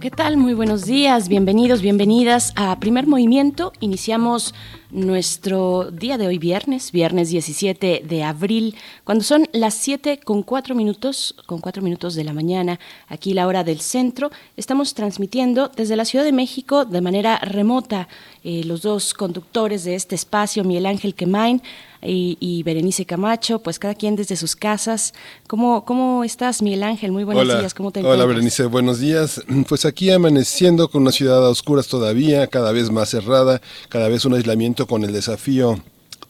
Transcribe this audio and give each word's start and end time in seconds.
¿Qué 0.00 0.10
tal? 0.10 0.38
Muy 0.38 0.54
buenos 0.54 0.86
días, 0.86 1.28
bienvenidos, 1.28 1.82
bienvenidas 1.82 2.54
a 2.56 2.80
Primer 2.80 3.06
Movimiento. 3.06 3.74
Iniciamos 3.80 4.54
nuestro 4.90 5.90
día 5.90 6.16
de 6.16 6.26
hoy 6.26 6.38
viernes, 6.38 6.90
viernes 6.90 7.28
17 7.28 8.02
de 8.06 8.24
abril, 8.24 8.76
cuando 9.04 9.22
son 9.24 9.46
las 9.52 9.74
7 9.74 10.18
con 10.24 10.42
4 10.42 10.74
minutos, 10.74 11.34
con 11.44 11.60
4 11.60 11.82
minutos 11.82 12.14
de 12.14 12.24
la 12.24 12.32
mañana, 12.32 12.80
aquí 13.08 13.34
la 13.34 13.46
hora 13.46 13.62
del 13.62 13.80
centro. 13.80 14.30
Estamos 14.56 14.94
transmitiendo 14.94 15.68
desde 15.68 15.96
la 15.96 16.06
Ciudad 16.06 16.24
de 16.24 16.32
México 16.32 16.86
de 16.86 17.02
manera 17.02 17.36
remota. 17.38 18.08
Eh, 18.42 18.64
los 18.64 18.80
dos 18.80 19.12
conductores 19.12 19.84
de 19.84 19.96
este 19.96 20.14
espacio, 20.14 20.64
Miguel 20.64 20.86
Ángel 20.86 21.14
Quemain, 21.14 21.60
y, 22.02 22.62
Berenice 22.62 23.04
Camacho, 23.04 23.60
pues 23.60 23.78
cada 23.78 23.94
quien 23.94 24.16
desde 24.16 24.36
sus 24.36 24.56
casas. 24.56 25.12
¿Cómo, 25.46 25.84
cómo 25.84 26.24
estás, 26.24 26.62
Miguel 26.62 26.82
Ángel? 26.82 27.12
Muy 27.12 27.24
buenos 27.24 27.46
días, 27.46 27.74
¿cómo 27.74 27.90
te 27.90 28.00
encuentras? 28.00 28.24
Hola, 28.24 28.32
Berenice, 28.32 28.64
buenos 28.66 29.00
días. 29.00 29.42
Pues 29.68 29.84
aquí 29.84 30.10
amaneciendo 30.10 30.88
con 30.88 31.02
una 31.02 31.12
ciudad 31.12 31.44
a 31.46 31.48
oscuras 31.48 31.86
todavía, 31.86 32.46
cada 32.48 32.72
vez 32.72 32.90
más 32.90 33.10
cerrada, 33.10 33.60
cada 33.88 34.08
vez 34.08 34.24
un 34.24 34.34
aislamiento 34.34 34.86
con 34.86 35.04
el 35.04 35.12
desafío 35.12 35.80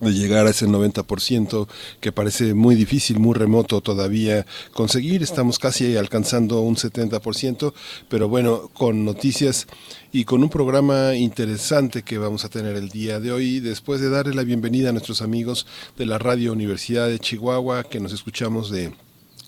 de 0.00 0.12
llegar 0.12 0.46
a 0.46 0.50
ese 0.50 0.66
90% 0.66 1.68
que 2.00 2.12
parece 2.12 2.54
muy 2.54 2.74
difícil, 2.74 3.18
muy 3.18 3.34
remoto 3.34 3.80
todavía 3.80 4.46
conseguir. 4.72 5.22
Estamos 5.22 5.58
casi 5.58 5.96
alcanzando 5.96 6.60
un 6.60 6.76
70%, 6.76 7.72
pero 8.08 8.28
bueno, 8.28 8.70
con 8.72 9.04
noticias 9.04 9.66
y 10.12 10.24
con 10.24 10.42
un 10.42 10.48
programa 10.48 11.14
interesante 11.14 12.02
que 12.02 12.18
vamos 12.18 12.44
a 12.44 12.48
tener 12.48 12.76
el 12.76 12.88
día 12.88 13.20
de 13.20 13.32
hoy, 13.32 13.60
después 13.60 14.00
de 14.00 14.10
darle 14.10 14.34
la 14.34 14.44
bienvenida 14.44 14.88
a 14.88 14.92
nuestros 14.92 15.22
amigos 15.22 15.66
de 15.96 16.06
la 16.06 16.18
Radio 16.18 16.52
Universidad 16.52 17.08
de 17.08 17.18
Chihuahua, 17.18 17.84
que 17.84 18.00
nos 18.00 18.12
escuchamos 18.12 18.70
de 18.70 18.92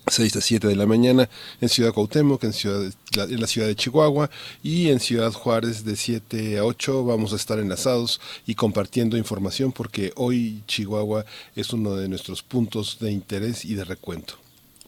6 0.09 0.37
a 0.37 0.41
7 0.41 0.67
de 0.67 0.77
la 0.77 0.87
mañana 0.87 1.29
en 1.61 1.69
Ciudad 1.69 1.93
Cuauhtémoc, 1.93 2.43
en, 2.45 2.53
ciudad, 2.53 2.93
en 3.17 3.41
la 3.41 3.47
ciudad 3.47 3.69
de 3.69 3.77
Chihuahua 3.77 4.31
y 4.63 4.89
en 4.89 5.01
Ciudad 5.01 5.33
Juárez 5.33 5.85
de 5.85 5.97
7 5.97 6.59
a 6.59 6.65
8 6.65 7.05
vamos 7.05 7.33
a 7.33 7.37
estar 7.37 7.59
enlazados 7.59 8.21
y 8.47 8.55
compartiendo 8.55 9.17
información 9.17 9.73
porque 9.73 10.13
hoy 10.17 10.65
Chihuahua 10.67 11.25
es 11.55 11.73
uno 11.73 11.95
de 11.95 12.09
nuestros 12.09 12.43
puntos 12.43 12.99
de 13.01 13.13
interés 13.13 13.65
y 13.65 13.75
de 13.75 13.85
recuento. 13.85 14.42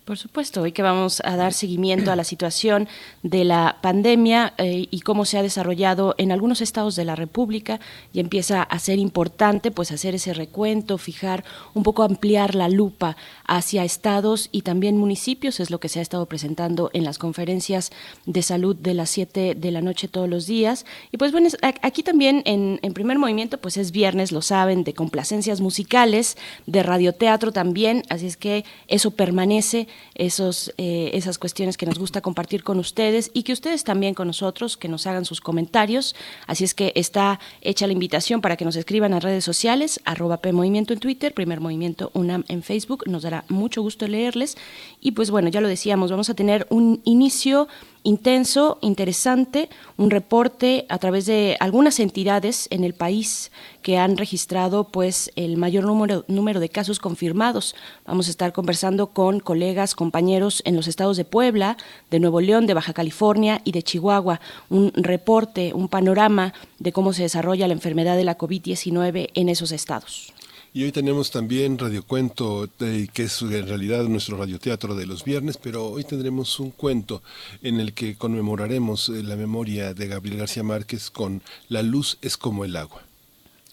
Por 0.04 0.18
supuesto, 0.18 0.60
hoy 0.60 0.72
que 0.72 0.82
vamos 0.82 1.22
a 1.24 1.34
dar 1.34 1.54
seguimiento 1.54 2.12
a 2.12 2.16
la 2.16 2.24
situación 2.24 2.88
de 3.22 3.42
la 3.44 3.78
pandemia 3.80 4.52
eh, 4.58 4.86
y 4.90 5.00
cómo 5.00 5.24
se 5.24 5.38
ha 5.38 5.42
desarrollado 5.42 6.14
en 6.18 6.30
algunos 6.30 6.60
estados 6.60 6.94
de 6.94 7.06
la 7.06 7.16
República 7.16 7.80
y 8.12 8.20
empieza 8.20 8.62
a 8.62 8.78
ser 8.80 8.98
importante 8.98 9.70
pues 9.70 9.92
hacer 9.92 10.14
ese 10.14 10.34
recuento, 10.34 10.98
fijar 10.98 11.42
un 11.72 11.84
poco 11.84 12.02
ampliar 12.02 12.54
la 12.54 12.68
lupa 12.68 13.16
hacia 13.46 13.82
estados 13.82 14.50
y 14.52 14.60
también 14.60 14.98
municipios, 14.98 15.58
es 15.58 15.70
lo 15.70 15.80
que 15.80 15.88
se 15.88 16.00
ha 16.00 16.02
estado 16.02 16.26
presentando 16.26 16.90
en 16.92 17.04
las 17.04 17.16
conferencias 17.16 17.90
de 18.26 18.42
salud 18.42 18.76
de 18.76 18.92
las 18.92 19.08
7 19.08 19.54
de 19.54 19.70
la 19.70 19.80
noche 19.80 20.08
todos 20.08 20.28
los 20.28 20.46
días. 20.46 20.84
Y 21.12 21.16
pues 21.16 21.32
bueno, 21.32 21.48
aquí 21.80 22.02
también 22.02 22.42
en, 22.44 22.78
en 22.82 22.92
primer 22.92 23.18
movimiento 23.18 23.56
pues 23.56 23.78
es 23.78 23.90
viernes, 23.90 24.32
lo 24.32 24.42
saben, 24.42 24.84
de 24.84 24.92
complacencias 24.92 25.62
musicales, 25.62 26.36
de 26.66 26.82
radioteatro 26.82 27.52
también, 27.52 28.02
así 28.10 28.26
es 28.26 28.36
que 28.36 28.66
eso 28.86 29.10
permanece 29.10 29.88
esos, 30.14 30.72
eh, 30.78 31.10
esas 31.14 31.38
cuestiones 31.38 31.76
que 31.76 31.86
nos 31.86 31.98
gusta 31.98 32.20
compartir 32.20 32.62
con 32.62 32.78
ustedes 32.78 33.30
y 33.34 33.42
que 33.42 33.52
ustedes 33.52 33.84
también 33.84 34.14
con 34.14 34.26
nosotros, 34.26 34.76
que 34.76 34.88
nos 34.88 35.06
hagan 35.06 35.24
sus 35.24 35.40
comentarios. 35.40 36.14
Así 36.46 36.64
es 36.64 36.74
que 36.74 36.92
está 36.94 37.40
hecha 37.60 37.86
la 37.86 37.92
invitación 37.92 38.40
para 38.40 38.56
que 38.56 38.64
nos 38.64 38.76
escriban 38.76 39.12
a 39.12 39.20
redes 39.20 39.44
sociales, 39.44 40.00
arroba 40.04 40.38
P 40.38 40.52
Movimiento 40.52 40.92
en 40.92 41.00
Twitter, 41.00 41.34
Primer 41.34 41.60
Movimiento 41.60 42.10
UNAM 42.14 42.44
en 42.48 42.62
Facebook. 42.62 43.04
Nos 43.06 43.22
dará 43.22 43.44
mucho 43.48 43.82
gusto 43.82 44.06
leerles. 44.06 44.56
Y 45.00 45.12
pues 45.12 45.30
bueno, 45.30 45.48
ya 45.48 45.60
lo 45.60 45.68
decíamos, 45.68 46.10
vamos 46.10 46.30
a 46.30 46.34
tener 46.34 46.66
un 46.70 47.00
inicio 47.04 47.68
intenso, 48.04 48.78
interesante, 48.82 49.70
un 49.96 50.10
reporte 50.10 50.86
a 50.88 50.98
través 50.98 51.26
de 51.26 51.56
algunas 51.58 51.98
entidades 51.98 52.68
en 52.70 52.84
el 52.84 52.94
país 52.94 53.50
que 53.82 53.98
han 53.98 54.16
registrado 54.16 54.84
pues 54.84 55.32
el 55.36 55.56
mayor 55.56 55.84
número, 55.84 56.24
número 56.28 56.60
de 56.60 56.68
casos 56.68 57.00
confirmados. 57.00 57.74
Vamos 58.06 58.28
a 58.28 58.30
estar 58.30 58.52
conversando 58.52 59.08
con 59.08 59.40
colegas, 59.40 59.94
compañeros 59.94 60.62
en 60.66 60.76
los 60.76 60.86
estados 60.86 61.16
de 61.16 61.24
Puebla, 61.24 61.78
de 62.10 62.20
Nuevo 62.20 62.40
León, 62.40 62.66
de 62.66 62.74
Baja 62.74 62.92
California 62.92 63.62
y 63.64 63.72
de 63.72 63.82
Chihuahua, 63.82 64.40
un 64.68 64.92
reporte, 64.94 65.72
un 65.74 65.88
panorama 65.88 66.52
de 66.78 66.92
cómo 66.92 67.14
se 67.14 67.22
desarrolla 67.22 67.66
la 67.66 67.74
enfermedad 67.74 68.16
de 68.16 68.24
la 68.24 68.36
COVID-19 68.36 69.30
en 69.34 69.48
esos 69.48 69.72
estados. 69.72 70.33
Y 70.76 70.82
hoy 70.82 70.90
tenemos 70.90 71.30
también 71.30 71.78
Radiocuento, 71.78 72.68
eh, 72.80 73.06
que 73.12 73.22
es 73.22 73.40
en 73.42 73.68
realidad 73.68 74.02
nuestro 74.08 74.36
radioteatro 74.36 74.96
de 74.96 75.06
los 75.06 75.22
viernes, 75.22 75.56
pero 75.56 75.86
hoy 75.86 76.02
tendremos 76.02 76.58
un 76.58 76.72
cuento 76.72 77.22
en 77.62 77.78
el 77.78 77.92
que 77.94 78.16
conmemoraremos 78.16 79.08
eh, 79.08 79.22
la 79.22 79.36
memoria 79.36 79.94
de 79.94 80.08
Gabriel 80.08 80.38
García 80.38 80.64
Márquez 80.64 81.10
con 81.10 81.42
La 81.68 81.82
luz 81.82 82.18
es 82.22 82.36
como 82.36 82.64
el 82.64 82.74
agua. 82.74 83.03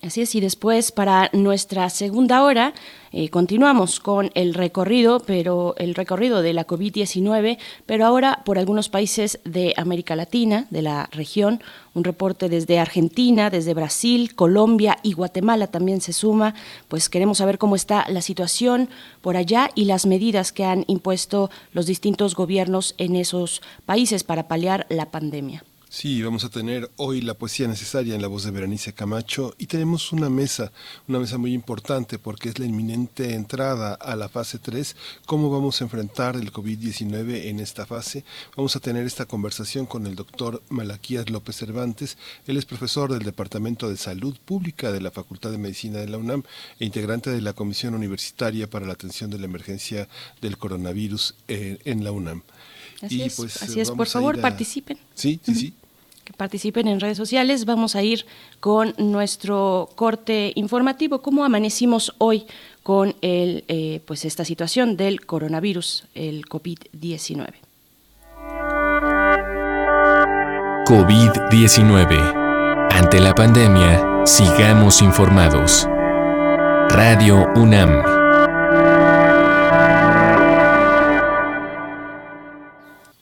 Así 0.04 0.22
es, 0.22 0.34
y 0.34 0.40
después 0.40 0.92
para 0.92 1.30
nuestra 1.32 1.88
segunda 1.92 2.44
hora 2.44 2.74
eh, 3.12 3.30
continuamos 3.30 4.00
con 4.00 4.32
el 4.34 4.56
recorrido, 4.56 5.20
pero 5.20 5.76
el 5.78 5.94
recorrido 5.94 6.42
de 6.42 6.54
la 6.54 6.66
COVID-19, 6.66 7.60
pero 7.86 8.06
ahora 8.08 8.42
por 8.44 8.58
algunos 8.58 8.90
países 8.90 9.40
de 9.46 9.76
América 9.78 10.16
Latina, 10.16 10.66
de 10.72 10.82
la 10.82 11.08
región, 11.12 11.62
un 11.94 12.04
reporte 12.04 12.50
desde 12.50 12.80
Argentina, 12.80 13.52
desde 13.52 13.76
Brasil, 13.76 14.34
Colombia 14.34 14.98
y 15.04 15.14
Guatemala 15.14 15.68
también 15.68 16.02
se 16.02 16.14
suma, 16.14 16.56
pues 16.88 17.08
queremos 17.08 17.38
saber 17.38 17.60
cómo 17.60 17.76
está 17.76 18.06
la 18.10 18.24
situación 18.24 18.90
por 19.22 19.38
allá 19.38 19.70
y 19.76 19.86
las 19.86 20.08
medidas 20.08 20.52
que 20.52 20.66
han 20.66 20.84
impuesto 20.88 21.52
los 21.74 21.86
distintos 21.86 22.34
gobiernos 22.34 22.96
en 22.98 23.16
esos 23.16 23.62
países 23.86 24.24
para 24.24 24.48
paliar 24.48 24.88
la 24.90 25.12
pandemia. 25.12 25.64
Sí, 25.94 26.24
vamos 26.24 26.46
a 26.46 26.50
tener 26.50 26.90
hoy 26.96 27.20
la 27.20 27.34
poesía 27.34 27.68
necesaria 27.68 28.16
en 28.16 28.22
la 28.22 28.30
voz 28.30 28.46
de 28.46 28.52
Berenice 28.52 28.94
Camacho 28.94 29.54
y 29.58 29.66
tenemos 29.66 30.14
una 30.14 30.30
mesa, 30.30 30.72
una 31.10 31.20
mesa 31.20 31.38
muy 31.38 31.54
importante 31.54 32.18
porque 32.18 32.48
es 32.48 32.60
la 32.60 32.66
inminente 32.66 33.34
entrada 33.34 33.96
a 33.96 34.16
la 34.16 34.30
fase 34.30 34.58
3, 34.58 34.96
cómo 35.26 35.50
vamos 35.50 35.82
a 35.82 35.84
enfrentar 35.84 36.38
el 36.38 36.54
COVID-19 36.54 37.48
en 37.48 37.60
esta 37.60 37.86
fase. 37.86 38.24
Vamos 38.56 38.78
a 38.78 38.80
tener 38.80 39.06
esta 39.06 39.26
conversación 39.26 39.86
con 39.86 40.08
el 40.08 40.16
doctor 40.16 40.64
Malaquías 40.70 41.30
López 41.30 41.58
Cervantes, 41.58 42.18
él 42.48 42.56
es 42.56 42.64
profesor 42.64 43.12
del 43.12 43.24
Departamento 43.24 43.90
de 43.90 43.98
Salud 43.98 44.38
Pública 44.46 44.94
de 44.94 45.02
la 45.02 45.12
Facultad 45.12 45.52
de 45.52 45.58
Medicina 45.58 46.00
de 46.00 46.08
la 46.08 46.20
UNAM 46.20 46.44
e 46.80 46.86
integrante 46.86 47.32
de 47.32 47.42
la 47.42 47.52
Comisión 47.52 47.96
Universitaria 47.96 48.70
para 48.70 48.86
la 48.86 48.94
Atención 48.94 49.30
de 49.30 49.40
la 49.40 49.46
Emergencia 49.46 50.08
del 50.40 50.58
Coronavirus 50.58 51.36
eh, 51.50 51.80
en 51.84 52.06
la 52.06 52.14
UNAM. 52.14 52.44
Así 53.02 53.22
es, 53.24 53.36
pues, 53.36 53.62
así 53.62 53.82
es. 53.82 53.92
por 53.92 54.08
favor, 54.08 54.40
participen. 54.40 54.98
Sí, 55.16 55.40
sí, 55.44 55.56
sí 55.56 55.74
participen 56.38 56.88
en 56.88 57.00
redes 57.00 57.18
sociales. 57.18 57.66
Vamos 57.66 57.96
a 57.96 58.04
ir 58.04 58.26
con 58.60 58.94
nuestro 58.98 59.90
corte 59.96 60.52
informativo. 60.56 61.22
¿Cómo 61.22 61.44
amanecimos 61.44 62.14
hoy 62.18 62.46
con 62.84 63.16
eh, 63.22 64.02
pues 64.06 64.26
esta 64.26 64.46
situación 64.46 64.98
del 64.98 65.26
coronavirus, 65.26 66.06
el 66.16 66.46
COVID-19? 66.46 67.54
COVID-19. 70.86 72.88
Ante 72.92 73.20
la 73.20 73.34
pandemia, 73.34 74.26
sigamos 74.26 75.02
informados. 75.02 75.88
Radio 76.90 77.48
UNAM. 77.56 78.21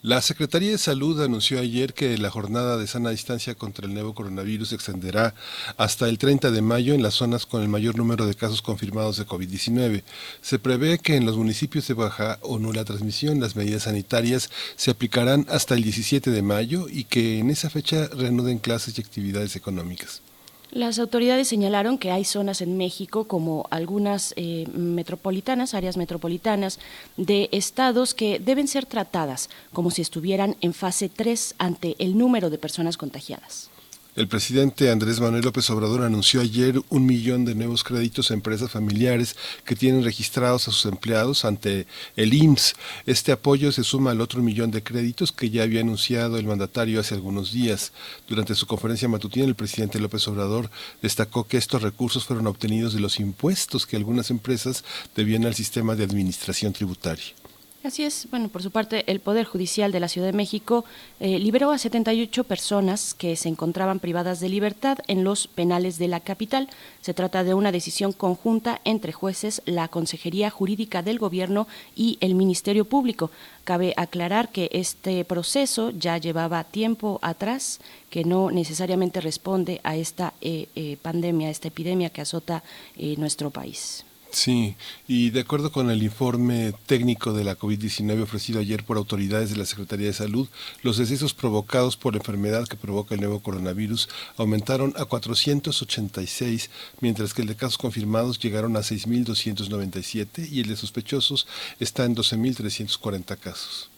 La 0.09 0.23
Secretaría 0.23 0.71
de 0.71 0.79
Salud 0.79 1.21
anunció 1.21 1.59
ayer 1.59 1.93
que 1.93 2.17
la 2.17 2.31
jornada 2.31 2.77
de 2.77 2.87
sana 2.87 3.11
distancia 3.11 3.53
contra 3.53 3.85
el 3.85 3.93
nuevo 3.93 4.15
coronavirus 4.15 4.69
se 4.69 4.75
extenderá 4.75 5.35
hasta 5.77 6.09
el 6.09 6.17
30 6.17 6.49
de 6.49 6.63
mayo 6.63 6.95
en 6.95 7.03
las 7.03 7.13
zonas 7.13 7.45
con 7.45 7.61
el 7.61 7.67
mayor 7.67 7.95
número 7.95 8.25
de 8.25 8.33
casos 8.33 8.63
confirmados 8.63 9.17
de 9.17 9.27
COVID-19. 9.27 10.01
Se 10.41 10.57
prevé 10.57 10.97
que 10.97 11.15
en 11.15 11.27
los 11.27 11.37
municipios 11.37 11.87
de 11.87 11.93
baja 11.93 12.39
o 12.41 12.57
nula 12.57 12.85
transmisión 12.85 13.39
las 13.39 13.55
medidas 13.55 13.83
sanitarias 13.83 14.49
se 14.75 14.89
aplicarán 14.89 15.45
hasta 15.47 15.75
el 15.75 15.83
17 15.83 16.31
de 16.31 16.41
mayo 16.41 16.87
y 16.89 17.03
que 17.03 17.37
en 17.37 17.51
esa 17.51 17.69
fecha 17.69 18.07
reanuden 18.07 18.57
clases 18.57 18.97
y 18.97 19.01
actividades 19.01 19.55
económicas. 19.55 20.23
Las 20.71 20.99
autoridades 20.99 21.47
señalaron 21.47 21.97
que 21.97 22.11
hay 22.11 22.23
zonas 22.23 22.61
en 22.61 22.77
México, 22.77 23.23
como 23.25 23.65
algunas 23.71 24.33
eh, 24.35 24.67
metropolitanas, 24.71 25.73
áreas 25.73 25.97
metropolitanas 25.97 26.79
de 27.17 27.49
estados 27.51 28.13
que 28.13 28.37
deben 28.37 28.67
ser 28.67 28.85
tratadas 28.85 29.49
como 29.73 29.89
si 29.89 30.03
estuvieran 30.03 30.57
en 30.61 30.75
fase 30.75 31.09
3 31.09 31.55
ante 31.57 31.95
el 31.97 32.17
número 32.17 32.51
de 32.51 32.59
personas 32.59 32.97
contagiadas. 32.97 33.68
El 34.19 34.27
presidente 34.27 34.91
Andrés 34.91 35.21
Manuel 35.21 35.45
López 35.45 35.69
Obrador 35.69 36.01
anunció 36.01 36.41
ayer 36.41 36.81
un 36.89 37.05
millón 37.05 37.45
de 37.45 37.55
nuevos 37.55 37.85
créditos 37.85 38.29
a 38.29 38.33
empresas 38.33 38.69
familiares 38.69 39.37
que 39.63 39.77
tienen 39.77 40.03
registrados 40.03 40.67
a 40.67 40.71
sus 40.71 40.91
empleados 40.91 41.45
ante 41.45 41.87
el 42.17 42.33
IMSS. 42.33 42.75
Este 43.05 43.31
apoyo 43.31 43.71
se 43.71 43.85
suma 43.85 44.11
al 44.11 44.19
otro 44.19 44.41
millón 44.41 44.71
de 44.71 44.83
créditos 44.83 45.31
que 45.31 45.49
ya 45.49 45.63
había 45.63 45.79
anunciado 45.79 46.37
el 46.37 46.47
mandatario 46.47 46.99
hace 46.99 47.15
algunos 47.15 47.53
días. 47.53 47.93
Durante 48.27 48.55
su 48.55 48.67
conferencia 48.67 49.07
matutina, 49.07 49.45
el 49.45 49.55
presidente 49.55 50.01
López 50.01 50.27
Obrador 50.27 50.69
destacó 51.01 51.47
que 51.47 51.55
estos 51.55 51.81
recursos 51.81 52.25
fueron 52.25 52.47
obtenidos 52.47 52.93
de 52.93 52.99
los 52.99 53.21
impuestos 53.21 53.85
que 53.85 53.95
algunas 53.95 54.31
empresas 54.31 54.83
debían 55.15 55.45
al 55.45 55.55
sistema 55.55 55.95
de 55.95 56.03
administración 56.03 56.73
tributaria. 56.73 57.23
Así 57.81 58.03
es. 58.03 58.27
Bueno, 58.29 58.49
por 58.49 58.61
su 58.61 58.71
parte, 58.71 59.09
el 59.09 59.21
Poder 59.21 59.45
Judicial 59.45 59.93
de 59.93 60.01
la 60.01 60.09
Ciudad 60.09 60.27
de 60.27 60.33
México 60.33 60.83
eh, 61.21 61.39
liberó 61.39 61.71
a 61.71 61.77
78 61.77 62.43
personas 62.43 63.13
que 63.13 63.37
se 63.37 63.47
encontraban 63.47 63.99
privadas 63.99 64.41
de 64.41 64.49
libertad 64.49 64.97
en 65.07 65.23
los 65.23 65.47
penales 65.47 65.97
de 65.97 66.09
la 66.09 66.19
capital. 66.19 66.67
Se 66.99 67.13
trata 67.13 67.45
de 67.45 67.53
una 67.53 67.71
decisión 67.71 68.11
conjunta 68.11 68.81
entre 68.83 69.13
jueces, 69.13 69.61
la 69.65 69.87
Consejería 69.87 70.49
Jurídica 70.49 71.03
del 71.03 71.19
Gobierno 71.19 71.69
y 71.95 72.17
el 72.19 72.35
Ministerio 72.35 72.83
Público. 72.83 73.31
Cabe 73.63 73.93
aclarar 73.95 74.49
que 74.49 74.69
este 74.73 75.23
proceso 75.23 75.91
ya 75.91 76.17
llevaba 76.17 76.65
tiempo 76.65 77.17
atrás, 77.21 77.79
que 78.09 78.25
no 78.25 78.51
necesariamente 78.51 79.21
responde 79.21 79.79
a 79.85 79.95
esta 79.95 80.33
eh, 80.41 80.67
eh, 80.75 80.97
pandemia, 81.01 81.47
a 81.47 81.51
esta 81.51 81.69
epidemia 81.69 82.09
que 82.09 82.21
azota 82.21 82.61
nuestro 83.17 83.51
país. 83.51 84.03
Sí, 84.31 84.75
y 85.07 85.31
de 85.31 85.39
acuerdo 85.39 85.71
con 85.71 85.89
el 85.89 86.03
informe 86.03 86.73
técnico 86.85 87.33
de 87.33 87.43
la 87.43 87.57
COVID-19 87.57 88.21
ofrecido 88.21 88.59
ayer 88.59 88.83
por 88.83 88.97
autoridades 88.97 89.49
de 89.49 89.57
la 89.57 89.65
Secretaría 89.65 90.05
de 90.05 90.13
Salud, 90.13 90.47
los 90.83 90.97
decesos 90.97 91.33
provocados 91.33 91.97
por 91.97 92.13
la 92.13 92.19
enfermedad 92.19 92.67
que 92.67 92.77
provoca 92.77 93.15
el 93.15 93.21
nuevo 93.21 93.39
coronavirus 93.39 94.07
aumentaron 94.37 94.93
a 94.97 95.05
486, 95.05 96.69
mientras 97.01 97.33
que 97.33 97.41
el 97.41 97.47
de 97.47 97.55
casos 97.55 97.79
confirmados 97.79 98.37
llegaron 98.37 98.77
a 98.77 98.81
6.297 98.81 100.47
y 100.51 100.61
el 100.61 100.67
de 100.67 100.75
sospechosos 100.75 101.47
está 101.79 102.05
en 102.05 102.15
12.340 102.15 103.35
casos. 103.37 103.89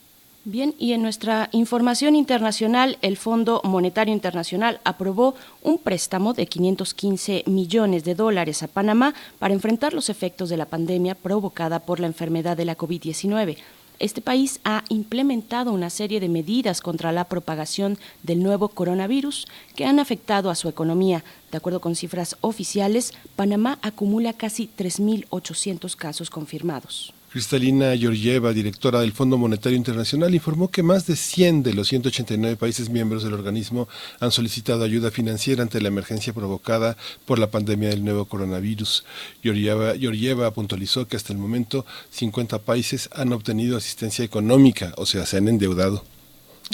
Bien, 0.43 0.73
y 0.79 0.93
en 0.93 1.03
nuestra 1.03 1.49
información 1.51 2.15
internacional, 2.15 2.97
el 3.03 3.15
Fondo 3.15 3.61
Monetario 3.63 4.11
Internacional 4.11 4.81
aprobó 4.83 5.35
un 5.61 5.77
préstamo 5.77 6.33
de 6.33 6.47
515 6.47 7.43
millones 7.45 8.03
de 8.03 8.15
dólares 8.15 8.63
a 8.63 8.67
Panamá 8.67 9.13
para 9.37 9.53
enfrentar 9.53 9.93
los 9.93 10.09
efectos 10.09 10.49
de 10.49 10.57
la 10.57 10.65
pandemia 10.65 11.13
provocada 11.13 11.79
por 11.79 11.99
la 11.99 12.07
enfermedad 12.07 12.57
de 12.57 12.65
la 12.65 12.75
COVID-19 12.75 13.57
este 14.01 14.19
país 14.19 14.59
ha 14.63 14.83
implementado 14.89 15.71
una 15.71 15.91
serie 15.91 16.19
de 16.19 16.27
medidas 16.27 16.81
contra 16.81 17.11
la 17.11 17.25
propagación 17.25 17.99
del 18.23 18.41
nuevo 18.41 18.69
coronavirus 18.69 19.47
que 19.75 19.85
han 19.85 19.99
afectado 19.99 20.49
a 20.49 20.55
su 20.55 20.67
economía. 20.67 21.23
De 21.51 21.57
acuerdo 21.57 21.81
con 21.81 21.95
cifras 21.95 22.35
oficiales, 22.41 23.13
Panamá 23.35 23.77
acumula 23.83 24.33
casi 24.33 24.71
3.800 24.75 25.95
casos 25.95 26.31
confirmados. 26.31 27.13
Cristalina 27.31 27.95
Georgieva, 27.95 28.51
directora 28.51 28.99
del 28.99 29.13
Fondo 29.13 29.37
Monetario 29.37 29.77
Internacional, 29.77 30.35
informó 30.35 30.67
que 30.67 30.83
más 30.83 31.07
de 31.07 31.15
100 31.15 31.63
de 31.63 31.73
los 31.73 31.87
189 31.87 32.57
países 32.57 32.89
miembros 32.89 33.23
del 33.23 33.33
organismo 33.33 33.87
han 34.19 34.31
solicitado 34.31 34.83
ayuda 34.83 35.11
financiera 35.11 35.63
ante 35.63 35.79
la 35.79 35.87
emergencia 35.87 36.33
provocada 36.33 36.97
por 37.25 37.39
la 37.39 37.49
pandemia 37.49 37.87
del 37.87 38.03
nuevo 38.03 38.25
coronavirus. 38.25 39.05
Georgieva, 39.41 40.51
puntualizó 40.51 41.07
que 41.07 41.15
hasta 41.15 41.31
el 41.31 41.39
momento 41.39 41.85
50 42.09 42.59
países 42.59 43.09
han 43.13 43.31
obtenido 43.31 43.77
asistencia 43.77 44.25
económica, 44.25 44.93
o 44.97 45.05
sea, 45.05 45.25
se 45.25 45.37
han 45.37 45.47
endeudado. 45.47 46.03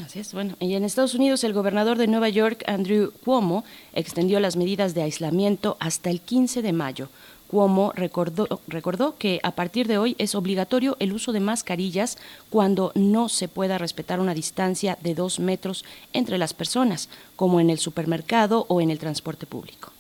Así 0.04 0.19
es, 0.19 0.33
bueno, 0.33 0.56
y 0.59 0.74
en 0.74 0.83
Estados 0.83 1.13
Unidos 1.13 1.44
el 1.44 1.54
gobernador 1.54 2.00
de 2.00 2.07
Nueva 2.07 2.30
York, 2.30 2.63
Andrew 2.65 3.12
Cuomo, 3.24 3.63
extendió 3.94 4.39
las 4.39 4.56
medidas 4.56 4.95
de 4.95 5.04
aislamiento 5.04 5.77
hasta 5.80 6.09
el 6.09 6.19
15 6.19 6.63
de 6.63 6.74
mayo 6.74 7.09
Cuomo 7.48 7.94
recordó, 7.96 8.48
recordó 8.68 9.18
que 9.18 9.40
a 9.44 9.52
partir 9.52 9.88
de 9.88 9.98
hoy 9.98 10.16
es 10.18 10.36
obligatorio 10.36 10.98
el 11.00 11.14
uso 11.14 11.32
de 11.32 11.40
mascarillas 11.40 12.18
cuando 12.50 12.92
no 12.96 13.30
se 13.30 13.48
pueda 13.48 13.78
respetar 13.78 14.20
una 14.20 14.34
distancia 14.34 14.98
de 15.02 15.16
dos 15.16 15.40
metros 15.40 15.86
entre 16.14 16.38
las 16.38 16.54
personas, 16.54 17.10
como 17.36 17.60
en 17.60 17.70
el 17.70 17.80
supermercado 17.80 18.66
o 18.68 18.82
en 18.82 18.92
el 18.92 19.00
transporte 19.00 19.46
público. 19.46 19.92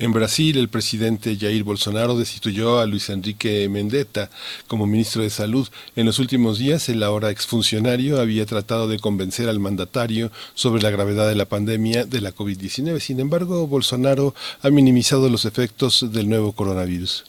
En 0.00 0.12
Brasil, 0.12 0.56
el 0.58 0.68
presidente 0.68 1.36
Jair 1.36 1.64
Bolsonaro 1.64 2.16
destituyó 2.16 2.78
a 2.78 2.86
Luis 2.86 3.10
Enrique 3.10 3.68
Mendetta 3.68 4.30
como 4.68 4.86
ministro 4.86 5.22
de 5.22 5.30
Salud. 5.30 5.66
En 5.96 6.06
los 6.06 6.20
últimos 6.20 6.60
días, 6.60 6.88
el 6.88 7.02
ahora 7.02 7.32
exfuncionario 7.32 8.20
había 8.20 8.46
tratado 8.46 8.86
de 8.86 9.00
convencer 9.00 9.48
al 9.48 9.58
mandatario 9.58 10.30
sobre 10.54 10.82
la 10.82 10.90
gravedad 10.90 11.28
de 11.28 11.34
la 11.34 11.46
pandemia 11.46 12.04
de 12.04 12.20
la 12.20 12.32
COVID-19. 12.32 13.00
Sin 13.00 13.18
embargo, 13.18 13.66
Bolsonaro 13.66 14.36
ha 14.62 14.70
minimizado 14.70 15.28
los 15.28 15.44
efectos 15.44 16.12
del 16.12 16.28
nuevo 16.28 16.52
coronavirus. 16.52 17.24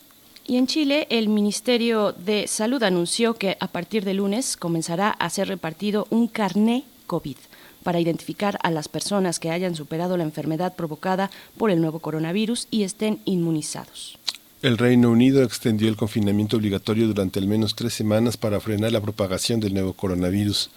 Y 0.45 0.57
en 0.57 0.68
Chile, 0.68 1.07
el 1.10 1.27
Ministerio 1.27 2.12
de 2.12 2.45
Salud 2.45 2.83
anunció 2.83 3.33
que 3.33 3.57
a 3.60 3.68
partir 3.68 4.06
de 4.06 4.13
lunes 4.13 4.57
comenzará 4.57 5.10
a 5.10 5.27
ser 5.31 5.48
repartido 5.48 6.06
un 6.12 6.27
carné 6.27 6.83
COVID 7.07 7.38
para 7.83 7.99
identificar 7.99 8.57
a 8.63 8.71
las 8.71 8.87
personas 8.87 9.39
que 9.39 9.51
hayan 9.51 9.75
superado 9.75 10.17
la 10.17 10.23
enfermedad 10.23 10.75
provocada 10.75 11.31
por 11.57 11.71
el 11.71 11.81
nuevo 11.81 11.99
coronavirus 11.99 12.67
y 12.71 12.83
estén 12.83 13.19
inmunizados. 13.25 14.17
El 14.61 14.77
Reino 14.77 15.09
Unido 15.09 15.41
extendió 15.41 15.87
el 15.87 15.95
confinamiento 15.95 16.57
obligatorio 16.57 17.07
durante 17.07 17.39
al 17.39 17.47
menos 17.47 17.75
tres 17.75 17.93
semanas 17.93 18.35
para 18.35 18.59
frenar 18.59 18.91
la 18.91 18.99
propagación 18.99 19.61
del 19.61 19.73
nuevo 19.73 19.93
coronavirus. 19.93 20.69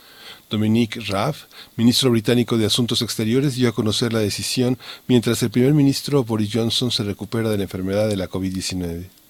Dominique 0.49 1.01
Raab, 1.01 1.35
ministro 1.77 2.11
británico 2.11 2.57
de 2.57 2.67
Asuntos 2.67 3.03
Exteriores, 3.03 3.57
dio 3.57 3.69
a 3.69 3.75
conocer 3.75 4.13
la 4.13 4.21
decisión 4.21 4.79
mientras 5.09 5.43
el 5.43 5.51
primer 5.51 5.75
ministro 5.75 6.23
Boris 6.23 6.51
Johnson 6.53 6.93
se 6.93 7.03
recupera 7.03 7.51
de 7.51 7.57
la 7.57 7.65
enfermedad 7.65 8.09
de 8.09 8.17
la 8.17 8.29
COVID-19. 8.29 9.22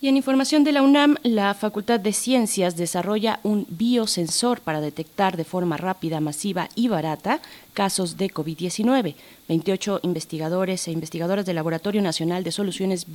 Y 0.00 0.06
en 0.06 0.16
información 0.16 0.62
de 0.62 0.70
la 0.70 0.82
UNAM, 0.82 1.16
la 1.24 1.54
Facultad 1.54 1.98
de 1.98 2.12
Ciencias 2.12 2.76
desarrolla 2.76 3.40
un 3.42 3.66
biosensor 3.68 4.60
para 4.60 4.80
detectar 4.80 5.36
de 5.36 5.42
forma 5.42 5.76
rápida, 5.76 6.20
masiva 6.20 6.68
y 6.76 6.86
barata 6.86 7.40
casos 7.78 8.16
de 8.16 8.28
COVID-19. 8.28 9.14
28 9.48 10.00
investigadores 10.02 10.88
e 10.88 10.90
investigadoras 10.90 11.46
del 11.46 11.54
Laboratorio 11.54 12.02
Nacional 12.02 12.42
de 12.42 12.50
Soluciones 12.50 13.06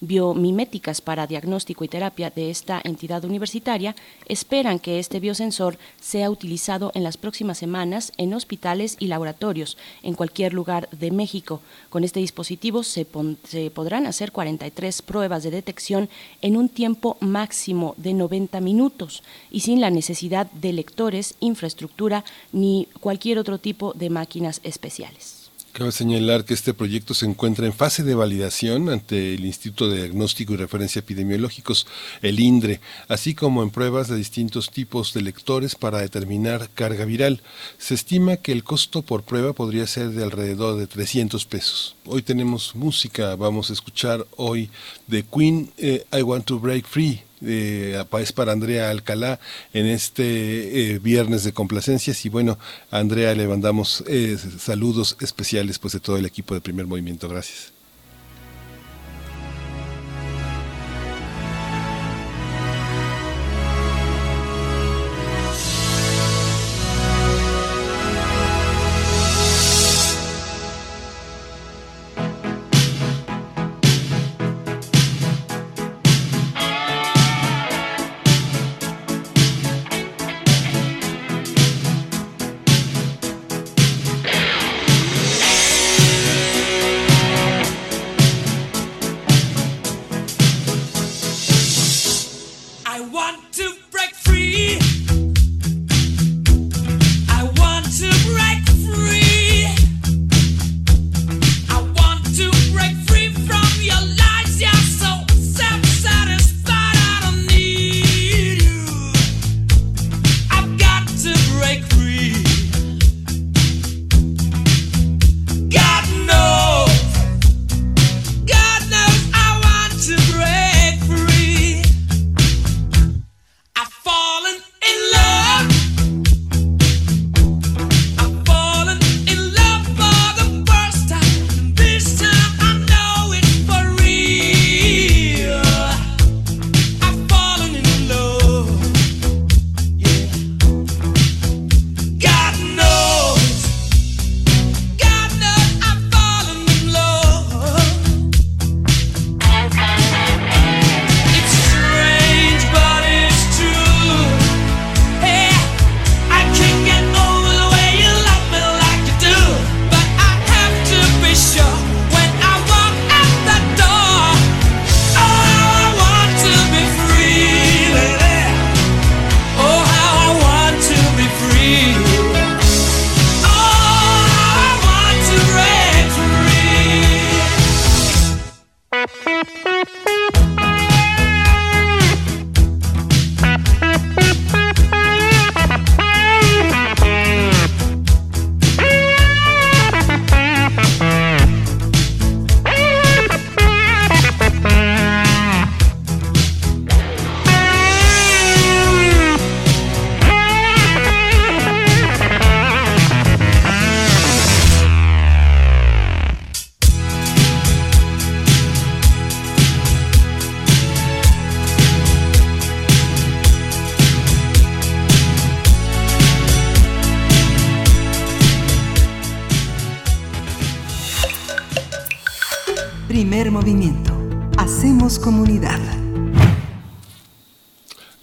Biomiméticas 0.00 1.00
para 1.00 1.26
Diagnóstico 1.26 1.84
y 1.84 1.88
Terapia 1.88 2.30
de 2.30 2.48
esta 2.48 2.80
entidad 2.84 3.24
universitaria 3.24 3.96
esperan 4.26 4.78
que 4.78 5.00
este 5.00 5.18
biosensor 5.18 5.76
sea 6.00 6.30
utilizado 6.30 6.92
en 6.94 7.02
las 7.02 7.16
próximas 7.16 7.58
semanas 7.58 8.12
en 8.16 8.32
hospitales 8.32 8.96
y 9.00 9.08
laboratorios 9.08 9.76
en 10.04 10.14
cualquier 10.14 10.54
lugar 10.54 10.88
de 10.92 11.10
México. 11.10 11.60
Con 11.90 12.04
este 12.04 12.20
dispositivo 12.20 12.84
se, 12.84 13.06
se 13.42 13.70
podrán 13.72 14.06
hacer 14.06 14.30
43 14.30 15.02
pruebas 15.02 15.42
de 15.42 15.50
detección 15.50 16.08
en 16.42 16.56
un 16.56 16.68
tiempo 16.68 17.16
máximo 17.18 17.94
de 17.96 18.14
90 18.14 18.60
minutos 18.60 19.24
y 19.50 19.60
sin 19.60 19.80
la 19.80 19.90
necesidad 19.90 20.48
de 20.52 20.72
lectores, 20.72 21.34
infraestructura 21.40 22.24
ni 22.52 22.86
cualquier 23.00 23.40
otro 23.40 23.58
tipo 23.58 23.95
de 23.96 24.10
máquinas 24.10 24.60
especiales. 24.62 25.46
Cabe 25.76 25.92
señalar 25.92 26.46
que 26.46 26.54
este 26.54 26.72
proyecto 26.72 27.12
se 27.12 27.26
encuentra 27.26 27.66
en 27.66 27.74
fase 27.74 28.02
de 28.02 28.14
validación 28.14 28.88
ante 28.88 29.34
el 29.34 29.44
Instituto 29.44 29.90
de 29.90 29.98
Diagnóstico 29.98 30.54
y 30.54 30.56
Referencia 30.56 31.00
Epidemiológicos, 31.00 31.86
el 32.22 32.40
INDRE, 32.40 32.80
así 33.08 33.34
como 33.34 33.62
en 33.62 33.68
pruebas 33.68 34.08
de 34.08 34.16
distintos 34.16 34.70
tipos 34.70 35.12
de 35.12 35.20
lectores 35.20 35.74
para 35.74 35.98
determinar 35.98 36.70
carga 36.72 37.04
viral. 37.04 37.42
Se 37.76 37.92
estima 37.92 38.38
que 38.38 38.52
el 38.52 38.64
costo 38.64 39.02
por 39.02 39.24
prueba 39.24 39.52
podría 39.52 39.86
ser 39.86 40.12
de 40.12 40.24
alrededor 40.24 40.78
de 40.78 40.86
300 40.86 41.44
pesos. 41.44 41.94
Hoy 42.06 42.22
tenemos 42.22 42.74
música, 42.74 43.36
vamos 43.36 43.68
a 43.68 43.74
escuchar 43.74 44.26
hoy 44.36 44.70
de 45.08 45.24
Queen, 45.24 45.70
eh, 45.76 46.06
I 46.10 46.22
Want 46.22 46.46
to 46.46 46.58
Break 46.58 46.86
Free 46.86 47.25
eh, 47.44 48.02
es 48.20 48.32
para 48.32 48.52
Andrea 48.52 48.90
Alcalá 48.90 49.38
en 49.72 49.86
este 49.86 50.94
eh, 50.94 50.98
viernes 50.98 51.44
de 51.44 51.52
complacencias 51.52 52.24
y 52.24 52.28
bueno, 52.28 52.58
a 52.90 52.98
Andrea 52.98 53.34
le 53.34 53.46
mandamos 53.46 54.04
eh, 54.06 54.36
saludos 54.58 55.16
especiales 55.20 55.78
pues 55.78 55.92
de 55.92 56.00
todo 56.00 56.16
el 56.16 56.26
equipo 56.26 56.54
de 56.54 56.60
Primer 56.60 56.86
Movimiento. 56.86 57.28
Gracias. 57.28 57.75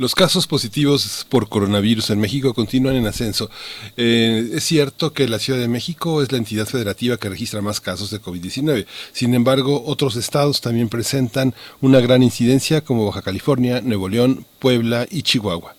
Los 0.04 0.16
casos 0.16 0.48
positivos 0.48 1.26
por 1.30 1.48
coronavirus 1.48 2.10
en 2.10 2.20
México 2.20 2.54
continúan 2.54 2.98
en 2.98 3.08
ascenso. 3.08 3.50
Eh, 3.96 4.50
es 4.54 4.66
cierto 4.66 5.14
que 5.14 5.30
la 5.30 5.40
Ciudad 5.40 5.58
de 5.58 5.70
México 5.70 6.22
es 6.22 6.30
la 6.30 6.40
entidad 6.40 6.66
federativa 6.66 7.16
que 7.16 7.30
registra 7.30 7.62
más 7.62 7.80
casos 7.80 8.12
de 8.12 8.22
COVID-19. 8.22 8.86
Sin 9.14 9.34
embargo, 9.34 9.82
otros 9.86 10.18
estados 10.18 10.60
también 10.60 10.90
presentan 10.90 11.54
una 11.80 12.02
gran 12.02 12.22
incidencia 12.22 12.82
como 12.82 13.06
Baja 13.06 13.22
California, 13.22 13.80
Nuevo 13.80 14.10
León, 14.10 14.46
Puebla 14.60 15.08
y 15.10 15.22
Chihuahua. 15.22 15.74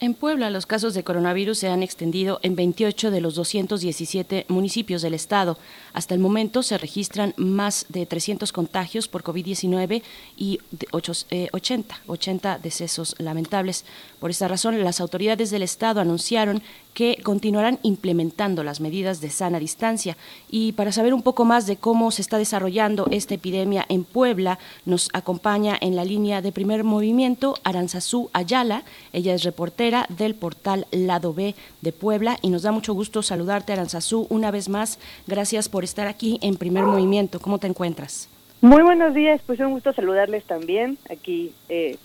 En 0.00 0.14
Puebla, 0.14 0.48
los 0.50 0.64
casos 0.64 0.94
de 0.94 1.02
coronavirus 1.02 1.58
se 1.58 1.68
han 1.68 1.82
extendido 1.82 2.38
en 2.44 2.54
28 2.54 3.10
de 3.10 3.20
los 3.20 3.34
217 3.34 4.46
municipios 4.46 5.02
del 5.02 5.12
estado. 5.12 5.58
Hasta 5.92 6.14
el 6.14 6.20
momento 6.20 6.62
se 6.62 6.78
registran 6.78 7.34
más 7.36 7.84
de 7.88 8.06
300 8.06 8.52
contagios 8.52 9.08
por 9.08 9.24
COVID-19 9.24 10.02
y 10.36 10.60
80, 10.92 12.00
80 12.06 12.54
eh, 12.54 12.58
decesos 12.62 13.16
lamentables. 13.18 13.84
Por 14.20 14.30
esta 14.30 14.46
razón, 14.46 14.78
las 14.84 15.00
autoridades 15.00 15.50
del 15.50 15.64
estado 15.64 16.00
anunciaron 16.00 16.62
que 16.98 17.16
continuarán 17.22 17.78
implementando 17.84 18.64
las 18.64 18.80
medidas 18.80 19.20
de 19.20 19.30
sana 19.30 19.60
distancia. 19.60 20.16
Y 20.50 20.72
para 20.72 20.90
saber 20.90 21.14
un 21.14 21.22
poco 21.22 21.44
más 21.44 21.64
de 21.68 21.76
cómo 21.76 22.10
se 22.10 22.22
está 22.22 22.38
desarrollando 22.38 23.06
esta 23.12 23.34
epidemia 23.34 23.86
en 23.88 24.02
Puebla, 24.02 24.58
nos 24.84 25.08
acompaña 25.12 25.78
en 25.80 25.94
la 25.94 26.04
línea 26.04 26.42
de 26.42 26.50
primer 26.50 26.82
movimiento 26.82 27.54
Aranzazú 27.62 28.30
Ayala. 28.32 28.82
Ella 29.12 29.32
es 29.32 29.44
reportera 29.44 30.06
del 30.08 30.34
portal 30.34 30.88
Lado 30.90 31.32
B 31.32 31.54
de 31.82 31.92
Puebla 31.92 32.36
y 32.42 32.50
nos 32.50 32.62
da 32.62 32.72
mucho 32.72 32.94
gusto 32.94 33.22
saludarte, 33.22 33.72
Aranzazú, 33.72 34.26
una 34.28 34.50
vez 34.50 34.68
más. 34.68 34.98
Gracias 35.28 35.68
por 35.68 35.84
estar 35.84 36.08
aquí 36.08 36.40
en 36.42 36.56
primer 36.56 36.82
movimiento. 36.82 37.38
¿Cómo 37.38 37.58
te 37.58 37.68
encuentras? 37.68 38.28
Muy 38.60 38.82
buenos 38.82 39.14
días, 39.14 39.40
pues 39.46 39.60
un 39.60 39.70
gusto 39.70 39.92
saludarles 39.92 40.42
también 40.46 40.98
aquí 41.08 41.52
eh, 41.68 41.96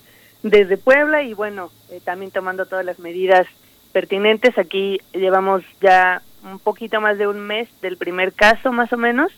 desde 0.44 0.76
Puebla 0.76 1.24
y 1.24 1.34
bueno, 1.34 1.72
eh, 1.90 1.98
también 2.04 2.30
tomando 2.30 2.66
todas 2.66 2.84
las 2.84 3.00
medidas 3.00 3.48
pertinentes. 3.94 4.58
Aquí 4.58 5.00
llevamos 5.14 5.62
ya 5.80 6.20
un 6.42 6.58
poquito 6.58 7.00
más 7.00 7.16
de 7.16 7.26
un 7.26 7.40
mes 7.40 7.68
del 7.80 7.96
primer 7.96 8.34
caso, 8.34 8.72
más 8.72 8.92
o 8.92 8.98
menos. 8.98 9.32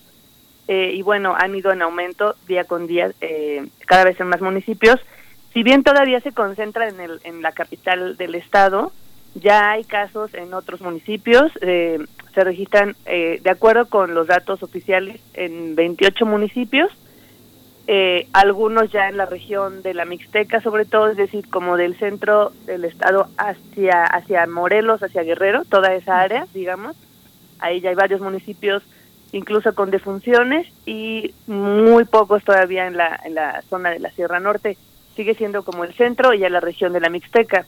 Eh, 0.67 0.95
y 0.95 1.03
bueno, 1.03 1.37
han 1.39 1.55
ido 1.55 1.71
en 1.71 1.83
aumento 1.83 2.35
día 2.49 2.65
con 2.65 2.89
día, 2.89 3.13
eh, 3.21 3.69
cada 3.87 4.05
vez 4.05 4.19
en 4.19 4.27
más 4.27 4.41
municipios. 4.41 4.99
Si 5.53 5.63
bien 5.63 5.85
todavía 5.85 6.21
se 6.21 6.33
concentra 6.33 6.89
en, 6.89 6.99
el, 6.99 7.21
en 7.23 7.43
la 7.43 7.53
capital 7.53 8.17
del 8.17 8.35
estado, 8.35 8.93
ya 9.35 9.71
hay 9.71 9.85
casos 9.85 10.35
en 10.35 10.53
otros 10.55 10.81
municipios. 10.81 11.53
Eh, 11.61 11.99
se 12.35 12.45
registran, 12.45 12.97
de 13.07 13.51
acuerdo 13.51 13.87
con 13.89 14.15
los 14.15 14.27
datos 14.27 14.63
oficiales, 14.63 15.23
en 15.33 15.75
28 15.75 16.27
municipios 16.27 16.91
eh, 17.89 18.27
algunos 18.33 18.91
ya 18.91 19.09
en 19.09 19.17
la 19.17 19.27
región 19.27 19.83
de 19.83 19.95
la 19.95 20.05
Mixteca, 20.05 20.61
sobre 20.61 20.85
todo, 20.85 21.09
es 21.09 21.17
decir, 21.17 21.49
como 21.49 21.77
del 21.77 21.97
centro 21.97 22.53
del 22.65 22.85
estado 22.85 23.29
hacia, 23.39 24.05
hacia 24.05 24.47
Morelos, 24.47 25.03
hacia 25.03 25.23
Guerrero, 25.23 25.65
toda 25.65 25.95
esa 25.95 26.21
área, 26.21 26.47
digamos. 26.53 26.97
Ahí 27.61 27.81
ya 27.81 27.91
hay 27.91 27.95
varios 27.95 28.21
municipios, 28.21 28.83
incluso 29.31 29.75
con 29.75 29.91
defunciones, 29.91 30.67
y 30.85 31.33
muy 31.47 32.05
pocos 32.05 32.43
todavía 32.43 32.87
en 32.87 32.97
la, 32.97 33.21
en 33.25 33.37
la 33.37 33.63
zona 33.63 33.91
de 33.91 34.01
la 34.01 34.11
Sierra 34.11 34.41
Norte. 34.41 34.77
Sigue 35.15 35.35
siendo 35.35 35.63
como 35.63 35.85
el 35.85 35.95
centro 35.95 36.35
y 36.35 36.41
ya 36.41 36.51
la 36.51 36.61
región 36.61 36.93
de 36.93 37.01
la 37.01 37.09
Mixteca 37.09 37.67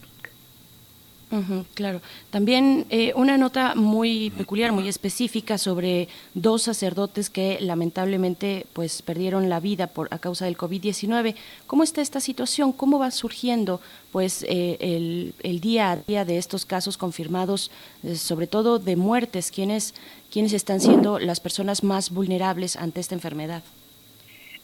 claro. 1.75 2.01
También 2.31 2.87
eh, 2.91 3.13
una 3.15 3.37
nota 3.37 3.75
muy 3.75 4.31
peculiar, 4.31 4.73
muy 4.73 4.89
específica 4.89 5.59
sobre 5.59 6.09
dos 6.35 6.63
sacerdotes 6.63 7.29
que 7.29 7.59
lamentablemente 7.61 8.67
pues 8.73 9.03
perdieron 9.03 9.49
la 9.49 9.61
vida 9.61 9.89
por 9.89 10.09
a 10.11 10.19
causa 10.19 10.47
del 10.47 10.57
COVID-19. 10.57 11.35
¿Cómo 11.67 11.83
está 11.83 12.01
esta 12.01 12.21
situación? 12.21 12.73
¿Cómo 12.73 12.99
va 12.99 13.11
surgiendo 13.11 13.81
pues 14.11 14.45
eh, 14.49 15.33
el, 15.43 15.61
día 15.61 15.91
a 15.91 15.97
día 15.97 16.25
de 16.25 16.39
estos 16.39 16.65
casos 16.65 16.97
confirmados, 16.97 17.71
eh, 18.03 18.17
sobre 18.17 18.47
todo 18.47 18.79
de 18.79 18.97
muertes? 18.97 19.51
¿Quiénes, 19.51 19.95
¿Quiénes 20.33 20.55
están 20.55 20.81
siendo 20.81 21.19
las 21.19 21.41
personas 21.41 21.85
más 21.85 22.11
vulnerables 22.11 22.77
ante 22.77 23.01
esta 23.01 23.15
enfermedad? 23.15 23.63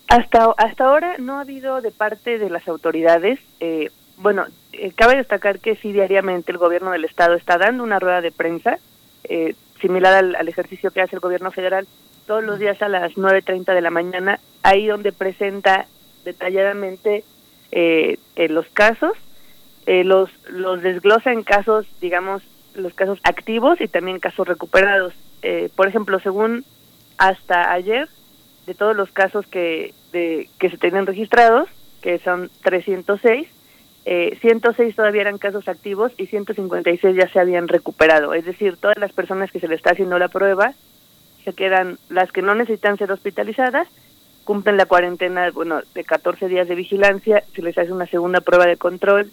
Hasta, 0.09 0.55
hasta 0.57 0.85
ahora 0.85 1.17
no 1.19 1.39
ha 1.39 1.41
habido 1.41 1.81
de 1.81 1.91
parte 1.91 2.39
de 2.39 2.49
las 2.51 2.67
autoridades 2.69 3.41
bueno, 4.17 4.45
eh, 4.79 4.93
cabe 4.95 5.17
destacar 5.17 5.59
que 5.59 5.77
sí 5.77 5.93
diariamente 5.93 6.53
el 6.53 6.59
gobierno 6.59 6.91
del 6.91 7.05
estado 7.05 7.35
está 7.35 7.59
dando 7.59 7.83
una 7.83 7.99
rueda 7.99 8.21
de 8.21 8.33
prensa 8.33 8.79
eh, 9.25 9.55
similar 9.81 10.15
al, 10.15 10.49
ejercicio 10.49 10.91
que 10.91 11.01
hace 11.01 11.17
el 11.17 11.21
gobierno 11.21 11.51
federal 11.51 11.87
todos 12.27 12.43
los 12.43 12.59
días 12.59 12.81
a 12.83 12.89
las 12.89 13.13
9.30 13.13 13.75
de 13.75 13.81
la 13.83 13.91
mañana, 13.91 14.41
ahí 14.63 14.87
donde 14.87 15.13
presenta 15.13 15.87
detalladamente 16.25 17.23
eh, 17.71 18.19
los 18.49 18.67
casos, 18.69 19.13
los, 19.87 20.31
los 20.49 20.81
desglosa 20.81 21.33
en 21.33 21.43
casos, 21.43 21.87
digamos, 22.01 22.43
los 22.75 22.95
casos 22.95 23.21
activos 23.25 23.79
y 23.83 23.89
también 23.89 24.21
casos 24.21 24.49
recuperados. 24.49 25.13
por 25.75 25.87
ejemplo, 25.87 26.19
según 26.21 26.65
hasta 27.19 27.73
ayer, 27.73 28.09
de 28.67 28.75
todos 28.75 28.97
los 28.97 29.11
casos 29.11 29.47
que, 29.47 29.93
de, 30.13 30.49
que 30.59 30.71
se 30.71 30.79
tienen 30.79 31.05
registrados, 31.05 31.69
que 32.01 32.19
son 32.21 32.51
306, 32.63 33.49
eh, 34.05 34.37
106 34.41 34.95
todavía 34.97 35.23
eran 35.23 35.39
casos 35.39 35.67
activos 35.67 36.13
y 36.19 36.27
156 36.27 37.17
ya 37.17 37.29
se 37.29 37.41
habían 37.41 37.69
recuperado. 37.69 38.35
Es 38.35 38.45
decir, 38.45 38.77
todas 38.77 38.99
las 38.99 39.13
personas 39.13 39.51
que 39.51 39.61
se 39.61 39.69
le 39.69 39.75
está 39.75 39.93
haciendo 39.93 40.19
la 40.19 40.29
prueba 40.29 40.75
se 41.45 41.53
quedan, 41.53 41.99
las 42.09 42.33
que 42.33 42.43
no 42.43 42.55
necesitan 42.55 42.99
ser 42.99 43.13
hospitalizadas, 43.13 43.89
cumplen 44.45 44.77
la 44.77 44.87
cuarentena 44.87 45.51
bueno, 45.51 45.81
de 45.95 46.05
14 46.05 46.49
días 46.49 46.69
de 46.69 46.75
vigilancia, 46.75 47.45
se 47.55 47.63
les 47.63 47.77
hace 47.79 47.93
una 47.93 48.07
segunda 48.07 48.41
prueba 48.41 48.67
de 48.67 48.77
control 48.77 49.31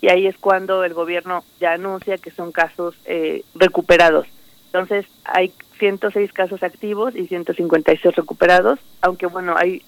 y 0.00 0.08
ahí 0.08 0.26
es 0.26 0.36
cuando 0.36 0.84
el 0.84 0.94
gobierno 0.94 1.44
ya 1.60 1.72
anuncia 1.72 2.18
que 2.18 2.30
son 2.30 2.52
casos 2.52 2.96
eh, 3.04 3.44
recuperados. 3.54 4.26
Entonces, 4.66 5.06
hay 5.24 5.52
106 5.78 6.32
casos 6.32 6.62
activos 6.62 7.14
y 7.14 7.26
156 7.26 8.14
recuperados, 8.16 8.78
aunque 9.00 9.26
bueno, 9.26 9.54
hay 9.56 9.82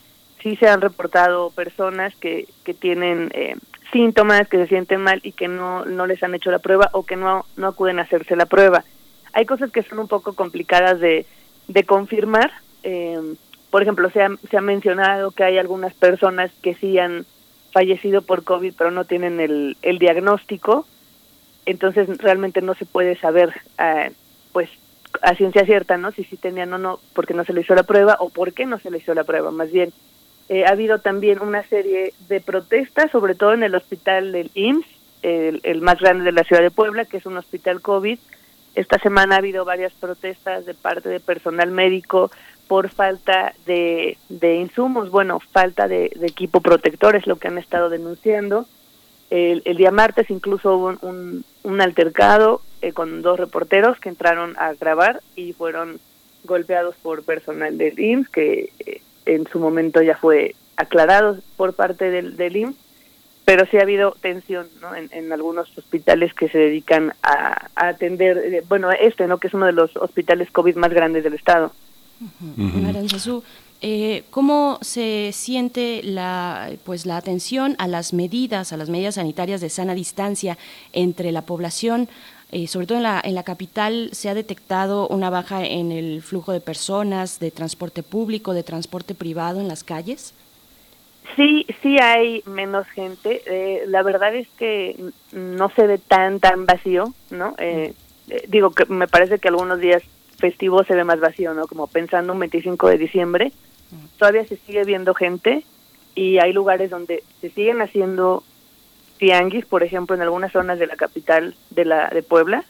sí 0.44 0.56
se 0.56 0.68
han 0.68 0.82
reportado 0.82 1.50
personas 1.50 2.14
que, 2.16 2.46
que 2.64 2.74
tienen 2.74 3.30
eh, 3.32 3.56
síntomas, 3.92 4.46
que 4.46 4.58
se 4.58 4.68
sienten 4.68 5.00
mal 5.00 5.20
y 5.24 5.32
que 5.32 5.48
no, 5.48 5.86
no 5.86 6.06
les 6.06 6.22
han 6.22 6.34
hecho 6.34 6.50
la 6.50 6.58
prueba 6.58 6.90
o 6.92 7.04
que 7.04 7.16
no, 7.16 7.46
no 7.56 7.68
acuden 7.68 7.98
a 7.98 8.02
hacerse 8.02 8.36
la 8.36 8.44
prueba. 8.44 8.84
Hay 9.32 9.46
cosas 9.46 9.72
que 9.72 9.82
son 9.82 9.98
un 9.98 10.06
poco 10.06 10.34
complicadas 10.34 11.00
de, 11.00 11.24
de 11.66 11.84
confirmar. 11.84 12.52
Eh, 12.82 13.18
por 13.70 13.82
ejemplo, 13.82 14.10
se 14.10 14.22
ha, 14.22 14.28
se 14.50 14.58
ha 14.58 14.60
mencionado 14.60 15.30
que 15.30 15.44
hay 15.44 15.56
algunas 15.56 15.94
personas 15.94 16.52
que 16.62 16.74
sí 16.74 16.98
han 16.98 17.24
fallecido 17.72 18.22
por 18.22 18.44
COVID 18.44 18.74
pero 18.78 18.90
no 18.90 19.04
tienen 19.06 19.40
el, 19.40 19.78
el 19.80 19.98
diagnóstico. 19.98 20.86
Entonces 21.64 22.18
realmente 22.18 22.60
no 22.60 22.74
se 22.74 22.84
puede 22.84 23.16
saber, 23.16 23.50
eh, 23.78 24.12
pues, 24.52 24.68
a 25.22 25.34
ciencia 25.36 25.64
cierta, 25.64 25.96
¿no? 25.96 26.12
Si 26.12 26.24
sí 26.24 26.36
tenían 26.36 26.72
o 26.74 26.78
no, 26.78 27.00
porque 27.14 27.32
no 27.32 27.44
se 27.44 27.54
le 27.54 27.62
hizo 27.62 27.74
la 27.74 27.84
prueba 27.84 28.18
o 28.20 28.28
por 28.28 28.52
qué 28.52 28.66
no 28.66 28.78
se 28.78 28.90
le 28.90 28.98
hizo 28.98 29.14
la 29.14 29.24
prueba, 29.24 29.50
más 29.50 29.72
bien. 29.72 29.90
Eh, 30.48 30.64
ha 30.66 30.70
habido 30.70 30.98
también 30.98 31.40
una 31.40 31.62
serie 31.64 32.12
de 32.28 32.40
protestas, 32.40 33.10
sobre 33.10 33.34
todo 33.34 33.54
en 33.54 33.62
el 33.62 33.74
hospital 33.74 34.32
del 34.32 34.50
IMSS, 34.54 34.86
el, 35.22 35.80
más 35.80 35.98
grande 36.00 36.24
de 36.24 36.32
la 36.32 36.44
ciudad 36.44 36.60
de 36.60 36.70
Puebla, 36.70 37.06
que 37.06 37.16
es 37.16 37.26
un 37.26 37.38
hospital 37.38 37.80
COVID. 37.80 38.18
Esta 38.74 38.98
semana 38.98 39.36
ha 39.36 39.38
habido 39.38 39.64
varias 39.64 39.92
protestas 39.94 40.66
de 40.66 40.74
parte 40.74 41.08
de 41.08 41.20
personal 41.20 41.70
médico 41.70 42.30
por 42.68 42.90
falta 42.90 43.54
de, 43.66 44.18
insumos, 44.42 45.10
bueno, 45.10 45.40
falta 45.40 45.88
de, 45.88 46.12
equipo 46.22 46.60
protector 46.60 47.16
es 47.16 47.26
lo 47.26 47.36
que 47.36 47.48
han 47.48 47.58
estado 47.58 47.88
denunciando. 47.88 48.66
El, 49.30 49.62
día 49.76 49.90
martes 49.90 50.30
incluso 50.30 50.76
hubo 50.76 50.98
un, 51.00 51.80
altercado 51.80 52.60
eh, 52.82 52.92
con 52.92 53.22
dos 53.22 53.40
reporteros 53.40 53.98
que 53.98 54.10
entraron 54.10 54.54
a 54.58 54.74
grabar 54.74 55.22
y 55.34 55.54
fueron 55.54 55.98
golpeados 56.44 56.94
por 56.96 57.24
personal 57.24 57.78
del 57.78 57.98
IMSS 57.98 58.28
que 58.28 58.70
eh, 58.78 59.00
en 59.26 59.46
su 59.48 59.58
momento 59.58 60.02
ya 60.02 60.16
fue 60.16 60.54
aclarado 60.76 61.38
por 61.56 61.74
parte 61.74 62.10
del, 62.10 62.36
del 62.36 62.56
IMSS, 62.56 62.76
pero 63.44 63.66
sí 63.66 63.76
ha 63.76 63.82
habido 63.82 64.16
tensión 64.20 64.66
¿no? 64.80 64.94
en, 64.94 65.32
algunos 65.32 65.76
hospitales 65.76 66.32
que 66.32 66.48
se 66.48 66.58
dedican 66.58 67.12
a, 67.22 67.68
atender, 67.74 68.38
eh, 68.38 68.64
bueno, 68.68 68.90
este, 68.90 69.26
¿no? 69.26 69.38
que 69.38 69.48
es 69.48 69.54
uno 69.54 69.66
de 69.66 69.72
los 69.72 69.94
hospitales 69.96 70.50
COVID 70.50 70.76
más 70.76 70.90
grandes 70.90 71.24
del 71.24 71.34
estado. 71.34 71.72
eh, 73.82 74.24
¿Cómo 74.30 74.78
se 74.80 75.30
siente 75.32 76.00
la, 76.02 76.70
pues, 76.84 77.04
la 77.04 77.18
atención 77.18 77.74
a 77.78 77.86
las 77.86 78.14
medidas, 78.14 78.72
a 78.72 78.78
las 78.78 78.88
medidas 78.88 79.16
sanitarias 79.16 79.60
de 79.60 79.68
sana 79.68 79.94
distancia 79.94 80.56
entre 80.94 81.32
la 81.32 81.42
población? 81.42 82.08
Eh, 82.56 82.68
sobre 82.68 82.86
todo 82.86 82.98
en 82.98 83.02
la, 83.02 83.20
en 83.24 83.34
la 83.34 83.42
capital, 83.42 84.10
se 84.12 84.28
ha 84.28 84.34
detectado 84.34 85.08
una 85.08 85.28
baja 85.28 85.64
en 85.64 85.90
el 85.90 86.22
flujo 86.22 86.52
de 86.52 86.60
personas, 86.60 87.40
de 87.40 87.50
transporte 87.50 88.04
público, 88.04 88.54
de 88.54 88.62
transporte 88.62 89.16
privado 89.16 89.60
en 89.60 89.66
las 89.66 89.82
calles. 89.82 90.34
Sí, 91.34 91.66
sí 91.82 91.98
hay 91.98 92.44
menos 92.46 92.86
gente. 92.86 93.42
Eh, 93.46 93.82
la 93.88 94.04
verdad 94.04 94.32
es 94.36 94.46
que 94.56 94.96
no 95.32 95.68
se 95.70 95.84
ve 95.88 95.98
tan, 95.98 96.38
tan 96.38 96.64
vacío, 96.64 97.12
¿no? 97.30 97.56
Eh, 97.58 97.92
digo 98.46 98.70
que 98.70 98.84
me 98.84 99.08
parece 99.08 99.40
que 99.40 99.48
algunos 99.48 99.80
días 99.80 100.04
festivos 100.38 100.86
se 100.86 100.94
ve 100.94 101.02
más 101.02 101.18
vacío, 101.18 101.54
¿no? 101.54 101.66
Como 101.66 101.88
pensando 101.88 102.34
un 102.34 102.38
25 102.38 102.86
de 102.86 102.98
diciembre, 102.98 103.52
todavía 104.16 104.46
se 104.46 104.58
sigue 104.58 104.84
viendo 104.84 105.12
gente 105.12 105.64
y 106.14 106.38
hay 106.38 106.52
lugares 106.52 106.88
donde 106.90 107.24
se 107.40 107.50
siguen 107.50 107.82
haciendo 107.82 108.44
tianguis, 109.24 109.64
por 109.64 109.82
ejemplo, 109.82 110.14
en 110.14 110.20
algunas 110.20 110.52
zonas 110.52 110.78
de 110.78 110.86
la 110.86 110.96
capital 110.96 111.54
de 111.70 111.86
la 111.86 112.10
de 112.10 112.22
Puebla, 112.22 112.62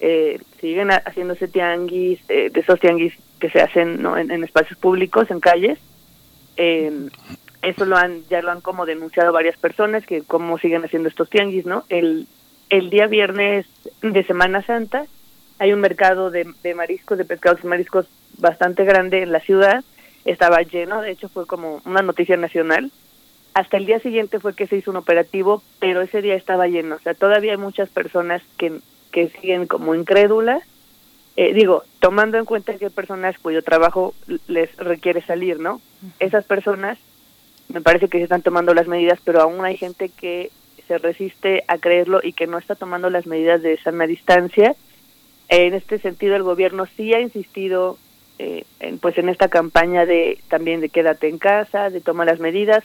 eh, 0.00 0.40
siguen 0.60 0.90
haciéndose 0.90 1.46
tianguis, 1.46 2.18
eh, 2.28 2.50
de 2.52 2.60
esos 2.60 2.80
tianguis 2.80 3.14
que 3.38 3.48
se 3.48 3.60
hacen 3.60 4.02
¿no? 4.02 4.18
en, 4.18 4.42
espacios 4.42 4.76
públicos, 4.76 5.30
en 5.30 5.38
calles. 5.38 5.78
Eh, 6.56 6.90
eso 7.62 7.84
lo 7.84 7.96
han 7.96 8.24
ya 8.28 8.42
lo 8.42 8.50
han 8.50 8.60
como 8.60 8.86
denunciado 8.86 9.32
varias 9.32 9.56
personas 9.56 10.04
que 10.04 10.22
cómo 10.22 10.58
siguen 10.58 10.84
haciendo 10.84 11.08
estos 11.08 11.30
tianguis, 11.30 11.64
¿no? 11.64 11.84
El 11.88 12.26
el 12.70 12.90
día 12.90 13.06
viernes 13.06 13.64
de 14.02 14.24
Semana 14.24 14.62
Santa 14.62 15.04
hay 15.60 15.72
un 15.72 15.80
mercado 15.80 16.32
de, 16.32 16.52
de 16.64 16.74
mariscos, 16.74 17.18
de 17.18 17.24
pescados 17.24 17.60
y 17.62 17.68
mariscos 17.68 18.06
bastante 18.38 18.82
grande 18.82 19.22
en 19.22 19.30
la 19.30 19.38
ciudad. 19.38 19.84
Estaba 20.24 20.60
lleno, 20.62 21.02
de 21.02 21.12
hecho 21.12 21.28
fue 21.28 21.46
como 21.46 21.80
una 21.84 22.02
noticia 22.02 22.36
nacional. 22.36 22.90
Hasta 23.54 23.76
el 23.76 23.86
día 23.86 24.00
siguiente 24.00 24.40
fue 24.40 24.54
que 24.54 24.66
se 24.66 24.76
hizo 24.76 24.90
un 24.90 24.96
operativo, 24.96 25.62
pero 25.78 26.02
ese 26.02 26.20
día 26.20 26.34
estaba 26.34 26.66
lleno. 26.66 26.96
O 26.96 26.98
sea, 26.98 27.14
todavía 27.14 27.52
hay 27.52 27.58
muchas 27.58 27.88
personas 27.88 28.42
que, 28.58 28.80
que 29.12 29.28
siguen 29.28 29.66
como 29.66 29.94
incrédulas. 29.94 30.62
Eh, 31.36 31.54
digo, 31.54 31.84
tomando 32.00 32.36
en 32.36 32.44
cuenta 32.44 32.76
que 32.76 32.86
hay 32.86 32.90
personas 32.90 33.38
cuyo 33.38 33.62
trabajo 33.62 34.14
les 34.48 34.74
requiere 34.76 35.22
salir, 35.22 35.60
¿no? 35.60 35.80
Esas 36.18 36.44
personas 36.44 36.98
me 37.68 37.80
parece 37.80 38.08
que 38.08 38.18
se 38.18 38.24
están 38.24 38.42
tomando 38.42 38.74
las 38.74 38.88
medidas, 38.88 39.20
pero 39.24 39.40
aún 39.40 39.64
hay 39.64 39.76
gente 39.76 40.08
que 40.08 40.50
se 40.86 40.98
resiste 40.98 41.64
a 41.66 41.78
creerlo 41.78 42.20
y 42.22 42.32
que 42.32 42.46
no 42.46 42.58
está 42.58 42.74
tomando 42.74 43.08
las 43.08 43.26
medidas 43.26 43.62
de 43.62 43.78
sana 43.78 44.06
distancia. 44.06 44.74
En 45.48 45.74
este 45.74 45.98
sentido, 45.98 46.36
el 46.36 46.42
gobierno 46.42 46.86
sí 46.96 47.14
ha 47.14 47.20
insistido 47.20 47.98
eh, 48.38 48.64
en, 48.80 48.98
pues 48.98 49.16
en 49.18 49.28
esta 49.28 49.48
campaña 49.48 50.06
de 50.06 50.38
también 50.48 50.80
de 50.80 50.88
quédate 50.88 51.28
en 51.28 51.38
casa, 51.38 51.90
de 51.90 52.00
tomar 52.00 52.26
las 52.26 52.40
medidas, 52.40 52.84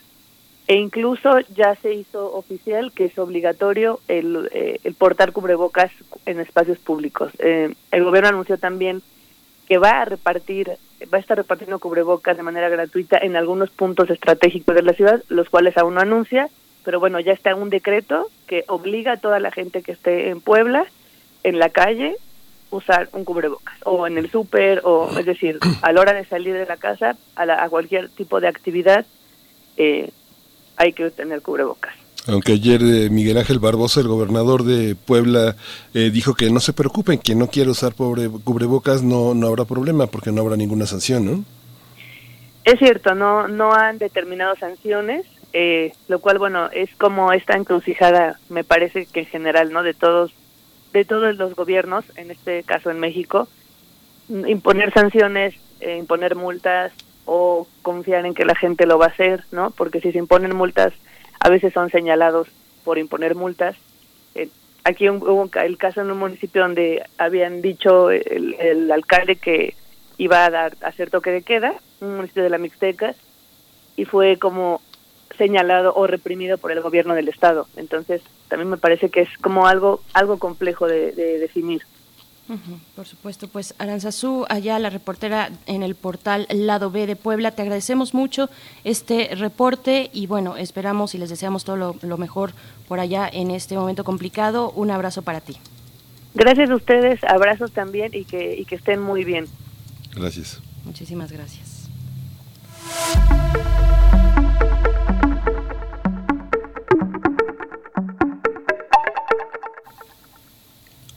e 0.70 0.76
incluso 0.76 1.40
ya 1.56 1.74
se 1.82 1.96
hizo 1.96 2.32
oficial 2.36 2.92
que 2.94 3.06
es 3.06 3.18
obligatorio 3.18 4.02
el, 4.08 4.52
eh, 4.54 4.80
el 4.84 4.94
portar 4.94 5.32
cubrebocas 5.32 5.92
en 6.28 6.40
espacios 6.40 6.78
públicos. 6.78 7.32
Eh, 7.40 7.74
el 7.90 8.04
gobierno 8.04 8.30
anunció 8.30 8.60
también 8.60 9.02
que 9.68 9.80
va 9.80 10.02
a 10.02 10.06
repartir, 10.06 10.78
va 11.12 11.18
a 11.18 11.22
estar 11.22 11.36
repartiendo 11.36 11.80
cubrebocas 11.80 12.38
de 12.38 12.44
manera 12.44 12.70
gratuita 12.70 13.18
en 13.18 13.36
algunos 13.36 13.72
puntos 13.72 14.12
estratégicos 14.12 14.76
de 14.76 14.84
la 14.84 14.94
ciudad, 14.94 15.24
los 15.28 15.50
cuales 15.50 15.76
aún 15.76 15.96
no 15.96 16.02
anuncia, 16.02 16.50
pero 16.86 17.00
bueno, 17.00 17.20
ya 17.20 17.34
está 17.34 17.56
un 17.56 17.72
decreto 17.72 18.30
que 18.46 18.64
obliga 18.68 19.14
a 19.14 19.18
toda 19.18 19.40
la 19.40 19.50
gente 19.50 19.82
que 19.82 19.94
esté 19.94 20.30
en 20.30 20.40
Puebla, 20.40 20.86
en 21.44 21.58
la 21.58 21.70
calle, 21.70 22.16
usar 22.70 23.10
un 23.14 23.26
cubrebocas, 23.26 23.76
o 23.86 24.06
en 24.06 24.20
el 24.20 24.30
súper, 24.30 24.82
o 24.84 25.10
es 25.18 25.26
decir, 25.26 25.58
a 25.82 25.92
la 25.92 26.02
hora 26.02 26.14
de 26.14 26.26
salir 26.26 26.54
de 26.54 26.68
la 26.68 26.78
casa, 26.78 27.18
a, 27.36 27.64
a 27.64 27.70
cualquier 27.70 28.10
tipo 28.10 28.40
de 28.40 28.48
actividad, 28.48 29.08
eh, 29.78 30.12
hay 30.80 30.94
que 30.94 31.12
tener 31.12 31.42
cubrebocas. 31.42 31.94
Aunque 32.28 32.54
ayer 32.54 32.82
eh, 32.82 33.10
Miguel 33.10 33.38
Ángel 33.38 33.60
Barbosa, 33.60 34.00
el 34.00 34.08
gobernador 34.08 34.64
de 34.64 34.96
Puebla, 34.96 35.56
eh, 35.94 36.10
dijo 36.10 36.34
que 36.34 36.50
no 36.50 36.60
se 36.60 36.74
preocupen, 36.74 37.18
quien 37.18 37.38
no 37.38 37.48
quiere 37.48 37.70
usar 37.70 37.94
pobre 37.94 38.30
cubrebocas 38.44 39.04
no, 39.04 39.34
no 39.34 39.48
habrá 39.48 39.66
problema 39.66 40.08
porque 40.08 40.32
no 40.32 40.42
habrá 40.42 40.56
ninguna 40.56 40.86
sanción, 40.86 41.26
¿no? 41.26 41.44
Es 42.64 42.80
cierto, 42.80 43.14
no, 43.14 43.48
no 43.48 43.74
han 43.74 43.98
determinado 43.98 44.56
sanciones, 44.56 45.26
eh, 45.54 45.94
lo 46.08 46.20
cual 46.20 46.38
bueno 46.38 46.70
es 46.72 46.90
como 46.96 47.34
esta 47.34 47.58
encrucijada 47.58 48.40
me 48.50 48.64
parece 48.64 49.08
que 49.08 49.22
en 49.22 49.26
general 49.26 49.74
no 49.74 49.82
de 49.82 49.96
todos 49.96 50.32
de 50.94 51.06
todos 51.06 51.36
los 51.38 51.56
gobiernos 51.56 52.06
en 52.18 52.30
este 52.30 52.62
caso 52.62 52.92
en 52.92 53.00
México 53.00 53.48
imponer 54.30 54.94
sanciones 54.94 55.56
eh, 55.80 55.98
imponer 55.98 56.36
multas 56.36 56.92
o 57.32 57.68
confiar 57.82 58.26
en 58.26 58.34
que 58.34 58.46
la 58.46 58.56
gente 58.56 58.86
lo 58.86 58.98
va 58.98 59.06
a 59.06 59.10
hacer 59.10 59.44
no 59.52 59.72
porque 59.72 60.02
si 60.02 60.12
se 60.12 60.18
imponen 60.18 60.56
multas 60.56 60.94
a 61.40 61.50
veces 61.50 61.74
son 61.74 61.90
señalados 61.90 62.48
por 62.84 62.98
imponer 62.98 63.36
multas 63.36 63.76
eh, 64.36 64.50
aquí 64.84 65.10
hubo 65.10 65.50
el 65.54 65.78
caso 65.78 66.02
en 66.02 66.12
un 66.12 66.18
municipio 66.18 66.64
donde 66.64 67.04
habían 67.18 67.62
dicho 67.62 68.10
el, 68.10 68.56
el 68.60 68.92
alcalde 68.92 69.36
que 69.36 69.76
iba 70.18 70.46
a 70.46 70.50
dar 70.50 70.78
a 70.82 70.88
hacer 70.88 71.10
toque 71.10 71.32
de 71.32 71.44
queda 71.44 71.76
un 72.02 72.16
municipio 72.16 72.44
de 72.44 72.50
la 72.50 72.58
Mixteca 72.58 73.14
y 73.96 74.06
fue 74.06 74.38
como 74.38 74.82
señalado 75.38 75.94
o 75.96 76.08
reprimido 76.08 76.58
por 76.58 76.72
el 76.72 76.82
gobierno 76.82 77.16
del 77.16 77.30
estado. 77.30 77.68
Entonces, 77.76 78.22
también 78.48 78.70
me 78.70 78.78
parece 78.78 79.10
que 79.10 79.22
es 79.22 79.38
como 79.42 79.68
algo 79.68 80.02
algo 80.14 80.38
complejo 80.38 80.88
de, 80.88 81.12
definir. 81.14 81.82
Por 82.96 83.06
supuesto, 83.06 83.48
pues 83.48 83.76
Aranzazú, 83.78 84.46
allá 84.50 84.80
la 84.80 84.90
reportera 84.90 85.50
en 85.68 85.84
el 85.84 85.96
portal 85.96 86.48
Lado 86.50 86.90
B 86.90 87.06
de 87.06 87.16
Puebla, 87.16 87.52
te 87.52 87.62
agradecemos 87.62 88.14
mucho 88.14 88.50
este 88.84 89.36
reporte 89.36 90.10
y 90.14 90.28
bueno, 90.28 90.58
esperamos 90.58 91.14
y 91.16 91.18
les 91.18 91.30
deseamos 91.30 91.64
todo 91.64 91.78
lo, 91.78 91.96
lo 92.02 92.18
mejor 92.18 92.54
por 92.88 93.00
allá 93.00 93.30
en 93.32 93.52
este 93.52 93.76
momento 93.76 94.04
complicado. 94.04 94.72
Un 94.72 94.92
abrazo 94.92 95.22
para 95.22 95.42
ti. 95.42 95.58
Gracias 96.34 96.70
a 96.70 96.76
ustedes, 96.76 97.24
abrazos 97.24 97.72
también 97.72 98.12
y 98.14 98.24
que, 98.26 98.56
y 98.56 98.66
que 98.66 98.76
estén 98.76 99.02
muy 99.02 99.24
bien. 99.24 99.46
Gracias. 100.16 100.62
Muchísimas 100.86 101.32
gracias. 101.32 101.90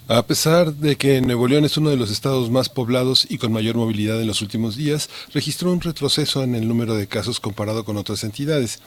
A 0.08 0.26
pesar 0.26 0.74
de 0.74 0.96
que 0.96 1.20
Nuevo 1.20 1.46
León 1.46 1.64
es 1.64 1.76
uno 1.76 1.90
de 1.90 1.96
los 1.96 2.10
estados 2.10 2.50
más 2.50 2.68
poblados 2.68 3.24
y 3.30 3.38
con 3.38 3.52
mayor 3.52 3.76
movilidad 3.76 4.20
en 4.20 4.26
los 4.26 4.42
últimos 4.42 4.74
días, 4.74 5.08
registró 5.32 5.72
un 5.72 5.80
retroceso 5.80 6.42
en 6.42 6.56
el 6.56 6.66
número 6.66 6.96
de 6.96 7.06
casos 7.06 7.38
comparado 7.38 7.84
con 7.84 7.96
otras 7.96 8.24
entidades. 8.24 8.80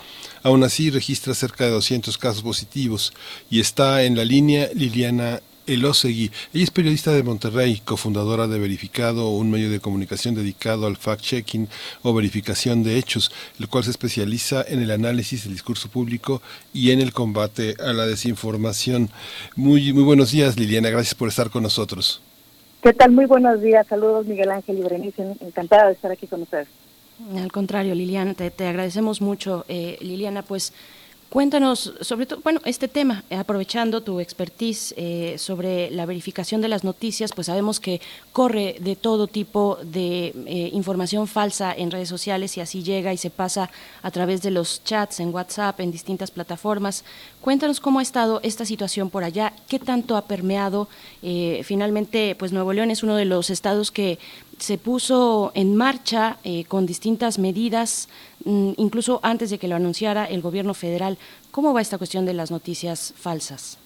Aún 0.44 0.66
así, 0.66 0.90
registra 0.90 1.34
cerca 1.34 1.64
de 1.64 1.72
200 1.72 2.18
casos 2.18 2.44
positivos 2.44 3.14
y 3.50 3.62
está 3.62 4.04
en 4.04 4.18
la 4.18 4.26
línea 4.26 4.70
Liliana 4.76 5.42
Elosegui. 5.68 6.32
Ella 6.54 6.64
es 6.64 6.72
periodista 6.72 7.12
de 7.12 7.24
Monterrey, 7.24 7.82
cofundadora 7.84 8.48
de 8.48 8.60
Verificado, 8.60 9.30
un 9.30 9.52
medio 9.52 9.70
de 9.70 9.80
comunicación 9.80 10.36
dedicado 10.36 10.88
al 10.88 10.98
fact-checking 10.98 11.68
o 12.04 12.14
verificación 12.14 12.84
de 12.84 12.98
hechos, 12.98 13.32
el 13.60 13.68
cual 13.68 13.84
se 13.84 13.92
especializa 13.92 14.64
en 14.68 14.82
el 14.82 14.92
análisis 14.92 15.44
del 15.44 15.54
discurso 15.54 15.90
público 15.90 16.42
y 16.74 16.92
en 16.92 17.02
el 17.02 17.14
combate 17.14 17.76
a 17.80 17.94
la 17.94 18.06
desinformación. 18.06 19.10
Muy, 19.56 19.94
muy 19.94 20.04
buenos 20.04 20.32
días, 20.32 20.58
Liliana. 20.60 20.90
Gracias 20.90 21.16
por 21.16 21.30
estar 21.30 21.50
con 21.50 21.64
nosotros. 21.64 22.22
¿Qué 22.82 22.94
tal? 22.94 23.12
Muy 23.12 23.26
buenos 23.26 23.62
días. 23.62 23.88
Saludos, 23.88 24.28
Miguel 24.28 24.52
Ángel 24.52 24.78
y 24.78 24.82
Berenice. 24.82 25.36
Encantada 25.42 25.88
de 25.88 25.94
estar 25.94 26.12
aquí 26.12 26.28
con 26.28 26.44
ustedes. 26.44 26.68
Al 27.36 27.52
contrario, 27.52 27.96
Liliana, 27.96 28.34
te, 28.34 28.68
agradecemos 28.68 29.22
mucho. 29.22 29.66
Eh, 29.68 29.98
Liliana, 30.02 30.44
pues 30.44 30.74
Cuéntanos 31.30 31.94
sobre 32.00 32.28
todo, 32.28 32.40
bueno, 32.44 32.62
este 32.64 32.88
tema, 32.88 33.24
aprovechando 33.30 34.02
tu 34.02 34.20
expertise 34.22 34.94
eh, 34.96 35.36
sobre 35.38 35.92
la 35.92 36.06
verificación 36.06 36.62
de 36.62 36.70
las 36.70 36.84
noticias, 36.84 37.32
pues 37.34 37.48
sabemos 37.48 37.80
que 37.80 38.00
corre 38.32 38.78
de 38.80 38.96
todo 38.96 39.28
tipo 39.28 39.78
de 39.84 40.28
eh, 40.28 40.70
información 40.72 41.28
falsa 41.28 41.74
en 41.74 41.92
redes 41.92 42.08
sociales 42.08 42.56
y 42.56 42.62
así 42.62 42.84
llega 42.84 43.12
y 43.12 43.18
se 43.18 43.32
pasa 43.32 43.70
a 44.02 44.12
través 44.12 44.44
de 44.44 44.52
los 44.52 44.84
chats 44.86 45.20
en 45.20 45.34
WhatsApp, 45.34 45.80
en 45.82 45.92
distintas 45.92 46.32
plataformas. 46.32 47.04
Cuéntanos 47.42 47.82
cómo 47.82 48.00
ha 48.00 48.04
estado 48.04 48.40
esta 48.44 48.64
situación 48.64 49.10
por 49.10 49.24
allá, 49.24 49.52
qué 49.68 49.80
tanto 49.80 50.16
ha 50.16 50.28
permeado. 50.28 50.88
Eh, 51.22 51.62
finalmente, 51.66 52.36
pues 52.36 52.54
Nuevo 52.54 52.72
León 52.72 52.92
es 52.92 53.04
uno 53.04 53.16
de 53.16 53.26
los 53.26 53.50
estados 53.50 53.92
que 53.92 54.20
se 54.58 54.78
puso 54.78 55.52
en 55.54 55.76
marcha 55.76 56.38
con 56.70 56.86
distintas 56.86 57.40
medidas 57.40 58.08
incluso 58.46 59.20
antes 59.24 59.50
de 59.50 59.58
que 59.58 59.68
lo 59.68 59.76
anunciara 59.76 60.26
el 60.26 60.42
gobierno 60.42 60.74
federal. 60.74 61.18
¿Cómo 61.52 61.74
va 61.74 61.82
esta 61.82 61.98
cuestión 61.98 62.26
de 62.26 62.34
las 62.34 62.52
noticias 62.52 63.14
falsas? 63.18 63.78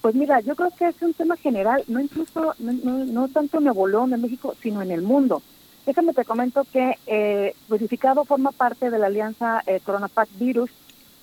Pues 0.00 0.14
mira, 0.14 0.40
yo 0.40 0.54
creo 0.54 0.70
que 0.70 0.88
es 0.88 1.02
un 1.02 1.14
tema 1.14 1.36
general, 1.36 1.82
no 1.88 2.00
incluso, 2.00 2.54
no, 2.58 3.28
tanto 3.28 3.58
en 3.58 3.64
Nuevo 3.64 4.04
en 4.04 4.20
México, 4.20 4.54
sino 4.62 4.82
en 4.82 4.90
el 4.90 5.02
mundo. 5.02 5.42
Déjame 5.84 6.14
te 6.14 6.24
comento 6.24 6.64
que 6.72 6.94
eh, 7.06 7.54
Verificado 7.68 8.24
forma 8.24 8.50
parte 8.52 8.90
de 8.90 8.98
la 8.98 9.06
alianza 9.06 9.62
eh, 9.66 9.80
CoronaPac 9.84 10.28
Virus, 10.38 10.70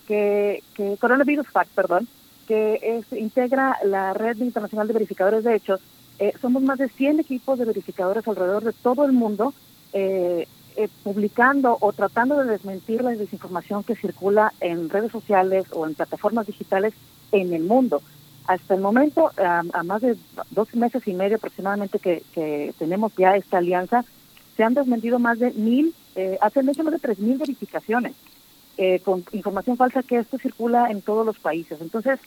que, 0.08 0.64
que 0.74 0.98
Coronavirus 0.98 1.48
Pac, 1.52 1.68
perdón, 1.70 2.08
que 2.48 2.80
es, 2.82 3.18
integra 3.18 3.78
la 3.84 4.14
red 4.14 4.38
internacional 4.38 4.88
de 4.88 4.94
verificadores 4.94 5.44
de 5.44 5.56
hechos. 5.56 5.82
Eh, 6.20 6.34
somos 6.42 6.62
más 6.64 6.78
de 6.78 6.90
100 6.90 7.20
equipos 7.20 7.60
de 7.60 7.66
verificadores 7.66 8.28
alrededor 8.28 8.64
de 8.64 8.74
todo 8.74 9.06
el 9.06 9.12
mundo 9.12 9.54
eh, 9.94 10.48
eh, 10.76 10.90
publicando 11.04 11.78
o 11.80 11.94
tratando 11.94 12.38
de 12.38 12.52
desmentir 12.52 13.04
la 13.04 13.12
desinformación 13.12 13.84
que 13.84 13.96
circula 13.96 14.54
en 14.60 14.90
redes 14.90 15.12
sociales 15.12 15.66
o 15.72 15.86
en 15.86 15.96
plataformas 15.96 16.48
digitales 16.48 16.94
en 17.32 17.54
el 17.54 17.64
mundo. 17.64 18.02
Hasta 18.46 18.76
el 18.76 18.82
momento, 18.82 19.32
a, 19.38 19.64
más 19.84 20.02
de 20.02 20.18
dos 20.52 20.74
meses 20.76 21.08
y 21.08 21.14
medio 21.14 21.38
aproximadamente 21.38 22.00
que, 22.00 22.74
tenemos 22.78 23.14
ya 23.16 23.36
esta 23.38 23.60
alianza, 23.60 24.04
se 24.58 24.64
han 24.64 24.74
desmentido 24.74 25.18
más 25.18 25.40
de 25.40 25.52
mil, 25.52 25.94
eh, 26.16 26.38
hace 26.42 26.62
más 26.62 26.76
de 26.76 27.00
tres 27.00 27.20
mil 27.20 27.38
verificaciones 27.38 28.14
eh, 28.78 29.00
con 29.00 29.24
información 29.32 29.78
falsa 29.78 30.04
que 30.04 30.18
esto 30.18 30.38
circula 30.38 30.90
en 30.90 31.02
todos 31.02 31.26
los 31.26 31.40
países. 31.40 31.80
Entonces, 31.80 32.20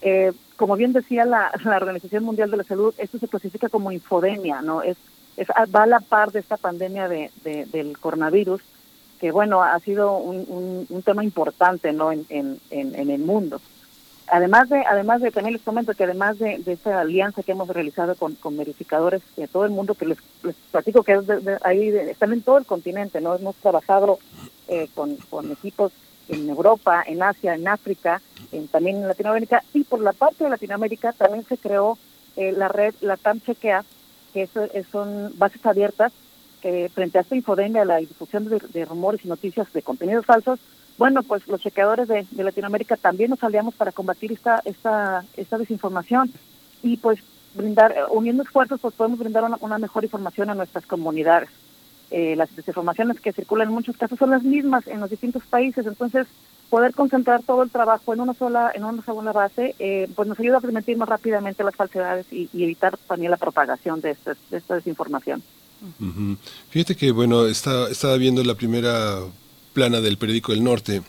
eh, 0.00 0.32
como 0.56 0.76
bien 0.76 0.92
decía 0.92 1.24
la, 1.24 1.52
la 1.64 1.76
Organización 1.76 2.24
Mundial 2.24 2.50
de 2.50 2.56
la 2.56 2.64
Salud, 2.64 2.94
esto 2.98 3.18
se 3.18 3.28
clasifica 3.28 3.68
como 3.68 3.92
infodemia, 3.92 4.62
¿no? 4.62 4.82
Es 4.82 4.96
va 5.74 5.82
a 5.82 5.86
la 5.86 6.00
par 6.00 6.32
de 6.32 6.40
esta 6.40 6.56
pandemia 6.56 7.08
de, 7.08 7.30
del 7.44 7.98
coronavirus 7.98 8.62
que 9.22 9.30
bueno, 9.30 9.62
ha 9.62 9.78
sido 9.78 10.16
un, 10.16 10.84
un, 10.88 11.02
tema 11.04 11.22
importante 11.22 11.92
¿no? 11.92 12.10
En, 12.10 12.26
en, 12.28 12.58
en, 12.70 13.08
el 13.08 13.20
mundo. 13.20 13.60
Además 14.26 14.68
de, 14.68 14.80
además 14.80 15.20
de, 15.20 15.30
también 15.30 15.52
les 15.52 15.62
comento 15.62 15.94
que 15.94 16.02
además 16.02 16.40
de, 16.40 16.58
de 16.58 16.72
esta 16.72 17.00
alianza 17.00 17.44
que 17.44 17.52
hemos 17.52 17.68
realizado 17.68 18.16
con, 18.16 18.34
con 18.34 18.56
verificadores 18.56 19.22
de 19.36 19.46
todo 19.46 19.64
el 19.64 19.70
mundo, 19.70 19.94
que 19.94 20.06
les, 20.06 20.18
les 20.42 20.56
platico 20.72 21.04
que 21.04 21.20
ahí 21.62 21.88
están 21.90 22.32
en 22.32 22.42
todo 22.42 22.58
el 22.58 22.66
continente, 22.66 23.20
¿no? 23.20 23.36
Hemos 23.36 23.54
trabajado 23.54 24.18
eh, 24.66 24.88
con, 24.92 25.14
con 25.30 25.52
equipos 25.52 25.92
en 26.28 26.48
Europa, 26.48 27.04
en 27.06 27.22
Asia, 27.22 27.54
en 27.54 27.68
África, 27.68 28.20
en, 28.50 28.66
también 28.66 28.96
en 28.96 29.08
Latinoamérica, 29.08 29.62
y 29.72 29.84
por 29.84 30.00
la 30.00 30.12
parte 30.12 30.42
de 30.42 30.50
Latinoamérica 30.50 31.12
también 31.12 31.44
se 31.44 31.58
creó 31.58 31.96
eh, 32.34 32.50
la 32.50 32.66
red 32.66 32.92
Latam 33.02 33.40
Chequea, 33.40 33.84
que 34.32 34.48
son 34.90 35.32
bases 35.38 35.64
abiertas 35.66 36.12
frente 36.94 37.18
a 37.18 37.22
esta 37.22 37.34
infodemia, 37.34 37.84
la 37.84 37.96
difusión 37.96 38.48
de, 38.48 38.84
rumores 38.84 39.24
y 39.24 39.28
noticias 39.28 39.72
de 39.72 39.82
contenidos 39.82 40.24
falsos, 40.24 40.60
bueno, 40.96 41.22
pues 41.24 41.48
los 41.48 41.60
chequeadores 41.60 42.06
de, 42.06 42.24
Latinoamérica 42.36 42.96
también 42.96 43.30
nos 43.30 43.42
aliamos 43.42 43.74
para 43.74 43.90
combatir 43.90 44.30
esta, 44.30 44.62
esta, 44.64 45.24
esta 45.36 45.58
desinformación 45.58 46.32
y 46.82 46.98
pues 46.98 47.18
brindar, 47.54 47.94
uniendo 48.10 48.42
esfuerzos, 48.42 48.80
pues 48.80 48.94
podemos 48.94 49.18
brindar 49.18 49.44
una, 49.60 49.78
mejor 49.78 50.04
información 50.04 50.50
a 50.50 50.54
nuestras 50.54 50.86
comunidades. 50.86 51.50
Eh, 52.10 52.36
las 52.36 52.54
desinformaciones 52.54 53.20
que 53.20 53.32
circulan 53.32 53.68
en 53.68 53.74
muchos 53.74 53.96
casos 53.96 54.18
son 54.18 54.30
las 54.30 54.42
mismas 54.42 54.86
en 54.86 55.00
los 55.00 55.10
distintos 55.10 55.44
países, 55.44 55.86
entonces 55.86 56.26
poder 56.72 56.94
concentrar 56.94 57.42
todo 57.42 57.62
el 57.62 57.70
trabajo 57.70 58.14
en 58.14 58.20
una 58.20 58.32
sola 58.32 58.72
en 58.74 58.82
una 58.84 59.02
sola 59.02 59.30
base, 59.30 59.74
eh, 59.78 60.08
pues 60.16 60.26
nos 60.26 60.40
ayuda 60.40 60.56
a 60.56 60.60
permitir 60.62 60.96
más 60.96 61.06
rápidamente 61.06 61.62
las 61.62 61.76
falsedades 61.76 62.24
y, 62.32 62.48
evitar 62.54 62.96
también 62.96 63.30
la 63.30 63.36
propagación 63.36 64.00
de 64.00 64.16
de 64.50 64.56
esta 64.56 64.74
desinformación. 64.76 65.42
Fíjate 66.70 66.96
que, 66.96 67.10
bueno, 67.10 67.46
está, 67.46 67.90
estaba 67.90 68.16
viendo 68.16 68.42
la 68.42 68.54
primera 68.54 69.18
plana 69.74 70.00
del 70.00 70.16
periódico 70.16 70.54
El 70.54 70.64
Norte 70.64 71.02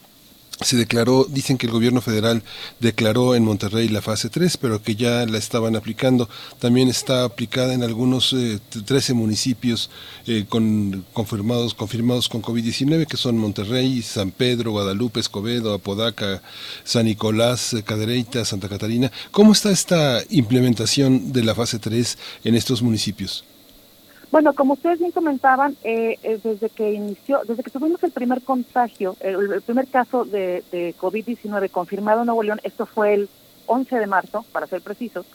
se 0.64 0.78
declaró, 0.78 1.26
dicen 1.30 1.58
que 1.58 1.68
el 1.68 1.72
gobierno 1.72 2.02
federal 2.02 2.44
declaró 2.80 3.36
en 3.36 3.44
Monterrey 3.44 3.88
la 3.90 4.02
fase 4.02 4.30
3, 4.30 4.58
pero 4.58 4.82
que 4.82 4.96
ya 4.96 5.26
la 5.26 5.38
estaban 5.38 5.76
aplicando. 5.76 6.30
También 6.60 6.90
está 6.90 7.24
aplicada 7.24 7.74
en 7.74 7.84
algunos 7.84 8.34
eh, 8.34 8.60
13 8.86 9.14
municipios 9.14 9.90
eh, 10.26 10.46
con, 10.48 11.06
confirmados, 11.14 11.74
confirmados 11.74 12.30
con 12.30 12.42
COVID-19, 12.42 13.08
que 13.08 13.18
son 13.18 13.38
Monterrey, 13.38 14.02
San 14.02 14.32
Pedro, 14.32 14.72
Guadalupe, 14.72 15.20
Escobedo, 15.20 15.74
Apodaca, 15.74 16.42
San 16.84 17.06
Nicolás, 17.06 17.74
eh, 17.74 17.84
Cadereyta, 17.84 18.46
Santa 18.46 18.70
Catarina. 18.70 19.12
¿Cómo 19.32 19.52
está 19.54 19.72
esta 19.72 20.22
implementación 20.30 21.32
de 21.32 21.44
la 21.44 21.56
fase 21.56 21.80
3 21.80 22.18
en 22.44 22.56
estos 22.56 22.82
municipios? 22.82 23.44
Bueno, 24.34 24.56
como 24.56 24.74
ustedes 24.74 24.98
bien 24.98 25.12
comentaban, 25.12 25.78
eh, 25.84 26.18
eh, 26.24 26.40
desde 26.44 26.72
que 26.72 26.92
inició, 26.92 27.42
desde 27.48 27.62
que 27.62 27.70
tuvimos 27.70 28.02
el 28.02 28.10
primer 28.10 28.42
contagio, 28.42 29.16
el, 29.20 29.62
primer 29.62 29.88
caso 29.88 30.26
de, 30.26 30.64
COVID-19 31.00 31.70
confirmado 31.70 32.22
en 32.22 32.26
Nuevo 32.26 32.42
León, 32.42 32.60
esto 32.64 32.88
fue 32.88 33.14
el 33.14 33.30
11 33.68 33.96
de 33.96 34.08
marzo, 34.08 34.44
para 34.52 34.66
ser 34.66 34.82
precisos, 34.82 35.28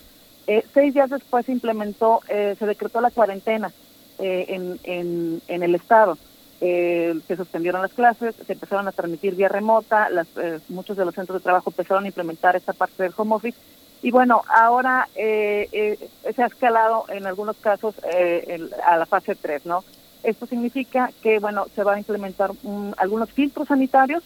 eh, 0.49 0.65
seis 0.75 0.95
días 0.95 1.11
después 1.11 1.47
se 1.47 1.53
implementó, 1.53 2.23
se 2.27 2.67
decretó 2.67 3.01
la 3.01 3.13
cuarentena 3.13 3.71
en, 4.19 4.81
en, 4.83 5.63
el 5.63 5.77
estado. 5.77 6.19
se 6.59 7.37
suspendieron 7.37 7.83
las 7.83 7.93
clases, 7.93 8.35
se 8.35 8.55
empezaron 8.55 8.89
a 8.89 8.93
transmitir 8.93 9.37
vía 9.37 9.49
remota, 9.49 10.11
las, 10.11 10.27
muchos 10.69 10.97
de 10.97 11.05
los 11.05 11.15
centros 11.15 11.39
de 11.39 11.45
trabajo 11.45 11.71
empezaron 11.71 12.03
a 12.03 12.09
implementar 12.09 12.57
esta 12.57 12.73
parte 12.73 13.05
del 13.05 13.15
home 13.17 13.37
office 13.37 13.59
y 14.03 14.11
bueno, 14.11 14.43
ahora 14.49 15.09
eh, 15.17 15.69
eh, 15.73 16.09
se 16.35 16.43
ha 16.43 16.47
escalado 16.47 17.05
en 17.09 17.27
algunos 17.27 17.57
casos 17.57 17.97
eh, 18.13 18.69
a 18.87 18.97
la 18.97 19.07
fase 19.07 19.35
3, 19.35 19.67
¿no? 19.67 19.85
Esto 20.23 20.47
significa 20.47 21.11
que, 21.23 21.39
bueno, 21.41 21.67
se 21.75 21.83
va 21.83 21.95
a 21.95 21.99
implementar 21.99 22.51
algunos 22.97 23.31
filtros 23.33 23.69
sanitarios 23.69 24.23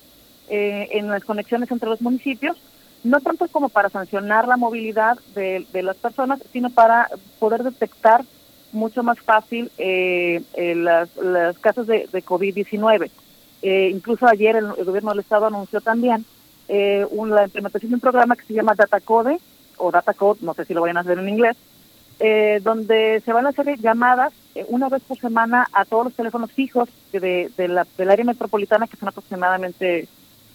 en 0.49 1.09
las 1.09 1.25
conexiones 1.25 1.71
entre 1.71 1.89
los 1.89 2.03
municipios, 2.03 2.59
no 3.05 3.21
tanto 3.21 3.49
como 3.49 3.71
para 3.71 3.89
sancionar 3.89 4.47
la 4.47 4.59
movilidad 4.59 5.19
de, 5.35 5.65
las 5.83 5.97
personas, 5.97 6.43
sino 6.53 6.69
para 6.69 7.09
poder 7.39 7.63
detectar 7.63 8.23
mucho 8.73 9.03
más 9.03 9.19
fácil 9.21 9.71
las, 9.79 11.17
las 11.17 11.59
casos 11.59 11.87
de, 11.87 12.07
COVID-19. 12.11 13.11
incluso 13.63 14.27
ayer 14.27 14.57
el, 14.57 14.73
gobierno 14.85 15.11
del 15.11 15.21
Estado 15.21 15.47
anunció 15.47 15.81
también 15.81 16.25
la 16.69 17.45
implementación 17.45 17.91
de 17.91 17.95
un 17.95 18.01
programa 18.01 18.37
que 18.37 18.45
se 18.45 18.55
llama 18.55 18.75
DataCode, 18.75 19.39
o 19.77 19.91
data 19.91 20.15
code, 20.15 20.41
no 20.43 20.55
sé 20.55 20.65
si 20.65 20.75
lo 20.75 20.81
vayan 20.81 20.97
a 20.99 21.01
hacer 21.01 21.19
en 21.19 21.29
inglés, 21.29 21.57
eh, 22.25 22.61
donde 22.63 23.21
se 23.25 23.33
van 23.33 23.47
a 23.47 23.49
hacer 23.49 23.77
llamadas 23.81 24.33
eh, 24.55 24.65
una 24.69 24.89
vez 24.89 25.03
por 25.03 25.19
semana 25.19 25.67
a 25.73 25.85
todos 25.85 26.05
los 26.05 26.15
teléfonos 26.15 26.53
fijos 26.53 26.89
de, 27.11 27.51
de 27.57 27.67
la, 27.67 27.85
del 27.99 28.11
área 28.11 28.25
metropolitana, 28.25 28.87
que 28.87 28.97
son 28.97 29.09
aproximadamente, 29.09 30.07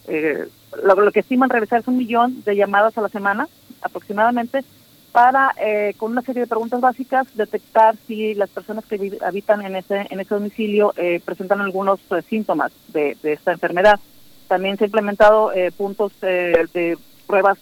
eh, 0.06 0.48
lo, 0.82 1.12
que 1.12 1.20
estiman 1.20 1.50
realizar 1.50 1.80
es 1.80 1.88
un 1.88 1.98
millón 1.98 2.42
de 2.44 2.56
llamadas 2.56 2.96
a 2.96 3.02
la 3.02 3.10
semana, 3.10 3.48
aproximadamente, 3.82 4.64
para, 5.12 5.54
con 5.96 6.12
una 6.12 6.22
serie 6.22 6.42
de 6.42 6.46
preguntas 6.46 6.80
básicas, 6.80 7.26
detectar 7.34 7.96
si 8.06 8.34
las 8.34 8.48
personas 8.50 8.84
que 8.86 9.18
habitan 9.22 9.62
en 9.62 9.76
ese, 9.76 10.06
en 10.10 10.20
ese 10.20 10.34
domicilio 10.34 10.94
presentan 11.24 11.60
algunos 11.60 11.98
síntomas 12.28 12.72
de, 12.88 13.16
de, 13.22 13.32
esta 13.32 13.52
enfermedad. 13.52 13.98
También 14.46 14.76
se 14.76 14.84
han 14.84 14.88
implementado 14.88 15.50
puntos 15.76 16.12
de 16.20 16.98
pruebas 17.26 17.58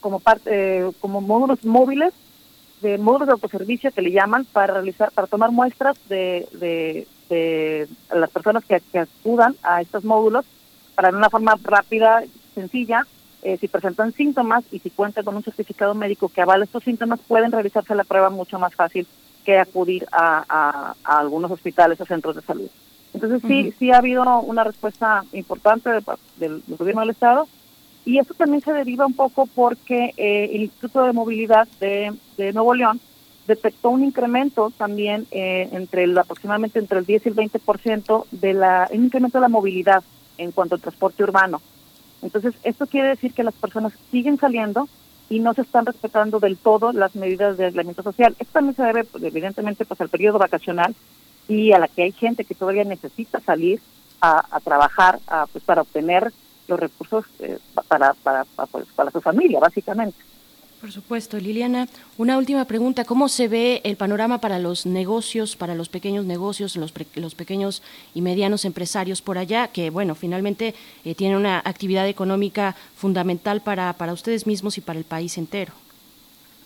como 0.00 0.20
parte, 0.20 0.78
eh, 0.78 0.90
como 1.00 1.20
módulos 1.20 1.64
móviles, 1.64 2.12
de 2.80 2.98
módulos 2.98 3.26
de 3.28 3.32
autoservicio 3.32 3.90
que 3.90 4.02
le 4.02 4.12
llaman 4.12 4.44
para 4.44 4.74
realizar, 4.74 5.10
para 5.12 5.26
tomar 5.26 5.50
muestras 5.50 5.96
de, 6.08 6.46
de, 7.28 7.88
las 8.14 8.30
personas 8.30 8.64
que, 8.64 8.80
acudan 8.98 9.56
a 9.62 9.80
estos 9.80 10.04
módulos 10.04 10.44
para 10.94 11.10
de 11.10 11.16
una 11.16 11.30
forma 11.30 11.56
rápida, 11.62 12.22
sencilla, 12.54 13.06
eh, 13.42 13.56
si 13.58 13.68
presentan 13.68 14.12
síntomas 14.12 14.64
y 14.70 14.78
si 14.78 14.90
cuentan 14.90 15.24
con 15.24 15.36
un 15.36 15.42
certificado 15.42 15.94
médico 15.94 16.28
que 16.28 16.40
avala 16.40 16.64
estos 16.64 16.84
síntomas, 16.84 17.20
pueden 17.20 17.52
realizarse 17.52 17.94
la 17.94 18.04
prueba 18.04 18.30
mucho 18.30 18.58
más 18.58 18.74
fácil 18.74 19.06
que 19.44 19.58
acudir 19.58 20.06
a, 20.10 20.44
a, 21.04 21.18
algunos 21.18 21.50
hospitales 21.50 22.00
o 22.00 22.06
centros 22.06 22.36
de 22.36 22.42
salud. 22.42 22.68
Entonces 23.14 23.42
sí, 23.46 23.72
sí 23.78 23.92
ha 23.92 23.98
habido 23.98 24.22
una 24.40 24.64
respuesta 24.64 25.24
importante 25.32 25.90
del 26.36 26.62
gobierno 26.66 27.00
del 27.02 27.10
Estado 27.10 27.48
y 28.06 28.20
eso 28.20 28.34
también 28.34 28.62
se 28.62 28.72
deriva 28.72 29.04
un 29.04 29.14
poco 29.14 29.46
porque 29.46 30.14
eh, 30.16 30.48
el 30.52 30.62
Instituto 30.62 31.02
de 31.02 31.12
Movilidad 31.12 31.66
de, 31.80 32.14
Nuevo 32.54 32.72
León 32.72 33.00
detectó 33.48 33.90
un 33.90 34.04
incremento 34.04 34.72
también 34.78 35.26
eh, 35.32 35.68
entre 35.72 36.04
el, 36.04 36.16
aproximadamente 36.16 36.78
entre 36.78 37.00
el 37.00 37.04
10 37.04 37.26
y 37.26 37.28
el 37.30 37.34
20% 37.34 38.26
de 38.30 38.54
la 38.54 38.88
un 38.92 39.06
incremento 39.06 39.38
de 39.38 39.42
la 39.42 39.48
movilidad 39.48 40.04
en 40.38 40.52
cuanto 40.52 40.76
al 40.76 40.80
transporte 40.80 41.24
urbano. 41.24 41.60
Entonces, 42.22 42.54
esto 42.62 42.86
quiere 42.86 43.08
decir 43.08 43.34
que 43.34 43.42
las 43.42 43.54
personas 43.54 43.92
siguen 44.12 44.38
saliendo 44.38 44.88
y 45.28 45.40
no 45.40 45.52
se 45.54 45.62
están 45.62 45.84
respetando 45.84 46.38
del 46.38 46.56
todo 46.56 46.92
las 46.92 47.16
medidas 47.16 47.56
de 47.56 47.66
aislamiento 47.66 48.04
social. 48.04 48.36
Esto 48.38 48.52
también 48.52 48.76
se 48.76 48.84
debe, 48.84 49.02
pues, 49.02 49.24
evidentemente, 49.24 49.84
pues, 49.84 50.00
al 50.00 50.10
periodo 50.10 50.38
vacacional 50.38 50.94
y 51.48 51.72
a 51.72 51.80
la 51.80 51.88
que 51.88 52.04
hay 52.04 52.12
gente 52.12 52.44
que 52.44 52.54
todavía 52.54 52.84
necesita 52.84 53.40
salir 53.40 53.80
a, 54.20 54.60
trabajar 54.64 55.18
pues, 55.52 55.62
para 55.64 55.82
obtener 55.82 56.32
los 56.68 56.78
recursos 56.80 57.24
eh, 57.40 57.58
para, 57.88 58.14
para, 58.14 58.44
pues, 58.70 58.86
para, 58.94 59.10
su 59.10 59.20
familia, 59.20 59.60
básicamente. 59.60 60.18
Por 60.80 60.92
supuesto, 60.92 61.38
Liliana. 61.38 61.88
Una 62.18 62.36
última 62.36 62.64
pregunta. 62.66 63.04
¿Cómo 63.04 63.28
se 63.28 63.48
ve 63.48 63.80
el 63.84 63.96
panorama 63.96 64.38
para 64.38 64.58
los 64.58 64.84
negocios, 64.84 65.56
para 65.56 65.74
los 65.74 65.88
pequeños 65.88 66.26
negocios, 66.26 66.76
los, 66.76 66.92
los 67.14 67.34
pequeños 67.34 67.82
y 68.14 68.20
medianos 68.20 68.64
empresarios 68.64 69.22
por 69.22 69.38
allá, 69.38 69.68
que, 69.68 69.90
bueno, 69.90 70.14
finalmente 70.14 70.74
eh, 71.04 71.14
tienen 71.14 71.38
una 71.38 71.62
actividad 71.64 72.06
económica 72.06 72.76
fundamental 72.94 73.62
para, 73.62 73.92
para 73.94 74.12
ustedes 74.12 74.46
mismos 74.46 74.76
y 74.76 74.82
para 74.82 74.98
el 74.98 75.04
país 75.04 75.38
entero? 75.38 75.72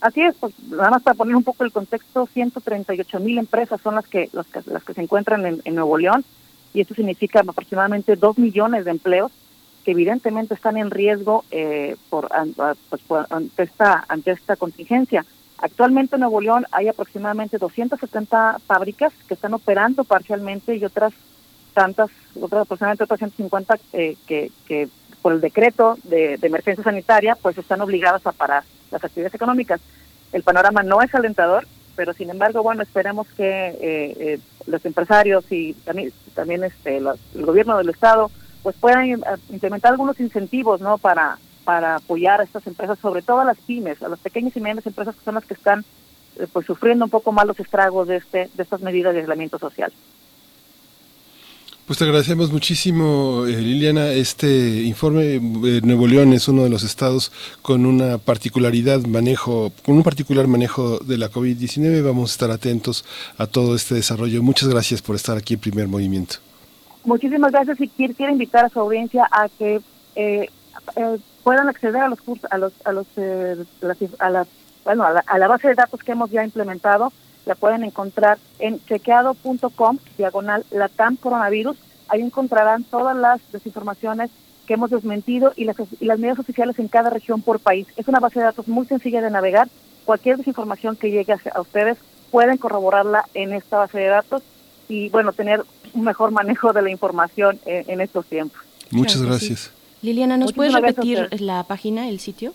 Así 0.01 0.23
es, 0.23 0.35
pues 0.41 0.55
nada 0.71 0.91
más 0.91 1.03
para 1.03 1.15
poner 1.15 1.37
un 1.37 1.45
poco 1.45 1.63
el 1.63 1.73
contexto, 1.73 2.27
138 2.33 3.21
mil 3.21 3.39
empresas 3.39 3.81
son 3.83 3.95
las 3.95 4.07
que, 4.07 4.31
las 4.33 4.47
que, 4.47 4.61
las 4.67 4.83
que 4.83 4.95
se 4.95 5.03
encuentran 5.03 5.45
en, 5.45 5.61
en 5.65 5.75
Nuevo 5.75 5.99
León 5.99 6.25
y 6.73 6.81
esto 6.81 6.95
significa 6.95 7.41
aproximadamente 7.41 8.17
2 8.17 8.39
millones 8.39 8.85
de 8.85 8.93
empleos 8.93 9.31
que 9.85 9.93
evidentemente 9.93 10.55
están 10.55 10.77
en 10.77 10.91
riesgo 10.91 11.45
eh, 11.51 11.97
por, 12.11 12.29
pues, 12.89 13.03
ante, 13.31 13.63
esta, 13.63 14.05
ante 14.09 14.33
esta 14.33 14.57
contingencia. 14.57 15.25
Actualmente 15.59 16.17
en 16.17 16.21
Nuevo 16.21 16.41
León 16.41 16.67
hay 16.73 16.89
aproximadamente 16.89 17.59
270 17.59 18.61
fábricas 18.67 19.13
que 19.29 19.35
están 19.35 19.55
operando 19.55 20.05
parcialmente 20.05 20.77
y 20.77 20.85
otras 20.85 21.13
tantas, 21.75 22.11
otras 22.41 22.63
aproximadamente 22.63 23.05
otras 23.05 23.19
150 23.19 23.79
eh, 23.93 24.17
que, 24.27 24.51
que 24.67 24.89
por 25.23 25.33
el 25.33 25.41
decreto 25.41 25.99
de, 26.05 26.39
emergencia 26.43 26.83
sanitaria 26.83 27.37
pues 27.41 27.59
están 27.59 27.81
obligadas 27.81 28.27
a 28.27 28.33
parar 28.33 28.65
las 28.91 29.05
actividades 29.05 29.35
económicas. 29.35 29.81
El 30.33 30.43
panorama 30.43 30.83
no 30.83 31.03
es 31.03 31.15
alentador, 31.15 31.67
pero 31.97 32.13
sin 32.15 32.31
embargo, 32.31 32.63
bueno, 32.63 32.83
esperemos 32.83 33.27
que 33.37 33.77
eh, 33.81 34.39
los 34.67 34.85
empresarios 34.87 35.45
y 35.51 35.75
también, 35.85 36.13
también 36.35 36.65
este, 36.65 36.97
el 36.99 37.45
gobierno 37.45 37.77
del 37.77 37.91
Estado 37.91 38.31
pues 38.63 38.77
puedan 38.77 39.23
implementar 39.51 39.93
algunos 39.93 40.21
incentivos 40.21 40.81
no 40.81 40.99
para 40.99 41.39
para 41.65 41.97
apoyar 41.97 42.41
a 42.41 42.45
estas 42.45 42.67
empresas 42.67 42.99
sobre 42.99 43.23
todo 43.23 43.41
a 43.41 43.45
las 43.45 43.59
pymes 43.59 44.03
a 44.03 44.09
las 44.09 44.19
pequeñas 44.19 44.57
y 44.57 44.61
medianas 44.61 44.87
empresas 44.87 45.15
que 45.15 45.25
son 45.25 45.35
las 45.35 45.45
que 45.45 45.55
están 45.55 45.85
eh, 46.37 46.47
pues 46.53 46.67
sufriendo 46.67 47.05
un 47.05 47.11
poco 47.11 47.33
más 47.33 47.47
los 47.47 47.61
estragos 47.61 48.09
de 48.09 48.17
este 48.17 48.51
de 48.55 48.63
estas 48.63 48.81
medidas 48.81 49.13
de 49.15 49.21
aislamiento 49.21 49.59
social 49.59 49.93
Pues 51.91 51.99
te 51.99 52.05
agradecemos 52.05 52.53
muchísimo, 52.53 53.47
eh, 53.49 53.61
Liliana. 53.61 54.13
Este 54.13 54.81
informe, 54.85 55.35
eh, 55.35 55.81
Nuevo 55.83 56.07
León 56.07 56.33
es 56.33 56.47
uno 56.47 56.63
de 56.63 56.71
los 56.71 56.85
estados 56.85 57.33
con 57.63 57.85
una 57.85 58.19
particularidad 58.19 59.01
manejo, 59.07 59.73
con 59.85 59.97
un 59.97 60.05
particular 60.05 60.47
manejo 60.47 61.01
de 61.01 61.19
la 61.19 61.33
COVID-19. 61.33 62.01
Vamos 62.05 62.31
a 62.31 62.35
estar 62.35 62.51
atentos 62.53 63.05
a 63.39 63.49
todo 63.49 63.75
este 63.75 63.97
desarrollo. 63.97 64.41
Muchas 64.41 64.69
gracias 64.69 65.03
por 65.03 65.17
estar 65.17 65.37
aquí 65.37 65.55
en 65.55 65.61
Primer 65.61 65.89
Movimiento. 65.89 66.37
Muchísimas 67.05 67.53
gracias 67.53 67.81
y 67.81 67.89
quiero 67.89 68.33
invitar 68.33 68.65
a 68.65 68.69
su 68.69 68.81
audiencia 68.81 69.27
a 69.31 69.49
que 69.49 69.81
eh, 70.17 70.51
puedan 71.43 71.69
acceder 71.69 72.03
a 72.03 72.09
los 72.09 72.21
cursos, 72.21 72.51
a 72.51 72.59
los, 72.59 72.73
a 72.85 72.93
los, 72.93 73.07
a 74.19 74.31
la, 74.31 74.47
bueno, 74.85 75.05
a 75.05 75.13
la, 75.13 75.25
a 75.27 75.49
base 75.49 75.69
de 75.69 75.75
datos 75.75 76.01
que 76.01 76.13
hemos 76.13 76.31
ya 76.31 76.45
implementado 76.45 77.13
la 77.47 77.55
pueden 77.55 77.85
encontrar 77.85 78.39
en 78.59 78.85
chequeado.com, 78.85 79.99
diagonal 80.19 80.65
Latam 80.71 81.17
Coronavirus. 81.17 81.77
Ahí 82.09 82.21
encontrarán 82.21 82.85
todas 82.85 83.17
las 83.17 83.41
desinformaciones 83.51 84.31
que 84.67 84.75
hemos 84.75 84.91
desmentido 84.91 85.53
y 85.57 85.65
las, 85.65 85.77
y 85.99 86.05
las 86.05 86.19
medidas 86.19 86.39
oficiales 86.39 86.79
en 86.79 86.89
cada 86.89 87.11
región 87.11 87.43
por 87.43 87.61
país. 87.61 87.89
Es 87.97 88.09
una 88.09 88.21
base 88.21 88.39
de 88.39 88.45
datos 88.45 88.69
muy 88.69 88.87
sencilla 88.87 89.23
de 89.23 89.31
navegar. 89.31 89.69
Cualquier 90.05 90.37
desinformación 90.37 90.97
que 90.97 91.11
llegue 91.11 91.33
a, 91.33 91.61
ustedes 91.61 91.99
pueden 92.31 92.57
corroborarla 92.57 93.25
en 93.35 93.53
esta 93.53 93.79
base 93.79 93.99
de 93.99 94.07
datos 94.07 94.43
y, 94.91 95.09
bueno, 95.09 95.33
tener 95.33 95.63
un 95.95 96.05
mejor 96.05 96.33
manejo 96.33 96.73
de 96.73 96.83
la 96.83 96.91
información 96.91 97.61
en, 97.65 98.01
estos 98.01 98.27
tiempos. 98.27 98.61
Muchas 98.91 99.23
gracias. 99.23 99.73
Liliana, 100.03 100.37
¿nos 100.37 100.53
puedes 100.53 100.73
repetir 100.75 101.29
la 101.41 101.63
página, 101.65 102.09
el 102.09 102.19
sitio? 102.21 102.53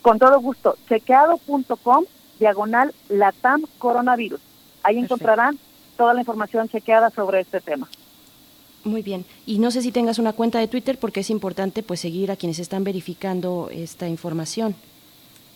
Con 0.00 0.18
todo 0.18 0.40
gusto. 0.40 0.76
Chequeado.com 0.88 2.04
diagonal 2.38 2.94
Latam 3.08 3.64
Coronavirus. 3.78 4.40
Ahí 4.82 4.98
encontrarán 4.98 5.58
toda 5.96 6.14
la 6.14 6.20
información 6.20 6.68
chequeada 6.68 7.10
sobre 7.10 7.40
este 7.40 7.60
tema. 7.60 7.88
Muy 8.84 9.02
bien. 9.02 9.24
Y 9.46 9.58
no 9.58 9.70
sé 9.70 9.82
si 9.82 9.92
tengas 9.92 10.18
una 10.18 10.32
cuenta 10.32 10.58
de 10.58 10.68
Twitter 10.68 10.98
porque 10.98 11.20
es 11.20 11.30
importante 11.30 11.82
pues 11.82 12.00
seguir 12.00 12.30
a 12.30 12.36
quienes 12.36 12.58
están 12.58 12.84
verificando 12.84 13.68
esta 13.72 14.08
información. 14.08 14.74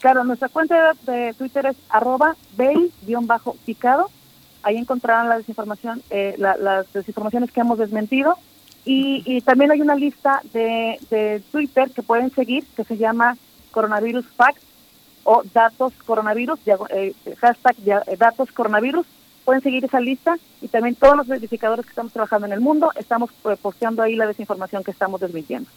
Claro, 0.00 0.24
nuestra 0.24 0.48
cuenta 0.48 0.92
de 1.06 1.34
Twitter 1.34 1.66
es 1.66 1.76
arroba 1.88 2.36
picado 3.64 4.10
Ahí 4.62 4.76
encontrarán 4.76 5.28
la 5.28 5.38
desinformación, 5.38 6.02
eh, 6.10 6.34
las 6.38 6.92
desinformaciones 6.92 7.50
que 7.50 7.60
hemos 7.60 7.78
desmentido. 7.78 8.36
Y, 8.84 9.40
también 9.40 9.72
hay 9.72 9.80
una 9.80 9.96
lista 9.96 10.40
de, 10.52 10.98
de 11.10 11.42
Twitter 11.50 11.90
que 11.90 12.02
pueden 12.02 12.30
seguir 12.30 12.64
que 12.76 12.84
se 12.84 12.96
llama 12.96 13.36
Coronavirus 13.72 14.26
Facts 14.36 14.62
o 15.26 15.42
datos 15.52 15.92
coronavirus, 16.06 16.58
eh, 16.90 17.12
hashtag 17.38 17.76
eh, 17.84 18.16
datos 18.16 18.50
coronavirus. 18.52 19.06
Pueden 19.44 19.62
seguir 19.62 19.84
esa 19.84 20.00
lista 20.00 20.36
y 20.60 20.68
también 20.68 20.94
todos 20.94 21.16
los 21.16 21.26
verificadores 21.26 21.84
que 21.84 21.90
estamos 21.90 22.12
trabajando 22.12 22.46
en 22.46 22.52
el 22.52 22.60
mundo 22.60 22.90
estamos 22.96 23.30
eh, 23.44 23.56
posteando 23.60 24.02
ahí 24.02 24.14
la 24.14 24.26
desinformación 24.26 24.82
que 24.82 24.92
estamos 24.92 25.20
desmintiendo. 25.20 25.68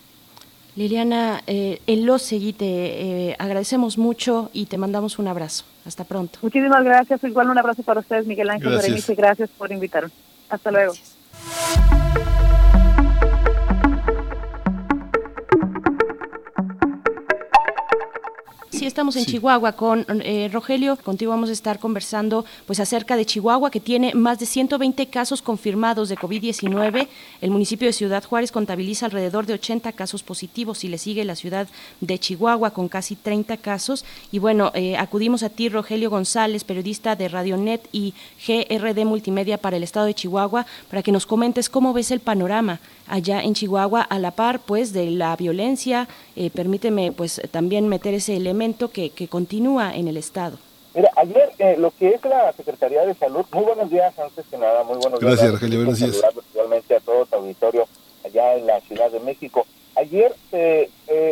Liliana, 0.76 1.42
eh, 1.48 1.82
en 1.88 2.06
los 2.06 2.32
te 2.54 3.36
agradecemos 3.40 3.98
mucho 3.98 4.50
y 4.54 4.66
te 4.68 4.78
mandamos 4.78 5.20
un 5.20 5.28
abrazo. 5.28 5.66
Hasta 5.86 6.04
pronto. 6.04 6.40
Muchísimas 6.42 6.84
gracias. 6.84 7.24
Igual 7.24 7.50
un 7.50 7.58
abrazo 7.58 7.84
para 7.84 8.02
ustedes, 8.02 8.28
Miguel 8.28 8.50
Ángel 8.50 8.76
Berenice. 8.76 9.16
Gracias 9.16 9.50
por 9.58 9.72
invitarme. 9.72 10.12
Hasta 10.50 10.72
luego. 10.72 10.94
Sí, 18.80 18.86
estamos 18.86 19.18
en 19.18 19.26
Chihuahua 19.26 19.74
con 19.74 20.06
eh, 20.08 20.50
Rogelio. 20.54 20.96
Contigo 20.96 21.32
vamos 21.32 21.50
a 21.50 21.52
estar 21.52 21.80
conversando 21.80 22.46
pues 22.66 22.80
acerca 22.80 23.18
de 23.18 23.26
Chihuahua, 23.26 23.72
que 23.72 23.82
tiene 23.82 24.14
más 24.14 24.40
de 24.40 24.46
120 24.46 25.06
casos 25.08 25.42
confirmados 25.42 26.08
de 26.08 26.16
COVID-19. 26.16 27.10
El 27.42 27.52
municipio 27.52 27.90
de 27.90 27.92
Ciudad 27.92 28.24
Juárez 28.24 28.54
contabiliza 28.54 29.06
alrededor 29.06 29.46
de 29.46 29.56
80 29.56 29.92
casos 29.92 30.24
positivos 30.24 30.86
y 30.86 30.88
le 30.88 30.98
sigue 30.98 31.26
la 31.26 31.36
ciudad 31.36 31.68
de 32.00 32.20
Chihuahua 32.20 32.72
con 32.72 32.88
casi 32.88 33.18
30 33.18 33.58
casos. 33.58 34.06
Y 34.32 34.40
bueno, 34.40 34.72
eh, 34.74 34.96
acudimos 34.96 35.44
a 35.44 35.50
ti, 35.50 35.68
Rogelio 35.68 36.10
González, 36.10 36.64
periodista 36.64 37.18
de 37.18 37.28
Radionet 37.28 37.86
y 37.92 38.14
GRD 38.48 39.04
Multimedia 39.04 39.58
para 39.58 39.76
el 39.76 39.84
estado 39.84 40.06
de 40.06 40.14
Chihuahua, 40.14 40.66
para 40.90 41.04
que 41.04 41.12
nos 41.12 41.26
comentes 41.26 41.68
cómo 41.68 41.92
ves 41.92 42.12
el 42.12 42.22
panorama 42.22 42.80
allá 43.10 43.42
en 43.42 43.56
Chihuahua 43.56 44.04
a 44.04 44.20
la 44.20 44.32
par 44.32 44.62
pues 44.62 44.94
de 44.94 45.12
la 45.12 45.36
violencia. 45.36 46.08
Eh, 46.42 46.50
permíteme 46.52 47.12
pues 47.12 47.42
también 47.52 47.90
meter 47.90 48.14
ese 48.14 48.38
elemento 48.38 48.92
que, 48.92 49.10
que 49.10 49.28
continúa 49.28 49.94
en 49.94 50.08
el 50.08 50.16
Estado. 50.16 50.58
Mira, 50.96 51.12
ayer 51.18 51.52
eh, 51.60 51.76
lo 51.78 51.92
que 51.92 52.12
es 52.12 52.24
la 52.24 52.54
Secretaría 52.54 53.06
de 53.06 53.14
Salud, 53.14 53.46
muy 53.52 53.66
buenos 53.66 53.90
días 53.90 54.18
antes 54.18 54.46
que 54.50 54.58
nada, 54.58 54.86
muy 54.86 55.00
buenos 55.00 55.20
días. 55.20 55.34
Gracias, 55.34 55.52
Rogelio, 55.52 55.80
buenos 55.80 56.00
días. 56.00 56.24
Igualmente 56.54 56.96
a 56.96 57.02
todo 57.02 57.26
tu 57.26 57.36
auditorio 57.36 57.90
allá 58.24 58.56
en 58.56 58.68
la 58.68 58.80
Ciudad 58.80 59.12
de 59.12 59.20
México. 59.20 59.68
Ayer 59.98 60.34
eh, 60.54 60.90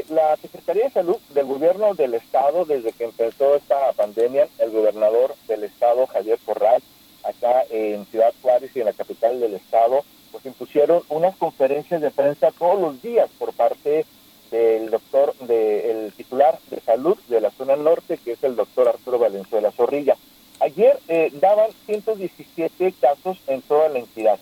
la 0.09 0.35
Secretaría 0.41 0.83
de 0.83 0.91
Salud 0.91 1.15
del 1.33 1.45
Gobierno 1.45 1.93
del 1.93 2.13
Estado, 2.13 2.65
desde 2.65 2.91
que 2.91 3.05
empezó 3.05 3.55
esta 3.55 3.93
pandemia, 3.93 4.49
el 4.59 4.71
gobernador 4.71 5.35
del 5.47 5.63
Estado, 5.63 6.05
Javier 6.07 6.37
Corral, 6.45 6.83
acá 7.23 7.63
en 7.69 8.05
Ciudad 8.07 8.33
Juárez 8.41 8.71
y 8.75 8.81
en 8.81 8.87
la 8.87 8.93
capital 8.93 9.39
del 9.39 9.53
Estado, 9.53 10.03
pues 10.33 10.45
impusieron 10.45 11.01
unas 11.07 11.37
conferencias 11.37 12.01
de 12.01 12.11
prensa 12.11 12.51
todos 12.51 12.81
los 12.81 13.01
días 13.01 13.29
por 13.39 13.53
parte 13.53 14.05
del 14.51 14.89
doctor, 14.89 15.33
del 15.39 16.11
titular 16.13 16.59
de 16.69 16.79
salud 16.81 17.17
de 17.27 17.41
la 17.41 17.51
zona 17.51 17.75
norte, 17.75 18.17
que 18.17 18.33
es 18.33 18.43
el 18.43 18.55
doctor 18.55 18.87
Arturo 18.87 19.19
Valenzuela 19.19 19.71
Zorrilla. 19.71 20.15
Ayer 20.59 20.99
eh, 21.07 21.31
daban 21.39 21.69
117 21.85 22.93
casos 22.99 23.37
en 23.47 23.61
toda 23.61 23.89
la 23.89 23.99
entidad, 23.99 24.39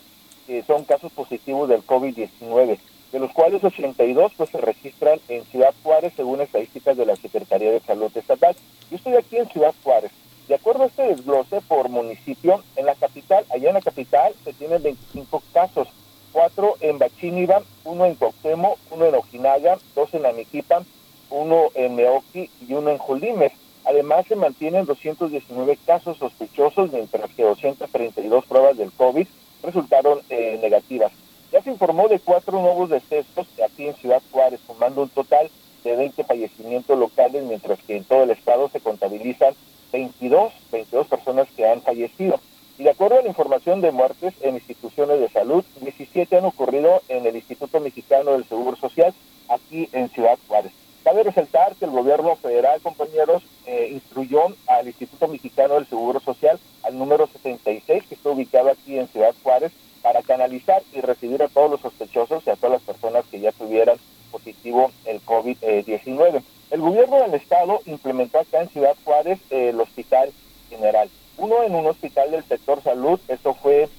que 0.47 0.63
son 0.63 0.85
casos 0.85 1.11
positivos 1.11 1.67
del 1.67 1.85
COVID-19, 1.85 2.77
de 3.11 3.19
los 3.19 3.31
cuales 3.33 3.63
82 3.63 4.33
pues 4.37 4.49
se 4.49 4.57
registran 4.59 5.19
en 5.27 5.43
Ciudad 5.45 5.73
Juárez 5.83 6.13
según 6.15 6.41
estadísticas 6.41 6.95
de 6.95 7.05
la 7.05 7.15
Secretaría 7.15 7.71
de 7.71 7.79
Salud 7.81 8.11
Estatal. 8.15 8.55
Yo 8.89 8.97
estoy 8.97 9.15
aquí 9.15 9.37
en 9.37 9.49
Ciudad 9.49 9.73
Juárez. 9.83 10.11
De 10.47 10.55
acuerdo 10.55 10.83
a 10.83 10.87
este 10.87 11.07
desglose 11.07 11.59
por 11.61 11.89
municipio, 11.89 12.63
en 12.75 12.85
la 12.85 12.95
capital, 12.95 13.45
allá 13.49 13.69
en 13.69 13.73
la 13.73 13.81
capital 13.81 14.33
se 14.43 14.53
tienen 14.53 14.83
25 14.83 15.43
casos, 15.51 15.87
cuatro 16.35 16.75
en 16.81 16.99
Bachíniva, 16.99 17.61
uno 17.85 18.05
en 18.05 18.15
Coctemo, 18.15 18.77
uno 18.91 19.05
en 19.05 19.15
Ojinaga, 19.15 19.77
dos 19.95 20.13
en 20.13 20.25
Amiquipan, 20.25 20.85
uno 21.29 21.67
en 21.75 21.95
Meoqui 21.95 22.49
y 22.67 22.73
uno 22.73 22.89
en 22.89 22.97
Jolimes. 22.97 23.53
Además, 23.85 24.25
se 24.27 24.35
mantienen 24.35 24.85
219 24.85 25.77
casos 25.85 26.17
sospechosos, 26.17 26.91
mientras 26.91 27.31
que 27.31 27.43
232 27.43 28.45
pruebas 28.47 28.75
del 28.75 28.91
COVID 28.91 29.25
resultaron 29.63 30.19
eh, 30.29 30.59
negativas. 30.61 31.13
Ya 31.53 31.61
se 31.61 31.69
informó 31.69 32.09
de 32.09 32.19
cuatro 32.19 32.59
nuevos 32.59 32.89
decesos 32.89 33.47
aquí 33.65 33.87
en 33.87 33.95
Ciudad 33.95 34.21
Juárez, 34.29 34.59
sumando 34.67 35.03
un 35.03 35.09
total 35.09 35.49
de 35.85 35.95
20 35.95 36.21
fallecimientos 36.25 36.99
locales, 36.99 37.45
mientras 37.45 37.79
que 37.79 37.95
en 37.95 38.03
todo 38.03 38.23
el 38.23 38.31
estado 38.31 38.67
se 38.67 38.81
contabilizan 38.81 39.53
22, 39.93 40.51
22 40.69 41.07
personas 41.07 41.47
que 41.55 41.65
han 41.65 41.81
fallecido. 41.81 42.41
Y 42.77 42.83
de 42.83 42.89
acuerdo 42.89 43.19
a 43.19 43.21
la 43.21 43.29
información 43.29 43.79
de 43.79 43.91
muertes 43.91 44.33
en 44.41 44.55
instituciones 44.55 45.19
de 45.19 45.29
salud, 45.29 45.63
17 45.81 46.37
han 46.37 46.45
ocurrido 46.45 47.01
en 47.07 47.25
el 47.25 47.35
Instituto 47.35 47.79
Mexicano 47.79 48.31
del 48.31 48.43
Seguro 48.45 48.75
Social, 48.75 49.13
aquí 49.47 49.87
en 49.93 50.09
Ciudad 50.09 50.37
Juárez. 50.47 50.73
Cabe 51.03 51.23
resaltar 51.23 51.75
que 51.75 51.85
el 51.85 51.91
gobierno 51.91 52.35
federal, 52.35 52.81
compañeros, 52.81 53.43
eh, 53.65 53.89
instruyó 53.91 54.47
al 54.67 54.87
Instituto 54.87 55.27
Mexicano 55.27 55.75
del 55.75 55.87
Seguro 55.87 56.19
Social, 56.19 56.59
al 56.83 56.97
número 56.97 57.27
76, 57.27 58.03
que 58.09 58.15
está 58.15 58.29
ubicado 58.29 58.69
aquí 58.71 58.97
en 58.97 59.07
Ciudad 59.07 59.33
Juárez, 59.41 59.71
para 60.01 60.21
canalizar 60.21 60.83
y 60.93 61.01
recibir 61.01 61.41
a 61.43 61.47
todos 61.47 61.71
los 61.71 61.81
sospechosos 61.81 62.45
y 62.45 62.49
a 62.49 62.55
todas 62.55 62.73
las 62.73 62.81
personas 62.81 63.25
que 63.31 63.39
ya 63.39 63.51
tuvieran 63.53 63.97
positivo 64.31 64.91
el 65.05 65.21
COVID-19. 65.21 66.43
El 66.71 66.81
gobierno 66.81 67.21
del 67.21 67.35
estado 67.35 67.79
implementó 67.85 68.39
acá 68.39 68.61
en 68.61 68.69
Ciudad 68.69 68.95
Juárez 69.05 69.39
eh, 69.49 69.69
el 69.69 69.79
Hospital 69.79 70.33
General. 70.69 71.09
Uno 71.37 71.63
en 71.63 71.75
un 71.75 71.85
hospital 71.87 72.31
del 72.31 72.43
sector 72.45 72.81
salud, 72.81 73.19
eso 73.27 73.53
fue 73.55 73.89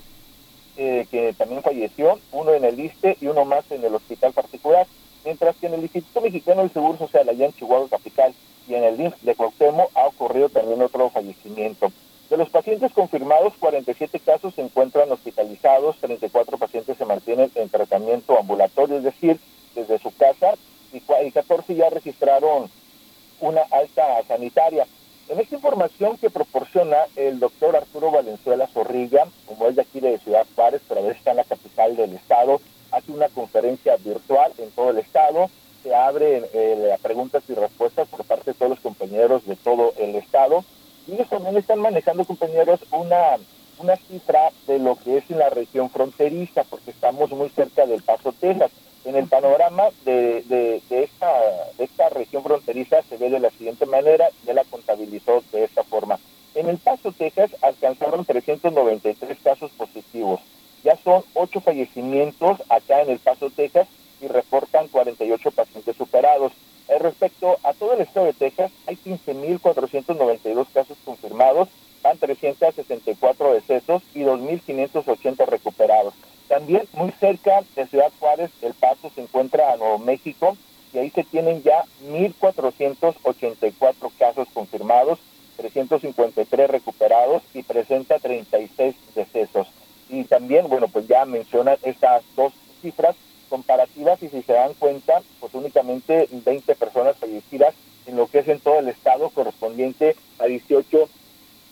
eh, 0.77 1.07
que 1.11 1.35
también 1.35 1.63
falleció, 1.63 2.19
uno 2.33 2.53
en 2.55 2.65
el 2.65 2.79
ISTE 2.79 3.17
y 3.21 3.27
uno 3.27 3.45
más 3.45 3.71
en 3.71 3.85
el 3.85 3.95
hospital 3.95 4.33
particular, 4.33 4.87
mientras 5.25 5.57
que 5.57 5.67
en 5.67 5.75
el 5.75 5.83
Instituto 5.83 6.21
Mexicano 6.21 6.63
del 6.63 6.73
Seguro 6.73 6.99
Social 6.99 7.29
allá 7.29 7.47
en 7.47 7.53
Chihuahua 7.53 7.89
Capital 7.89 8.35
y 8.69 8.75
en 8.75 8.85
el 8.85 9.01
INF 9.01 9.21
de 9.23 9.35
Cuauhtémoc 9.35 9.91
ha 9.95 10.07
ocurrido 10.07 10.49
también 10.49 10.83
otro 10.83 11.11
fallecimiento. 11.11 11.93
De 12.29 12.37
los 12.37 12.51
pacientes 12.51 12.93
confirmados, 12.93 13.55
47 13.61 14.19
casos 14.21 14.55
se 14.55 14.63
encuentran 14.63 15.11
hospitalizados, 15.13 15.97
34 15.99 16.59
pacientes 16.59 16.99
se 16.99 17.05
mantienen 17.05 17.51
en 17.55 17.69
tratamiento 17.69 18.39
ambulatorio, 18.39 18.97
es 18.97 19.05
decir, 19.05 19.39
desde 19.75 19.99
su 19.99 20.15
casa, 20.17 20.55
y 20.93 21.31
14 21.31 21.75
ya 21.75 21.91
registraron 21.91 22.69
una 23.41 23.63
alta 23.71 24.23
sanitaria. 24.27 24.87
En 25.29 25.41
esta 25.41 25.57
información 25.57 26.17
que 26.19 26.31
proporciona 26.31 26.99
el 27.17 27.41
doctor 27.41 27.75
Arturo 27.75 28.13
Valenzuela 28.13 28.69
Zorrilla, 28.69 29.27
como 29.47 29.67
es 29.67 29.75
de 29.75 29.83
aquí 29.83 29.99
de 29.99 30.19
Ciudad 30.19 30.47
Juárez, 30.55 30.81
pero 30.87 31.01
a 31.01 31.03
veces 31.03 31.19
está 31.19 31.33
en 31.33 31.39
la 31.39 31.45
capital 31.45 31.97
del 31.97 32.15
estado, 32.15 32.61
hace 32.93 33.11
una 33.11 33.29
conferencia 33.31 33.97
virtual 33.97 34.53
en 34.59 34.71
todo 34.71 34.91
el 34.91 34.99
estado, 34.99 35.51
se 35.83 35.93
abre 35.93 36.45
eh, 36.53 36.97
preguntas 37.03 37.43
y 37.49 37.55
respuestas 37.55 38.07
por 38.07 38.25
parte 38.25 38.53
de 38.53 38.55
todos 38.55 38.71
los 38.71 38.81
compañeros 38.81 39.45
de 39.47 39.57
todo 39.57 39.95
el 39.99 40.15
estado, 40.15 40.65
y 41.09 41.15
ellos 41.15 41.29
también 41.29 41.57
están 41.57 41.81
manejando, 41.81 42.25
compañeros, 42.25 42.81
una, 42.93 43.37
una 43.79 43.97
cifra 43.97 44.51
de 44.69 44.79
lo 44.79 44.95
que 44.95 45.19
es 45.19 45.29
en 45.29 45.41
la 45.41 45.51
región 45.51 45.91
fronteriza, 45.91 46.63
porque 46.71 46.93
estamos 46.93 47.31
muy 47.31 47.49
cerca 47.49 47.85
del 47.85 48.03
Paso 48.03 48.33
Texas. 48.33 48.71
En 49.07 49.15
el 49.15 49.29
panorama 49.29 49.85
de, 50.05 50.43
de, 50.49 50.83
esta, 50.91 51.31
de 51.79 51.85
esta 51.85 52.09
región 52.09 52.43
fronteriza 52.43 53.03
se 53.03 53.17
ve 53.17 53.31
de 53.31 53.39
la 53.39 53.51
siguiente 53.51 53.87
manera, 53.87 54.29
ya 54.45 54.53
la 54.53 54.65
contabilizó 54.65 55.45
de 55.53 55.63
esta 55.63 55.85
forma. 55.85 56.19
En 56.57 56.69
el 56.69 56.79
Paso, 56.79 57.13
Texas, 57.13 57.53
alcanzaron 57.63 58.25
393 58.25 59.39
casos 59.45 59.71
positivos. 59.71 60.41
Ya 60.83 60.97
son 60.97 61.23
8 61.35 61.61
fallecimientos 61.61 62.61
acá 62.69 63.01
en 63.03 63.11
el 63.11 63.21
Paso, 63.21 63.49
Texas, 63.51 63.87
y 64.21 64.27
reportan 64.27 64.89
48 64.89 65.53
pacientes 65.53 65.97
superados. 65.97 66.51
Eh, 66.89 66.99
respecto 66.99 67.59
a 67.63 67.75
todo 67.75 67.93
el 67.93 68.01
estado 68.01 68.27
de 68.27 68.33
Texas, 68.33 68.73
hay 68.89 68.97
15.492 68.97 70.67
casos 70.75 70.99
confirmados, 71.05 71.69
van 72.03 72.19
364 72.19 73.53
decesos 73.53 74.03
y 74.17 74.23
2.580 74.23 75.47
recuperados. 75.47 76.15
También 76.49 76.83
muy 76.93 77.11
cerca 77.13 77.63
de 77.75 77.87
Ciudad 77.87 78.13
Juárez, 78.21 78.51
el 78.63 78.75
Paso 78.75 79.11
se 79.15 79.23
encuentra 79.23 79.73
a 79.73 79.77
Nuevo 79.77 79.99
México 79.99 80.57
y 80.93 80.99
ahí 80.99 81.11
se 81.11 81.25
tienen 81.25 81.63
ya 81.63 81.85
1.484 82.09 84.11
casos 84.19 84.49
confirmados, 84.55 85.19
353 85.57 86.71
recuperados 86.71 87.43
y 87.53 87.63
presenta 87.63 88.19
36 88.19 88.95
decesos. 89.15 89.69
Y 90.09 90.25
también, 90.25 90.69
bueno, 90.69 90.89
pues 90.89 91.07
ya 91.09 91.25
mencionan 91.25 91.79
estas 91.83 92.23
dos 92.37 92.53
cifras 92.81 93.17
comparativas 93.49 94.23
y 94.23 94.29
si 94.29 94.43
se 94.43 94.53
dan 94.53 94.75
cuenta, 94.75 95.23
pues 95.41 95.53
únicamente 95.55 96.29
20 96.31 96.75
personas 96.77 97.17
fallecidas 97.17 97.75
en 98.07 98.17
lo 98.17 98.29
que 98.29 98.41
es 98.41 98.49
en 98.49 98.61
todo 98.61 98.79
el 98.79 98.89
estado 98.89 99.31
correspondiente 99.31 100.15
a 100.39 100.47
18 100.47 101.09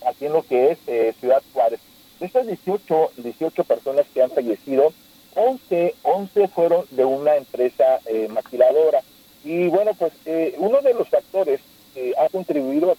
aquí 0.05 0.25
en 0.25 0.33
lo 0.33 0.43
que 0.43 0.71
es 0.71 0.79
eh, 0.87 1.13
Ciudad 1.19 1.41
Juárez 1.53 1.79
de 2.25 2.29
esas 2.39 2.47
18, 2.47 3.11
18 3.17 3.63
personas 3.65 4.05
que 4.13 4.23
han 4.23 4.31
fallecido, 4.31 4.91
11, 5.35 5.95
11 6.01 6.47
fueron 6.47 6.85
de 6.91 7.05
una 7.05 7.35
empresa 7.35 7.99
eh, 8.05 8.27
maquiladora. 8.29 9.01
Y 9.43 9.67
bueno, 9.67 9.91
pues 9.93 10.13
eh, 10.25 10.55
uno 10.57 10.81
de 10.81 10.93
los 10.93 11.07
factores 11.07 11.59
que 11.93 12.13
ha 12.17 12.27
contribuido 12.29 12.94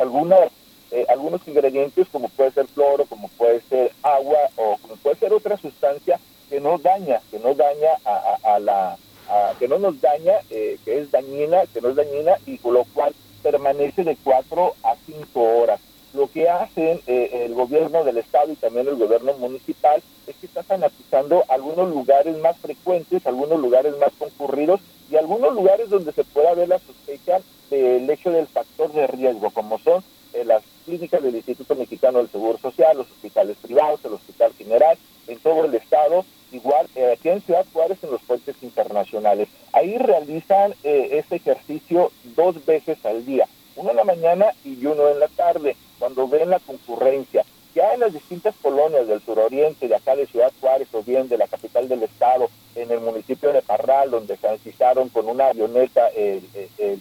algunas 0.00 0.50
eh, 0.90 1.06
algunos 1.08 1.46
ingredientes 1.46 2.08
como 2.10 2.28
puede 2.30 2.50
ser 2.50 2.66
cloro, 2.66 3.04
como 3.04 3.28
puede 3.28 3.60
ser 3.62 3.92
agua 4.02 4.38
o 4.56 4.76
como 4.78 4.96
puede 4.96 5.16
ser 5.16 5.32
otra 5.32 5.56
sustancia 5.56 6.18
que 6.48 6.60
no 6.60 6.78
daña, 6.78 7.20
que 7.30 7.38
no 7.38 7.54
daña 7.54 7.90
a, 8.42 8.58
la, 8.58 8.96
que 9.60 9.68
no 9.68 9.78
nos 9.78 10.00
daña, 10.00 10.32
eh, 10.50 10.78
que 10.84 10.98
es 10.98 11.12
dañina, 11.12 11.62
que 11.72 11.80
no 11.80 11.90
es 11.90 11.96
dañina 11.96 12.32
y 12.44 12.58
con 12.58 12.74
lo 12.74 12.84
cual 12.92 13.14
permanece 13.40 14.02
de 14.02 14.16
4 14.16 14.74
a 14.82 14.96
5 15.06 15.40
horas 15.40 15.80
lo 16.12 16.28
que 16.30 16.48
hacen 16.48 17.00
eh, 17.06 17.44
el 17.46 17.54
gobierno 17.54 18.04
del 18.04 18.18
estado 18.18 18.52
y 18.52 18.56
también 18.56 18.88
el 18.88 18.96
gobierno 18.96 19.32
municipal 19.34 20.02
es 20.26 20.36
que 20.36 20.46
está 20.46 20.62
sanatizando 20.62 21.44
algunos 21.48 21.90
lugares 21.90 22.36
más 22.38 22.56
frecuentes, 22.58 23.26
algunos 23.26 23.60
lugares 23.60 23.96
más 23.98 24.12
concurridos 24.18 24.80
y 25.10 25.16
algunos 25.16 25.54
lugares 25.54 25.88
donde 25.88 26.12
se 26.12 26.24
pueda 26.24 26.54
ver 26.54 26.68
la 26.68 26.78
sospecha 26.78 27.40
del 27.70 28.08
hecho 28.10 28.30
del 28.30 28.46
factor 28.48 28.92
de 28.92 29.06
riesgo, 29.06 29.50
como 29.50 29.78
son 29.78 30.02
eh, 30.32 30.44
las 30.44 30.62
clínicas 30.84 31.22
del 31.22 31.36
Instituto 31.36 31.76
Mexicano 31.76 32.18
del 32.18 32.30
Seguro 32.30 32.58
Social, 32.58 32.96
los 32.96 33.10
hospitales 33.10 33.56
privados, 33.62 34.04
el 34.04 34.14
Hospital 34.14 34.52
General, 34.54 34.98
en 35.28 35.38
todo 35.38 35.64
el 35.64 35.74
estado, 35.74 36.24
igual 36.50 36.88
eh, 36.96 37.12
aquí 37.12 37.28
en 37.28 37.40
Ciudad 37.42 37.66
Juárez 37.72 37.98
en 38.02 38.10
los 38.10 38.22
puentes 38.22 38.56
internacionales. 38.62 39.48
Ahí 39.72 39.96
realizan 39.98 40.74
este 40.82 41.36
ejercicio 41.36 42.10
dos 42.34 42.64
veces 42.66 43.04
al 43.06 43.24
día, 43.24 43.46
uno 43.76 43.90
en 43.90 43.96
la 43.96 44.04
mañana 44.04 44.46
y 44.64 44.84
uno 44.84 45.08
en 45.08 45.20
la 45.20 45.28
tarde 45.28 45.76
cuando 46.00 46.26
ven 46.26 46.50
la 46.50 46.58
concurrencia, 46.58 47.44
ya 47.74 47.94
en 47.94 48.00
las 48.00 48.12
distintas 48.12 48.54
colonias 48.60 49.06
del 49.06 49.20
suroriente, 49.20 49.86
de 49.86 49.94
acá 49.94 50.16
de 50.16 50.26
Ciudad 50.26 50.50
Juárez 50.60 50.88
o 50.92 51.04
bien 51.04 51.28
de 51.28 51.38
la 51.38 51.46
capital 51.46 51.88
del 51.88 52.02
estado, 52.02 52.48
en 52.74 52.90
el 52.90 53.00
municipio 53.00 53.52
de 53.52 53.62
Parral, 53.62 54.10
donde 54.10 54.36
sanitizaron 54.36 55.08
con 55.10 55.28
una 55.28 55.48
avioneta 55.48 56.08
el, 56.08 56.42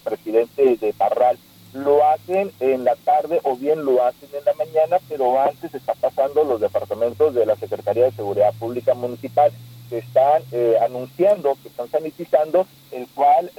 presidente 0.04 0.78
de 0.78 0.94
Parral, 0.94 1.38
lo 1.74 2.04
hacen 2.08 2.52
en 2.60 2.84
la 2.84 2.96
tarde 2.96 3.40
o 3.44 3.56
bien 3.56 3.86
lo 3.86 4.04
hacen 4.04 4.30
en 4.34 4.44
la 4.44 4.54
mañana, 4.54 4.98
pero 5.08 5.40
antes 5.40 5.74
está 5.74 5.94
pasando 5.94 6.44
los 6.44 6.60
departamentos 6.60 7.34
de 7.34 7.46
la 7.46 7.56
Secretaría 7.56 8.06
de 8.06 8.12
Seguridad 8.12 8.54
Pública 8.60 8.94
Municipal 8.96 9.52
que 9.90 10.00
están 10.00 10.44
eh, 10.52 10.78
anunciando, 10.82 11.58
que 11.62 11.70
están 11.70 11.90
sanitizando, 11.90 12.68
el 12.92 13.08
cual 13.16 13.52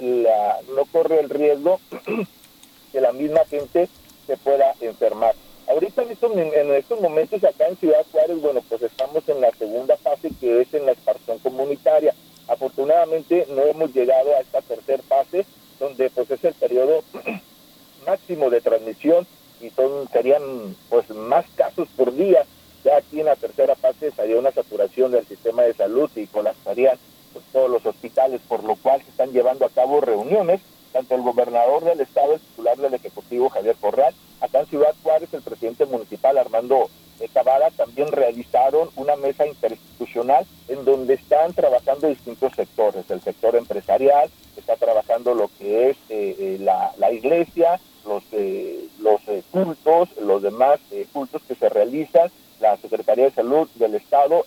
no 0.76 0.84
corre 0.92 1.20
el 1.20 1.30
riesgo 1.30 1.80
que 2.92 3.00
la 3.00 3.12
misma 3.12 3.44
gente 3.48 3.88
se 4.26 4.36
pueda 4.36 4.74
enfermar. 4.80 5.34
Ahorita 5.68 6.02
en 6.02 6.10
estos, 6.10 6.36
en 6.36 6.74
estos 6.74 7.00
momentos 7.00 7.44
acá 7.44 7.68
en 7.68 7.76
Ciudad 7.76 8.04
Juárez, 8.10 8.40
bueno, 8.40 8.60
pues 8.68 8.82
estamos 8.82 9.28
en 9.28 9.40
la 9.40 9.50
segunda 9.52 9.96
fase 9.96 10.30
que 10.40 10.62
es 10.62 10.74
en 10.74 10.86
la 10.86 10.92
expansión 10.92 11.38
comunitaria. 11.38 12.14
Afortunadamente 12.48 13.46
no 13.50 13.62
hemos 13.62 13.94
llegado 13.94 14.34
a 14.34 14.40
esta 14.40 14.62
tercera 14.62 15.02
fase, 15.04 15.46
donde 15.78 16.10
pues 16.10 16.28
es 16.30 16.42
el 16.44 16.54
periodo 16.54 17.04
máximo 18.06 18.50
de 18.50 18.60
transmisión 18.60 19.26
y 19.60 19.70
son 19.70 20.08
serían 20.08 20.74
pues 20.88 21.08
más 21.10 21.46
casos 21.54 21.88
por 21.96 22.14
día. 22.14 22.44
Ya 22.82 22.96
aquí 22.96 23.20
en 23.20 23.26
la 23.26 23.36
tercera 23.36 23.76
fase 23.76 24.10
sería 24.10 24.38
una 24.38 24.50
saturación 24.50 25.12
del 25.12 25.26
sistema 25.26 25.62
de 25.62 25.74
salud 25.74 26.10
y 26.16 26.26
colapsarían 26.26 26.98
pues, 27.32 27.44
todos 27.52 27.70
los 27.70 27.86
hospitales, 27.86 28.40
por 28.48 28.64
lo 28.64 28.74
cual 28.76 29.02
se 29.02 29.10
están 29.10 29.32
llevando 29.32 29.66
a 29.66 29.70
cabo 29.70 30.00
reuniones 30.00 30.60
tanto 30.92 31.14
el 31.14 31.22
gobernador 31.22 31.84
del 31.84 32.00
estado, 32.00 32.34
el 32.34 32.40
titular 32.40 32.76
del 32.76 32.94
Ejecutivo, 32.94 33.48
Javier 33.48 33.76
Corral, 33.80 34.14
acá 34.40 34.60
en 34.60 34.66
Ciudad 34.66 34.94
Juárez, 35.02 35.32
el 35.32 35.42
presidente 35.42 35.86
municipal, 35.86 36.38
Armando 36.38 36.90
Cavada, 37.34 37.70
también 37.70 38.10
realizaron 38.12 38.88
una 38.96 39.14
mesa 39.16 39.46
interinstitucional 39.46 40.46
en 40.68 40.84
donde 40.84 41.14
están 41.14 41.52
trabajando 41.52 42.08
distintos 42.08 42.54
sectores. 42.54 43.10
El 43.10 43.20
sector 43.20 43.56
empresarial, 43.56 44.30
está 44.56 44.76
trabajando 44.76 45.34
lo 45.34 45.50
que 45.58 45.90
es 45.90 45.96
eh, 46.08 46.36
eh, 46.38 46.56
la, 46.60 46.92
la, 46.98 47.12
iglesia, 47.12 47.80
los, 48.06 48.22
eh, 48.32 48.86
los 49.00 49.20
cultos, 49.50 50.08
los 50.18 50.42
demás 50.42 50.80
cultos 51.12 51.42
que 51.46 51.54
se 51.54 51.68
realizan, 51.68 52.30
la 52.60 52.76
Secretaría 52.76 53.24
de 53.24 53.30
Salud 53.30 53.68
del 53.74 53.94
Estado, 53.94 54.44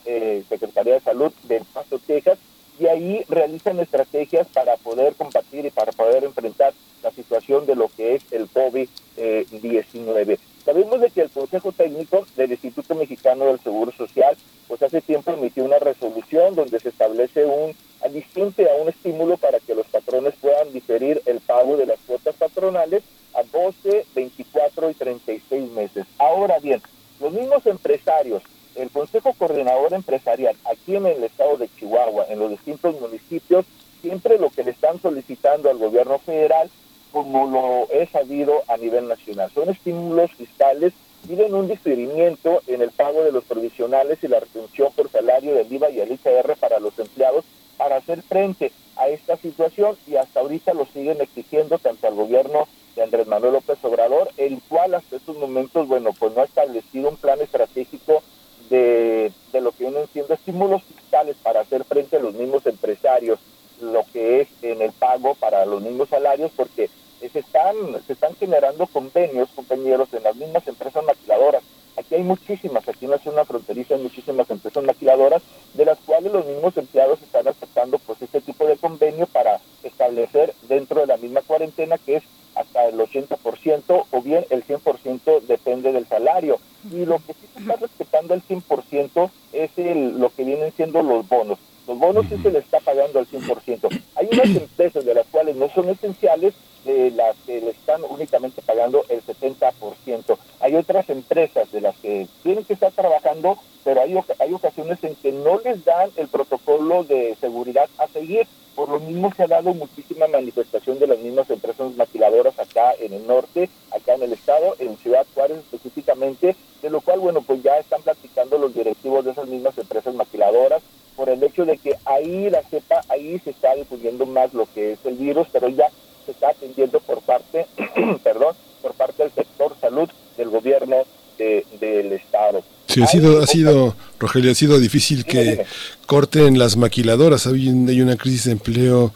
Secretaría 0.47 0.95
de 0.95 0.99
Salud 0.99 1.33
de 1.43 1.61
Paso, 1.73 1.99
Texas, 1.99 2.37
y 2.79 2.87
ahí 2.87 3.23
realizan 3.29 3.79
estrategias 3.79 4.47
para 4.47 4.75
poder 4.77 5.13
combatir 5.15 5.65
y 5.65 5.69
para 5.69 5.91
poder 5.91 6.23
enfrentar 6.23 6.73
la 7.03 7.11
situación 7.11 7.65
de 7.65 7.75
lo 7.75 7.89
que 7.89 8.15
es 8.15 8.23
el 8.31 8.49
COVID-19. 8.49 10.39
Sabemos 10.65 11.01
de 11.01 11.09
que 11.09 11.21
el 11.21 11.29
Consejo 11.29 11.71
Técnico 11.73 12.25
del 12.37 12.51
Instituto 12.51 12.95
Mexicano 12.95 13.45
del 13.45 13.59
Seguro 13.59 13.91
Social, 13.91 14.37
pues 14.67 14.81
hace 14.81 15.01
tiempo 15.01 15.31
emitió 15.31 15.65
una 15.65 15.79
resolución 15.79 16.55
donde 16.55 16.79
se 16.79 16.89
establece 16.89 17.45
un 17.45 17.75
aliciente 18.01 18.69
a 18.69 18.81
un 18.81 18.89
estímulo 18.89 19.37
para 19.37 19.59
que 19.59 19.75
los 19.75 19.85
patrones 19.87 20.33
puedan 20.39 20.71
diferir 20.71 21.21
el 21.25 21.41
pago 21.41 21.75
de 21.77 21.85
las 21.85 21.99
cuotas 22.07 22.35
patronales 22.35 23.03
a 23.33 23.43
12, 23.43 24.05
24 24.15 24.89
y 24.89 24.93
36 24.93 25.71
meses. 25.71 26.05
Ahora 26.17 26.59
bien, 26.59 26.81
los 27.19 27.33
mismos 27.33 27.65
empresarios 27.65 28.43
el 28.75 28.89
Consejo 28.89 29.33
Coordinador 29.33 29.93
Empresarial 29.93 30.55
aquí 30.65 30.95
en 30.95 31.05
el 31.05 31.23
estado 31.23 31.57
de 31.57 31.69
Chihuahua, 31.77 32.25
en 32.29 32.39
los 32.39 32.49
distintos 32.51 32.99
municipios, 32.99 33.65
siempre 34.01 34.37
lo 34.37 34.49
que 34.49 34.63
le 34.63 34.71
están 34.71 35.01
solicitando 35.01 35.69
al 35.69 35.77
gobierno 35.77 36.19
federal, 36.19 36.69
como 37.11 37.47
lo 37.47 37.93
he 37.93 38.07
sabido 38.07 38.63
a 38.67 38.77
nivel 38.77 39.07
nacional, 39.07 39.51
son 39.53 39.69
estímulos 39.69 40.31
fiscales, 40.31 40.93
piden 41.27 41.53
un 41.53 41.67
diferimiento 41.67 42.61
en 42.67 42.81
el 42.81 42.91
pago 42.91 43.23
de 43.23 43.31
los 43.31 43.43
provisionales 43.45 44.19
y 44.23 44.27
la 44.27 44.39
retención 44.39 44.91
por 44.93 45.09
salario 45.09 45.53
del 45.53 45.71
IVA 45.71 45.89
y 45.91 46.01
el 46.01 46.11
ICR 46.11 46.55
para 46.59 46.79
los 46.79 46.97
empleados 46.99 47.45
para 47.77 47.97
hacer 47.97 48.21
frente 48.23 48.71
a 48.97 49.07
esta 49.07 49.37
situación 49.37 49.95
y 50.07 50.15
hasta 50.15 50.41
ahorita 50.41 50.73
lo 50.73 50.85
siguen 50.85 51.21
exigiendo 51.21 51.77
tanto 51.79 52.07
al 52.07 52.15
gobierno 52.15 52.67
de 52.95 53.03
Andrés 53.03 53.27
Manuel 53.27 53.53
López 53.53 53.77
Obrador, 53.83 54.29
el 54.37 54.61
cual 54.67 54.93
hasta 54.93 55.15
estos 55.15 55.37
momentos, 55.37 55.87
bueno, 55.87 56.11
pues 56.17 56.33
no 56.35 56.41
ha 56.41 56.45
establecido 56.45 57.09
un 57.09 57.17
plan 57.17 57.39
estratégico 57.41 58.21
de, 58.69 59.31
lo 59.53 59.71
que 59.71 59.85
vienen 59.85 60.07
siendo 60.11 60.33
estímulos 60.33 60.83
fiscales 60.83 61.35
para 61.41 61.61
hacer 61.61 61.83
frente 61.83 62.17
a 62.17 62.19
los 62.19 62.33
mismos 62.33 62.65
empresarios, 62.65 63.39
lo 63.81 64.03
que 64.11 64.41
es 64.41 64.47
en 64.61 64.81
el 64.81 64.91
pago 64.91 65.35
para 65.35 65.65
los 65.65 65.81
mismos 65.81 66.09
salarios, 66.09 66.51
porque 66.55 66.89
se 67.19 67.39
están, 67.39 67.75
se 68.05 68.13
están 68.13 68.35
generando 68.35 68.87
convenios, 68.87 69.49
compañeros, 69.55 70.13
en 70.13 70.23
las 70.23 70.35
mismas 70.35 70.67
empresas 70.67 71.03
maquiladoras. 71.03 71.63
Aquí 71.97 72.15
hay 72.15 72.23
muchísimas, 72.23 72.87
aquí 72.87 73.05
en 73.05 73.11
la 73.11 73.19
zona 73.19 73.45
fronteriza 73.45 73.95
hay 73.95 74.01
muchísimas 74.01 74.49
empresas 74.49 74.83
maquiladoras, 74.83 75.43
de 75.73 75.85
las 75.85 75.99
cuales 75.99 76.31
los 76.31 76.45
mismos 76.45 76.75
empleados 76.77 77.21
están 77.21 77.47
aceptando 77.47 77.99
pues 77.99 78.21
este 78.21 78.41
tipo 78.41 78.65
de 78.65 78.77
convenio 78.77 79.27
para 79.27 79.59
establecer 79.83 80.53
dentro 80.67 81.01
de 81.01 81.07
la 81.07 81.17
misma 81.17 81.41
cuarentena 81.41 81.97
que 81.97 82.17
es 82.17 82.23
hasta 82.55 82.87
el 82.87 82.97
80% 82.99 84.05
o 84.11 84.21
bien 84.21 84.45
el 84.49 84.63
100% 84.65 85.41
depende 85.41 85.91
del 85.91 86.07
salario. 86.07 86.59
Y 86.91 87.05
lo 87.05 87.17
que 87.17 87.33
sí 87.33 87.47
se 87.53 87.59
está 87.59 87.75
respetando 87.75 88.33
el 88.33 88.43
100% 88.43 89.29
es 89.53 89.71
el, 89.77 90.19
lo 90.19 90.29
que 90.29 90.43
vienen 90.43 90.71
siendo 90.75 91.01
los 91.01 91.27
bonos. 91.27 91.59
Los 91.87 91.97
bonos 91.97 92.25
sí 92.29 92.37
se 92.41 92.51
les 92.51 92.63
está 92.63 92.79
pagando 92.79 93.19
al 93.19 93.27
100%. 93.27 94.01
Hay 94.15 94.29
unas 94.31 94.45
empresas 94.61 95.05
de 95.05 95.13
las 95.13 95.27
cuales 95.27 95.55
no 95.55 95.69
son 95.69 95.89
esenciales, 95.89 96.53
de 96.85 97.11
las 97.11 97.35
que 97.45 97.61
le 97.61 97.71
están 97.71 98.01
únicamente 98.09 98.61
pagando 98.61 99.03
el 99.09 99.21
70%. 99.23 100.37
Hay 100.59 100.75
otras 100.75 101.09
empresas 101.09 101.71
de 101.71 101.81
las 101.81 101.95
que 101.97 102.27
tienen 102.43 102.65
que 102.65 102.73
estar 102.73 102.91
trabajando, 102.91 103.57
pero 103.83 104.01
hay, 104.01 104.17
hay 104.39 104.53
ocasiones 104.53 105.03
en 105.03 105.15
que 105.15 105.31
no 105.31 105.59
les 105.59 105.83
dan 105.85 106.09
el 106.15 106.27
protocolo 106.27 107.03
de 107.03 107.35
seguridad 107.39 107.89
a 107.97 108.07
seguir. 108.07 108.47
Por 108.75 108.89
lo 108.89 108.99
mismo 108.99 109.31
se 109.35 109.43
ha 109.43 109.47
dado 109.47 109.73
muchísima 109.73 110.27
manifestación 110.27 110.97
de 110.97 111.05
las 111.05 111.19
mismas 111.19 111.49
empresas 111.49 111.95
maquiladoras 111.95 112.57
acá 112.57 112.93
en 112.99 113.13
el 113.13 113.27
norte, 113.27 113.69
acá 113.91 114.15
en 114.15 114.23
el 114.23 114.33
estado, 114.33 114.75
en 114.79 114.97
Ciudad 114.97 115.27
Juárez 115.35 115.59
específicamente, 115.59 116.55
de 116.81 116.89
lo 116.89 117.01
cual, 117.01 117.19
bueno, 117.19 117.41
pues 117.41 117.61
ya 117.61 117.77
están 117.77 118.01
platicando 118.01 118.57
los 118.57 118.73
directivos 118.73 119.25
de 119.25 119.31
esas 119.31 119.47
mismas 119.47 119.77
empresas 119.77 120.15
maquiladoras 120.15 120.81
por 121.15 121.29
el 121.29 121.43
hecho 121.43 121.65
de 121.65 121.77
que 121.77 121.95
ahí 122.05 122.49
la 122.49 122.63
cepa, 122.63 123.01
ahí 123.09 123.39
se 123.39 123.51
está 123.51 123.75
difundiendo 123.75 124.25
más 124.25 124.53
lo 124.53 124.67
que 124.73 124.93
es 124.93 125.05
el 125.05 125.15
virus, 125.15 125.47
pero 125.51 125.69
ya 125.69 125.89
se 126.25 126.31
está 126.31 126.49
atendiendo 126.49 126.99
por 126.99 127.21
parte, 127.21 127.67
perdón, 128.23 128.55
por 128.81 128.93
parte 128.93 129.23
del 129.23 129.31
sector 129.31 129.75
salud 129.79 130.09
del 130.37 130.49
gobierno 130.49 131.03
del 131.37 132.13
Estado. 132.13 132.63
Sí, 132.93 133.01
ha 133.01 133.07
sido, 133.07 133.41
ha 133.41 133.47
sido, 133.47 133.95
Rogelio, 134.19 134.51
ha 134.51 134.55
sido 134.55 134.79
difícil 134.79 135.25
que 135.25 135.65
corten 136.05 136.59
las 136.59 136.77
maquiladoras. 136.77 137.47
Hay, 137.47 137.67
una 137.69 138.17
crisis 138.17 138.43
de 138.43 138.51
empleo 138.51 139.11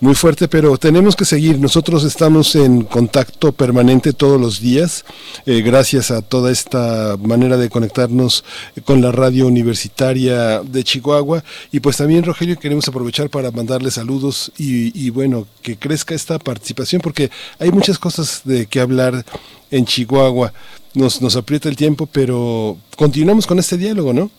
muy 0.00 0.14
fuerte, 0.14 0.48
pero 0.48 0.76
tenemos 0.76 1.16
que 1.16 1.24
seguir. 1.24 1.58
Nosotros 1.58 2.04
estamos 2.04 2.54
en 2.56 2.82
contacto 2.82 3.52
permanente 3.52 4.12
todos 4.12 4.38
los 4.38 4.60
días, 4.60 5.06
eh, 5.46 5.62
gracias 5.62 6.10
a 6.10 6.20
toda 6.20 6.52
esta 6.52 7.16
manera 7.16 7.56
de 7.56 7.70
conectarnos 7.70 8.44
con 8.84 9.00
la 9.00 9.12
radio 9.12 9.46
universitaria 9.46 10.60
de 10.60 10.84
Chihuahua. 10.84 11.42
Y 11.70 11.80
pues 11.80 11.96
también, 11.96 12.24
Rogelio, 12.24 12.58
queremos 12.58 12.86
aprovechar 12.86 13.30
para 13.30 13.50
mandarle 13.50 13.90
saludos 13.90 14.52
y, 14.58 15.06
y 15.06 15.08
bueno, 15.08 15.46
que 15.62 15.78
crezca 15.78 16.14
esta 16.14 16.38
participación, 16.38 17.00
porque 17.00 17.30
hay 17.58 17.72
muchas 17.72 17.98
cosas 17.98 18.42
de 18.44 18.66
que 18.66 18.78
hablar 18.78 19.24
en 19.70 19.86
Chihuahua 19.86 20.52
nos, 20.94 21.22
nos 21.22 21.36
aprieta 21.36 21.68
el 21.68 21.76
tiempo, 21.76 22.06
pero 22.10 22.76
continuamos 22.96 23.46
con 23.46 23.58
este 23.58 23.76
diálogo, 23.76 24.12
¿no? 24.12 24.30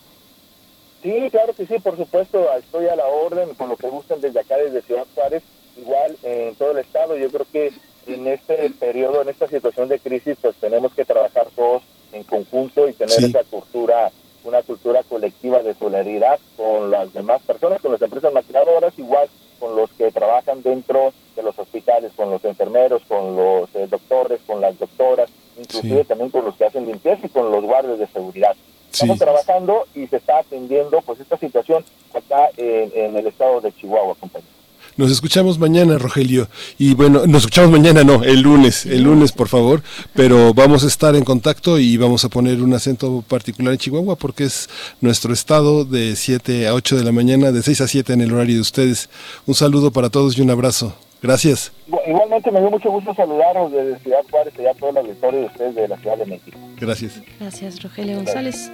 Sí, 1.02 1.12
claro 1.30 1.52
que 1.54 1.66
sí, 1.66 1.74
por 1.80 1.96
supuesto, 1.96 2.46
estoy 2.58 2.86
a 2.86 2.96
la 2.96 3.06
orden 3.06 3.54
con 3.54 3.68
lo 3.68 3.76
que 3.76 3.88
gusten 3.88 4.20
desde 4.20 4.40
acá, 4.40 4.56
desde 4.56 4.82
Ciudad 4.82 5.06
Juárez, 5.14 5.42
igual 5.76 6.16
en 6.22 6.54
todo 6.54 6.70
el 6.70 6.78
estado. 6.78 7.16
Yo 7.16 7.30
creo 7.30 7.46
que 7.52 7.72
en 8.06 8.26
este 8.26 8.70
periodo, 8.70 9.22
en 9.22 9.28
esta 9.28 9.48
situación 9.48 9.88
de 9.88 9.98
crisis, 9.98 10.36
pues 10.40 10.56
tenemos 10.56 10.94
que 10.94 11.04
trabajar 11.04 11.48
todos 11.54 11.82
en 12.12 12.22
conjunto 12.24 12.88
y 12.88 12.94
tener 12.94 13.22
esa 13.22 13.44
cultura, 13.44 14.10
una 14.44 14.62
cultura 14.62 15.02
colectiva 15.02 15.62
de 15.62 15.74
solidaridad 15.74 16.38
con 16.56 16.90
las 16.90 17.12
demás 17.12 17.42
personas, 17.42 17.82
con 17.82 17.92
las 17.92 18.00
empresas 18.00 18.32
maquinadoras, 18.32 18.98
igual 18.98 19.28
con 19.58 19.76
los 19.76 19.90
que 19.92 20.10
trabajan 20.10 20.62
dentro 20.62 21.12
de 21.36 21.42
los 21.42 21.58
hospitales, 21.58 22.12
con 22.16 22.30
los 22.30 22.44
enfermeros, 22.44 23.02
con 23.08 23.36
los 23.36 23.74
eh, 23.74 23.86
doctores, 23.90 24.40
con 24.46 24.60
las 24.60 24.78
doctoras, 24.78 25.30
inclusive 25.58 26.04
también 26.04 26.30
con 26.30 26.44
los 26.44 26.54
que 26.56 26.64
hacen 26.64 26.86
limpieza 26.86 27.26
y 27.26 27.28
con 27.28 27.50
los 27.50 27.64
guardias 27.64 27.98
de 27.98 28.06
seguridad. 28.08 28.54
Estamos 28.92 29.18
trabajando 29.18 29.86
y 29.94 30.06
se 30.06 30.16
está 30.16 30.38
atendiendo 30.38 31.00
pues 31.02 31.18
esta 31.18 31.36
situación 31.36 31.84
acá 32.14 32.50
en, 32.56 33.16
el 33.16 33.26
estado 33.26 33.60
de 33.60 33.72
Chihuahua, 33.72 34.14
compañero. 34.14 34.52
Nos 34.96 35.10
escuchamos 35.10 35.58
mañana, 35.58 35.98
Rogelio. 35.98 36.46
Y 36.78 36.94
bueno, 36.94 37.26
nos 37.26 37.42
escuchamos 37.42 37.72
mañana, 37.72 38.04
no, 38.04 38.22
el 38.22 38.42
lunes, 38.42 38.86
el 38.86 39.02
lunes, 39.02 39.32
por 39.32 39.48
favor. 39.48 39.82
Pero 40.14 40.54
vamos 40.54 40.84
a 40.84 40.86
estar 40.86 41.16
en 41.16 41.24
contacto 41.24 41.80
y 41.80 41.96
vamos 41.96 42.24
a 42.24 42.28
poner 42.28 42.62
un 42.62 42.72
acento 42.72 43.24
particular 43.26 43.72
en 43.72 43.78
Chihuahua 43.80 44.14
porque 44.14 44.44
es 44.44 44.70
nuestro 45.00 45.32
estado 45.32 45.84
de 45.84 46.14
7 46.14 46.68
a 46.68 46.74
8 46.74 46.96
de 46.96 47.02
la 47.02 47.10
mañana, 47.10 47.50
de 47.50 47.62
6 47.64 47.80
a 47.80 47.88
7 47.88 48.12
en 48.12 48.20
el 48.20 48.32
horario 48.32 48.54
de 48.54 48.60
ustedes. 48.60 49.10
Un 49.46 49.56
saludo 49.56 49.90
para 49.90 50.10
todos 50.10 50.38
y 50.38 50.42
un 50.42 50.50
abrazo. 50.50 50.94
Gracias. 51.24 51.72
Igualmente 52.06 52.50
me 52.50 52.60
dio 52.60 52.70
mucho 52.70 52.90
gusto 52.90 53.14
saludarlos 53.14 53.72
desde 53.72 53.98
Ciudad 54.00 54.20
Juárez 54.30 54.52
y 54.58 54.66
a 54.66 54.74
toda 54.74 54.92
la 54.92 55.00
victoria 55.00 55.40
de 55.40 55.46
ustedes 55.46 55.74
de 55.74 55.88
la 55.88 55.96
Ciudad 55.96 56.18
de 56.18 56.26
México. 56.26 56.58
Gracias. 56.78 57.22
Gracias, 57.40 57.82
Rogelio 57.82 58.16
González. 58.16 58.70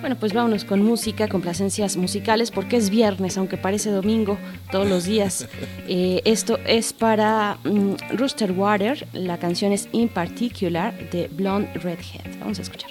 Bueno, 0.00 0.16
pues 0.18 0.32
vámonos 0.32 0.64
con 0.64 0.82
música, 0.82 1.28
complacencias 1.28 1.96
musicales, 1.96 2.50
porque 2.50 2.76
es 2.76 2.90
viernes, 2.90 3.38
aunque 3.38 3.56
parece 3.56 3.92
domingo 3.92 4.36
todos 4.72 4.88
los 4.88 5.04
días. 5.04 5.48
Eh, 5.88 6.22
esto 6.24 6.58
es 6.64 6.92
para 6.92 7.58
um, 7.64 7.96
Rooster 8.16 8.52
Water, 8.52 9.06
la 9.12 9.36
canción 9.38 9.72
es 9.72 9.88
In 9.92 10.08
Particular 10.08 10.94
de 11.10 11.28
Blonde 11.28 11.68
Redhead. 11.74 12.38
Vamos 12.40 12.58
a 12.60 12.62
escuchar. 12.62 12.90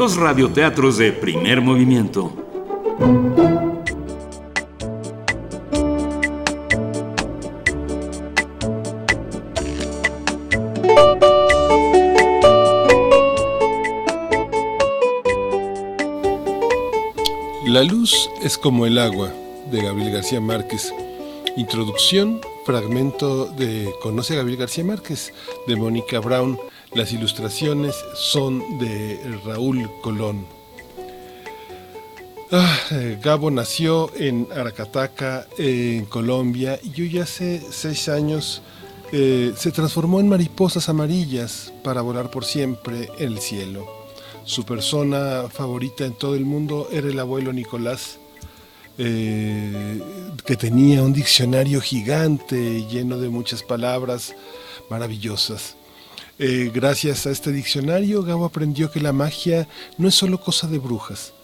Los 0.00 0.16
radioteatros 0.16 0.96
de 0.96 1.12
primer 1.12 1.60
movimiento. 1.60 2.32
La 17.66 17.82
luz 17.82 18.30
es 18.42 18.56
como 18.56 18.86
el 18.86 18.98
agua, 18.98 19.30
de 19.70 19.82
Gabriel 19.82 20.12
García 20.12 20.40
Márquez. 20.40 20.94
Introducción, 21.58 22.40
fragmento 22.64 23.44
de 23.44 23.92
Conoce 24.00 24.32
a 24.32 24.36
Gabriel 24.38 24.60
García 24.60 24.82
Márquez, 24.82 25.34
de 25.66 25.76
Mónica 25.76 26.20
Brown. 26.20 26.58
Las 26.94 27.12
ilustraciones 27.12 27.94
son 28.14 28.78
de 28.80 29.20
Raúl 29.44 29.88
Colón. 30.02 30.44
Ah, 32.50 32.76
eh, 32.90 33.16
Gabo 33.22 33.48
nació 33.52 34.10
en 34.16 34.48
Aracataca, 34.52 35.46
en 35.56 36.04
Colombia, 36.06 36.80
y 36.82 37.02
hoy 37.02 37.18
hace 37.20 37.62
seis 37.70 38.08
años 38.08 38.60
eh, 39.12 39.52
se 39.56 39.70
transformó 39.70 40.18
en 40.18 40.28
mariposas 40.28 40.88
amarillas 40.88 41.72
para 41.84 42.02
volar 42.02 42.28
por 42.28 42.44
siempre 42.44 43.08
en 43.18 43.34
el 43.34 43.38
cielo. 43.38 43.86
Su 44.44 44.64
persona 44.64 45.44
favorita 45.48 46.04
en 46.04 46.14
todo 46.14 46.34
el 46.34 46.44
mundo 46.44 46.88
era 46.90 47.06
el 47.06 47.20
abuelo 47.20 47.52
Nicolás, 47.52 48.18
eh, 48.98 50.02
que 50.44 50.56
tenía 50.56 51.04
un 51.04 51.12
diccionario 51.12 51.80
gigante 51.80 52.84
lleno 52.88 53.16
de 53.18 53.28
muchas 53.28 53.62
palabras 53.62 54.34
maravillosas. 54.90 55.76
Eh, 56.42 56.70
gracias 56.72 57.26
a 57.26 57.30
este 57.30 57.52
diccionario, 57.52 58.22
Gabo 58.22 58.46
aprendió 58.46 58.90
que 58.90 58.98
la 58.98 59.12
magia 59.12 59.68
no 59.98 60.08
es 60.08 60.14
solo 60.14 60.40
cosa 60.40 60.66
de 60.68 60.78
brujas, 60.78 61.34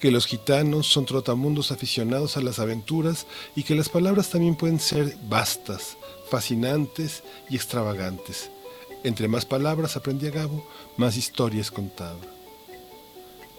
que 0.00 0.10
los 0.10 0.24
gitanos 0.24 0.86
son 0.86 1.04
trotamundos 1.04 1.72
aficionados 1.72 2.38
a 2.38 2.40
las 2.40 2.58
aventuras 2.58 3.26
y 3.54 3.64
que 3.64 3.74
las 3.74 3.90
palabras 3.90 4.30
también 4.30 4.56
pueden 4.56 4.80
ser 4.80 5.14
vastas, 5.28 5.98
fascinantes 6.30 7.22
y 7.50 7.56
extravagantes. 7.56 8.50
Entre 9.04 9.28
más 9.28 9.44
palabras 9.44 9.94
aprendía 9.94 10.30
Gabo, 10.30 10.66
más 10.96 11.18
historias 11.18 11.70
contaba. 11.70 12.16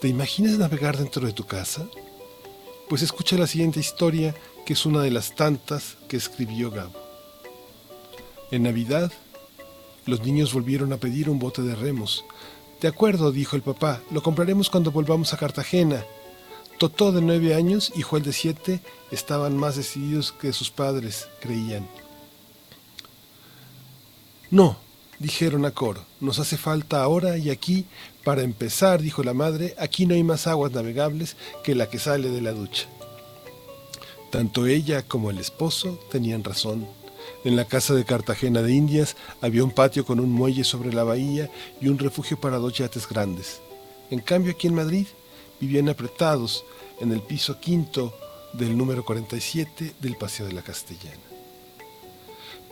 ¿Te 0.02 0.08
imaginas 0.08 0.58
navegar 0.58 0.98
dentro 0.98 1.28
de 1.28 1.34
tu 1.34 1.46
casa? 1.46 1.86
Pues 2.90 3.04
escucha 3.04 3.38
la 3.38 3.46
siguiente 3.46 3.80
historia, 3.80 4.34
que 4.66 4.74
es 4.74 4.84
una 4.84 5.04
de 5.04 5.12
las 5.12 5.36
tantas 5.36 5.96
que 6.08 6.18
escribió 6.18 6.72
Gabo. 6.72 7.00
En 8.50 8.64
Navidad, 8.64 9.12
los 10.08 10.22
niños 10.22 10.54
volvieron 10.54 10.92
a 10.94 10.98
pedir 10.98 11.30
un 11.30 11.38
bote 11.38 11.62
de 11.62 11.76
remos. 11.76 12.26
De 12.82 12.88
acuerdo, 12.88 13.32
dijo 13.32 13.56
el 13.56 13.62
papá, 13.62 14.02
lo 14.10 14.24
compraremos 14.24 14.70
cuando 14.70 14.92
volvamos 14.92 15.34
a 15.34 15.38
Cartagena. 15.38 16.04
Totó 16.80 17.12
de 17.12 17.22
nueve 17.22 17.54
años 17.54 17.92
y 17.96 18.02
Juan 18.02 18.24
de 18.24 18.34
siete 18.34 18.80
estaban 19.12 19.58
más 19.58 19.76
decididos 19.76 20.32
que 20.32 20.54
sus 20.54 20.72
padres 20.72 21.28
creían. 21.42 21.88
No, 24.50 24.78
dijeron 25.20 25.66
a 25.66 25.72
coro, 25.72 26.06
nos 26.22 26.40
hace 26.40 26.58
falta 26.58 27.02
ahora 27.02 27.38
y 27.38 27.50
aquí 27.50 27.86
para 28.24 28.44
empezar, 28.44 29.02
dijo 29.02 29.24
la 29.24 29.34
madre, 29.34 29.74
aquí 29.80 30.06
no 30.06 30.14
hay 30.14 30.24
más 30.24 30.48
aguas 30.48 30.72
navegables 30.72 31.36
que 31.64 31.76
la 31.76 31.90
que 31.90 32.00
sale 32.00 32.30
de 32.30 32.42
la 32.42 32.52
ducha. 32.52 32.88
Tanto 34.30 34.68
ella 34.68 35.02
como 35.04 35.32
el 35.32 35.40
esposo 35.40 36.00
tenían 36.12 36.44
razón. 36.44 36.88
En 37.44 37.56
la 37.56 37.66
casa 37.66 37.94
de 37.94 38.06
Cartagena 38.06 38.62
de 38.62 38.74
Indias 38.74 39.16
había 39.42 39.64
un 39.64 39.72
patio 39.72 40.06
con 40.06 40.20
un 40.20 40.32
muelle 40.32 40.64
sobre 40.64 40.94
la 40.94 41.04
bahía 41.04 41.50
y 41.80 41.88
un 41.88 42.00
refugio 42.00 42.40
para 42.40 42.58
dos 42.58 42.74
yates 42.78 43.08
grandes. 43.08 43.62
En 44.10 44.20
cambio 44.20 44.54
aquí 44.54 44.68
en 44.68 44.76
Madrid 44.76 45.08
vivían 45.60 45.90
apretados 45.90 46.66
en 47.00 47.12
el 47.12 47.22
piso 47.22 47.60
quinto 47.60 48.14
del 48.54 48.78
número 48.78 49.06
47 49.06 49.94
del 50.00 50.16
Paseo 50.16 50.48
de 50.48 50.54
la 50.54 50.62
Castellana. 50.62 51.22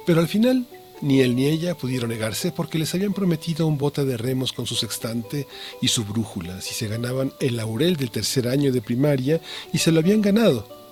Pero 0.05 0.19
al 0.19 0.27
final 0.27 0.65
ni 1.01 1.21
él 1.21 1.35
ni 1.35 1.45
ella 1.45 1.75
pudieron 1.75 2.09
negarse 2.09 2.51
porque 2.51 2.79
les 2.79 2.93
habían 2.95 3.13
prometido 3.13 3.67
un 3.67 3.77
bote 3.77 4.05
de 4.05 4.17
remos 4.17 4.53
con 4.53 4.65
su 4.65 4.75
sextante 4.75 5.47
y 5.81 5.89
su 5.89 6.05
brújula 6.05 6.61
si 6.61 6.73
se 6.73 6.87
ganaban 6.87 7.33
el 7.39 7.57
laurel 7.57 7.97
del 7.97 8.11
tercer 8.11 8.47
año 8.47 8.71
de 8.71 8.81
primaria 8.81 9.41
y 9.73 9.77
se 9.79 9.91
lo 9.91 9.99
habían 9.99 10.21
ganado. 10.21 10.84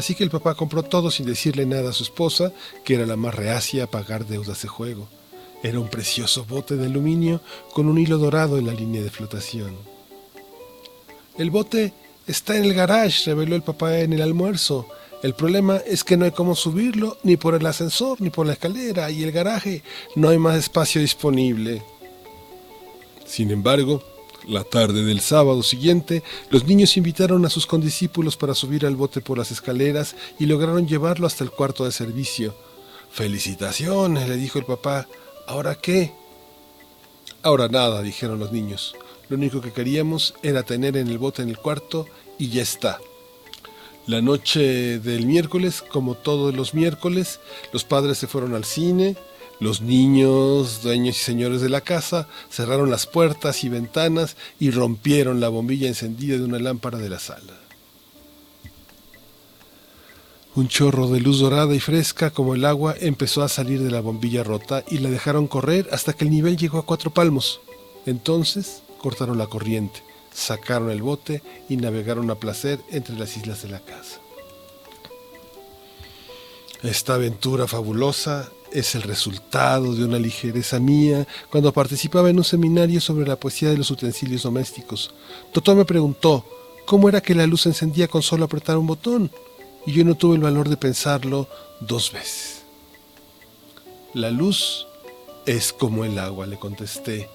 Así 0.00 0.14
que 0.14 0.24
el 0.24 0.30
papá 0.30 0.54
compró 0.54 0.82
todo 0.82 1.10
sin 1.10 1.26
decirle 1.26 1.66
nada 1.66 1.90
a 1.90 1.92
su 1.92 2.04
esposa, 2.04 2.54
que 2.84 2.94
era 2.94 3.04
la 3.04 3.16
más 3.16 3.34
reacia 3.34 3.84
a 3.84 3.86
pagar 3.86 4.24
deudas 4.24 4.62
de 4.62 4.68
juego. 4.68 5.06
Era 5.62 5.78
un 5.78 5.90
precioso 5.90 6.46
bote 6.46 6.76
de 6.76 6.86
aluminio 6.86 7.42
con 7.74 7.86
un 7.86 7.98
hilo 7.98 8.16
dorado 8.16 8.56
en 8.56 8.66
la 8.66 8.72
línea 8.72 9.02
de 9.02 9.10
flotación. 9.10 9.76
El 11.36 11.50
bote 11.50 11.92
está 12.26 12.56
en 12.56 12.64
el 12.64 12.72
garage, 12.72 13.26
reveló 13.26 13.56
el 13.56 13.62
papá 13.62 13.98
en 13.98 14.14
el 14.14 14.22
almuerzo. 14.22 14.88
El 15.22 15.34
problema 15.34 15.76
es 15.86 16.02
que 16.02 16.16
no 16.16 16.24
hay 16.24 16.30
cómo 16.30 16.54
subirlo, 16.54 17.18
ni 17.22 17.36
por 17.36 17.54
el 17.54 17.66
ascensor, 17.66 18.22
ni 18.22 18.30
por 18.30 18.46
la 18.46 18.54
escalera, 18.54 19.10
y 19.10 19.22
el 19.22 19.32
garaje 19.32 19.82
no 20.16 20.30
hay 20.30 20.38
más 20.38 20.56
espacio 20.56 21.02
disponible. 21.02 21.82
Sin 23.26 23.50
embargo, 23.50 24.02
la 24.48 24.64
tarde 24.64 25.04
del 25.04 25.20
sábado 25.20 25.62
siguiente, 25.62 26.22
los 26.50 26.64
niños 26.64 26.96
invitaron 26.96 27.44
a 27.44 27.50
sus 27.50 27.66
condiscípulos 27.66 28.36
para 28.36 28.54
subir 28.54 28.86
al 28.86 28.96
bote 28.96 29.20
por 29.20 29.38
las 29.38 29.50
escaleras 29.50 30.16
y 30.38 30.46
lograron 30.46 30.88
llevarlo 30.88 31.26
hasta 31.26 31.44
el 31.44 31.50
cuarto 31.50 31.84
de 31.84 31.92
servicio. 31.92 32.54
Felicitaciones, 33.10 34.28
le 34.28 34.36
dijo 34.36 34.58
el 34.58 34.64
papá. 34.64 35.06
¿Ahora 35.46 35.74
qué? 35.74 36.12
Ahora 37.42 37.68
nada, 37.68 38.02
dijeron 38.02 38.38
los 38.38 38.52
niños. 38.52 38.94
Lo 39.28 39.36
único 39.36 39.60
que 39.60 39.72
queríamos 39.72 40.34
era 40.42 40.62
tener 40.62 40.96
en 40.96 41.08
el 41.08 41.18
bote 41.18 41.42
en 41.42 41.48
el 41.48 41.58
cuarto 41.58 42.06
y 42.38 42.48
ya 42.48 42.62
está. 42.62 42.98
La 44.06 44.20
noche 44.20 44.98
del 44.98 45.26
miércoles, 45.26 45.82
como 45.82 46.14
todos 46.16 46.54
los 46.54 46.74
miércoles, 46.74 47.38
los 47.72 47.84
padres 47.84 48.18
se 48.18 48.26
fueron 48.26 48.54
al 48.54 48.64
cine, 48.64 49.16
los 49.60 49.80
niños, 49.80 50.82
dueños 50.82 51.16
y 51.16 51.20
señores 51.20 51.60
de 51.60 51.68
la 51.68 51.82
casa, 51.82 52.26
cerraron 52.50 52.90
las 52.90 53.06
puertas 53.06 53.62
y 53.62 53.68
ventanas 53.68 54.36
y 54.58 54.70
rompieron 54.70 55.40
la 55.40 55.48
bombilla 55.48 55.86
encendida 55.86 56.36
de 56.36 56.44
una 56.44 56.58
lámpara 56.58 56.98
de 56.98 57.08
la 57.08 57.18
sala. 57.18 57.54
Un 60.56 60.66
chorro 60.66 61.08
de 61.08 61.20
luz 61.20 61.38
dorada 61.38 61.74
y 61.74 61.80
fresca 61.80 62.30
como 62.30 62.56
el 62.56 62.64
agua 62.64 62.94
empezó 62.98 63.42
a 63.42 63.48
salir 63.48 63.82
de 63.82 63.90
la 63.90 64.00
bombilla 64.00 64.42
rota 64.42 64.82
y 64.90 64.98
la 64.98 65.08
dejaron 65.08 65.46
correr 65.46 65.88
hasta 65.92 66.12
que 66.12 66.24
el 66.24 66.30
nivel 66.30 66.56
llegó 66.56 66.78
a 66.78 66.86
cuatro 66.86 67.12
palmos. 67.12 67.60
Entonces 68.04 68.82
cortaron 68.98 69.38
la 69.38 69.46
corriente 69.46 70.02
sacaron 70.32 70.90
el 70.90 71.02
bote 71.02 71.42
y 71.68 71.76
navegaron 71.76 72.30
a 72.30 72.36
placer 72.36 72.80
entre 72.90 73.16
las 73.16 73.36
islas 73.36 73.62
de 73.62 73.68
la 73.68 73.80
casa. 73.80 74.20
Esta 76.82 77.14
aventura 77.14 77.66
fabulosa 77.66 78.50
es 78.72 78.94
el 78.94 79.02
resultado 79.02 79.94
de 79.94 80.04
una 80.04 80.18
ligereza 80.18 80.78
mía 80.78 81.26
cuando 81.50 81.72
participaba 81.72 82.30
en 82.30 82.38
un 82.38 82.44
seminario 82.44 83.00
sobre 83.00 83.26
la 83.26 83.36
poesía 83.36 83.70
de 83.70 83.78
los 83.78 83.90
utensilios 83.90 84.42
domésticos. 84.42 85.12
Totó 85.52 85.74
me 85.74 85.84
preguntó 85.84 86.44
cómo 86.86 87.08
era 87.08 87.20
que 87.20 87.34
la 87.34 87.46
luz 87.46 87.62
se 87.62 87.70
encendía 87.70 88.08
con 88.08 88.22
solo 88.22 88.44
apretar 88.44 88.76
un 88.76 88.86
botón, 88.86 89.30
y 89.86 89.92
yo 89.92 90.04
no 90.04 90.14
tuve 90.14 90.36
el 90.36 90.42
valor 90.42 90.68
de 90.68 90.76
pensarlo 90.76 91.48
dos 91.80 92.12
veces. 92.12 92.62
La 94.12 94.30
luz 94.30 94.86
es 95.46 95.72
como 95.72 96.04
el 96.04 96.18
agua, 96.18 96.46
le 96.46 96.58
contesté. 96.58 97.28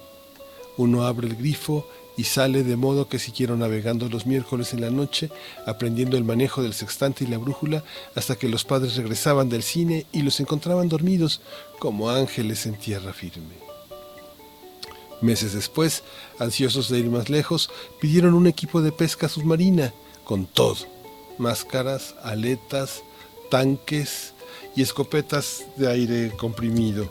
Uno 0.76 1.04
abre 1.04 1.28
el 1.28 1.36
grifo 1.36 1.88
y 2.16 2.24
sale 2.24 2.62
de 2.62 2.76
modo 2.76 3.08
que 3.08 3.18
siguieron 3.18 3.60
navegando 3.60 4.08
los 4.08 4.26
miércoles 4.26 4.72
en 4.72 4.80
la 4.80 4.90
noche, 4.90 5.30
aprendiendo 5.66 6.16
el 6.16 6.24
manejo 6.24 6.62
del 6.62 6.74
sextante 6.74 7.24
y 7.24 7.26
la 7.26 7.38
brújula, 7.38 7.84
hasta 8.14 8.36
que 8.36 8.48
los 8.48 8.64
padres 8.64 8.96
regresaban 8.96 9.48
del 9.48 9.62
cine 9.62 10.06
y 10.12 10.22
los 10.22 10.40
encontraban 10.40 10.88
dormidos 10.88 11.40
como 11.78 12.10
ángeles 12.10 12.66
en 12.66 12.76
tierra 12.76 13.12
firme. 13.12 13.54
Meses 15.20 15.54
después, 15.54 16.02
ansiosos 16.38 16.88
de 16.88 16.98
ir 16.98 17.06
más 17.06 17.30
lejos, 17.30 17.70
pidieron 18.00 18.34
un 18.34 18.46
equipo 18.46 18.82
de 18.82 18.92
pesca 18.92 19.28
submarina, 19.28 19.92
con 20.24 20.46
todo, 20.46 20.76
máscaras, 21.38 22.14
aletas, 22.22 23.02
tanques 23.50 24.32
y 24.74 24.82
escopetas 24.82 25.64
de 25.76 25.88
aire 25.88 26.32
comprimido. 26.36 27.10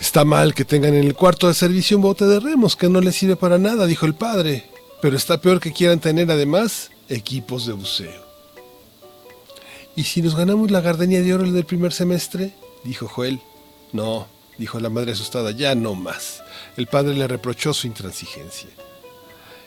Está 0.00 0.24
mal 0.24 0.54
que 0.54 0.64
tengan 0.64 0.94
en 0.94 1.04
el 1.04 1.14
cuarto 1.14 1.46
de 1.46 1.52
servicio 1.52 1.98
un 1.98 2.02
bote 2.02 2.24
de 2.24 2.40
remos 2.40 2.74
que 2.74 2.88
no 2.88 3.02
les 3.02 3.16
sirve 3.16 3.36
para 3.36 3.58
nada, 3.58 3.86
dijo 3.86 4.06
el 4.06 4.14
padre, 4.14 4.64
pero 5.02 5.14
está 5.14 5.42
peor 5.42 5.60
que 5.60 5.74
quieran 5.74 6.00
tener 6.00 6.30
además 6.30 6.90
equipos 7.10 7.66
de 7.66 7.74
buceo. 7.74 8.24
¿Y 9.94 10.04
si 10.04 10.22
nos 10.22 10.34
ganamos 10.34 10.70
la 10.70 10.80
gardenia 10.80 11.20
de 11.20 11.34
oro 11.34 11.52
del 11.52 11.66
primer 11.66 11.92
semestre? 11.92 12.54
dijo 12.82 13.08
Joel. 13.08 13.40
No, 13.92 14.26
dijo 14.56 14.80
la 14.80 14.88
madre 14.88 15.12
asustada, 15.12 15.50
ya 15.50 15.74
no 15.74 15.94
más. 15.94 16.42
El 16.78 16.86
padre 16.86 17.14
le 17.14 17.28
reprochó 17.28 17.74
su 17.74 17.86
intransigencia. 17.86 18.70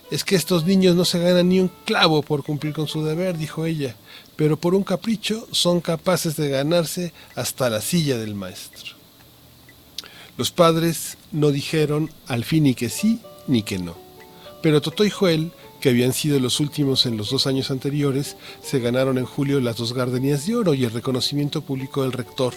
Es 0.10 0.24
que 0.24 0.36
estos 0.36 0.66
niños 0.66 0.96
no 0.96 1.06
se 1.06 1.20
ganan 1.20 1.50
ni 1.50 1.60
un 1.60 1.72
clavo 1.86 2.24
por 2.24 2.44
cumplir 2.44 2.74
con 2.74 2.88
su 2.88 3.06
deber, 3.06 3.38
dijo 3.38 3.66
ella, 3.66 3.96
pero 4.36 4.58
por 4.58 4.74
un 4.74 4.84
capricho 4.84 5.48
son 5.52 5.80
capaces 5.80 6.36
de 6.38 6.50
ganarse 6.50 7.14
hasta 7.36 7.70
la 7.70 7.82
silla 7.82 8.18
del 8.18 8.34
maestro. 8.34 8.93
Los 10.38 10.52
padres 10.52 11.18
no 11.32 11.52
dijeron 11.52 12.10
al 12.28 12.44
fin 12.44 12.64
ni 12.64 12.74
que 12.74 12.90
sí 12.90 13.20
ni 13.48 13.62
que 13.62 13.78
no, 13.78 13.96
pero 14.64 14.82
Totó 14.82 15.06
y 15.06 15.10
Joel, 15.10 15.52
que 15.80 15.90
habían 15.90 16.14
sido 16.14 16.40
los 16.40 16.60
últimos 16.60 17.06
en 17.06 17.18
los 17.18 17.30
dos 17.30 17.46
años 17.46 17.70
anteriores, 17.70 18.36
se 18.64 18.80
ganaron 18.80 19.18
en 19.18 19.26
julio 19.26 19.60
las 19.60 19.78
dos 19.78 19.94
gardenias 19.94 20.48
de 20.48 20.56
oro 20.56 20.74
y 20.74 20.86
el 20.86 20.92
reconocimiento 20.92 21.62
público 21.62 22.02
del 22.02 22.14
rector. 22.14 22.54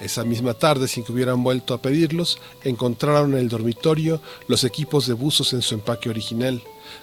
Esa 0.00 0.24
misma 0.24 0.54
tarde, 0.54 0.88
sin 0.88 1.04
que 1.04 1.12
hubieran 1.12 1.42
vuelto 1.42 1.72
a 1.72 1.80
pedirlos, 1.80 2.38
encontraron 2.64 3.32
en 3.34 3.38
el 3.38 3.48
dormitorio 3.48 4.20
los 4.48 4.64
equipos 4.64 5.06
de 5.06 5.12
buzos 5.14 5.52
en 5.52 5.62
su 5.62 5.74
empaque 5.74 6.10
original, 6.10 6.62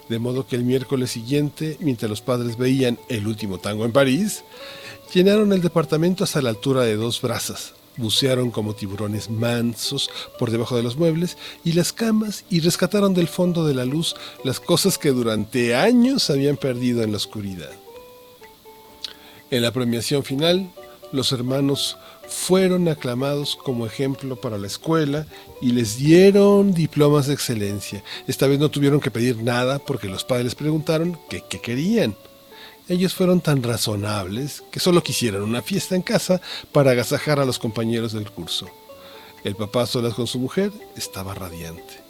de 0.09 0.19
modo 0.19 0.45
que 0.45 0.55
el 0.55 0.63
miércoles 0.63 1.11
siguiente, 1.11 1.77
mientras 1.79 2.09
los 2.09 2.21
padres 2.21 2.57
veían 2.57 2.99
el 3.07 3.27
último 3.27 3.59
tango 3.59 3.85
en 3.85 3.91
París, 3.91 4.43
llenaron 5.13 5.53
el 5.53 5.61
departamento 5.61 6.23
hasta 6.23 6.41
la 6.41 6.49
altura 6.49 6.81
de 6.83 6.95
dos 6.95 7.21
brazas, 7.21 7.73
bucearon 7.97 8.51
como 8.51 8.75
tiburones 8.75 9.29
mansos 9.29 10.09
por 10.39 10.51
debajo 10.51 10.75
de 10.77 10.83
los 10.83 10.97
muebles 10.97 11.37
y 11.63 11.73
las 11.73 11.91
camas 11.91 12.45
y 12.49 12.59
rescataron 12.59 13.13
del 13.13 13.27
fondo 13.27 13.65
de 13.65 13.73
la 13.73 13.85
luz 13.85 14.15
las 14.43 14.59
cosas 14.59 14.97
que 14.97 15.09
durante 15.09 15.75
años 15.75 16.29
habían 16.29 16.57
perdido 16.57 17.03
en 17.03 17.11
la 17.11 17.17
oscuridad. 17.17 17.71
En 19.49 19.61
la 19.61 19.71
premiación 19.71 20.23
final, 20.23 20.69
los 21.11 21.31
hermanos 21.31 21.97
fueron 22.27 22.87
aclamados 22.89 23.55
como 23.55 23.85
ejemplo 23.85 24.35
para 24.35 24.57
la 24.57 24.67
escuela 24.67 25.25
y 25.61 25.71
les 25.71 25.97
dieron 25.97 26.73
diplomas 26.73 27.27
de 27.27 27.33
excelencia. 27.33 28.03
Esta 28.27 28.47
vez 28.47 28.59
no 28.59 28.69
tuvieron 28.69 28.99
que 28.99 29.11
pedir 29.11 29.41
nada 29.41 29.79
porque 29.79 30.09
los 30.09 30.23
padres 30.23 30.53
preguntaron 30.53 31.17
qué, 31.29 31.41
querían. 31.41 32.15
Ellos 32.89 33.13
fueron 33.13 33.41
tan 33.41 33.63
razonables 33.63 34.63
que 34.71 34.79
solo 34.79 35.03
quisieron 35.03 35.43
una 35.43 35.61
fiesta 35.61 35.95
en 35.95 36.01
casa 36.01 36.39
para 36.71 36.91
agasajar 36.91 37.37
a 37.39 37.45
los 37.45 37.59
compañeros 37.59 38.13
del 38.13 38.31
curso. 38.31 38.69
El 39.43 39.55
papá 39.55 39.85
solas 39.85 40.13
con 40.13 40.25
su 40.25 40.39
mujer 40.39 40.71
estaba 40.95 41.33
radiante. 41.33 42.01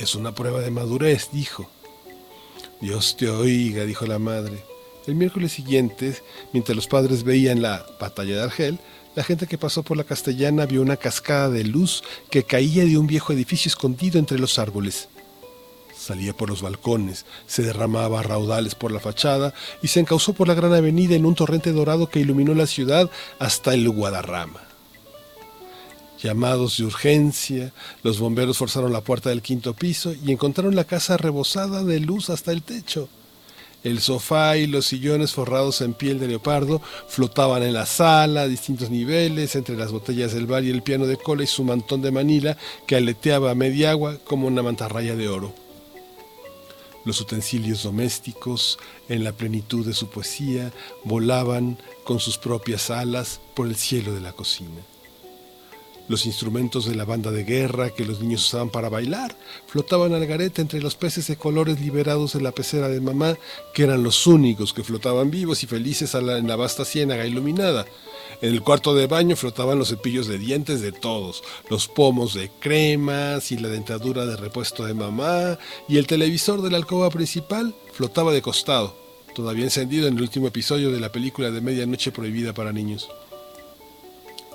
Es 0.00 0.16
una 0.16 0.34
prueba 0.34 0.60
de 0.60 0.72
madurez, 0.72 1.28
dijo. 1.32 1.70
Dios 2.80 3.16
te 3.16 3.28
oiga, 3.28 3.84
dijo 3.84 4.06
la 4.06 4.18
madre. 4.18 4.64
El 5.06 5.14
miércoles 5.14 5.52
siguiente, 5.52 6.20
mientras 6.52 6.74
los 6.74 6.88
padres 6.88 7.22
veían 7.22 7.62
la 7.62 7.86
batalla 8.00 8.34
de 8.36 8.42
Argel, 8.42 8.78
la 9.14 9.22
gente 9.22 9.46
que 9.46 9.58
pasó 9.58 9.84
por 9.84 9.96
la 9.96 10.02
castellana 10.02 10.66
vio 10.66 10.82
una 10.82 10.96
cascada 10.96 11.48
de 11.48 11.62
luz 11.62 12.02
que 12.28 12.42
caía 12.42 12.84
de 12.84 12.98
un 12.98 13.06
viejo 13.06 13.32
edificio 13.32 13.68
escondido 13.68 14.18
entre 14.18 14.40
los 14.40 14.58
árboles. 14.58 15.08
Salía 16.04 16.36
por 16.36 16.50
los 16.50 16.60
balcones, 16.60 17.24
se 17.46 17.62
derramaba 17.62 18.22
raudales 18.22 18.74
por 18.74 18.92
la 18.92 19.00
fachada 19.00 19.54
y 19.80 19.88
se 19.88 20.00
encauzó 20.00 20.34
por 20.34 20.48
la 20.48 20.52
gran 20.52 20.74
avenida 20.74 21.14
en 21.14 21.24
un 21.24 21.34
torrente 21.34 21.72
dorado 21.72 22.10
que 22.10 22.20
iluminó 22.20 22.52
la 22.52 22.66
ciudad 22.66 23.10
hasta 23.38 23.72
el 23.72 23.88
Guadarrama. 23.88 24.60
Llamados 26.22 26.76
de 26.76 26.84
urgencia, 26.84 27.72
los 28.02 28.18
bomberos 28.18 28.58
forzaron 28.58 28.92
la 28.92 29.00
puerta 29.00 29.30
del 29.30 29.40
quinto 29.40 29.72
piso 29.72 30.12
y 30.12 30.30
encontraron 30.30 30.76
la 30.76 30.84
casa 30.84 31.16
rebosada 31.16 31.82
de 31.82 32.00
luz 32.00 32.28
hasta 32.28 32.52
el 32.52 32.62
techo. 32.62 33.08
El 33.82 34.00
sofá 34.00 34.58
y 34.58 34.66
los 34.66 34.84
sillones 34.84 35.32
forrados 35.32 35.80
en 35.80 35.94
piel 35.94 36.20
de 36.20 36.28
leopardo 36.28 36.82
flotaban 37.08 37.62
en 37.62 37.72
la 37.72 37.86
sala 37.86 38.42
a 38.42 38.48
distintos 38.48 38.90
niveles, 38.90 39.56
entre 39.56 39.74
las 39.74 39.90
botellas 39.90 40.34
del 40.34 40.44
bar 40.44 40.64
y 40.64 40.70
el 40.70 40.82
piano 40.82 41.06
de 41.06 41.16
cola 41.16 41.44
y 41.44 41.46
su 41.46 41.64
mantón 41.64 42.02
de 42.02 42.10
Manila 42.10 42.58
que 42.86 42.96
aleteaba 42.96 43.52
a 43.52 43.54
media 43.54 43.92
agua 43.92 44.18
como 44.22 44.48
una 44.48 44.62
mantarraya 44.62 45.16
de 45.16 45.28
oro. 45.28 45.63
Los 47.04 47.20
utensilios 47.20 47.82
domésticos, 47.82 48.78
en 49.08 49.24
la 49.24 49.32
plenitud 49.32 49.84
de 49.84 49.92
su 49.92 50.08
poesía, 50.08 50.72
volaban 51.04 51.78
con 52.04 52.18
sus 52.18 52.38
propias 52.38 52.90
alas 52.90 53.40
por 53.54 53.66
el 53.66 53.76
cielo 53.76 54.14
de 54.14 54.20
la 54.20 54.32
cocina. 54.32 54.80
Los 56.06 56.26
instrumentos 56.26 56.84
de 56.84 56.94
la 56.94 57.06
banda 57.06 57.30
de 57.30 57.44
guerra 57.44 57.88
que 57.88 58.04
los 58.04 58.20
niños 58.20 58.46
usaban 58.46 58.68
para 58.68 58.90
bailar 58.90 59.34
flotaban 59.66 60.12
al 60.12 60.26
garete 60.26 60.60
entre 60.60 60.82
los 60.82 60.96
peces 60.96 61.26
de 61.28 61.36
colores 61.36 61.80
liberados 61.80 62.34
de 62.34 62.42
la 62.42 62.52
pecera 62.52 62.88
de 62.88 63.00
mamá, 63.00 63.36
que 63.72 63.84
eran 63.84 64.02
los 64.02 64.26
únicos 64.26 64.74
que 64.74 64.84
flotaban 64.84 65.30
vivos 65.30 65.62
y 65.62 65.66
felices 65.66 66.14
en 66.14 66.46
la 66.46 66.56
vasta 66.56 66.84
ciénaga 66.84 67.26
iluminada. 67.26 67.86
En 68.44 68.52
el 68.52 68.60
cuarto 68.60 68.94
de 68.94 69.06
baño 69.06 69.36
flotaban 69.36 69.78
los 69.78 69.88
cepillos 69.88 70.26
de 70.26 70.36
dientes 70.36 70.82
de 70.82 70.92
todos, 70.92 71.42
los 71.70 71.88
pomos 71.88 72.34
de 72.34 72.50
cremas 72.60 73.50
y 73.50 73.56
la 73.56 73.70
dentadura 73.70 74.26
de 74.26 74.36
repuesto 74.36 74.84
de 74.84 74.92
mamá, 74.92 75.58
y 75.88 75.96
el 75.96 76.06
televisor 76.06 76.60
de 76.60 76.70
la 76.70 76.76
alcoba 76.76 77.08
principal 77.08 77.74
flotaba 77.94 78.34
de 78.34 78.42
costado, 78.42 78.94
todavía 79.34 79.64
encendido 79.64 80.08
en 80.08 80.16
el 80.16 80.20
último 80.20 80.46
episodio 80.46 80.92
de 80.92 81.00
la 81.00 81.10
película 81.10 81.50
de 81.50 81.62
Medianoche 81.62 82.12
Prohibida 82.12 82.52
para 82.52 82.70
Niños. 82.70 83.08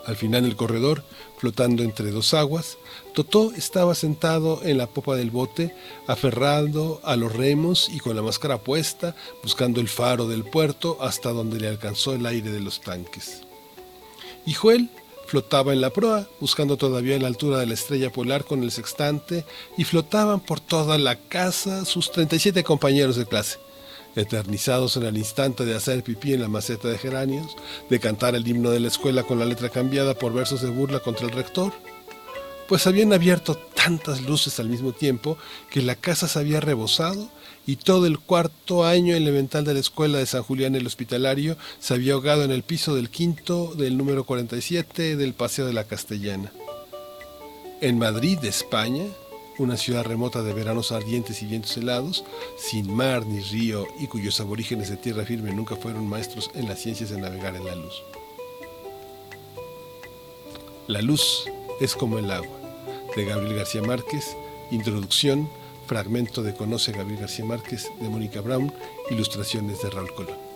Al 0.05 0.15
final 0.15 0.43
del 0.43 0.55
corredor, 0.55 1.03
flotando 1.39 1.81
entre 1.81 2.11
dos 2.11 2.35
aguas, 2.35 2.77
Totó 3.15 3.53
estaba 3.53 3.95
sentado 3.95 4.61
en 4.63 4.77
la 4.77 4.85
popa 4.85 5.15
del 5.15 5.31
bote, 5.31 5.73
aferrado 6.05 7.01
a 7.03 7.15
los 7.15 7.33
remos 7.33 7.89
y 7.91 7.97
con 7.97 8.15
la 8.15 8.21
máscara 8.21 8.59
puesta, 8.59 9.15
buscando 9.41 9.81
el 9.81 9.89
faro 9.89 10.27
del 10.27 10.43
puerto 10.43 10.99
hasta 11.01 11.31
donde 11.31 11.59
le 11.59 11.67
alcanzó 11.67 12.13
el 12.13 12.27
aire 12.27 12.51
de 12.51 12.59
los 12.59 12.81
tanques. 12.81 13.48
Y 14.45 14.53
Joel 14.53 14.89
flotaba 15.27 15.73
en 15.73 15.81
la 15.81 15.91
proa, 15.91 16.27
buscando 16.39 16.75
todavía 16.75 17.19
la 17.19 17.27
altura 17.27 17.59
de 17.59 17.67
la 17.67 17.75
estrella 17.75 18.11
polar 18.11 18.45
con 18.45 18.63
el 18.63 18.71
sextante, 18.71 19.45
y 19.77 19.83
flotaban 19.83 20.39
por 20.39 20.59
toda 20.59 20.97
la 20.97 21.15
casa 21.15 21.85
sus 21.85 22.11
37 22.11 22.63
compañeros 22.63 23.15
de 23.15 23.25
clase 23.25 23.59
eternizados 24.15 24.97
en 24.97 25.03
el 25.03 25.17
instante 25.17 25.65
de 25.65 25.75
hacer 25.75 26.03
pipí 26.03 26.33
en 26.33 26.41
la 26.41 26.47
maceta 26.47 26.87
de 26.87 26.97
geranios, 26.97 27.55
de 27.89 27.99
cantar 27.99 28.35
el 28.35 28.47
himno 28.47 28.71
de 28.71 28.79
la 28.79 28.87
escuela 28.87 29.23
con 29.23 29.39
la 29.39 29.45
letra 29.45 29.69
cambiada 29.69 30.15
por 30.15 30.33
versos 30.33 30.61
de 30.61 30.69
burla 30.69 30.99
contra 30.99 31.27
el 31.27 31.31
rector, 31.31 31.73
pues 32.67 32.85
habían 32.87 33.13
abierto 33.13 33.55
tantas 33.55 34.21
luces 34.21 34.59
al 34.59 34.69
mismo 34.69 34.91
tiempo 34.91 35.37
que 35.69 35.81
la 35.81 35.95
casa 35.95 36.27
se 36.27 36.39
había 36.39 36.59
rebosado 36.59 37.29
y 37.65 37.75
todo 37.75 38.05
el 38.05 38.19
cuarto 38.19 38.85
año 38.85 39.15
elemental 39.15 39.63
de 39.63 39.73
la 39.73 39.79
escuela 39.79 40.17
de 40.17 40.25
San 40.25 40.43
Julián 40.43 40.75
el 40.75 40.87
Hospitalario 40.87 41.57
se 41.79 41.93
había 41.93 42.13
ahogado 42.13 42.43
en 42.43 42.51
el 42.51 42.63
piso 42.63 42.95
del 42.95 43.09
quinto 43.09 43.73
del 43.75 43.97
número 43.97 44.23
47 44.23 45.15
del 45.15 45.33
Paseo 45.33 45.65
de 45.65 45.73
la 45.73 45.83
Castellana. 45.83 46.51
En 47.81 47.97
Madrid, 47.97 48.37
España, 48.43 49.05
una 49.59 49.77
ciudad 49.77 50.05
remota 50.05 50.41
de 50.41 50.53
veranos 50.53 50.91
ardientes 50.91 51.41
y 51.41 51.45
vientos 51.45 51.75
helados, 51.77 52.23
sin 52.57 52.93
mar 52.93 53.25
ni 53.25 53.39
río 53.41 53.85
y 53.99 54.07
cuyos 54.07 54.39
aborígenes 54.39 54.89
de 54.89 54.97
tierra 54.97 55.25
firme 55.25 55.53
nunca 55.53 55.75
fueron 55.75 56.07
maestros 56.07 56.49
en 56.55 56.67
las 56.67 56.79
ciencias 56.79 57.09
de 57.09 57.19
navegar 57.19 57.55
en 57.55 57.65
la 57.65 57.75
luz. 57.75 58.03
La 60.87 61.01
luz 61.01 61.43
es 61.79 61.95
como 61.95 62.17
el 62.17 62.31
agua, 62.31 62.57
de 63.15 63.25
Gabriel 63.25 63.55
García 63.55 63.81
Márquez, 63.81 64.35
introducción, 64.71 65.49
fragmento 65.89 66.43
de 66.43 66.53
Conoce 66.53 66.91
Gabriel 66.91 67.21
García 67.21 67.45
Márquez 67.45 67.91
de 67.99 68.09
Mónica 68.09 68.41
Brown, 68.41 68.71
ilustraciones 69.09 69.81
de 69.81 69.89
Raúl 69.89 70.13
Colón. 70.13 70.48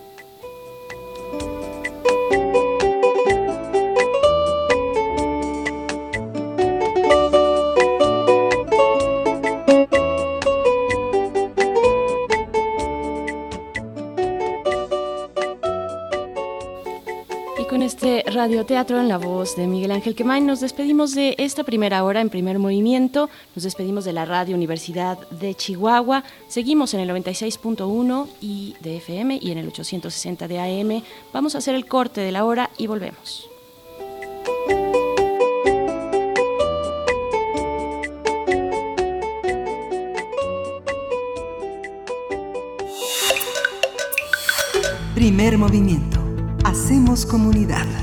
Radioteatro 18.44 19.00
en 19.00 19.08
la 19.08 19.18
voz 19.18 19.56
de 19.56 19.68
Miguel 19.68 19.92
Ángel 19.92 20.16
Quemain. 20.16 20.46
Nos 20.46 20.60
despedimos 20.60 21.16
de 21.16 21.34
esta 21.38 21.64
primera 21.64 22.04
hora 22.04 22.20
en 22.20 22.30
primer 22.30 22.60
movimiento. 22.60 23.30
Nos 23.56 23.64
despedimos 23.64 24.04
de 24.04 24.12
la 24.12 24.26
Radio 24.26 24.58
Universidad 24.58 25.18
de 25.30 25.56
Chihuahua. 25.56 26.26
Seguimos 26.50 26.94
en 26.94 27.00
el 27.00 27.10
96.1 27.10 28.28
y 28.42 28.76
de 28.82 28.98
FM 28.98 29.40
y 29.42 29.52
en 29.52 29.60
el 29.60 29.70
860 29.70 30.50
de 30.50 30.60
AM. 30.60 31.04
Vamos 31.32 31.56
a 31.56 31.60
hacer 31.60 31.74
el 31.74 31.86
corte 31.86 32.20
de 32.20 32.34
la 32.34 32.44
hora 32.44 32.70
y 32.78 32.88
volvemos. 32.88 33.50
Primer 45.16 45.58
movimiento. 45.58 46.20
Hacemos 46.66 47.26
comunidad. 47.26 48.03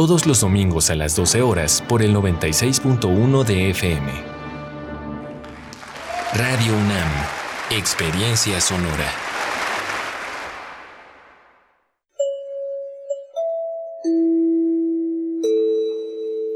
todos 0.00 0.24
los 0.24 0.40
domingos 0.40 0.88
a 0.88 0.94
las 0.94 1.14
12 1.14 1.42
horas 1.42 1.84
por 1.86 2.00
el 2.00 2.16
96.1 2.16 3.44
de 3.44 3.68
FM. 3.68 4.10
Radio 6.32 6.72
UNAM, 6.72 7.10
Experiencia 7.68 8.62
Sonora. 8.62 9.12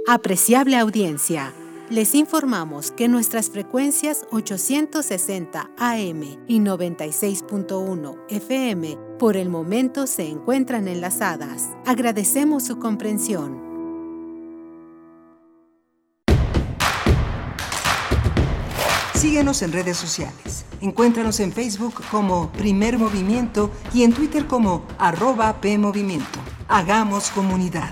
Apreciable 0.09 0.79
audiencia. 0.79 1.53
Les 1.91 2.15
informamos 2.15 2.93
que 2.93 3.09
nuestras 3.09 3.51
frecuencias 3.51 4.25
860 4.33 5.71
AM 5.77 6.23
y 6.49 6.61
96.1 6.61 8.17
FM 8.31 8.97
por 9.19 9.37
el 9.37 9.49
momento 9.49 10.07
se 10.07 10.29
encuentran 10.29 10.89
enlazadas. 10.89 11.71
Agradecemos 11.87 12.65
su 12.65 12.79
comprensión. 12.79 13.63
Síguenos 19.15 19.63
en 19.63 19.73
redes 19.73 19.97
sociales. 19.97 20.67
Encuéntranos 20.81 21.41
en 21.41 21.53
Facebook 21.53 21.95
como 22.11 22.53
Primer 22.53 22.99
Movimiento 22.99 23.71
y 23.95 24.03
en 24.03 24.13
Twitter 24.13 24.47
como 24.47 24.85
arroba 24.99 25.61
PMovimiento. 25.61 26.41
Hagamos 26.69 27.31
comunidad. 27.31 27.91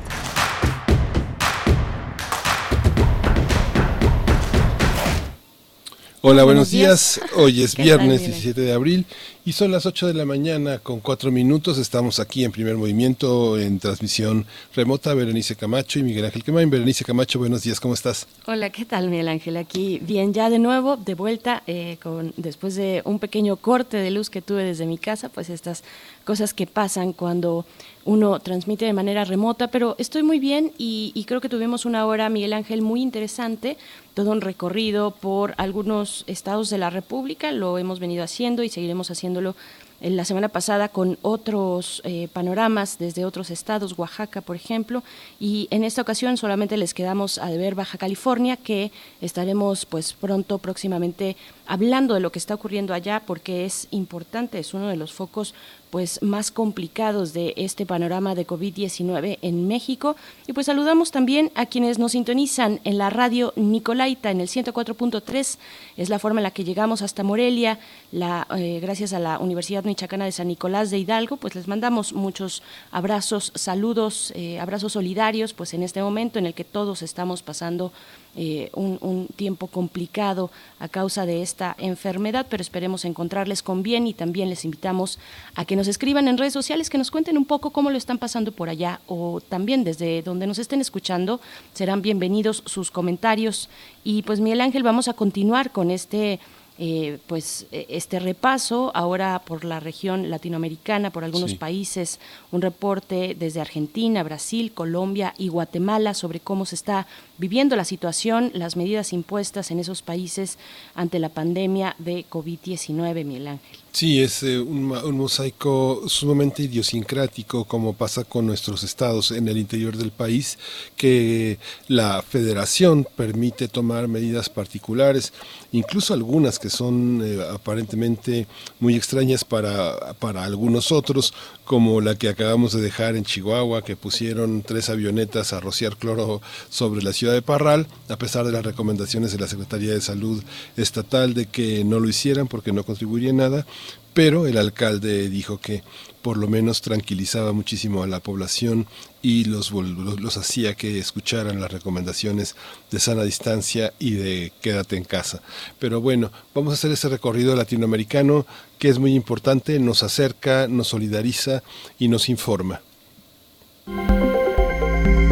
Hola, 6.25 6.45
buenos, 6.45 6.71
días. 6.71 7.21
Hoy 7.35 7.65
es 7.65 7.75
viernes 7.75 8.21
17 8.21 8.61
de 8.61 8.73
abril 8.73 9.07
y 9.45 9.53
son 9.53 9.73
las 9.73 9.87
8 9.87 10.07
de 10.07 10.15
la 10.15 10.25
mañana 10.25 10.79
con 10.79 11.01
4 11.01 11.33
minutos. 11.33 11.77
Estamos 11.79 12.21
aquí 12.21 12.45
en 12.45 12.53
primer 12.53 12.77
movimiento 12.77 13.59
en 13.59 13.81
transmisión 13.81 14.47
remota. 14.75 15.15
Berenice 15.15 15.57
Camacho 15.57 15.99
y 15.99 16.05
Miguel 16.05 16.27
Ángel 16.27 16.45
Quemain. 16.45 16.71
Berenice 16.71 17.05
Camacho, 17.05 17.41
buenos 17.41 17.63
días, 17.63 17.81
¿cómo 17.81 17.95
estás? 17.95 18.29
Hola, 18.47 18.71
¿qué 18.71 18.85
tal 18.85 19.09
Miguel 19.09 19.29
Ángel? 19.29 19.57
Aquí 19.57 19.99
bien, 20.01 20.33
ya 20.33 20.49
de 20.49 20.61
nuevo, 20.61 20.97
de 20.97 21.15
vuelta, 21.15 21.65
eh, 21.67 21.99
con 22.01 22.33
después 22.37 22.77
de 22.77 23.03
un 23.05 23.19
pequeño 23.19 23.57
corte 23.57 23.97
de 23.97 24.13
luz 24.13 24.31
que 24.31 24.43
tuve 24.43 24.63
desde 24.63 24.87
mi 24.87 24.99
casa, 24.99 25.29
pues 25.29 25.51
estas 25.51 25.83
cosas 26.25 26.55
que 26.55 26.69
pasan 26.69 27.13
cuando 27.13 27.67
uno 28.05 28.41
transmite 28.41 28.85
de 28.85 28.93
manera 28.93 29.25
remota, 29.25 29.69
pero 29.69 29.95
estoy 29.99 30.23
muy 30.23 30.39
bien 30.39 30.73
y, 30.79 31.25
creo 31.27 31.41
que 31.41 31.49
tuvimos 31.49 31.85
una 31.85 32.05
hora, 32.07 32.29
Miguel 32.29 32.53
Ángel, 32.53 32.83
muy 32.83 33.01
interesante, 33.01 33.77
todo 34.15 34.33
un 34.33 34.41
recorrido 34.41 35.13
por 35.13 35.55
algunos 35.57 36.25
estados 36.27 36.69
de 36.71 36.79
la 36.79 36.91
República, 36.91 37.53
lo 37.53 37.79
hemos 37.79 38.01
venido 38.01 38.25
haciendo 38.25 38.63
y 38.63 38.69
seguiremos 38.69 39.11
haciéndolo 39.33 39.57
la 40.03 40.25
semana 40.25 40.49
pasada 40.49 40.89
con 40.89 41.17
otros 41.23 42.03
eh, 42.05 42.27
panoramas 42.33 42.99
desde 42.99 43.25
otros 43.25 43.51
estados, 43.51 43.97
Oaxaca, 43.97 44.41
por 44.41 44.57
ejemplo, 44.57 45.05
y 45.39 45.69
en 45.71 45.85
esta 45.85 46.03
ocasión 46.03 46.37
solamente 46.37 46.77
les 46.77 46.93
quedamos 46.93 47.39
a 47.39 47.49
ver 47.51 47.77
Baja 47.77 47.99
California, 47.99 48.57
que 48.57 48.91
estaremos 49.21 49.87
pues 49.87 50.13
pronto, 50.13 50.59
próximamente, 50.59 51.37
hablando 51.67 52.15
de 52.15 52.21
lo 52.21 52.33
que 52.33 52.39
está 52.39 52.55
ocurriendo 52.55 52.95
allá, 52.95 53.23
porque 53.27 53.65
es 53.65 53.89
importante, 53.91 54.59
es 54.59 54.75
uno 54.75 54.89
de 54.89 54.97
los 54.97 55.13
focos 55.13 55.55
pues 55.93 56.23
más 56.23 56.51
complicados 56.51 57.35
de 57.35 57.53
este 57.59 57.85
panorama 57.85 58.35
de 58.35 58.47
COVID-19 58.47 59.39
en 59.43 59.69
México. 59.69 60.17
Y 60.47 60.55
pues 60.55 60.65
saludamos 60.65 61.11
también 61.11 61.53
a 61.55 61.67
quienes 61.67 61.99
nos 61.99 62.13
sintonizan 62.13 62.81
en 62.85 62.97
la 62.97 63.11
radio 63.11 63.53
Nicolaita 63.57 64.31
en 64.31 64.41
el 64.41 64.49
104.3. 64.49 65.59
Es 65.99 66.09
la 66.09 66.19
forma 66.19 66.41
en 66.41 66.45
la 66.45 66.51
que 66.51 66.65
llegamos 66.65 67.03
hasta 67.03 67.23
Morelia, 67.23 67.79
la, 68.11 68.47
eh, 68.57 68.81
gracias 68.81 69.13
a 69.13 69.19
la 69.19 69.39
Universidad 69.39 69.85
Michoacana 69.85 70.25
de 70.25 70.33
San 70.33 70.49
Nicolás 70.49 70.91
de 70.91 70.97
Hidalgo. 70.97 71.37
Pues 71.37 71.55
les 71.55 71.69
mandamos 71.69 72.15
muchos 72.15 72.63
abrazos, 72.91 73.53
saludos, 73.55 74.33
eh, 74.35 74.61
abrazos 74.61 74.95
solidarios, 74.95 75.53
pues 75.53 75.75
en 75.75 75.83
este 75.83 76.03
momento 76.03 76.39
en 76.39 76.47
el 76.47 76.55
que 76.55 76.65
todos 76.65 77.03
estamos 77.03 77.43
pasando 77.43 77.93
eh, 78.35 78.71
un, 78.73 78.99
un, 79.03 79.27
tiempo 79.27 79.67
complicado 79.67 80.51
a 80.79 80.89
causa 80.89 81.27
de 81.27 81.43
esta 81.43 81.77
enfermedad, 81.79 82.47
pero 82.49 82.63
esperemos 82.63 83.05
encontrarles 83.05 83.63
con 83.63 83.83
bien 83.83 84.07
y 84.07 84.15
también 84.15 84.49
les 84.49 84.65
invitamos 84.65 85.19
a 85.55 85.67
que 85.67 85.77
nos 85.77 85.87
escriban 85.87 86.29
en 86.29 86.39
redes 86.39 86.55
sociales, 86.55 86.89
que 86.89 86.97
nos 86.97 87.11
cuenten 87.11 87.37
un 87.37 87.45
poco 87.45 87.71
cómo 87.71 87.91
lo 87.91 87.99
están 87.99 88.17
pasando 88.17 88.51
por 88.51 88.71
allá 88.71 89.01
o 89.07 89.43
también 89.43 89.85
desde 89.85 90.23
donde 90.23 90.47
nos 90.47 90.59
estén 90.59 90.81
escuchando. 90.81 91.41
Serán 91.75 92.01
bienvenidos 92.01 92.63
sus 92.65 92.91
comentarios. 92.91 93.69
Y 94.03 94.23
pues 94.23 94.41
Miguel 94.41 94.63
Ángel, 94.63 94.83
vamos 94.83 95.09
a 95.09 95.13
continuar 95.13 95.71
con 95.71 95.91
este 95.91 96.41
eh, 96.79 97.19
pues 97.27 97.67
este 97.71 98.19
repaso 98.19 98.91
ahora 98.95 99.43
por 99.45 99.63
la 99.63 99.79
región 99.79 100.31
latinoamericana, 100.31 101.11
por 101.11 101.23
algunos 101.23 101.51
sí. 101.51 101.57
países, 101.57 102.19
un 102.51 102.63
reporte 102.63 103.37
desde 103.39 103.61
Argentina, 103.61 104.23
Brasil, 104.23 104.73
Colombia 104.73 105.35
y 105.37 105.49
Guatemala 105.49 106.15
sobre 106.15 106.41
cómo 106.41 106.65
se 106.65 106.75
está 106.75 107.07
viviendo 107.43 107.75
la 107.75 107.85
situación, 107.85 108.53
las 108.55 108.77
medidas 108.77 109.13
impuestas 109.13 109.73
en 109.73 109.81
esos 109.81 110.01
países 110.01 110.59
ante 110.95 111.19
la 111.19 111.29
pandemia 111.29 111.97
de 111.99 112.25
COVID-19, 112.31 113.25
Miguel 113.25 113.49
Ángel. 113.49 113.79
Sí, 113.91 114.23
es 114.23 114.45
eh, 114.45 114.61
un, 114.61 114.87
mosaico 115.17 116.05
sumamente 116.07 116.63
idiosincrático, 116.63 117.65
como 117.65 117.95
pasa 117.95 118.23
con 118.23 118.47
nuestros 118.47 118.85
estados 118.85 119.33
en 119.33 119.49
el 119.49 119.59
interior 119.59 119.97
del 119.97 120.13
país, 120.13 120.57
que 120.97 121.59
la 121.89 122.23
federación 122.23 123.07
permite 123.17 123.67
tomar 123.67 124.07
medidas 124.07 124.49
particulares, 124.49 125.33
incluso 125.73 126.15
algunas 126.15 126.61
que 126.61 126.71
son 126.71 127.23
eh, 127.25 127.45
aparentemente 127.53 128.47
muy 128.79 128.95
extrañas 128.95 129.45
para, 129.45 130.15
para 130.15 130.45
algunos 130.45 130.93
otros, 130.93 131.35
como 131.65 132.01
la 132.01 132.17
que 132.17 132.29
acabamos 132.29 132.73
de 132.73 132.81
dejar 132.81 133.17
en 133.17 133.25
Chihuahua, 133.25 133.83
que 133.83 133.97
pusieron 133.97 134.63
tres 134.63 134.89
avionetas 134.89 135.53
a 135.53 135.61
rociar 135.61 135.97
cloro 135.97 136.43
sobre 136.69 137.03
la 137.03 137.13
ciudad 137.13 137.35
de 137.35 137.43
Parral, 137.43 137.87
a 138.09 138.17
pesar 138.17 138.45
de 138.45 138.53
las 138.53 138.65
recomendaciones 138.65 139.33
de 139.33 139.39
la 139.39 139.49
Secretaría 139.49 139.93
de 139.93 140.01
Salud 140.01 140.43
Estatal 140.77 141.35
de 141.35 141.47
que 141.47 141.85
no 141.85 142.01
lo 142.01 142.09
hicieran 142.09 142.49
porque 142.49 142.73
no 142.73 142.85
contribuiría 142.85 143.33
nada, 143.33 143.67
pero 144.15 144.47
el 144.47 144.59
alcalde 144.59 145.29
dijo 145.29 145.59
que 145.59 145.83
por 146.23 146.37
lo 146.37 146.49
menos 146.49 146.81
tranquilizaba 146.81 147.53
muchísimo 147.53 148.03
a 148.03 148.07
la 148.07 148.21
población 148.21 148.87
y 149.21 149.45
los, 149.45 149.73
los, 149.73 150.37
hacía 150.37 150.75
que 150.75 150.99
escucharan 150.99 151.61
las 151.61 151.71
recomendaciones 151.71 152.57
de 152.91 153.01
sana 153.01 153.25
distancia 153.25 153.93
y 153.99 154.13
de 154.13 154.53
quédate 154.61 154.97
en 154.97 155.05
casa. 155.05 155.43
Pero 155.79 156.01
bueno, 156.01 156.33
vamos 156.55 156.73
a 156.73 156.75
hacer 156.75 156.93
ese 156.93 157.09
recorrido 157.09 157.55
latinoamericano 157.55 158.47
que 158.79 158.89
es 158.89 158.99
muy 158.99 159.15
importante, 159.15 159.79
nos 159.79 160.03
acerca, 160.03 160.69
nos 160.69 160.89
solidariza 160.89 161.63
y 161.99 162.09
nos 162.09 162.29
informa. 162.29 162.81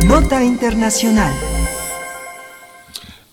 Nota 0.05 0.43
Internacional. 0.45 1.60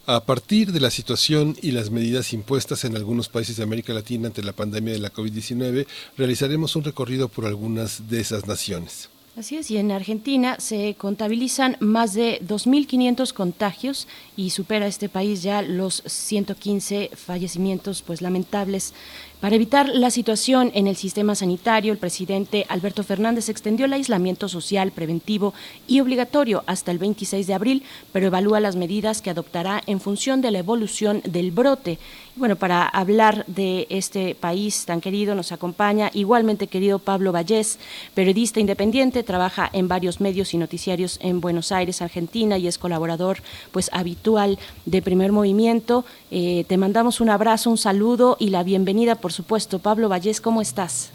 A 0.10 0.22
partir 0.22 0.72
de 0.72 0.80
la 0.80 0.90
situación 0.90 1.58
y 1.62 1.72
las 1.72 1.92
medidas 1.92 2.32
impuestas 2.32 2.86
en 2.86 2.96
algunos 2.96 3.28
países 3.28 3.58
de 3.58 3.64
América 3.64 3.92
Latina 3.92 4.28
ante 4.28 4.42
la 4.42 4.54
pandemia 4.54 4.94
de 4.94 5.00
la 5.00 5.12
COVID-19, 5.12 5.86
realizaremos 6.16 6.78
un 6.78 6.86
recorrido 6.86 7.28
por 7.28 7.46
algunas 7.46 8.08
de 8.10 8.22
esas 8.22 8.48
naciones. 8.48 9.10
Así 9.38 9.58
es, 9.58 9.70
y 9.70 9.76
en 9.76 9.92
Argentina 9.92 10.56
se 10.60 10.96
contabilizan 10.98 11.76
más 11.82 12.14
de 12.14 12.40
2.500 12.42 13.34
contagios 13.34 14.08
y 14.38 14.52
supera 14.52 14.88
este 14.88 15.10
país 15.10 15.44
ya 15.44 15.62
los 15.62 16.02
115 16.06 17.12
fallecimientos 17.14 18.02
pues 18.02 18.22
lamentables 18.22 18.94
para 19.40 19.56
evitar 19.56 19.88
la 19.90 20.10
situación 20.10 20.72
en 20.74 20.88
el 20.88 20.96
sistema 20.96 21.36
sanitario, 21.36 21.92
el 21.92 22.00
presidente 22.00 22.66
Alberto 22.70 23.04
Fernández 23.04 23.50
extendió 23.50 23.86
el 23.86 23.94
aislamiento 23.94 24.50
social 24.50 24.92
preventivo 24.92 25.54
y 25.88 26.00
obligatorio 26.00 26.64
hasta 26.66 26.92
el 26.92 26.98
26 26.98 27.46
de 27.46 27.54
abril, 27.54 27.84
pero 28.12 28.28
evalúa 28.28 28.60
las 28.60 28.76
medidas 28.76 29.22
que 29.22 29.30
adoptará 29.30 29.84
en 29.86 30.02
función 30.02 30.42
de 30.42 30.50
la 30.50 30.60
evolución 30.60 31.22
del 31.24 31.52
brote. 31.52 32.00
Bueno, 32.38 32.56
para 32.56 32.86
hablar 32.86 33.46
de 33.48 33.88
este 33.90 34.36
país 34.36 34.86
tan 34.86 35.02
querido 35.02 35.34
nos 35.34 35.52
acompaña 35.52 36.12
igualmente 36.14 36.68
querido 36.68 37.00
Pablo 37.00 37.32
Vallés, 37.32 37.80
periodista 38.14 38.60
independiente, 38.60 39.24
trabaja 39.24 39.68
en 39.74 39.88
varios 39.88 40.22
medios 40.22 40.54
y 40.54 40.60
noticiarios 40.60 41.18
en 41.24 41.42
Buenos 41.42 41.72
Aires, 41.72 42.04
Argentina 42.04 42.60
y 42.60 42.68
es 42.68 42.78
colaborador 42.78 43.38
pues 43.72 43.90
habitual 43.92 44.60
de 44.86 45.02
Primer 45.02 45.32
Movimiento. 45.32 46.06
Eh, 46.30 46.64
te 46.68 46.78
mandamos 46.78 47.22
un 47.22 47.32
abrazo, 47.32 47.72
un 47.72 47.78
saludo 47.80 48.38
y 48.40 48.52
la 48.52 48.62
bienvenida 48.62 49.16
por 49.16 49.34
supuesto. 49.34 49.80
Pablo 49.80 50.08
Vallés, 50.08 50.40
¿cómo 50.40 50.62
estás? 50.62 51.12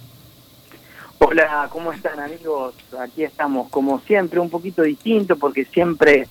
Hola, 1.20 1.68
¿cómo 1.70 1.92
están 1.92 2.18
amigos? 2.18 2.74
Aquí 2.98 3.22
estamos, 3.22 3.68
como 3.68 4.00
siempre, 4.00 4.40
un 4.40 4.50
poquito 4.50 4.82
distinto 4.82 5.36
porque 5.36 5.66
siempre 5.66 6.26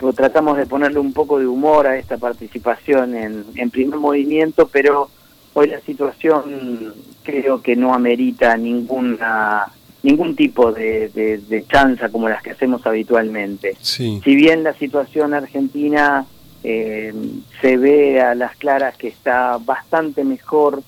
pues, 0.00 0.16
tratamos 0.16 0.56
de 0.56 0.66
ponerle 0.66 0.98
un 0.98 1.12
poco 1.12 1.38
de 1.38 1.46
humor 1.46 1.86
a 1.86 1.98
esta 1.98 2.16
participación 2.16 3.14
en, 3.14 3.70
primer 3.70 3.98
movimiento, 3.98 4.66
pero 4.66 5.10
hoy 5.52 5.68
la 5.68 5.80
situación 5.80 6.94
creo 7.22 7.60
que 7.60 7.76
no 7.76 7.92
amerita 7.92 8.56
ninguna 8.56 9.66
ningún 10.02 10.34
tipo 10.34 10.72
de, 10.72 11.10
de, 11.10 11.64
chanza 11.70 12.08
como 12.08 12.30
las 12.30 12.42
que 12.42 12.52
hacemos 12.52 12.86
habitualmente. 12.86 13.76
Si 13.82 14.20
bien 14.24 14.62
la 14.62 14.72
situación 14.72 15.34
argentina 15.34 16.24
eh, 16.64 17.12
se 17.60 17.76
ve 17.76 18.22
a 18.22 18.34
las 18.34 18.56
claras 18.56 18.96
que 18.96 19.08
está 19.08 19.58
bastante 19.58 20.24
mejor 20.24 20.82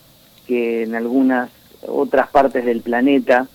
que 0.47 0.85
en 0.85 0.95
algunas 0.95 1.51
otras 1.87 2.29
partes 2.29 2.65
del 2.65 2.81
planeta, 2.81 3.49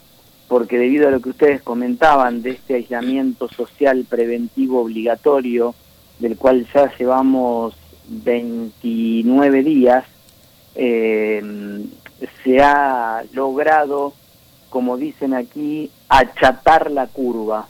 porque 0.47 0.77
debido 0.77 1.07
a 1.07 1.11
lo 1.11 1.21
que 1.21 1.29
ustedes 1.29 1.61
comentaban 1.61 2.41
de 2.41 2.51
este 2.51 2.75
aislamiento 2.75 3.49
social 3.49 4.05
preventivo 4.09 4.81
obligatorio, 4.81 5.75
del 6.19 6.37
cual 6.37 6.67
ya 6.73 6.91
llevamos 6.97 7.75
29 8.07 9.63
días, 9.63 10.05
eh, 10.75 11.85
se 12.43 12.61
ha 12.61 13.23
logrado, 13.33 14.13
como 14.69 14.97
dicen 14.97 15.33
aquí, 15.33 15.91
achatar 16.07 16.91
la 16.91 17.07
curva, 17.07 17.67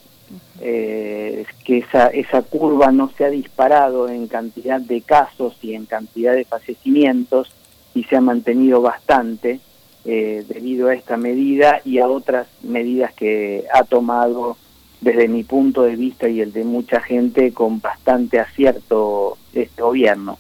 eh, 0.60 1.46
que 1.64 1.80
esa, 1.80 2.08
esa 2.08 2.42
curva 2.44 2.92
no 2.92 3.12
se 3.18 3.26
ha 3.26 3.30
disparado 3.30 4.10
en 4.10 4.28
cantidad 4.28 4.80
de 4.80 5.02
casos 5.02 5.58
y 5.62 5.74
en 5.74 5.86
cantidad 5.86 6.34
de 6.34 6.46
fallecimientos, 6.46 7.52
y 7.96 8.04
se 8.04 8.18
ha 8.18 8.22
mantenido 8.22 8.82
bastante 8.82 9.60
eh, 10.06 10.46
debido 10.48 10.88
a 10.88 10.94
esta 10.94 11.18
medida 11.18 11.82
y 11.84 12.00
a 12.00 12.08
otras 12.08 12.48
medidas 12.62 13.14
que 13.14 13.66
ha 13.74 13.84
tomado 13.84 14.58
desde 15.02 15.28
mi 15.28 15.44
punto 15.44 15.84
de 15.84 15.96
vista 15.96 16.28
y 16.28 16.42
el 16.42 16.54
de 16.54 16.64
mucha 16.64 17.02
gente 17.02 17.54
con 17.54 17.80
bastante 17.80 18.40
acierto 18.40 19.38
este 19.54 19.82
gobierno. 19.82 20.38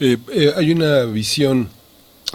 Eh, 0.00 0.16
eh, 0.32 0.52
hay 0.56 0.72
una 0.72 1.04
visión 1.04 1.68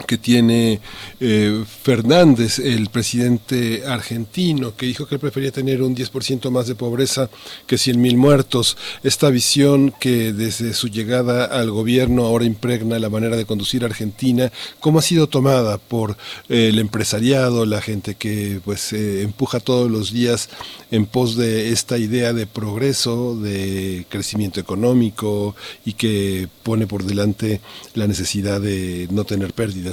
que 0.06 0.18
tiene 0.18 0.80
eh, 1.20 1.64
Fernández, 1.82 2.58
el 2.58 2.88
presidente 2.88 3.84
argentino, 3.86 4.76
que 4.76 4.86
dijo 4.86 5.06
que 5.06 5.16
él 5.16 5.20
prefería 5.20 5.50
tener 5.50 5.82
un 5.82 5.96
10% 5.96 6.50
más 6.50 6.66
de 6.66 6.74
pobreza 6.74 7.28
que 7.66 7.76
100.000 7.76 8.16
muertos. 8.16 8.76
Esta 9.02 9.30
visión 9.30 9.92
que 9.98 10.32
desde 10.32 10.74
su 10.74 10.88
llegada 10.88 11.44
al 11.44 11.70
gobierno 11.70 12.26
ahora 12.26 12.44
impregna 12.44 12.98
la 12.98 13.10
manera 13.10 13.36
de 13.36 13.44
conducir 13.44 13.82
a 13.82 13.86
Argentina, 13.86 14.52
¿cómo 14.80 15.00
ha 15.00 15.02
sido 15.02 15.26
tomada 15.26 15.78
por 15.78 16.16
eh, 16.48 16.68
el 16.68 16.78
empresariado, 16.78 17.66
la 17.66 17.80
gente 17.80 18.14
que 18.14 18.60
pues 18.64 18.92
eh, 18.92 19.22
empuja 19.22 19.60
todos 19.60 19.90
los 19.90 20.12
días 20.12 20.48
en 20.90 21.06
pos 21.06 21.36
de 21.36 21.70
esta 21.70 21.98
idea 21.98 22.32
de 22.32 22.46
progreso, 22.46 23.36
de 23.36 24.06
crecimiento 24.08 24.60
económico 24.60 25.54
y 25.84 25.94
que 25.94 26.48
pone 26.62 26.86
por 26.86 27.04
delante 27.04 27.60
la 27.94 28.06
necesidad 28.06 28.60
de 28.60 29.08
no 29.10 29.24
tener 29.24 29.52
pérdidas. 29.52 29.87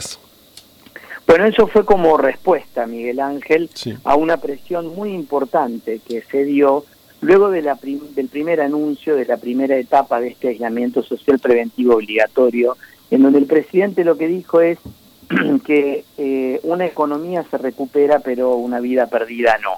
Bueno, 1.28 1.46
eso 1.46 1.68
fue 1.68 1.86
como 1.86 2.18
respuesta, 2.18 2.86
Miguel 2.86 3.20
Ángel, 3.20 3.70
a 4.04 4.16
una 4.16 4.38
presión 4.38 4.96
muy 4.96 5.12
importante 5.12 6.00
que 6.08 6.22
se 6.22 6.44
dio 6.44 6.86
luego 7.22 7.50
de 7.50 7.64
la 7.64 7.80
del 7.82 8.28
primer 8.28 8.62
anuncio 8.62 9.16
de 9.16 9.26
la 9.26 9.38
primera 9.38 9.76
etapa 9.76 10.20
de 10.20 10.28
este 10.28 10.50
aislamiento 10.50 11.02
social 11.02 11.40
preventivo 11.40 11.96
obligatorio, 11.96 12.78
en 13.10 13.24
donde 13.24 13.40
el 13.40 13.48
presidente 13.48 14.04
lo 14.04 14.18
que 14.18 14.28
dijo 14.28 14.62
es 14.62 14.78
que 15.66 16.06
eh, 16.18 16.60
una 16.64 16.86
economía 16.86 17.44
se 17.50 17.58
recupera, 17.58 18.20
pero 18.20 18.56
una 18.56 18.80
vida 18.80 19.08
perdida 19.08 19.58
no. 19.64 19.78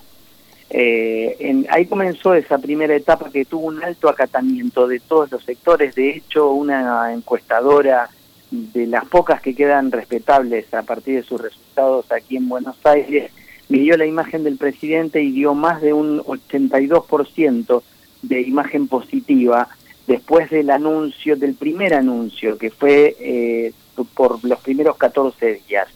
Eh, 0.69 1.65
ahí 1.69 1.85
comenzó 1.85 2.33
esa 2.33 2.57
primera 2.57 2.93
etapa 2.93 3.29
que 3.31 3.45
tuvo 3.45 3.67
un 3.67 3.81
alto 3.81 4.09
acatamiento 4.09 4.85
de 4.87 4.99
todos 4.99 5.31
los 5.31 5.43
sectores. 5.43 5.95
De 5.95 6.09
hecho, 6.09 6.51
una 6.51 7.13
encuestadora 7.13 8.09
de 8.51 8.87
las 8.87 9.05
pocas 9.05 9.41
que 9.41 9.55
quedan 9.55 9.91
respetables 9.91 10.73
a 10.73 10.83
partir 10.83 11.15
de 11.15 11.23
sus 11.23 11.41
resultados 11.41 12.11
aquí 12.11 12.37
en 12.37 12.47
Buenos 12.47 12.77
Aires, 12.85 13.31
midió 13.69 13.97
la 13.97 14.05
imagen 14.05 14.43
del 14.43 14.57
presidente 14.57 15.21
y 15.21 15.31
dio 15.31 15.53
más 15.53 15.81
de 15.81 15.93
un 15.93 16.19
82% 16.21 17.81
de 18.21 18.41
imagen 18.41 18.87
positiva 18.87 19.67
después 20.07 20.49
del 20.49 20.69
anuncio, 20.69 21.35
del 21.35 21.55
primer 21.55 21.93
anuncio, 21.93 22.57
que 22.57 22.71
fue 22.71 23.15
eh, 23.19 23.73
por 24.15 24.43
los 24.43 24.59
primeros 24.59 24.97
14 24.97 25.61
días. 25.67 25.87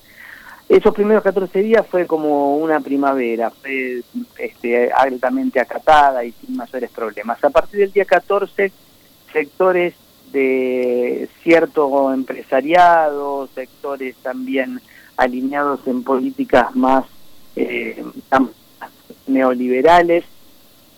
Esos 0.67 0.93
primeros 0.93 1.23
14 1.23 1.61
días 1.61 1.85
fue 1.87 2.05
como 2.05 2.57
una 2.57 2.79
primavera, 2.79 3.49
fue 3.49 4.03
este, 4.37 4.91
altamente 4.91 5.59
acatada 5.59 6.23
y 6.23 6.31
sin 6.31 6.55
mayores 6.55 6.89
problemas. 6.91 7.43
A 7.43 7.49
partir 7.49 7.81
del 7.81 7.91
día 7.91 8.05
14, 8.05 8.71
sectores 9.33 9.93
de 10.31 11.29
cierto 11.43 12.13
empresariado, 12.13 13.47
sectores 13.53 14.15
también 14.17 14.81
alineados 15.17 15.85
en 15.87 16.03
políticas 16.03 16.75
más 16.75 17.05
eh, 17.55 18.03
neoliberales, 19.27 20.23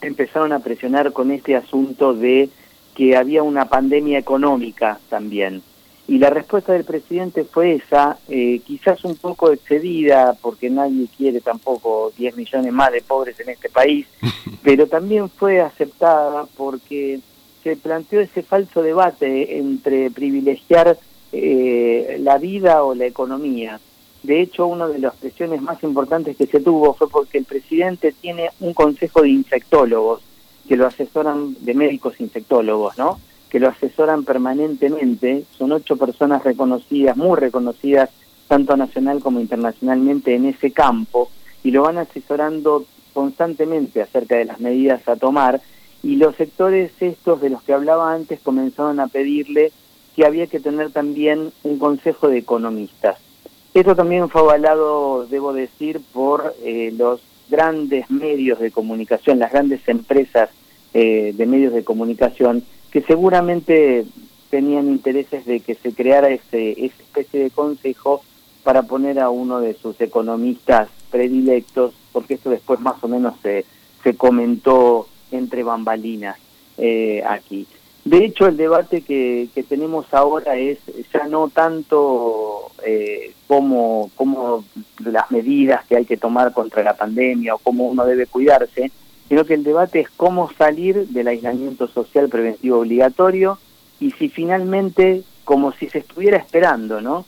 empezaron 0.01 0.53
a 0.53 0.59
presionar 0.59 1.13
con 1.13 1.31
este 1.31 1.55
asunto 1.55 2.13
de 2.13 2.49
que 2.95 3.17
había 3.17 3.43
una 3.43 3.65
pandemia 3.65 4.19
económica 4.19 4.99
también. 5.09 5.61
Y 6.05 6.17
la 6.17 6.29
respuesta 6.29 6.73
del 6.73 6.83
presidente 6.83 7.45
fue 7.45 7.75
esa, 7.75 8.17
eh, 8.27 8.59
quizás 8.65 9.05
un 9.05 9.15
poco 9.15 9.51
excedida, 9.51 10.35
porque 10.41 10.69
nadie 10.69 11.07
quiere 11.15 11.39
tampoco 11.39 12.11
10 12.17 12.35
millones 12.35 12.73
más 12.73 12.91
de 12.91 13.01
pobres 13.01 13.39
en 13.39 13.49
este 13.49 13.69
país, 13.69 14.05
pero 14.63 14.87
también 14.87 15.29
fue 15.29 15.61
aceptada 15.61 16.45
porque 16.57 17.21
se 17.63 17.75
planteó 17.75 18.19
ese 18.19 18.43
falso 18.43 18.81
debate 18.81 19.57
entre 19.57 20.11
privilegiar 20.11 20.97
eh, 21.31 22.17
la 22.19 22.37
vida 22.37 22.83
o 22.83 22.93
la 22.93 23.05
economía. 23.05 23.79
De 24.21 24.41
hecho, 24.41 24.67
una 24.67 24.87
de 24.87 24.99
las 24.99 25.15
presiones 25.15 25.61
más 25.61 25.81
importantes 25.83 26.37
que 26.37 26.45
se 26.45 26.59
tuvo 26.59 26.93
fue 26.93 27.09
porque 27.09 27.39
el 27.39 27.45
presidente 27.45 28.13
tiene 28.13 28.49
un 28.59 28.73
consejo 28.73 29.21
de 29.21 29.29
infectólogos 29.29 30.21
que 30.67 30.77
lo 30.77 30.87
asesoran, 30.87 31.55
de 31.59 31.73
médicos 31.73 32.19
infectólogos, 32.19 32.97
¿no? 32.97 33.19
que 33.49 33.59
lo 33.59 33.69
asesoran 33.69 34.23
permanentemente, 34.23 35.43
son 35.57 35.73
ocho 35.73 35.95
personas 35.97 36.43
reconocidas, 36.43 37.15
muy 37.15 37.37
reconocidas 37.37 38.09
tanto 38.47 38.75
nacional 38.75 39.19
como 39.19 39.39
internacionalmente 39.39 40.35
en 40.35 40.45
ese 40.45 40.71
campo, 40.71 41.29
y 41.63 41.71
lo 41.71 41.83
van 41.83 41.97
asesorando 41.97 42.85
constantemente 43.13 44.01
acerca 44.01 44.37
de 44.37 44.45
las 44.45 44.59
medidas 44.59 45.07
a 45.07 45.17
tomar, 45.17 45.61
y 46.03 46.17
los 46.17 46.35
sectores 46.35 46.91
estos 46.99 47.41
de 47.41 47.49
los 47.49 47.63
que 47.63 47.73
hablaba 47.73 48.13
antes 48.13 48.41
comenzaron 48.41 48.99
a 48.99 49.07
pedirle 49.07 49.71
que 50.15 50.25
había 50.25 50.47
que 50.47 50.59
tener 50.59 50.91
también 50.91 51.51
un 51.63 51.79
consejo 51.79 52.27
de 52.27 52.39
economistas. 52.39 53.17
Esto 53.73 53.95
también 53.95 54.29
fue 54.29 54.41
avalado, 54.41 55.25
debo 55.25 55.53
decir, 55.53 56.01
por 56.13 56.53
eh, 56.63 56.93
los 56.95 57.21
grandes 57.49 58.11
medios 58.11 58.59
de 58.59 58.69
comunicación, 58.69 59.39
las 59.39 59.51
grandes 59.51 59.87
empresas 59.87 60.49
eh, 60.93 61.33
de 61.35 61.45
medios 61.47 61.73
de 61.73 61.83
comunicación, 61.83 62.63
que 62.91 63.01
seguramente 63.01 64.05
tenían 64.51 64.89
intereses 64.89 65.45
de 65.45 65.61
que 65.61 65.73
se 65.73 65.93
creara 65.93 66.29
ese, 66.29 66.85
esa 66.85 67.01
especie 67.01 67.41
de 67.41 67.49
consejo 67.49 68.21
para 68.63 68.83
poner 68.83 69.19
a 69.19 69.31
uno 69.31 69.59
de 69.59 69.73
sus 69.73 69.99
economistas 69.99 70.89
predilectos, 71.09 71.95
porque 72.11 72.35
esto 72.35 72.51
después 72.51 72.79
más 72.79 73.03
o 73.03 73.07
menos 73.07 73.33
se, 73.41 73.65
se 74.03 74.15
comentó 74.15 75.07
entre 75.33 75.63
bambalinas 75.63 76.37
eh, 76.77 77.23
aquí. 77.27 77.67
De 78.05 78.25
hecho, 78.25 78.47
el 78.47 78.57
debate 78.57 79.01
que, 79.01 79.47
tenemos 79.69 80.13
ahora 80.13 80.57
es 80.57 80.79
ya 81.13 81.25
no 81.27 81.47
tanto 81.47 82.71
eh, 82.85 83.33
como, 83.47 84.11
como 84.15 84.65
las 85.05 85.31
medidas 85.31 85.85
que 85.85 85.95
hay 85.95 86.05
que 86.05 86.17
tomar 86.17 86.51
contra 86.53 86.83
la 86.83 86.97
pandemia 86.97 87.55
o 87.55 87.59
cómo 87.59 87.87
uno 87.87 88.05
debe 88.05 88.27
cuidarse, 88.27 88.91
sino 89.29 89.45
que 89.45 89.53
el 89.53 89.63
debate 89.63 90.01
es 90.01 90.09
cómo 90.09 90.51
salir 90.57 91.07
del 91.07 91.29
aislamiento 91.29 91.87
social 91.87 92.27
preventivo 92.27 92.79
obligatorio 92.79 93.57
y 94.01 94.11
si 94.11 94.27
finalmente, 94.27 95.23
como 95.45 95.71
si 95.71 95.87
se 95.89 95.99
estuviera 95.99 96.37
esperando, 96.37 96.99
¿no? 96.99 97.25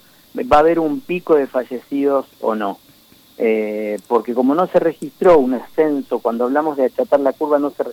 Va 0.51 0.57
a 0.57 0.59
haber 0.59 0.79
un 0.79 0.99
pico 0.99 1.35
de 1.35 1.47
fallecidos 1.47 2.25
o 2.41 2.53
no. 2.53 2.79
Eh, 3.37 3.99
porque 4.07 4.33
como 4.33 4.55
no 4.55 4.67
se 4.67 4.79
registró 4.79 5.37
un 5.37 5.55
ascenso, 5.55 6.19
cuando 6.19 6.45
hablamos 6.45 6.77
de 6.77 6.85
achatar 6.85 7.19
la 7.19 7.33
curva, 7.33 7.59
no 7.59 7.69
se 7.71 7.83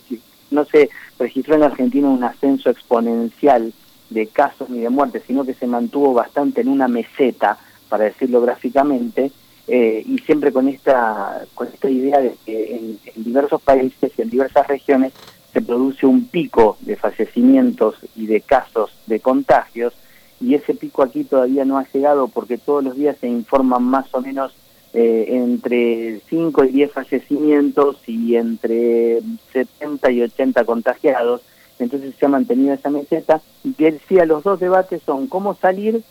no 0.53 0.65
se 0.67 0.91
registró 1.19 1.57
en 1.57 1.65
Argentina 1.65 2.09
un 2.09 2.23
ascenso 2.23 2.71
exponencial 2.71 3.73
de 4.11 4.27
casos 4.29 4.69
ni 4.71 4.81
de 4.81 4.91
muertes, 4.91 5.23
sino 5.27 5.45
que 5.45 5.55
se 5.55 5.67
mantuvo 5.67 6.13
bastante 6.13 6.61
en 6.61 6.69
una 6.69 6.89
meseta, 6.89 7.59
para 7.89 8.05
decirlo 8.05 8.41
gráficamente, 8.41 9.33
eh, 9.69 10.03
y 10.07 10.19
siempre 10.19 10.53
con 10.53 10.69
esta, 10.69 11.45
con 11.55 11.69
esta 11.69 11.89
idea 11.89 12.21
de 12.21 12.37
que 12.45 12.77
en, 12.77 12.99
diversos 13.17 13.61
países 13.63 14.13
y 14.17 14.23
en 14.23 14.31
diversas 14.31 14.67
regiones 14.67 15.13
se 15.53 15.61
produce 15.61 16.07
un 16.07 16.27
pico 16.27 16.77
de 16.81 16.97
fallecimientos 16.97 17.97
y 18.17 18.27
de 18.27 18.41
casos 18.41 18.91
de 19.07 19.21
contagios, 19.21 19.95
y 20.41 20.55
ese 20.55 20.75
pico 20.75 21.03
aquí 21.03 21.25
todavía 21.25 21.65
no 21.65 21.79
ha 21.79 21.87
llegado 21.93 22.29
porque 22.29 22.59
todos 22.59 22.83
los 22.83 22.97
días 22.97 23.17
se 23.21 23.29
informan 23.29 23.85
más 23.85 24.13
o 24.13 24.21
menos 24.21 24.53
eh, 24.95 25.27
entre 25.29 26.21
5 26.29 26.65
y 26.65 26.69
10 26.69 26.93
fallecimientos 26.93 27.97
y 28.07 28.37
entre 28.37 29.21
70 29.53 30.11
y 30.11 30.23
80 30.23 30.65
contagiados. 30.65 31.41
Entonces 31.79 32.15
se 32.19 32.27
ha 32.27 32.29
mantenido 32.29 32.75
esa 32.75 32.91
meseta. 32.91 33.41
Y 33.65 33.73
decía, 33.73 34.27
los 34.27 34.45
dos 34.45 34.61
debates 34.61 35.01
son 35.07 35.29
cómo 35.29 35.55
salir 35.55 36.03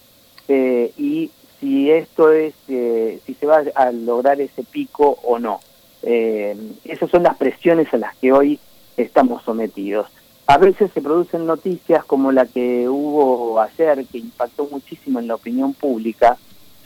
eh, 0.47 0.91
y 0.97 1.29
si 1.59 1.91
esto 1.91 2.31
es, 2.31 2.55
eh, 2.69 3.19
si 3.25 3.35
se 3.35 3.45
va 3.45 3.61
a 3.75 3.91
lograr 3.91 4.41
ese 4.41 4.63
pico 4.63 5.19
o 5.23 5.37
no. 5.37 5.59
esas 6.01 7.11
son 7.11 7.21
las 7.21 7.37
presiones 7.37 7.93
a 7.93 7.97
las 7.97 8.15
que 8.17 8.31
hoy 8.31 8.59
estamos 8.97 9.43
sometidos. 9.43 10.07
A 10.47 10.57
veces 10.57 10.89
se 10.91 11.01
producen 11.01 11.45
noticias 11.45 12.03
como 12.03 12.31
la 12.31 12.47
que 12.47 12.89
hubo 12.89 13.61
ayer, 13.61 14.05
que 14.07 14.17
impactó 14.17 14.67
muchísimo 14.71 15.19
en 15.19 15.27
la 15.27 15.35
opinión 15.35 15.73
pública, 15.73 16.37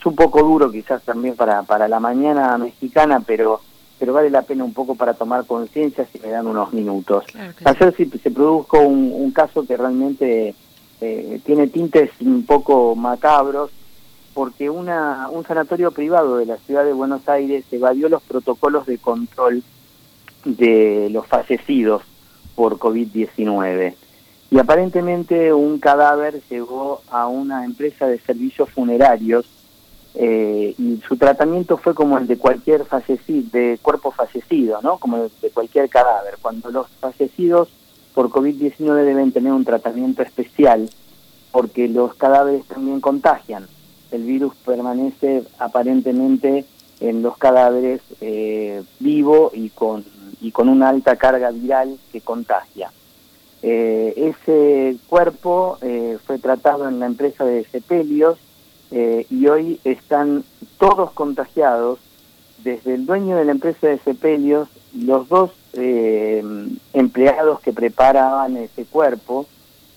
un 0.06 0.16
poco 0.16 0.42
duro 0.42 0.72
quizás 0.72 1.04
también 1.04 1.36
para, 1.36 1.64
para 1.64 1.88
la 1.88 2.00
mañana 2.00 2.58
mexicana, 2.58 3.22
pero 3.26 3.62
pero 3.98 4.14
vale 4.14 4.30
la 4.30 4.42
pena 4.42 4.64
un 4.64 4.74
poco 4.74 4.96
para 4.96 5.14
tomar 5.14 5.46
conciencia 5.46 6.06
si 6.12 6.20
me 6.20 6.30
dan 6.30 6.48
unos 6.48 6.74
minutos. 6.74 7.26
Ayer 7.64 7.94
sí 7.96 8.12
se 8.22 8.32
produjo 8.32 8.80
un, 8.80 9.32
caso 9.32 9.66
que 9.66 9.78
realmente 9.78 10.54
eh, 11.02 11.40
tiene 11.46 11.68
tintes 11.68 12.12
un 12.20 12.46
poco 12.46 12.96
macabros, 12.96 13.72
porque 14.34 14.70
una, 14.70 15.30
un 15.30 15.46
sanatorio 15.46 15.92
privado 15.92 16.38
de 16.38 16.46
la 16.46 16.58
ciudad 16.58 16.84
de 16.84 16.94
Buenos 16.94 17.28
Aires 17.30 17.66
evadió 17.72 18.10
los 18.10 18.22
protocolos 18.22 18.86
de 18.86 18.98
control 18.98 19.64
de 20.44 21.10
los 21.12 21.26
fallecidos 21.26 22.04
por 22.54 22.78
COVID-19. 22.78 23.96
Y 24.52 24.60
aparentemente 24.60 25.54
un 25.54 25.80
cadáver 25.80 26.42
llegó 26.50 27.02
a 27.10 27.28
una 27.28 27.66
empresa 27.66 28.08
de 28.08 28.20
servicios 28.20 28.70
funerarios 28.70 29.46
eh, 30.18 30.74
y 30.78 31.02
su 31.06 31.18
tratamiento 31.18 31.78
fue 31.78 31.94
como 31.94 32.18
el 32.18 32.26
de 32.26 32.38
cualquier 32.38 32.86
fallecido, 32.86 33.50
de 33.52 33.78
cuerpo 33.82 34.12
fallecido, 34.12 34.80
¿no? 34.82 34.98
Como 34.98 35.18
el 35.18 35.32
de 35.42 35.50
cualquier 35.50 35.90
cadáver. 35.90 36.38
Cuando 36.42 36.72
los 36.72 36.88
fallecidos 37.02 37.68
por 38.14 38.30
COVID-19 38.30 39.04
deben 39.04 39.34
tener 39.34 39.52
un 39.52 39.66
tratamiento 39.66 40.22
especial, 40.22 40.90
porque 41.52 41.90
los 41.90 42.16
cadáveres 42.16 42.66
también 42.66 43.02
contagian. 43.02 43.68
El 44.12 44.24
virus 44.24 44.56
permanece 44.66 45.44
aparentemente 45.60 46.64
en 47.02 47.22
los 47.22 47.38
cadáveres 47.38 48.00
eh, 48.22 48.84
vivo 49.00 49.52
y 49.54 49.70
con, 49.70 50.06
y 50.40 50.52
con 50.52 50.70
una 50.70 50.90
alta 50.90 51.18
carga 51.18 51.52
viral 51.52 51.98
que 52.14 52.22
contagia. 52.22 52.90
Eh, 53.62 54.14
ese 54.16 54.98
cuerpo 55.10 55.78
fue 56.26 56.40
tratado 56.40 56.88
en 56.88 57.00
la 57.00 57.08
empresa 57.08 57.44
de 57.44 57.66
sepelios 57.66 58.38
eh, 58.98 59.28
y 59.30 59.46
hoy 59.48 59.82
están 59.84 60.46
todos 60.80 61.12
contagiados, 61.12 62.00
desde 62.64 62.96
el 62.96 63.06
dueño 63.06 63.36
de 63.36 63.44
la 63.44 63.52
empresa 63.52 63.88
de 63.88 63.98
sepelios, 63.98 64.70
los 64.98 65.28
dos 65.28 65.52
eh, 65.74 66.42
empleados 66.94 67.60
que 67.60 67.74
preparaban 67.74 68.56
ese 68.56 68.86
cuerpo, 68.86 69.48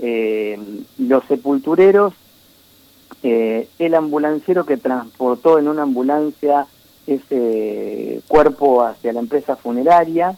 eh, 0.01 0.59
los 0.99 1.25
sepultureros, 1.27 2.13
el 3.23 3.95
ambulanciero 3.95 4.67
que 4.67 4.77
transportó 4.77 5.61
en 5.61 5.69
una 5.69 5.83
ambulancia 5.83 6.67
ese 7.07 8.21
cuerpo 8.27 8.83
hacia 8.83 9.13
la 9.13 9.21
empresa 9.21 9.55
funeraria, 9.55 10.37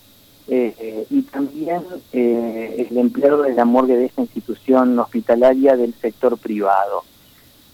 y 0.49 1.23
también 1.31 1.83
el 2.13 2.99
empleado 2.99 3.43
de 3.43 3.55
la 3.55 3.65
morgue 3.65 3.97
de 3.97 4.07
esta 4.07 4.23
institución 4.23 4.99
hospitalaria 4.99 5.77
del 5.77 5.95
sector 5.95 6.37
privado. 6.37 7.05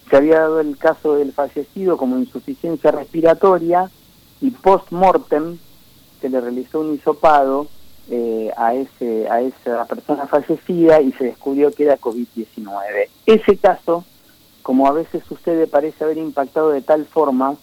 Se 0.09 0.15
había 0.15 0.39
dado 0.39 0.59
el 0.59 0.77
caso 0.77 1.15
del 1.15 1.33
fallecido 1.33 1.97
como 1.97 2.17
insuficiencia 2.17 2.91
respiratoria 2.91 3.89
y 4.41 4.51
post-mortem 4.51 5.57
se 6.21 6.29
le 6.29 6.41
realizó 6.41 6.79
un 6.79 6.93
hisopado 6.93 7.67
eh, 8.09 8.51
a, 8.55 8.73
ese, 8.73 9.27
a 9.29 9.41
esa 9.41 9.85
persona 9.85 10.27
fallecida 10.27 11.01
y 11.01 11.11
se 11.13 11.25
descubrió 11.25 11.71
que 11.71 11.83
era 11.83 11.99
COVID-19. 11.99 13.09
Ese 13.25 13.57
caso, 13.57 14.05
como 14.61 14.87
a 14.87 14.93
veces 14.93 15.23
sucede, 15.27 15.67
parece 15.67 16.03
haber 16.03 16.17
impactado 16.17 16.69
de 16.69 16.81
tal 16.81 17.05
forma 17.05 17.55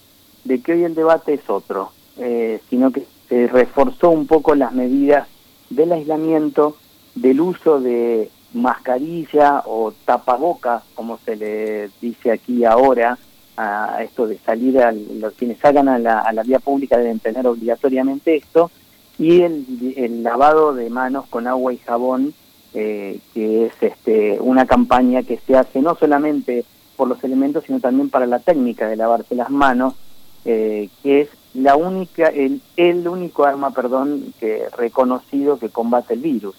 de 0.43 0.61
que 0.61 0.73
hoy 0.73 0.83
el 0.83 0.95
debate 0.95 1.33
es 1.33 1.49
otro, 1.49 1.91
eh, 2.17 2.61
sino 2.69 2.91
que 2.91 3.05
se 3.27 3.47
reforzó 3.47 4.11
un 4.11 4.27
poco 4.27 4.53
las 4.55 4.71
medidas 4.71 5.27
del 5.69 5.91
aislamiento, 5.91 6.77
del 7.15 7.41
uso 7.41 7.81
de 7.81 8.29
mascarilla 8.55 9.63
o 9.65 9.93
tapaboca, 10.05 10.81
como 10.95 11.19
se 11.25 11.35
le 11.35 11.89
dice 12.01 12.31
aquí 12.31 12.65
ahora, 12.65 13.17
a 13.57 14.01
esto 14.03 14.27
de 14.27 14.37
salir, 14.39 14.79
a 14.79 14.91
los 14.91 15.33
quienes 15.33 15.59
salgan 15.59 15.87
a 15.87 15.99
la, 15.99 16.19
a 16.21 16.33
la 16.33 16.43
vía 16.43 16.59
pública 16.59 16.97
deben 16.97 17.19
tener 17.19 17.45
obligatoriamente 17.47 18.35
esto, 18.35 18.71
y 19.17 19.41
el, 19.41 20.23
lavado 20.23 20.73
de 20.73 20.89
manos 20.89 21.25
con 21.27 21.47
agua 21.47 21.73
y 21.73 21.77
jabón, 21.77 22.33
eh, 22.73 23.19
que 23.33 23.67
es 23.67 23.73
este, 23.81 24.37
una 24.41 24.65
campaña 24.65 25.23
que 25.23 25.39
se 25.45 25.55
hace 25.55 25.81
no 25.81 25.95
solamente 25.95 26.65
por 26.97 27.07
los 27.07 27.23
elementos, 27.23 27.63
sino 27.65 27.79
también 27.79 28.09
para 28.09 28.25
la 28.25 28.39
técnica 28.39 28.87
de 28.87 28.97
lavarse 28.97 29.35
las 29.35 29.49
manos, 29.49 29.95
eh, 30.43 30.89
que 31.01 31.21
es 31.21 31.29
la 31.53 31.75
única, 31.75 32.27
el, 32.27 32.61
el 32.75 33.07
único 33.07 33.45
arma, 33.45 33.71
perdón, 33.71 34.33
que 34.39 34.63
reconocido 34.77 35.57
que 35.57 35.69
combate 35.69 36.15
el 36.15 36.19
virus. 36.19 36.55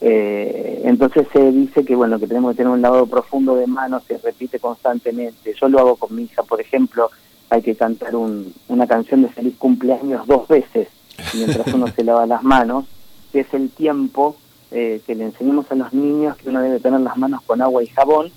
Eh, 0.00 0.82
entonces 0.84 1.26
se 1.32 1.52
dice 1.52 1.84
que 1.84 1.94
bueno 1.94 2.18
que 2.18 2.26
tenemos 2.26 2.52
que 2.52 2.58
tener 2.58 2.72
un 2.72 2.80
lavado 2.80 3.06
profundo 3.06 3.56
de 3.56 3.66
manos, 3.66 4.02
se 4.06 4.18
repite 4.18 4.58
constantemente. 4.58 5.54
Yo 5.60 5.68
lo 5.68 5.78
hago 5.78 5.96
con 5.96 6.14
mi 6.14 6.22
hija, 6.22 6.42
por 6.42 6.60
ejemplo, 6.60 7.10
hay 7.50 7.62
que 7.62 7.74
cantar 7.74 8.14
una 8.14 8.86
canción 8.86 9.22
de 9.22 9.28
feliz 9.28 9.56
cumpleaños 9.58 10.26
dos 10.26 10.48
veces 10.48 10.88
mientras 11.34 11.66
uno 11.74 11.88
se 11.88 12.04
lava 12.04 12.26
las 12.26 12.42
manos, 12.42 12.86
que 13.32 13.40
es 13.40 13.52
el 13.54 13.70
tiempo 13.70 14.36
eh, 14.70 15.00
que 15.06 15.14
le 15.14 15.24
enseñamos 15.24 15.70
a 15.70 15.74
los 15.74 15.92
niños 15.92 16.36
que 16.36 16.48
uno 16.48 16.62
debe 16.62 16.80
tener 16.80 17.00
las 17.00 17.16
manos 17.16 17.42
con 17.42 17.60
agua 17.60 17.82
y 17.82 17.88
jabón 17.88 18.30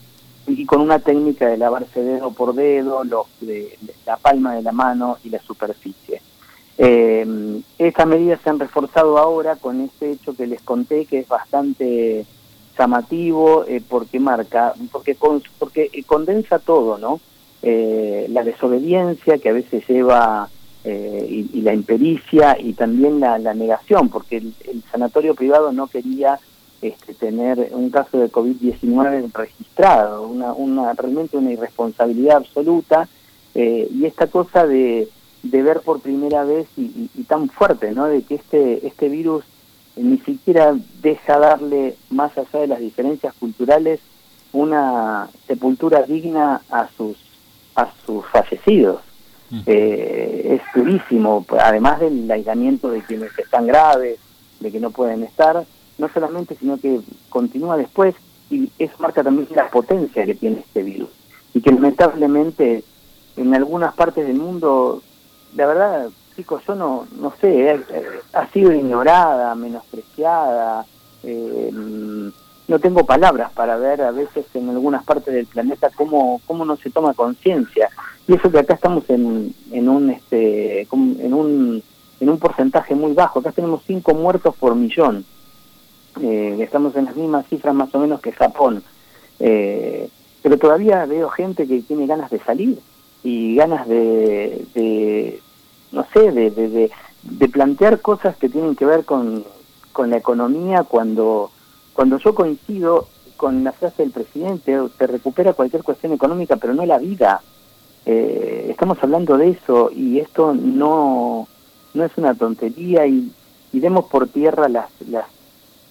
y 0.48 0.66
con 0.66 0.82
una 0.82 1.00
técnica 1.00 1.48
de 1.48 1.58
lavarse 1.58 2.02
dedo 2.02 2.32
por 2.32 2.54
dedo, 2.54 3.04
los, 3.04 3.28
de, 3.40 3.78
la 4.06 4.18
palma 4.18 4.56
de 4.56 4.62
la 4.62 4.72
mano 4.72 5.18
y 5.24 5.30
la 5.30 5.40
superficie. 5.40 6.22
Eh, 6.78 7.62
estas 7.78 8.08
medidas 8.08 8.40
se 8.44 8.50
han 8.50 8.60
reforzado 8.60 9.18
ahora 9.18 9.56
con 9.56 9.82
este 9.82 10.12
hecho 10.12 10.36
que 10.36 10.48
les 10.48 10.62
conté, 10.62 11.06
que 11.06 11.20
es 11.20 11.28
bastante 11.28 12.26
llamativo, 12.78 13.66
eh, 13.68 13.82
porque 13.88 14.20
marca, 14.20 14.74
porque, 14.92 15.16
porque 15.60 15.90
condensa 16.08 16.60
todo, 16.60 16.98
¿no? 16.98 17.20
eh, 17.64 18.28
la 18.30 18.44
desobediencia 18.44 19.38
que 19.38 19.50
a 19.50 19.54
veces 19.54 19.88
lleva 19.88 20.50
eh, 20.84 21.46
y, 21.54 21.62
la 21.62 21.74
impericia 21.74 22.58
y 22.60 22.74
también 22.74 23.22
la, 23.22 23.38
negación, 23.54 24.10
porque 24.10 24.38
el, 24.38 24.84
sanatorio 24.92 25.34
privado 25.34 25.72
no 25.72 25.88
quería 25.88 26.40
este, 26.82 27.14
tener 27.14 27.70
un 27.72 27.90
caso 27.90 28.20
de 28.20 28.30
COVID-19 28.30 29.32
registrado, 29.34 30.28
una, 30.28 30.52
una, 30.52 30.92
realmente 30.92 31.38
una 31.38 31.54
irresponsabilidad 31.54 32.38
absoluta 32.38 33.08
eh, 33.56 33.88
y 33.94 34.06
esta 34.06 34.28
cosa 34.28 34.68
de, 34.68 35.08
de, 35.44 35.62
ver 35.62 35.82
por 35.82 36.00
primera 36.00 36.44
vez 36.44 36.68
y, 36.78 37.08
tan 37.28 37.50
fuerte, 37.50 37.92
¿no? 37.92 38.06
de 38.06 38.24
que 38.24 38.36
este, 38.36 38.88
este 38.88 39.10
virus 39.10 39.44
ni 39.96 40.18
siquiera 40.20 40.76
deja 41.02 41.38
darle, 41.38 41.96
más 42.10 42.36
allá 42.38 42.60
de 42.60 42.68
las 42.68 42.80
diferencias 42.80 43.34
culturales, 43.36 44.00
una 44.52 45.30
sepultura 45.48 46.04
digna 46.04 46.62
a 46.70 46.88
sus, 46.98 47.18
a 47.76 47.92
sus 48.06 48.26
fallecidos. 48.28 49.02
Eh, 49.68 50.60
es 50.60 50.62
durísimo, 50.74 51.46
además 51.60 52.00
del 52.00 52.30
aislamiento 52.32 52.90
de 52.90 53.04
quienes 53.04 53.38
están 53.38 53.68
graves, 53.68 54.18
de 54.60 54.72
que 54.72 54.80
no 54.80 54.90
pueden 54.90 55.22
estar, 55.24 55.64
no 56.00 56.10
solamente, 56.10 56.56
sino 56.56 56.78
que 56.78 57.02
continúa 57.30 57.78
después 57.78 58.16
y 58.50 58.72
eso 58.80 58.94
marca 59.00 59.24
también 59.24 59.48
la 59.56 59.70
potencia 59.70 60.26
que 60.26 60.36
tiene 60.36 60.60
este 60.60 60.84
virus. 60.84 61.10
Y 61.54 61.62
que 61.62 61.72
lamentablemente 61.72 62.84
en 63.38 63.54
algunas 63.54 63.94
partes 63.94 64.28
del 64.28 64.38
mundo, 64.38 65.02
la 65.56 65.66
verdad, 65.66 66.10
chicos, 66.36 66.64
yo 66.68 66.76
no, 66.76 67.08
no 67.20 67.34
sé, 67.40 67.72
eh, 67.72 67.82
ha 68.34 68.48
sido 68.48 68.72
ignorada, 68.72 69.56
menospreciada, 69.56 70.86
eh, 71.24 71.72
no 72.68 72.80
tengo 72.80 73.06
palabras 73.06 73.52
para 73.52 73.78
ver 73.78 74.02
a 74.02 74.12
veces 74.12 74.46
en 74.54 74.70
algunas 74.70 75.04
partes 75.04 75.34
del 75.34 75.46
planeta 75.46 75.90
cómo, 75.96 76.42
cómo 76.48 76.66
no 76.66 76.78
se 76.78 76.90
toma 76.90 77.14
conciencia. 77.14 77.90
Y 78.28 78.36
eso 78.36 78.50
que 78.52 78.60
acá 78.60 78.74
estamos 78.74 79.10
en, 79.10 79.54
en 79.72 79.90
un 79.90 80.10
este 80.10 80.88
en 80.92 81.34
un 81.34 81.84
en 82.22 82.30
un 82.30 82.40
porcentaje 82.40 82.96
muy 82.96 83.14
bajo. 83.14 83.40
Acá 83.40 83.52
tenemos 83.52 83.84
cinco 83.86 84.14
muertos 84.14 84.56
por 84.56 84.76
millón. 84.76 85.26
Eh, 86.22 86.58
estamos 86.62 86.96
en 86.96 87.06
las 87.06 87.16
mismas 87.16 87.46
cifras 87.48 87.76
más 87.76 87.94
o 87.94 88.00
menos 88.00 88.22
que 88.22 88.32
Japón. 88.32 88.82
Eh, 89.40 90.10
pero 90.42 90.58
todavía 90.58 91.06
veo 91.06 91.30
gente 91.30 91.68
que 91.68 91.82
tiene 91.82 92.08
ganas 92.08 92.32
de 92.32 92.40
salir 92.40 92.80
y 93.24 93.56
ganas 93.56 93.88
de, 93.88 94.66
de 94.74 95.42
no 95.94 96.06
sé, 96.12 96.32
de, 96.32 96.52
de, 96.52 96.92
de, 97.24 97.50
plantear 97.50 98.02
cosas 98.02 98.36
que 98.36 98.50
tienen 98.50 98.76
que 98.76 98.86
ver 98.86 99.06
con, 99.06 99.46
con 99.94 100.10
la 100.10 100.18
economía 100.18 100.84
cuando 100.84 101.52
cuando 101.94 102.18
yo 102.18 102.34
coincido 102.36 103.08
con 103.38 103.64
la 103.64 103.72
frase 103.72 104.04
del 104.04 104.12
presidente, 104.12 104.78
se 104.98 105.08
recupera 105.08 105.54
cualquier 105.54 105.84
cuestión 105.84 106.14
económica, 106.14 106.56
pero 106.56 106.74
no 106.74 106.86
la 106.86 106.98
vida. 106.98 107.42
Eh, 108.06 108.68
estamos 108.70 108.98
hablando 109.02 109.38
de 109.38 109.52
eso 109.52 109.90
y 109.96 110.20
esto 110.20 110.54
no, 110.54 111.48
no 111.94 112.04
es 112.04 112.12
una 112.18 112.34
tontería 112.34 113.06
y, 113.06 113.32
y 113.72 113.80
demos 113.80 114.06
por 114.06 114.28
tierra 114.28 114.68
las, 114.68 114.90
las, 115.08 115.26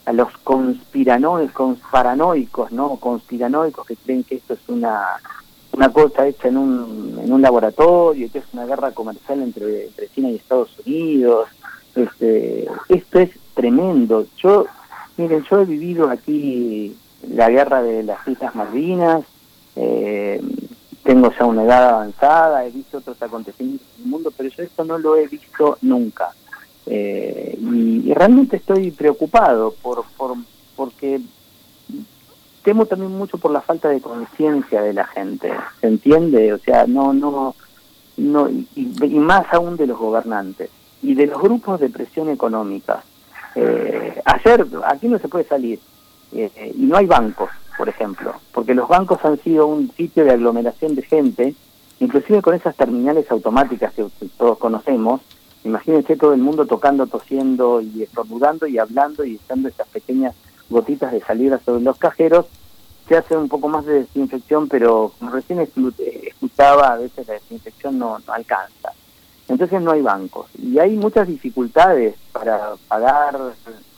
a 0.05 0.12
los 0.12 0.37
conspiranoicos, 0.39 1.79
paranoicos, 1.91 2.73
¿no? 2.73 2.97
Conspiranoicos 2.97 3.87
que 3.87 3.97
creen 3.97 4.24
que 4.24 4.37
esto 4.37 4.55
es 4.55 4.61
una, 4.69 5.01
una 5.73 5.93
cosa 5.93 6.27
hecha 6.27 6.49
en 6.49 6.57
un, 6.57 7.20
en 7.23 7.32
un 7.32 7.43
laboratorio, 7.43 8.31
que 8.31 8.39
es 8.39 8.44
una 8.53 8.66
guerra 8.66 8.93
comercial 8.93 9.43
entre, 9.43 9.86
entre 9.86 10.09
China 10.09 10.31
y 10.31 10.36
Estados 10.36 10.70
Unidos. 10.85 11.49
Este, 11.94 12.66
esto 12.89 13.19
es 13.19 13.31
tremendo. 13.55 14.27
Yo 14.39 14.66
Miren, 15.16 15.44
yo 15.51 15.61
he 15.61 15.65
vivido 15.66 16.09
aquí 16.09 16.97
la 17.28 17.51
guerra 17.51 17.82
de 17.82 18.03
las 18.03 18.27
Islas 18.27 18.55
Malvinas, 18.55 19.24
eh, 19.77 20.40
tengo 21.03 21.31
ya 21.39 21.44
una 21.44 21.65
edad 21.65 21.90
avanzada, 21.90 22.65
he 22.65 22.70
visto 22.70 22.99
otros 22.99 23.20
acontecimientos 23.20 23.86
en 23.99 24.05
el 24.05 24.11
mundo, 24.11 24.32
pero 24.35 24.49
yo 24.49 24.62
esto 24.62 24.85
no 24.85 24.99
lo 24.99 25.16
he 25.16 25.27
visto 25.27 25.77
nunca. 25.82 26.31
Eh, 26.86 27.59
y, 27.61 28.12
realmente 28.15 28.57
estoy 28.57 28.90
preocupado 28.90 29.74
por, 29.82 30.05
por 30.16 30.36
porque 30.74 31.20
temo 32.62 32.86
también 32.86 33.12
mucho 33.12 33.39
por 33.39 33.51
la 33.51 33.60
falta 33.60 33.89
de 33.89 34.01
conciencia 34.01 34.82
de 34.82 34.93
la 34.93 35.05
gente, 35.05 35.52
¿se 35.80 35.86
entiende? 35.86 36.52
O 36.52 36.59
sea, 36.59 36.86
no, 36.86 37.12
no, 37.12 37.55
no 38.16 38.48
y, 38.48 38.68
y, 38.76 39.18
más 39.18 39.52
aún 39.52 39.76
de 39.76 39.86
los 39.86 39.98
gobernantes 39.98 40.70
y 41.02 41.14
de 41.14 41.26
los 41.26 41.40
grupos 41.40 41.80
de 41.80 41.90
presión 41.90 42.28
económica. 42.28 43.02
Eh, 43.55 44.20
ayer, 44.24 44.66
aquí 44.86 45.09
no 45.09 45.18
se 45.18 45.28
puede 45.28 45.44
salir 45.44 45.78
eh, 46.32 46.72
y 46.74 46.82
no 46.82 46.97
hay 46.97 47.06
bancos, 47.06 47.51
por 47.76 47.89
ejemplo, 47.89 48.34
porque 48.52 48.74
los 48.74 48.89
bancos 48.89 49.24
han 49.24 49.39
sido 49.40 49.66
un 49.66 49.90
sitio 49.93 50.24
de 50.24 50.30
aglomeración 50.30 50.94
de 50.94 51.02
gente, 51.02 51.55
inclusive 52.01 52.40
con 52.43 52.55
esas 52.55 52.76
terminales 52.76 53.30
automáticas 53.30 53.93
que 53.93 54.06
todos 54.39 54.59
conocemos. 54.59 55.20
Imagínense 55.64 56.16
todo 56.16 56.32
el 56.32 56.40
mundo 56.40 56.66
tocando, 56.66 57.06
tosiendo 57.06 57.80
y 57.80 58.02
estornudando 58.02 58.66
y 58.66 58.78
hablando 58.78 59.24
y 59.24 59.36
echando 59.36 59.68
esas 59.68 59.86
pequeñas 59.89 60.34
gotitas 60.73 61.12
de 61.12 61.20
salida 61.20 61.61
sobre 61.65 61.85
los 61.85 61.99
cajeros. 61.99 62.47
Se 63.09 63.16
hace 63.16 63.36
un 63.36 63.49
poco 63.49 63.69
más 63.69 63.85
de 63.85 64.01
desinfección, 64.01 64.69
pero 64.69 65.12
como 65.19 65.32
recién 65.32 65.61
escuchaba, 65.61 66.94
a 66.94 66.99
veces 66.99 67.27
la 67.27 67.35
desinfección 67.35 67.99
no 67.99 68.19
alcanza. 68.28 68.93
Entonces 69.49 69.82
no 69.82 69.90
hay 69.90 70.03
bancos 70.03 70.47
y 70.59 70.78
hay 70.78 70.97
muchas 70.97 71.28
dificultades 71.28 72.15
para 72.32 72.74
pagar 72.89 73.39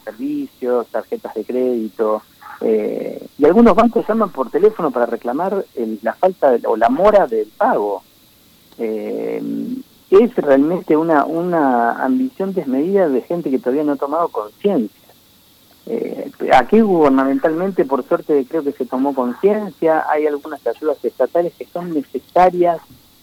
servicios, 0.05 0.87
tarjetas 0.89 1.35
de 1.35 1.45
crédito. 1.45 2.23
Eh, 2.61 3.25
y 3.39 3.45
algunos 3.45 3.75
bancos 3.75 4.07
llaman 4.09 4.31
por 4.31 4.51
teléfono 4.51 4.91
para 4.91 5.07
reclamar 5.07 5.65
la 6.03 6.15
falta 6.15 6.57
o 6.67 6.77
la 6.77 6.89
mora 6.89 7.27
del 7.27 7.49
pago. 7.57 8.03
Eh, 8.79 9.43
es 10.11 10.35
realmente 10.37 10.97
una, 10.97 11.25
una 11.25 12.05
ambición 12.05 12.55
desmedida 12.55 13.09
de 13.09 13.23
gente 13.23 13.51
que 13.51 13.59
todavía 13.59 13.85
no 13.85 13.93
ha 13.93 13.97
tomado 13.97 14.29
conciencia. 14.29 15.04
Eh, 15.87 16.31
aquí 16.53 16.81
gubernamentalmente, 16.81 17.85
por 17.85 18.07
suerte, 18.07 18.47
creo 18.49 18.63
que 18.63 18.73
se 18.73 18.87
tomó 18.87 19.15
conciencia. 19.15 20.05
Hay 20.11 20.27
algunas 20.27 20.67
ayudas 20.67 21.05
estatales 21.05 21.53
que 21.59 21.67
son 21.67 21.93
necesarias 21.93 22.79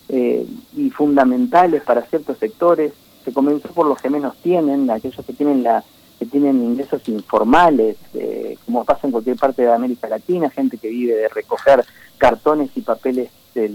eh, 0.09 0.45
y 0.75 0.89
fundamentales 0.89 1.83
para 1.83 2.01
ciertos 2.03 2.37
sectores. 2.37 2.93
Se 3.23 3.33
comenzó 3.33 3.69
por 3.69 3.87
los 3.87 4.01
que 4.01 4.09
menos 4.09 4.35
tienen, 4.37 4.89
aquellos 4.89 5.25
que 5.25 5.33
tienen 5.33 5.63
la 5.63 5.83
que 6.21 6.27
tienen 6.27 6.63
ingresos 6.63 7.09
informales, 7.09 7.97
eh, 8.13 8.55
como 8.63 8.85
pasa 8.85 9.07
en 9.07 9.11
cualquier 9.11 9.37
parte 9.37 9.63
de 9.63 9.73
América 9.73 10.07
Latina, 10.07 10.51
gente 10.51 10.77
que 10.77 10.87
vive 10.87 11.15
de 11.15 11.27
recoger 11.29 11.83
cartones 12.19 12.69
y 12.75 12.81
papeles 12.81 13.31
de 13.55 13.71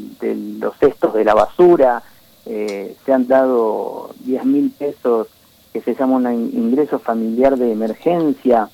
los 0.60 0.76
cestos 0.78 1.12
de 1.14 1.24
la 1.24 1.34
basura. 1.34 2.04
Eh, 2.44 2.94
se 3.04 3.12
han 3.12 3.26
dado 3.26 4.14
10 4.20 4.44
mil 4.44 4.70
pesos 4.70 5.26
que 5.72 5.80
se 5.80 5.96
llama 5.96 6.18
un 6.18 6.50
ingreso 6.54 7.00
familiar 7.00 7.56
de 7.56 7.72
emergencia 7.72 8.70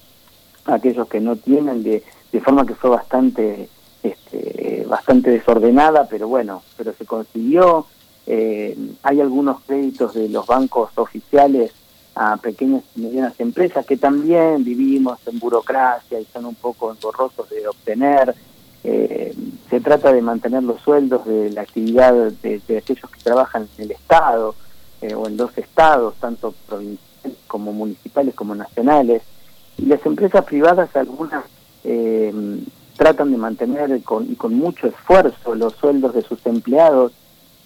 aquellos 0.66 1.08
que 1.08 1.20
no 1.20 1.36
tienen, 1.36 1.82
de, 1.82 2.02
de 2.32 2.40
forma 2.40 2.66
que 2.66 2.74
fue 2.74 2.90
bastante 2.90 3.68
este, 4.02 4.84
bastante 4.88 5.30
desordenada, 5.30 6.06
pero 6.08 6.28
bueno, 6.28 6.62
pero 6.76 6.92
se 6.92 7.04
consiguió. 7.06 7.86
Eh, 8.26 8.76
hay 9.02 9.20
algunos 9.20 9.60
créditos 9.62 10.14
de 10.14 10.28
los 10.28 10.46
bancos 10.46 10.90
oficiales 10.96 11.72
a 12.14 12.36
pequeñas 12.36 12.82
y 12.94 13.00
medianas 13.00 13.38
empresas 13.38 13.86
que 13.86 13.96
también 13.96 14.64
vivimos 14.64 15.18
en 15.26 15.38
burocracia 15.38 16.20
y 16.20 16.26
son 16.26 16.46
un 16.46 16.54
poco 16.54 16.92
engorrosos 16.92 17.48
de 17.48 17.66
obtener. 17.66 18.34
Eh, 18.84 19.34
se 19.70 19.80
trata 19.80 20.12
de 20.12 20.20
mantener 20.20 20.62
los 20.62 20.80
sueldos 20.82 21.24
de 21.24 21.50
la 21.50 21.62
actividad 21.62 22.12
de, 22.12 22.60
aquellos 22.76 23.10
que 23.10 23.22
trabajan 23.22 23.68
en 23.78 23.84
el 23.84 23.92
Estado 23.92 24.54
eh, 25.00 25.14
o 25.14 25.26
en 25.28 25.36
dos 25.36 25.56
estados, 25.56 26.16
tanto 26.16 26.54
provinciales 26.66 27.38
como 27.46 27.72
municipales 27.72 28.34
como 28.34 28.54
nacionales. 28.54 29.22
Y 29.78 29.86
las 29.86 30.04
empresas 30.06 30.44
privadas, 30.44 30.94
algunas 30.94 31.44
tratan 32.96 33.30
de 33.30 33.36
mantener 33.36 34.02
con, 34.02 34.30
y 34.30 34.36
con 34.36 34.54
mucho 34.54 34.86
esfuerzo 34.86 35.54
los 35.54 35.74
sueldos 35.74 36.14
de 36.14 36.22
sus 36.22 36.44
empleados. 36.46 37.12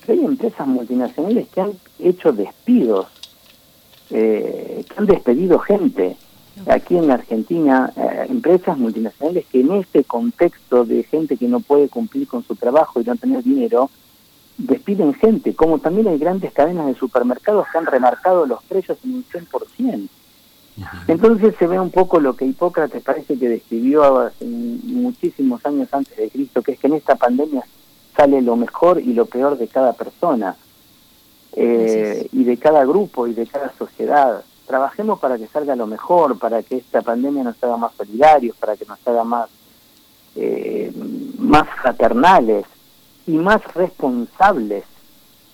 hay 0.09 0.25
empresas 0.25 0.67
multinacionales 0.67 1.49
que 1.49 1.61
han 1.61 1.73
hecho 1.99 2.33
despidos, 2.33 3.07
eh, 4.11 4.85
que 4.89 4.95
han 4.97 5.07
despedido 5.07 5.59
gente. 5.59 6.17
Aquí 6.69 6.97
en 6.97 7.11
Argentina, 7.11 7.93
eh, 7.97 8.27
empresas 8.31 8.79
multinacionales 8.79 9.45
que 9.47 9.61
en 9.61 9.73
este 9.73 10.05
contexto 10.05 10.87
de 10.87 11.03
gente 11.03 11.37
que 11.37 11.49
no 11.49 11.61
puede 11.61 11.91
cumplir 11.91 12.27
con 12.27 12.43
su 12.45 12.57
trabajo 12.57 12.99
y 13.01 13.05
no 13.05 13.15
tener 13.17 13.43
dinero, 13.43 13.91
despiden 14.57 15.13
gente, 15.13 15.55
como 15.55 15.81
también 15.81 16.09
hay 16.09 16.17
grandes 16.17 16.53
cadenas 16.53 16.87
de 16.87 16.95
supermercados 16.95 17.67
que 17.71 17.77
han 17.77 17.85
remarcado 17.85 18.47
los 18.47 18.63
precios 18.65 18.97
en 19.05 19.17
un 19.17 19.25
100%. 19.25 20.09
Entonces 21.09 21.55
se 21.59 21.67
ve 21.67 21.81
un 21.81 21.91
poco 21.91 22.21
lo 22.21 22.37
que 22.37 22.45
Hipócrates 22.45 23.03
parece 23.03 23.39
que 23.39 23.49
describió 23.49 24.19
hace 24.19 24.45
muchísimos 24.45 25.65
años 25.65 25.89
antes 25.93 26.17
de 26.17 26.29
Cristo, 26.29 26.63
que 26.63 26.73
es 26.73 26.79
que 26.79 26.87
en 26.87 26.95
esta 26.95 27.17
pandemia 27.17 27.65
sale 28.15 28.43
lo 28.43 28.57
mejor 28.57 29.01
y 29.01 29.15
lo 29.15 29.27
peor 29.27 29.57
de 29.59 29.69
cada 29.69 29.93
persona, 29.95 30.57
eh, 31.55 32.29
y 32.33 32.45
de 32.45 32.57
cada 32.59 32.85
grupo 32.85 33.27
y 33.27 33.35
de 33.35 33.47
cada 33.47 33.73
sociedad. 33.79 34.45
Trabajemos 34.67 35.19
para 35.19 35.39
que 35.39 35.47
salga 35.47 35.77
lo 35.77 35.87
mejor, 35.87 36.39
para 36.39 36.63
que 36.63 36.77
esta 36.77 37.01
pandemia 37.01 37.45
nos 37.45 37.63
haga 37.63 37.77
más 37.77 37.93
solidarios, 37.95 38.57
para 38.57 38.77
que 38.77 38.85
nos 38.85 38.99
haga 39.07 39.25
más, 39.25 39.49
eh, 40.35 40.93
más 41.39 41.69
fraternales. 41.81 42.67
y 43.29 43.39
más 43.39 43.61
responsables 43.75 44.85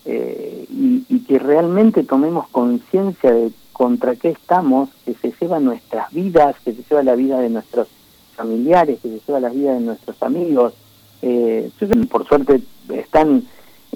eh, 0.04 0.66
y, 0.68 1.06
y, 1.08 1.20
que 1.24 1.38
realmente 1.38 2.02
tomemos 2.02 2.46
conciencia 2.48 3.32
de 3.32 3.50
contra 3.82 4.14
qué 4.14 4.28
estamos, 4.28 4.90
que 5.04 5.12
se 5.14 5.34
lleva 5.40 5.58
nuestras 5.58 6.08
vidas, 6.12 6.54
que 6.64 6.72
se 6.72 6.84
lleva 6.88 7.02
la 7.02 7.16
vida 7.16 7.40
de 7.40 7.50
nuestros 7.50 7.88
familiares, 8.36 9.00
que 9.02 9.08
se 9.08 9.20
lleva 9.26 9.40
la 9.40 9.48
vida 9.48 9.74
de 9.74 9.80
nuestros 9.80 10.22
amigos. 10.22 10.72
Eh, 11.20 11.68
por 12.08 12.24
suerte 12.24 12.62
están 12.90 13.42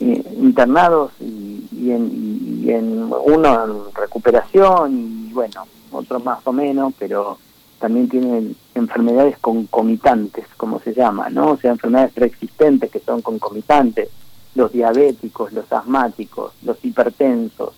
eh, 0.01 0.25
internados 0.41 1.13
y, 1.21 1.69
y, 1.71 1.93
en, 1.93 2.65
y, 2.65 2.71
en, 2.73 3.13
uno 3.27 3.65
en 3.65 3.95
recuperación 3.95 5.29
y 5.29 5.33
bueno, 5.33 5.69
otro 5.93 6.19
más 6.19 6.45
o 6.47 6.53
menos, 6.53 6.93
pero 6.99 7.39
también 7.79 8.09
tienen 8.09 8.57
enfermedades 8.75 9.39
concomitantes, 9.39 10.47
como 10.57 10.81
se 10.81 10.95
llama, 10.95 11.31
¿no? 11.31 11.53
O 11.53 11.59
sea, 11.59 11.71
enfermedades 11.71 12.13
preexistentes 12.13 12.91
que 12.91 12.99
son 12.99 13.23
concomitantes, 13.23 14.09
los 14.57 14.73
diabéticos, 14.73 15.53
los 15.53 15.73
asmáticos, 15.73 16.55
los 16.65 16.85
hipertensos, 16.85 17.73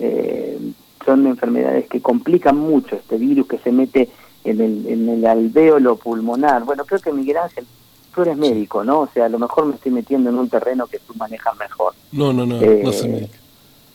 eh, 0.00 0.58
son 1.04 1.26
enfermedades 1.26 1.88
que 1.88 2.00
complican 2.00 2.56
mucho 2.56 2.96
este 2.96 3.16
virus 3.16 3.46
que 3.46 3.58
se 3.58 3.72
mete 3.72 4.08
en 4.44 4.60
el, 4.60 4.86
en 4.86 5.08
el 5.08 5.26
alvéolo 5.26 5.96
pulmonar. 5.96 6.64
Bueno, 6.64 6.84
creo 6.84 7.00
que 7.00 7.12
Miguel 7.12 7.38
Ángel, 7.38 7.66
tú 8.14 8.22
eres 8.22 8.36
médico, 8.36 8.84
¿no? 8.84 9.00
O 9.00 9.08
sea, 9.08 9.26
a 9.26 9.28
lo 9.28 9.38
mejor 9.38 9.66
me 9.66 9.74
estoy 9.74 9.92
metiendo 9.92 10.30
en 10.30 10.38
un 10.38 10.48
terreno 10.48 10.86
que 10.86 10.98
tú 10.98 11.14
manejas 11.14 11.56
mejor. 11.58 11.94
No, 12.12 12.32
no, 12.32 12.46
no, 12.46 12.60
eh, 12.60 12.82
no 12.84 12.92
soy 12.92 13.08
médico. 13.08 13.34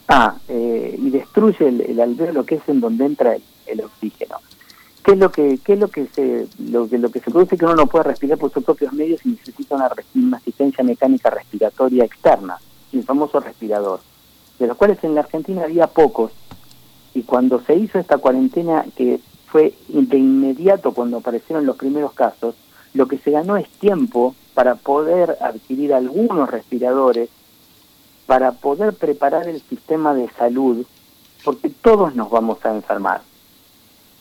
Ah, 0.08 0.36
eh, 0.48 0.96
y 0.98 1.10
destruye 1.10 1.68
el, 1.68 1.82
el, 1.82 2.00
alvéolo 2.00 2.46
que 2.46 2.56
es 2.56 2.62
en 2.68 2.80
donde 2.80 3.06
entra 3.06 3.36
el, 3.36 3.44
el, 3.66 3.82
oxígeno. 3.82 4.38
¿Qué 5.04 5.12
es 5.12 5.18
lo 5.18 5.32
que 5.32 5.60
qué 5.64 5.74
es 5.74 5.80
lo 5.80 5.90
que 5.90 6.08
se 6.08 6.48
lo 6.60 6.88
que 6.88 6.98
lo 6.98 7.10
que 7.12 7.20
se 7.20 7.30
produce 7.30 7.58
que 7.58 7.66
uno 7.66 7.76
no 7.76 7.88
puede 7.88 8.06
respirar 8.06 8.38
por 8.38 8.52
sus 8.52 8.64
propios 8.64 8.94
medios 8.94 9.26
y 9.26 9.30
necesita 9.30 9.76
una, 9.76 9.90
una 10.16 10.38
asistencia 10.38 10.84
mecánica 10.84 11.30
respiratoria 11.30 12.06
externa, 12.06 12.58
el 12.94 13.04
famoso 13.04 13.42
respirador, 13.42 14.00
de 14.60 14.68
los 14.68 14.78
cuales 14.78 15.02
en 15.04 15.16
la 15.16 15.22
Argentina 15.22 15.64
había 15.64 15.88
pocos 15.88 16.32
y 17.18 17.24
cuando 17.24 17.60
se 17.62 17.76
hizo 17.76 17.98
esta 17.98 18.20
cuarentena 18.20 18.86
que 18.96 19.20
fue 19.48 19.74
de 19.88 20.18
inmediato 20.20 20.92
cuando 20.92 21.18
aparecieron 21.18 21.66
los 21.66 21.76
primeros 21.76 22.14
casos, 22.14 22.54
lo 22.94 23.08
que 23.08 23.18
se 23.18 23.32
ganó 23.32 23.58
es 23.58 23.68
tiempo 23.68 24.36
para 24.54 24.76
poder 24.76 25.36
adquirir 25.42 25.96
algunos 25.96 26.48
respiradores, 26.52 27.30
para 28.28 28.52
poder 28.52 28.94
preparar 28.94 29.48
el 29.48 29.60
sistema 29.62 30.14
de 30.14 30.30
salud, 30.38 30.86
porque 31.44 31.72
todos 31.72 32.14
nos 32.14 32.30
vamos 32.30 32.64
a 32.64 32.76
enfermar, 32.76 33.22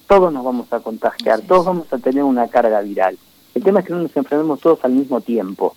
todos 0.07 0.33
nos 0.33 0.43
vamos 0.43 0.73
a 0.73 0.81
contagiar, 0.81 1.43
todos 1.43 1.67
vamos 1.67 1.93
a 1.93 1.99
tener 1.99 2.23
una 2.23 2.49
carga 2.49 2.81
viral. 2.81 3.19
El 3.55 3.63
tema 3.63 3.81
es 3.81 3.87
que 3.87 3.93
no 3.93 4.05
nos 4.05 4.17
enfermemos 4.17 4.61
todos 4.61 4.83
al 4.87 4.93
mismo 4.93 5.21
tiempo, 5.21 5.77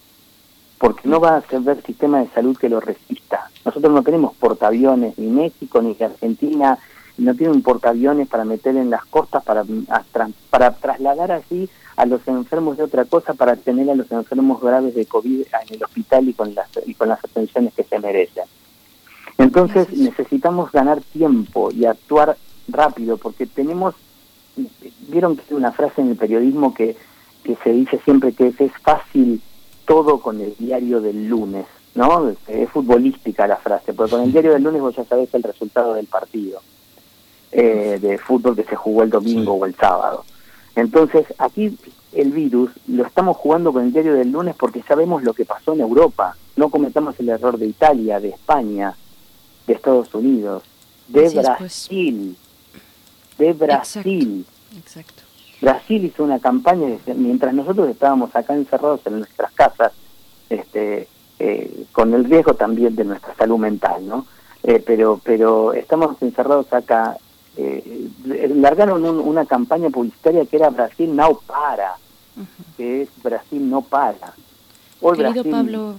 porque 0.77 1.09
no 1.09 1.19
va 1.19 1.35
a 1.35 1.43
haber 1.53 1.83
sistema 1.83 2.21
de 2.21 2.29
salud 2.29 2.55
que 2.55 2.69
lo 2.69 2.79
resista. 2.79 3.51
Nosotros 3.65 3.93
no 3.93 4.03
tenemos 4.03 4.33
portaaviones, 4.35 5.17
ni 5.17 5.27
México, 5.27 5.81
ni 5.81 5.97
Argentina, 6.01 6.79
no 7.19 7.35
tienen 7.35 7.61
portaaviones 7.61 8.27
para 8.27 8.45
meter 8.45 8.75
en 8.77 8.89
las 8.89 9.05
costas, 9.05 9.43
para, 9.43 9.63
para 10.49 10.71
trasladar 10.71 11.31
así 11.31 11.69
a 11.95 12.05
los 12.05 12.25
enfermos 12.27 12.77
de 12.77 12.83
otra 12.83 13.05
cosa, 13.05 13.33
para 13.33 13.55
tener 13.57 13.89
a 13.89 13.95
los 13.95 14.09
enfermos 14.11 14.61
graves 14.61 14.95
de 14.95 15.05
COVID 15.05 15.41
en 15.41 15.75
el 15.75 15.83
hospital 15.83 16.29
y 16.29 16.33
con 16.33 16.55
las, 16.55 16.69
y 16.85 16.93
con 16.93 17.09
las 17.09 17.23
atenciones 17.23 17.73
que 17.73 17.83
se 17.83 17.99
merecen. 17.99 18.45
Entonces 19.37 19.91
necesitamos 19.91 20.71
ganar 20.71 21.01
tiempo 21.01 21.71
y 21.71 21.85
actuar 21.85 22.37
rápido, 22.69 23.17
porque 23.17 23.45
tenemos, 23.45 23.95
vieron 25.09 25.35
que 25.35 25.43
hay 25.49 25.57
una 25.57 25.71
frase 25.71 26.01
en 26.01 26.11
el 26.11 26.15
periodismo 26.15 26.73
que, 26.73 26.95
que 27.43 27.57
se 27.63 27.71
dice 27.71 27.99
siempre 28.05 28.31
que 28.31 28.47
es, 28.47 28.61
es 28.61 28.71
fácil 28.81 29.41
todo 29.85 30.21
con 30.21 30.39
el 30.39 30.55
diario 30.57 31.01
del 31.01 31.27
lunes, 31.27 31.65
¿no? 31.95 32.29
Es 32.47 32.69
futbolística 32.69 33.47
la 33.47 33.57
frase, 33.57 33.93
porque 33.93 34.11
con 34.11 34.21
el 34.21 34.31
diario 34.31 34.53
del 34.53 34.63
lunes 34.63 34.81
vos 34.81 34.95
ya 34.95 35.03
sabés 35.03 35.33
el 35.33 35.43
resultado 35.43 35.93
del 35.95 36.05
partido 36.05 36.61
eh, 37.51 37.97
de 38.01 38.17
fútbol 38.17 38.55
que 38.55 38.63
se 38.63 38.75
jugó 38.75 39.03
el 39.03 39.09
domingo 39.09 39.53
o 39.53 39.65
el 39.65 39.75
sábado. 39.75 40.23
Entonces, 40.75 41.25
aquí 41.37 41.77
el 42.13 42.31
virus 42.31 42.71
lo 42.87 43.05
estamos 43.05 43.37
jugando 43.37 43.71
con 43.73 43.83
el 43.85 43.93
diario 43.93 44.13
del 44.13 44.31
lunes 44.31 44.55
porque 44.57 44.83
sabemos 44.83 45.23
lo 45.23 45.33
que 45.33 45.45
pasó 45.45 45.73
en 45.73 45.81
Europa. 45.81 46.35
No 46.55 46.69
cometamos 46.69 47.19
el 47.19 47.29
error 47.29 47.57
de 47.57 47.67
Italia, 47.67 48.19
de 48.19 48.29
España, 48.29 48.95
de 49.67 49.73
Estados 49.73 50.13
Unidos, 50.13 50.63
de 51.07 51.25
Así 51.25 51.37
Brasil, 51.37 52.37
es, 52.37 52.77
pues. 53.37 53.37
de 53.37 53.53
Brasil. 53.53 54.45
Exacto. 54.75 54.79
Exacto. 54.79 55.23
Brasil 55.61 56.05
hizo 56.05 56.23
una 56.23 56.39
campaña 56.39 56.87
de, 57.05 57.13
mientras 57.15 57.53
nosotros 57.53 57.89
estábamos 57.89 58.35
acá 58.35 58.55
encerrados 58.55 59.01
en 59.05 59.19
nuestras 59.19 59.51
casas, 59.51 59.91
este, 60.49 61.07
eh, 61.37 61.85
con 61.91 62.13
el 62.13 62.25
riesgo 62.25 62.53
también 62.53 62.95
de 62.95 63.03
nuestra 63.03 63.35
salud 63.35 63.57
mental, 63.57 64.07
¿no? 64.07 64.25
Eh, 64.63 64.81
pero, 64.85 65.19
pero 65.23 65.73
estamos 65.73 66.21
encerrados 66.21 66.71
acá 66.73 67.17
eh, 67.57 68.09
largaron 68.55 69.05
un, 69.05 69.19
una 69.19 69.45
campaña 69.45 69.89
publicitaria 69.89 70.45
que 70.45 70.57
era 70.57 70.69
Brasil 70.69 71.15
no 71.15 71.39
para, 71.45 71.95
uh 72.37 72.41
-huh. 72.41 72.75
que 72.77 73.01
es 73.03 73.09
Brasil 73.21 73.69
no 73.69 73.81
para. 73.81 74.33
Querido 75.01 75.31
Brasil, 75.31 75.51
Pablo, 75.51 75.95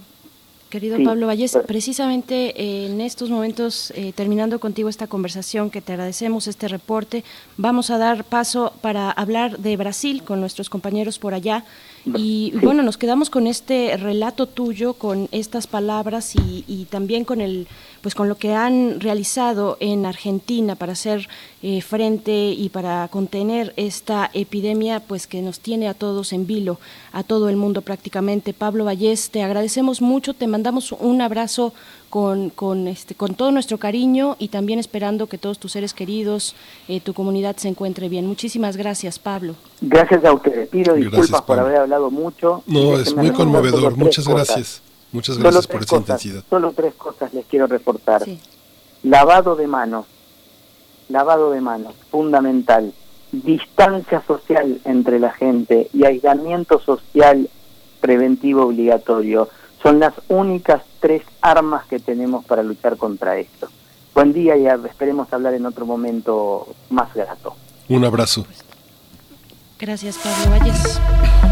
Querido 0.71 0.95
sí, 0.95 1.03
Pablo 1.03 1.27
Valles, 1.27 1.57
precisamente 1.67 2.53
eh, 2.55 2.85
en 2.85 3.01
estos 3.01 3.29
momentos, 3.29 3.91
eh, 3.91 4.13
terminando 4.15 4.57
contigo 4.61 4.87
esta 4.87 5.05
conversación, 5.05 5.69
que 5.69 5.81
te 5.81 5.91
agradecemos 5.91 6.47
este 6.47 6.69
reporte, 6.69 7.25
vamos 7.57 7.89
a 7.89 7.97
dar 7.97 8.23
paso 8.23 8.71
para 8.79 9.11
hablar 9.11 9.57
de 9.57 9.75
Brasil 9.75 10.23
con 10.23 10.39
nuestros 10.39 10.69
compañeros 10.69 11.19
por 11.19 11.33
allá. 11.33 11.65
Y 12.05 12.53
sí. 12.53 12.59
bueno, 12.63 12.83
nos 12.83 12.97
quedamos 12.97 13.29
con 13.29 13.47
este 13.47 13.97
relato 13.97 14.47
tuyo, 14.47 14.93
con 14.93 15.27
estas 15.33 15.67
palabras 15.67 16.37
y, 16.37 16.63
y, 16.67 16.85
también 16.85 17.25
con 17.25 17.41
el, 17.41 17.67
pues 18.01 18.15
con 18.15 18.27
lo 18.27 18.35
que 18.35 18.53
han 18.53 18.99
realizado 18.99 19.77
en 19.79 20.05
Argentina 20.05 20.75
para 20.75 20.93
hacer 20.93 21.27
eh, 21.61 21.81
frente 21.81 22.49
y 22.49 22.69
para 22.69 23.07
contener 23.09 23.73
esta 23.77 24.29
epidemia, 24.33 24.99
pues 24.99 25.27
que 25.27 25.41
nos 25.41 25.59
tiene 25.59 25.87
a 25.87 25.93
todos 25.93 26.33
en 26.33 26.47
vilo, 26.47 26.79
a 27.13 27.23
todo 27.23 27.49
el 27.49 27.55
mundo 27.55 27.81
prácticamente. 27.81 28.53
Pablo 28.53 28.85
Vallés, 28.85 29.29
te 29.29 29.43
agradecemos 29.43 30.01
mucho, 30.01 30.33
te 30.33 30.47
mandamos 30.47 30.91
un 30.91 31.21
abrazo 31.21 31.73
con, 32.09 32.49
con, 32.49 32.87
este, 32.87 33.15
con 33.15 33.35
todo 33.35 33.51
nuestro 33.51 33.77
cariño 33.77 34.35
y 34.39 34.49
también 34.49 34.79
esperando 34.79 35.27
que 35.27 35.37
todos 35.37 35.59
tus 35.59 35.71
seres 35.71 35.93
queridos, 35.93 36.55
eh, 36.87 36.99
tu 36.99 37.13
comunidad 37.13 37.55
se 37.57 37.69
encuentre 37.69 38.09
bien. 38.09 38.27
Muchísimas 38.27 38.75
gracias, 38.77 39.19
Pablo. 39.19 39.55
Gracias 39.79 40.25
a 40.25 40.33
ustedes. 40.33 40.67
Pido 40.69 40.95
disculpas 40.95 41.29
gracias, 41.29 41.41
por 41.43 41.59
haber 41.59 41.77
hablado 41.77 42.11
mucho. 42.11 42.63
No, 42.67 42.99
es 42.99 43.15
muy 43.15 43.31
conmovedor. 43.31 43.95
Muchas 43.95 44.25
cosas. 44.25 44.47
gracias. 44.47 44.90
Muchas 45.11 45.37
gracias 45.37 45.67
por 45.67 45.81
esa 45.81 45.89
cosas, 45.89 46.01
intensidad. 46.01 46.43
Solo 46.49 46.73
tres 46.75 46.93
cosas 46.95 47.33
les 47.33 47.45
quiero 47.45 47.67
reportar. 47.67 48.23
Sí. 48.23 48.39
Lavado 49.03 49.55
de 49.55 49.67
manos. 49.67 50.05
Lavado 51.09 51.51
de 51.51 51.61
manos, 51.61 51.93
fundamental. 52.09 52.93
Distancia 53.31 54.23
social 54.25 54.79
entre 54.85 55.19
la 55.19 55.31
gente 55.31 55.89
y 55.93 56.05
aislamiento 56.05 56.79
social 56.79 57.49
preventivo 57.99 58.63
obligatorio 58.63 59.49
son 59.81 59.99
las 59.99 60.13
únicas 60.27 60.83
tres 60.99 61.23
armas 61.41 61.85
que 61.87 61.99
tenemos 61.99 62.45
para 62.45 62.63
luchar 62.63 62.97
contra 62.97 63.37
esto. 63.37 63.67
Buen 64.13 64.33
día 64.33 64.57
y 64.57 64.67
esperemos 64.67 65.31
hablar 65.31 65.53
en 65.53 65.65
otro 65.65 65.85
momento 65.85 66.67
más 66.89 67.13
grato. 67.13 67.55
Un 67.87 68.05
abrazo. 68.05 68.45
Gracias, 69.79 70.17
Pablo 70.17 70.51
Valles. 70.51 71.50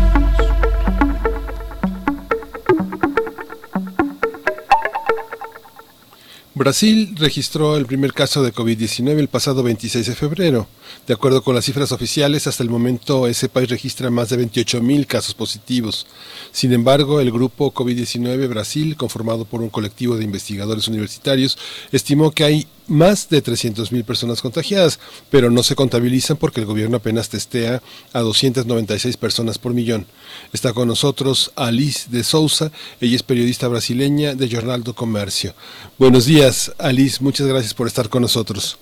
Brasil 6.60 7.16
registró 7.16 7.78
el 7.78 7.86
primer 7.86 8.12
caso 8.12 8.44
de 8.44 8.54
COVID-19 8.54 9.18
el 9.18 9.30
pasado 9.30 9.64
26 9.64 10.06
de 10.06 10.14
febrero. 10.14 10.68
De 11.08 11.14
acuerdo 11.14 11.44
con 11.44 11.56
las 11.56 11.66
cifras 11.66 11.92
oficiales, 11.92 12.48
hasta 12.48 12.64
el 12.64 12.70
momento 12.70 13.28
ese 13.28 13.50
país 13.50 13.70
registra 13.70 14.10
más 14.10 14.30
de 14.30 14.38
28 14.38 14.82
mil 14.82 15.08
casos 15.08 15.34
positivos. 15.34 16.06
Sin 16.52 16.72
embargo, 16.74 17.20
el 17.20 17.32
grupo 17.32 17.74
COVID-19 17.74 18.48
Brasil, 18.48 18.96
conformado 18.96 19.46
por 19.46 19.62
un 19.62 19.70
colectivo 19.70 20.18
de 20.18 20.24
investigadores 20.24 20.88
universitarios, 20.88 21.58
estimó 21.92 22.32
que 22.32 22.44
hay 22.44 22.68
más 22.90 23.30
de 23.30 23.42
300 23.42 23.92
mil 23.92 24.04
personas 24.04 24.42
contagiadas, 24.42 25.00
pero 25.30 25.50
no 25.50 25.64
se 25.64 25.76
contabilizan 25.76 26.38
porque 26.38 26.60
el 26.60 26.66
gobierno 26.66 26.98
apenas 26.98 27.30
testea 27.30 27.82
a 28.14 28.20
296 28.20 29.16
personas 29.18 29.58
por 29.58 29.74
millón. 29.74 30.08
Está 30.54 30.74
con 30.74 30.88
nosotros 30.88 31.52
Alice 31.56 32.10
de 32.10 32.24
Souza, 32.24 32.72
ella 33.00 33.16
es 33.16 33.24
periodista 33.24 33.68
brasileña 33.68 34.36
de 34.36 34.50
Jornal 34.50 34.84
do 34.84 34.94
Comercio. 34.94 35.54
Buenos 35.98 36.26
días, 36.26 36.72
Alice, 36.78 37.18
muchas 37.22 37.48
gracias 37.48 37.74
por 37.74 37.88
estar 37.88 38.10
con 38.10 38.24
nosotros. 38.24 38.78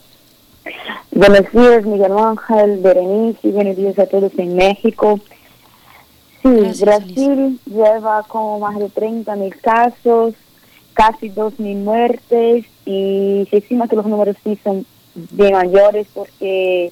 Buenos 1.12 1.52
días, 1.52 1.86
Miguel 1.86 2.12
Ángel, 2.18 2.80
Berenice, 2.80 3.52
buenos 3.52 3.76
días 3.76 3.98
a 4.00 4.06
todos 4.06 4.32
en 4.38 4.56
México. 4.56 5.20
Sí, 6.44 6.50
gracias, 6.50 6.82
Brasil 6.82 7.60
lleva 7.66 8.24
como 8.28 8.60
más 8.60 8.78
de 8.78 8.90
30 8.90 9.36
mil 9.36 9.56
casos, 9.58 10.34
casi 10.94 11.30
2 11.30 11.60
mil 11.60 11.78
muertes 11.78 12.66
y 12.86 13.48
se 13.50 13.58
estima 13.58 13.88
que 13.88 13.96
los 13.96 14.06
números 14.06 14.36
sí 14.44 14.58
son 14.64 14.86
bien 15.32 15.54
mayores 15.54 16.08
porque 16.14 16.92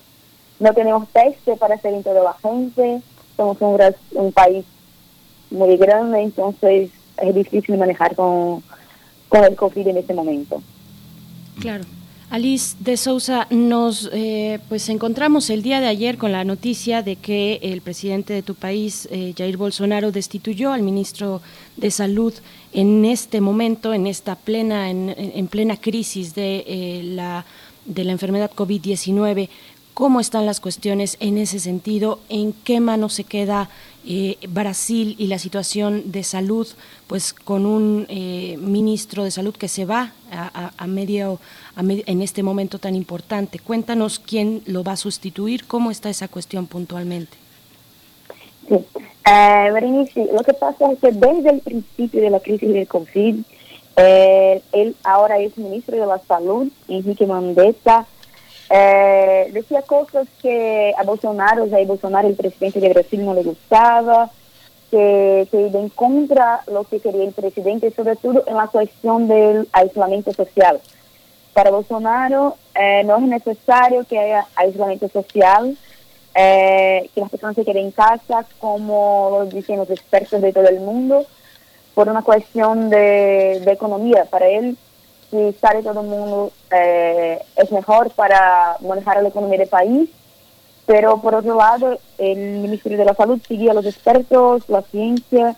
no 0.60 0.74
tenemos 0.74 1.08
test 1.10 1.48
para 1.60 1.76
hacer 1.76 1.94
en 1.94 2.04
toda 2.04 2.24
la 2.24 2.34
gente, 2.34 3.02
somos 3.38 3.58
un, 3.62 3.80
un 4.14 4.32
país 4.32 4.66
muy 5.52 5.78
grande, 5.78 6.22
entonces 6.22 6.90
es 7.18 7.36
difícil 7.36 7.78
manejar 7.78 8.16
con, 8.16 8.64
con 9.30 9.44
el 9.44 9.56
COVID 9.56 9.88
en 9.88 9.98
este 9.98 10.14
momento. 10.14 10.62
Claro. 11.60 11.84
Alice 12.30 12.76
de 12.80 12.98
Sousa, 12.98 13.48
nos 13.52 14.10
eh, 14.12 14.60
pues 14.68 14.90
encontramos 14.90 15.50
el 15.50 15.62
día 15.62 15.80
de 15.80 15.88
ayer 15.88 16.18
con 16.18 16.32
la 16.32 16.44
noticia 16.44 17.04
de 17.04 17.16
que 17.18 17.60
el 17.62 17.82
presidente 17.82 18.34
de 18.34 18.42
tu 18.42 18.56
país, 18.56 19.08
eh, 19.12 19.34
Jair 19.38 19.58
Bolsonaro, 19.58 20.12
destituyó 20.12 20.74
al 20.74 20.82
ministro 20.82 21.42
de 21.78 21.92
Salud 21.92 22.34
en 22.74 23.06
este 23.06 23.42
momento, 23.42 23.94
en 23.94 24.08
esta 24.08 24.36
plena, 24.36 24.90
en, 24.90 25.48
plena 25.48 25.78
crisis 25.78 26.34
de 26.34 26.64
eh, 26.68 27.02
la 27.04 27.46
de 27.86 28.04
la 28.04 28.14
enfermedad 28.14 28.50
COVID-19 28.56 29.48
cómo 29.96 30.20
están 30.20 30.46
las 30.46 30.60
cuestiones 30.60 31.16
en 31.22 31.38
ese 31.38 31.60
sentido, 31.60 32.20
en 32.28 32.52
qué 32.52 32.82
mano 32.82 33.08
se 33.08 33.24
queda 33.24 33.70
eh, 34.08 34.38
Brasil 34.48 35.16
y 35.18 35.28
la 35.28 35.40
situación 35.40 36.12
de 36.12 36.24
salud, 36.24 36.68
pues 37.08 37.34
con 37.34 37.66
un 37.66 38.06
eh, 38.10 38.58
ministro 38.60 39.24
de 39.24 39.32
salud 39.32 39.56
que 39.56 39.68
se 39.68 39.86
va 39.86 40.14
a, 40.32 40.88
medio 40.88 41.40
en 41.78 42.22
este 42.22 42.44
momento 42.44 42.80
tan 42.80 42.96
importante. 42.96 43.60
Cuéntanos 43.60 44.20
quién 44.20 44.62
lo 44.66 44.84
va 44.84 44.94
a 44.94 44.98
sustituir, 44.98 45.66
cómo 45.66 45.92
está 45.92 46.10
esa 46.10 46.28
cuestión 46.28 46.68
puntualmente. 46.68 47.38
Sí, 48.68 48.76
eh, 49.26 50.28
lo 50.34 50.44
que 50.44 50.54
pasa 50.54 50.92
es 50.92 51.00
que 51.00 51.12
desde 51.12 51.50
el 51.50 51.60
principio 51.60 52.22
de 52.22 52.30
la 52.30 52.40
crisis 52.40 52.72
del 52.72 52.88
COVID, 52.88 53.36
eh, 53.98 54.62
él 54.74 54.96
ahora 55.04 55.40
es 55.40 55.58
ministro 55.58 55.98
de 55.98 56.06
la 56.06 56.20
Salud, 56.20 56.70
Enrique 56.88 57.26
Mandetta, 57.26 58.06
eh, 58.70 59.50
decía 59.52 59.82
cosas 59.84 60.28
que 60.42 60.94
a 60.98 61.04
Bolsonaro, 61.04 61.70
Jair 61.70 61.88
Bolsonaro, 61.88 62.28
el 62.28 62.36
presidente 62.36 62.80
de 62.80 62.90
Brasil, 62.90 63.24
no 63.24 63.34
le 63.34 63.44
gustaba, 63.44 64.32
que, 64.90 65.48
iba 65.52 65.80
en 65.80 65.90
contra 65.90 66.62
lo 66.68 66.84
que 66.84 67.00
quería 67.00 67.26
el 67.26 67.34
presidente, 67.34 67.92
sobre 67.92 68.16
todo 68.16 68.44
en 68.48 68.56
la 68.56 68.68
cuestión 68.68 69.28
del 69.28 69.68
aislamiento 69.72 70.34
social. 70.34 70.80
Para 71.54 71.72
Bolsonaro 71.72 72.58
eh, 72.74 73.04
no 73.06 73.18
es 73.18 73.24
necesario 73.24 74.06
que 74.06 74.20
haya 74.20 74.48
aislamiento 74.56 75.08
social, 75.10 75.78
eh, 76.34 77.10
que 77.14 77.22
las 77.22 77.30
personas 77.30 77.56
se 77.56 77.64
queden 77.64 77.86
en 77.86 77.92
casa, 77.92 78.46
como 78.60 79.30
lo 79.32 79.46
dicen 79.46 79.78
los 79.78 79.90
expertos 79.90 80.42
de 80.42 80.52
todo 80.52 80.68
el 80.68 80.80
mundo, 80.80 81.26
por 81.94 82.10
una 82.10 82.24
cuestión 82.24 82.90
de 82.90 83.72
economía. 83.72 84.26
Para 84.26 84.48
él, 84.48 84.78
si 85.36 85.54
sale 85.60 85.84
todo 85.84 86.02
el 86.02 86.08
mundo 86.08 86.52
eh, 86.72 87.40
es 87.56 87.72
mejor 87.72 88.12
para 88.12 88.78
manejar 88.82 89.22
la 89.22 89.30
economía 89.30 89.60
del 89.60 89.68
país, 89.68 90.10
pero 90.86 91.22
por 91.22 91.36
otro 91.36 91.56
lado 91.56 91.98
el 92.18 92.60
Ministerio 92.60 92.98
de 92.98 93.06
la 93.06 93.16
Salud 93.16 93.42
sigue 93.48 93.70
a 93.70 93.74
los 93.74 93.86
expertos, 93.86 94.64
la 94.70 94.82
ciencia 94.84 95.56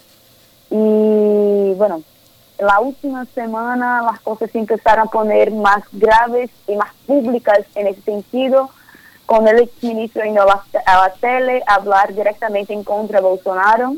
y 0.70 1.74
bueno, 1.76 2.02
la 2.60 2.80
última 2.80 3.26
semana 3.26 4.02
las 4.02 4.20
cosas 4.22 4.50
se 4.52 4.60
empezaron 4.60 5.08
a 5.08 5.12
poner 5.12 5.52
más 5.52 5.84
graves 5.92 6.50
y 6.68 6.76
más 6.76 6.92
públicas 7.06 7.60
en 7.76 7.88
ese 7.88 8.02
sentido, 8.02 8.70
con 9.26 9.48
el 9.48 9.60
exministro 9.60 10.24
a 10.24 10.98
la 10.98 11.14
tele 11.20 11.62
hablar 11.68 12.14
directamente 12.14 12.74
en 12.74 12.84
contra 12.84 13.20
de 13.20 13.28
Bolsonaro. 13.28 13.96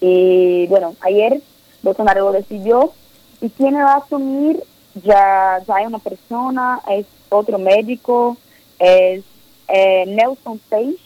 Y 0.00 0.66
bueno, 0.68 0.94
ayer 1.00 1.40
Bolsonaro 1.82 2.24
lo 2.24 2.32
decidió 2.32 2.92
y 3.40 3.48
tiene 3.50 3.82
va 3.82 3.92
a 3.92 3.98
asumir 3.98 4.62
ya, 5.02 5.62
ya 5.66 5.74
hay 5.74 5.86
una 5.86 5.98
persona, 5.98 6.80
es 6.90 7.06
otro 7.28 7.58
médico, 7.58 8.36
es 8.78 9.24
eh, 9.68 10.04
Nelson 10.06 10.60
Page, 10.68 10.96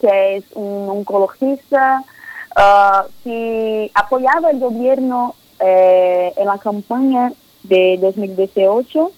que 0.00 0.36
es 0.36 0.44
un 0.54 0.88
oncologista 0.88 2.04
uh, 2.56 3.08
que 3.24 3.90
apoyaba 3.94 4.50
el 4.50 4.58
gobierno 4.58 5.34
eh, 5.60 6.32
en 6.36 6.46
la 6.46 6.58
campaña 6.58 7.32
de 7.62 7.98
2018, 8.00 9.04
uh, 9.04 9.10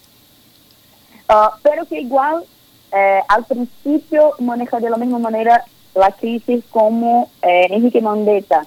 pero 1.62 1.86
que 1.86 2.00
igual 2.00 2.44
eh, 2.92 3.20
al 3.28 3.44
principio 3.44 4.32
maneja 4.38 4.80
de 4.80 4.90
la 4.90 4.96
misma 4.96 5.18
manera 5.18 5.64
la 5.94 6.12
crisis 6.12 6.64
como 6.70 7.28
Enrique 7.42 8.00
Mandetta. 8.00 8.66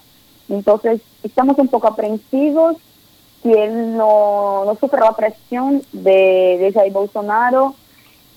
Entonces, 0.49 1.01
estamos 1.23 1.57
un 1.57 1.69
poco 1.69 1.87
aprensivos 1.87 2.75
que 3.43 3.51
él 3.51 3.97
no, 3.97 4.65
no 4.65 4.75
sufra 4.75 5.05
la 5.05 5.15
presión 5.15 5.81
de, 5.91 6.57
de 6.59 6.71
Jair 6.73 6.91
Bolsonaro 6.91 7.75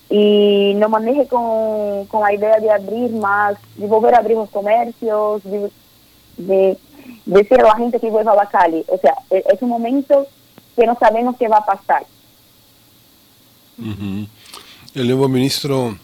y 0.09 0.73
no 0.75 0.89
maneje 0.89 1.27
con, 1.27 2.05
con 2.07 2.21
la 2.21 2.33
idea 2.33 2.59
de 2.59 2.71
abrir 2.71 3.11
más, 3.11 3.57
de 3.75 3.87
volver 3.87 4.15
a 4.15 4.19
abrir 4.19 4.37
los 4.37 4.49
comercios, 4.49 5.43
de, 5.43 5.71
de, 6.37 6.77
decir 7.25 7.59
a 7.59 7.63
la 7.63 7.75
gente 7.75 7.99
que 7.99 8.09
vuelva 8.09 8.33
a 8.33 8.35
la 8.35 8.49
calle. 8.49 8.85
O 8.87 8.97
sea, 8.97 9.15
e, 9.29 9.43
es, 9.51 9.61
un 9.61 9.69
momento 9.69 10.27
que 10.75 10.85
no 10.85 10.95
sabemos 10.99 11.35
qué 11.37 11.47
va 11.47 11.57
a 11.57 11.65
pasar. 11.65 12.05
El 14.93 15.07
nuevo 15.07 15.27
ministro 15.27 15.97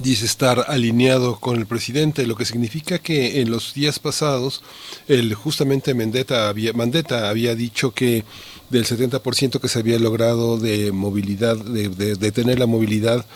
dice 0.00 0.24
estar 0.24 0.64
alineado 0.68 1.38
con 1.38 1.56
el 1.56 1.66
presidente, 1.66 2.26
lo 2.26 2.36
que 2.36 2.44
significa 2.44 2.98
que 2.98 3.40
en 3.40 3.50
los 3.50 3.74
días 3.74 3.98
pasados, 3.98 4.62
el, 5.06 5.34
justamente 5.34 5.94
Mendetta 5.94 6.48
había, 6.48 6.72
Mandetta 6.72 7.28
había 7.28 7.54
dicho 7.54 7.92
que 7.92 8.24
del 8.70 8.86
70% 8.86 9.60
que 9.60 9.68
se 9.68 9.78
había 9.78 9.98
logrado 9.98 10.58
de 10.58 10.92
movilidad, 10.92 11.56
de, 11.56 11.88
de, 11.90 12.32
tener 12.32 12.58
la 12.58 12.66
movilidad 12.66 13.26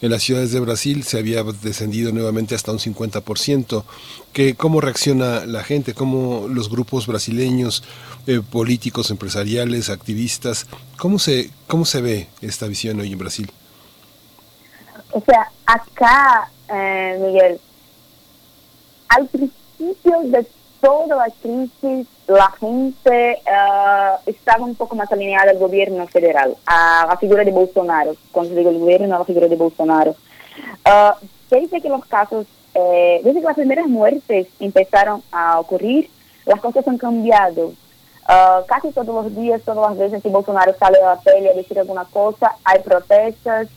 en 0.00 0.10
las 0.10 0.22
ciudades 0.22 0.52
de 0.52 0.60
Brasil, 0.60 1.04
se 1.04 1.18
había 1.18 1.42
descendido 1.42 2.12
nuevamente 2.12 2.54
hasta 2.54 2.72
un 2.72 2.78
50%. 2.78 3.84
Que, 4.32 4.54
¿Cómo 4.54 4.80
reacciona 4.80 5.44
la 5.44 5.62
gente? 5.64 5.92
¿Cómo 5.92 6.48
los 6.48 6.70
grupos 6.70 7.06
brasileños, 7.06 7.82
eh, 8.26 8.40
políticos, 8.40 9.10
empresariales, 9.10 9.90
activistas, 9.90 10.66
cómo 10.96 11.18
se, 11.18 11.50
cómo 11.66 11.84
se 11.84 12.00
ve 12.00 12.28
esta 12.40 12.66
visión 12.66 12.98
hoy 12.98 13.12
en 13.12 13.18
Brasil? 13.18 13.52
O 15.16 15.20
sea, 15.22 15.50
acá, 15.64 16.50
eh, 16.68 17.16
Miguel, 17.18 17.58
al 19.08 19.26
principio 19.28 20.20
de 20.24 20.46
toda 20.82 21.16
la 21.16 21.28
crisis, 21.40 22.06
la 22.26 22.50
gente 22.60 23.30
eh, 23.32 24.10
estaba 24.26 24.66
un 24.66 24.74
poco 24.74 24.94
más 24.94 25.10
alineada 25.10 25.52
al 25.52 25.58
gobierno 25.58 26.06
federal, 26.06 26.54
a 26.66 27.06
la 27.08 27.16
figura 27.16 27.44
de 27.44 27.50
Bolsonaro, 27.50 28.14
cuando 28.30 28.54
digo 28.54 28.68
el 28.68 28.78
gobierno, 28.78 29.16
a 29.16 29.20
la 29.20 29.24
figura 29.24 29.48
de 29.48 29.56
Bolsonaro. 29.56 30.14
Uh, 30.84 31.26
desde 31.48 31.80
que 31.80 31.88
los 31.88 32.04
casos, 32.04 32.44
desde 32.74 33.40
que 33.40 33.46
las 33.46 33.56
primeras 33.56 33.86
muertes 33.86 34.48
empezaron 34.60 35.22
a 35.32 35.58
ocurrir, 35.58 36.10
las 36.44 36.60
cosas 36.60 36.86
han 36.88 36.98
cambiado. 36.98 37.72
casi 38.66 38.92
todos 38.92 39.24
los 39.24 39.34
días, 39.34 39.62
todas 39.64 39.88
las 39.88 39.98
veces 39.98 40.22
que 40.22 40.28
Bolsonaro 40.28 40.74
sale 40.78 40.98
a 40.98 41.14
la 41.14 41.20
tele 41.20 41.48
a 41.48 41.54
decir 41.54 41.78
alguna 41.78 42.04
cosa, 42.04 42.52
hay 42.64 42.80
protestas, 42.80 43.68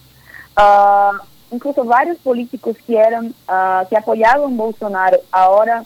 Uh, 0.60 1.16
incluso 1.52 1.86
varios 1.86 2.18
políticos 2.18 2.76
que 2.86 2.98
eran 2.98 3.28
uh, 3.48 3.88
que 3.88 3.96
apoyaban 3.96 4.58
Bolsonaro 4.58 5.18
ahora 5.32 5.86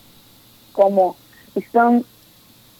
como 0.71 1.15
están 1.53 2.03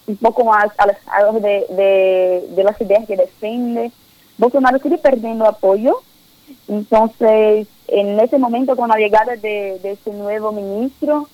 un 0.06 0.16
poco 0.16 0.44
más 0.44 0.72
alejados 0.76 1.40
de, 1.40 1.66
de, 1.70 2.48
de 2.48 2.64
las 2.64 2.80
ideas 2.80 3.06
que 3.06 3.16
defiende. 3.16 3.92
Bolsonaro 4.38 4.78
sigue 4.80 4.98
perdiendo 4.98 5.46
apoyo. 5.46 6.00
Entonces, 6.66 7.68
en 7.86 8.18
ese 8.18 8.38
momento, 8.38 8.74
con 8.76 8.88
la 8.88 8.96
llegada 8.96 9.36
de, 9.36 9.78
de 9.78 9.92
este 9.92 10.10
nuevo 10.10 10.50
ministro, 10.50 11.28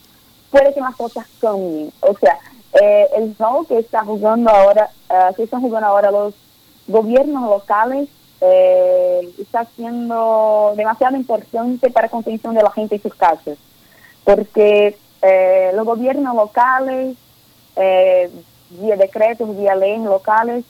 puede 0.51 0.75
que 0.75 0.81
las 0.81 0.95
cosas 0.95 1.27
cambien. 1.41 1.91
O 2.01 2.15
sea, 2.19 2.39
eh, 2.81 3.09
el 3.17 3.35
rol 3.39 3.67
que 3.67 3.79
está 3.79 4.05
jugando 4.05 4.51
ahora, 4.51 4.91
uh, 5.09 5.35
que 5.35 5.45
están 5.45 5.63
jugando 5.63 5.89
ahora 5.89 6.11
los 6.11 6.35
gobiernos 6.87 7.49
locales 7.49 8.09
eh, 8.41 9.29
está 9.39 9.67
siendo 9.77 10.73
demasiado 10.77 11.17
importante 11.17 11.91
para 11.91 12.07
la 12.07 12.11
contención 12.11 12.55
de 12.55 12.63
la 12.63 12.71
gente 12.71 12.97
en 12.97 13.03
sus 13.03 13.15
casas, 13.15 13.59
porque 14.25 14.97
eh, 15.23 15.71
los 15.75 15.85
gobiernos 15.85 16.35
locales, 16.35 17.17
eh, 17.77 18.31
vía 18.71 18.97
decretos, 18.97 19.57
vía 19.57 19.75
leyes 19.75 20.01
locales, 20.01 20.65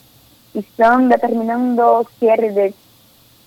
están 0.54 1.08
determinando 1.08 2.06
cierre 2.18 2.50
de, 2.52 2.74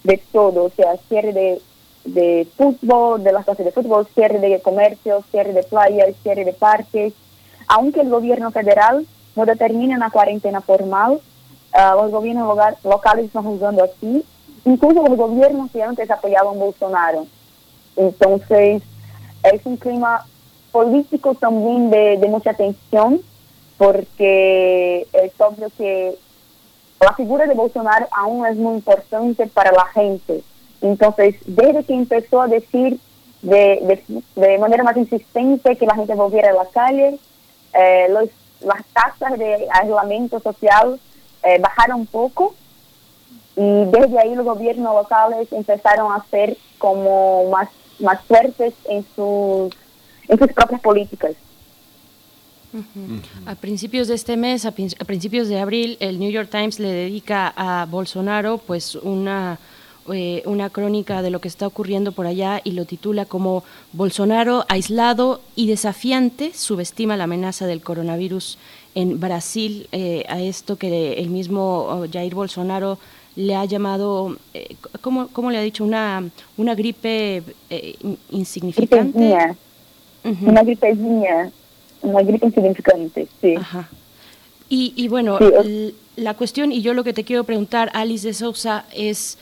de 0.04 0.18
todo, 0.32 0.66
o 0.66 0.70
sea, 0.70 0.95
cierre 1.10 1.34
de, 1.34 1.62
de 2.06 2.48
fútbol, 2.58 3.24
de 3.24 3.34
las 3.34 3.45
clases 3.45 3.66
de 3.66 3.72
fútbol, 3.72 4.08
cierre 4.14 4.40
de 4.40 4.62
comercio, 4.62 5.24
cierre 5.32 5.54
de 5.54 5.64
playas, 5.64 6.16
cierre 6.24 6.45
de 6.45 6.54
parques, 6.54 7.14
aunque 7.68 8.02
el 8.02 8.10
gobierno 8.10 8.52
federal 8.52 9.06
no 9.36 9.45
determine 9.45 9.95
una 9.95 10.12
cuarentena 10.12 10.62
formal, 10.62 11.20
uh, 11.74 12.02
los 12.02 12.12
gobiernos 12.12 12.58
locales 12.84 13.26
están 13.26 13.44
juzgando 13.44 13.84
así, 13.84 14.26
incluso 14.66 15.04
los 15.04 15.18
gobiernos 15.18 15.72
que 15.72 15.84
antes 15.84 16.10
apoyaban 16.10 16.60
Bolsonaro. 16.60 17.26
Entonces, 17.95 18.82
es 19.44 19.66
un 19.66 19.78
clima 19.78 20.26
político 20.72 21.36
también 21.36 21.90
de, 21.90 22.18
de 22.18 22.28
mucha 22.28 22.54
tensión, 22.54 23.22
porque 23.78 25.08
es 25.14 25.32
obvio 25.40 25.70
que 25.78 26.16
la 27.00 27.14
figura 27.14 27.45
de 27.45 27.54
Bolsonaro 27.54 28.08
aún 28.12 28.45
es 28.45 28.56
muy 28.56 28.76
importante 28.76 29.48
para 29.48 29.72
la 29.72 29.86
gente. 29.88 30.41
Entonces, 30.82 31.36
desde 31.45 31.84
que 31.84 31.94
empezó 31.94 32.41
a 32.41 32.48
decir 32.48 33.00
de, 33.41 34.02
de, 34.08 34.24
de 34.36 34.58
manera 34.58 34.84
más 34.84 34.95
insistente 34.98 35.76
que 35.76 35.86
la 35.86 35.95
gente 35.95 36.16
volviera 36.16 36.52
a 36.52 36.54
la 36.54 36.66
calle, 36.66 37.20
eh, 37.74 38.08
los 38.10 38.30
las 38.64 38.86
tasas 38.94 39.38
de 39.38 39.68
aislamiento 39.72 40.40
social 40.40 40.98
eh, 41.44 41.60
bajaron 41.60 42.02
un 42.02 42.06
poco 42.06 42.56
y 43.56 43.86
desde 43.86 44.20
ahí 44.20 44.36
los 44.36 44.45
gobiernos 44.45 44.95
locales 44.95 45.52
empezaron 45.52 46.11
a 46.11 46.24
ser 46.30 46.57
como 46.78 47.49
más, 47.49 47.70
más 47.99 48.22
fuertes 48.26 48.74
en 48.86 49.06
sus, 49.15 49.74
en 50.28 50.40
sus 50.40 50.52
propias 50.53 50.82
políticas. 50.82 51.34
A 53.45 53.53
principios 53.53 54.07
de 54.07 54.15
este 54.15 54.36
mes, 54.36 54.65
a, 54.65 54.72
principios 54.72 55.48
de 55.48 55.60
abril, 55.60 55.95
el 55.99 56.20
New 56.20 56.32
York 56.32 56.49
Times 56.49 56.80
le 56.80 56.91
dedica 56.91 57.53
a 57.56 57.86
Bolsonaro 57.86 58.57
pues 58.57 58.95
una 58.95 59.60
eh, 60.11 60.44
una 60.45 60.70
crónica 60.70 61.22
de 61.22 61.30
lo 61.30 61.40
que 61.40 61.48
está 61.48 61.65
ocurriendo 61.65 62.11
por 62.11 62.26
allá 62.26 62.60
y 62.61 62.72
lo 62.72 62.84
titula 62.84 63.24
como 63.24 63.64
Bolsonaro 63.94 64.65
aislado 64.68 65.40
y 65.56 65.68
desafiante 65.68 66.52
subestima 66.53 67.15
la 67.15 67.24
amenaza 67.24 67.68
del 67.68 67.82
coronavirus 67.82 68.57
en 68.95 69.20
Brasil 69.20 69.88
eh, 69.91 70.26
a 70.30 70.41
esto 70.41 70.76
que 70.76 71.14
el 71.14 71.30
mismo 71.30 71.86
oh, 71.90 72.06
Jair 72.11 72.36
Bolsonaro 72.36 72.99
le 73.36 73.56
ha 73.56 73.65
llamado, 73.65 74.38
eh, 74.53 74.76
¿cómo, 75.02 75.52
le 75.52 75.57
ha 75.57 75.61
dicho? 75.61 75.84
Una, 75.84 76.24
una 76.57 76.76
gripe 76.76 77.44
eh, 77.70 77.95
insignificante. 78.30 79.36
Una 80.41 80.64
gripezinha, 80.64 81.52
una 82.02 82.22
gripe 82.22 82.45
insignificante, 82.45 83.28
sí. 83.41 83.56
Y, 84.70 84.94
y 84.95 85.07
bueno, 85.07 85.40
la 86.15 86.36
cuestión, 86.36 86.72
y 86.72 86.82
yo 86.82 86.94
lo 86.94 87.03
que 87.03 87.14
te 87.14 87.24
quiero 87.24 87.44
preguntar, 87.44 87.90
Alice 87.94 88.28
de 88.28 88.34
Sousa, 88.34 88.86
es 88.94 89.38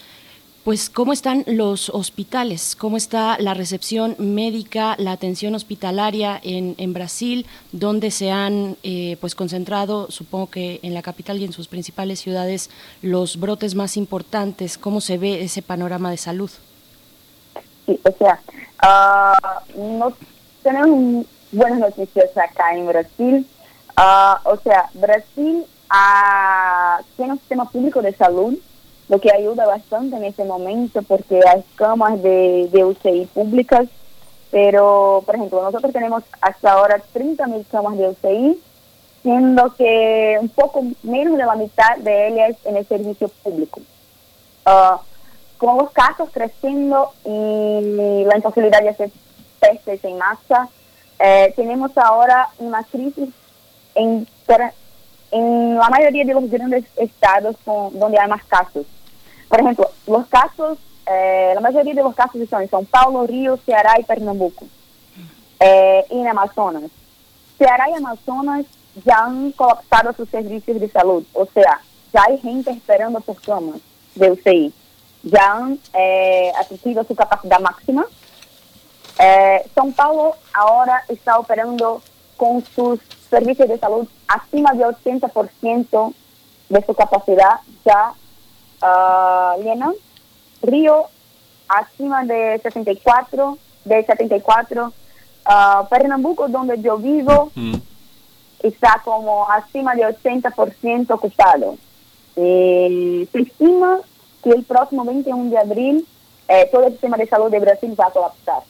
pues 0.64 0.90
cómo 0.90 1.12
están 1.12 1.44
los 1.46 1.88
hospitales, 1.90 2.76
cómo 2.76 2.96
está 2.96 3.36
la 3.40 3.52
recepción 3.52 4.14
médica, 4.18 4.94
la 4.98 5.12
atención 5.12 5.54
hospitalaria 5.54 6.38
en, 6.42 6.76
en 6.78 6.92
Brasil, 6.92 7.46
donde 7.72 8.12
se 8.12 8.30
han 8.30 8.76
eh, 8.84 9.16
pues 9.20 9.34
concentrado, 9.34 10.10
supongo 10.10 10.50
que 10.50 10.78
en 10.82 10.94
la 10.94 11.02
capital 11.02 11.38
y 11.38 11.44
en 11.44 11.52
sus 11.52 11.66
principales 11.66 12.20
ciudades, 12.20 12.70
los 13.02 13.40
brotes 13.40 13.74
más 13.74 13.96
importantes. 13.96 14.78
¿Cómo 14.78 15.00
se 15.00 15.18
ve 15.18 15.42
ese 15.42 15.62
panorama 15.62 16.10
de 16.10 16.16
salud? 16.16 16.50
Sí, 17.86 17.98
o 18.04 18.12
sea, 18.16 18.40
uh, 18.84 19.98
no 19.98 20.12
tenemos 20.62 21.26
buenas 21.50 21.80
noticias 21.80 22.36
acá 22.36 22.76
en 22.76 22.86
Brasil. 22.86 23.46
Uh, 23.98 24.48
o 24.48 24.56
sea, 24.62 24.88
Brasil 24.94 25.64
uh, 25.90 27.02
tiene 27.16 27.32
un 27.32 27.38
sistema 27.40 27.68
público 27.68 28.00
de 28.00 28.14
salud 28.14 28.56
lo 29.12 29.20
que 29.20 29.30
ayuda 29.30 29.66
bastante 29.66 30.16
en 30.16 30.24
este 30.24 30.42
momento 30.42 31.02
porque 31.02 31.38
hay 31.46 31.62
camas 31.74 32.22
de, 32.22 32.70
UCI 32.72 33.26
públicas, 33.26 33.86
pero 34.50 35.22
por 35.26 35.34
ejemplo 35.34 35.62
nosotros 35.62 35.92
tenemos 35.92 36.22
hasta 36.40 36.72
ahora 36.72 36.98
30 37.12 37.46
mil 37.48 37.66
camas 37.70 37.98
de 37.98 38.08
UCI, 38.08 38.58
siendo 39.20 39.74
que 39.74 40.38
un 40.40 40.48
poco 40.48 40.82
menos 41.02 41.36
de 41.36 41.44
la 41.44 41.56
mitad 41.56 41.98
de 41.98 42.28
ellas 42.28 42.56
en 42.64 42.78
el 42.78 42.86
servicio 42.88 43.28
público. 43.42 43.82
Uh, 44.64 44.96
con 45.58 45.76
los 45.76 45.90
casos 45.90 46.30
creciendo 46.32 47.12
y 47.26 48.24
la 48.24 48.36
imposibilidad 48.36 48.80
de 48.80 48.88
hacer 48.88 49.10
testes 49.60 50.02
en 50.04 50.16
masa, 50.16 50.70
eh, 51.18 51.52
tenemos 51.54 51.90
ahora 51.98 52.48
una 52.58 52.82
crisis 52.84 53.28
en, 53.94 54.26
en 55.32 55.74
la 55.76 55.90
mayoría 55.90 56.24
de 56.24 56.32
los 56.32 56.50
grandes 56.50 56.86
estados 56.96 57.56
donde 57.66 58.18
hay 58.18 58.28
más 58.30 58.42
casos. 58.44 58.86
Por 59.52 59.60
ejemplo, 59.60 59.90
los 60.06 60.26
casos, 60.28 60.78
eh, 61.04 61.52
la 61.54 61.60
mayoría 61.60 61.92
de 61.92 62.02
los 62.02 62.14
casos 62.14 62.40
están 62.40 62.62
en 62.62 62.70
São 62.70 62.86
Paulo, 62.86 63.26
Río, 63.26 63.58
Ceará 63.66 64.00
y 64.00 64.02
Pernambuco. 64.02 64.64
Eh, 65.60 66.06
y 66.08 66.20
en 66.20 66.26
Amazonas. 66.26 66.84
Ceará 67.58 67.90
y 67.90 67.92
Amazonas 67.92 68.64
ya 69.04 69.18
han 69.18 69.52
colapsado 69.52 70.14
sus 70.14 70.30
servicios 70.30 70.80
de 70.80 70.88
salud. 70.88 71.22
O 71.34 71.44
sea, 71.44 71.82
ya 72.14 72.22
hay 72.28 72.38
gente 72.38 72.70
esperando 72.70 73.20
por 73.20 73.42
camas 73.42 73.82
de 74.14 74.30
UCI. 74.30 74.72
Ya 75.22 75.52
han 75.52 75.78
eh, 75.92 76.50
atingido 76.58 77.04
su 77.04 77.14
capacidad 77.14 77.60
máxima. 77.60 78.06
Eh, 79.18 79.66
São 79.74 79.94
Paulo 79.94 80.34
ahora 80.54 81.04
está 81.08 81.38
operando 81.38 82.00
con 82.38 82.64
sus 82.74 83.00
servicios 83.28 83.68
de 83.68 83.78
salud 83.78 84.08
acima 84.28 84.72
de 84.72 84.86
80% 84.86 86.14
de 86.70 86.86
su 86.86 86.94
capacidad 86.94 87.60
ya 87.84 88.14
uh, 88.82 89.94
Río 90.62 91.06
acima 91.68 92.24
de 92.24 92.60
64, 92.62 93.58
de 93.84 94.04
74, 94.04 94.86
uh, 94.86 94.92
ah, 95.44 95.86
Pernambuco, 95.88 96.48
donde 96.48 96.80
yo 96.80 96.98
vivo, 96.98 97.50
está 98.62 99.00
como 99.04 99.48
acima 99.50 99.94
de 99.94 100.02
80% 100.02 101.10
ocupado. 101.10 101.76
se 102.34 103.28
estima 103.32 104.00
que 104.42 104.50
el 104.50 104.64
próximo 104.64 105.04
21 105.04 105.50
de 105.50 105.58
abril 105.58 106.06
eh, 106.48 106.68
todo 106.70 106.86
el 106.86 106.92
sistema 106.92 107.16
de 107.16 107.26
salud 107.26 107.50
de 107.50 107.60
Brasil 107.60 107.94
va 107.98 108.08
a 108.08 108.10
colapsar. 108.10 108.62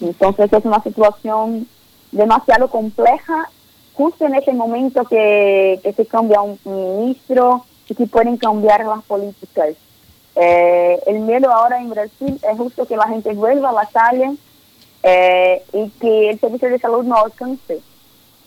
Entonces 0.00 0.52
es 0.52 0.64
una 0.64 0.82
situación 0.82 1.66
demasiado 2.12 2.68
compleja, 2.70 3.50
justo 3.94 4.24
en 4.24 4.34
ese 4.34 4.52
momento 4.52 5.04
que, 5.04 5.80
que 5.82 5.92
se 5.92 6.06
cambia 6.06 6.42
un 6.42 6.58
ministro, 6.64 7.64
y 7.90 7.94
que 7.96 8.06
pueden 8.06 8.36
cambiar 8.36 8.84
las 8.84 9.02
políticas. 9.02 9.70
Eh, 10.36 11.02
el 11.06 11.18
miedo 11.20 11.52
ahora 11.52 11.80
en 11.80 11.90
Brasil 11.90 12.40
es 12.40 12.56
justo 12.56 12.86
que 12.86 12.96
la 12.96 13.08
gente 13.08 13.32
vuelva 13.34 13.70
a 13.70 13.72
la 13.72 13.86
calle 13.86 14.36
eh, 15.02 15.62
y 15.72 15.90
que 16.00 16.30
el 16.30 16.38
servicio 16.38 16.70
de 16.70 16.78
salud 16.78 17.04
no 17.04 17.16
alcance. 17.16 17.80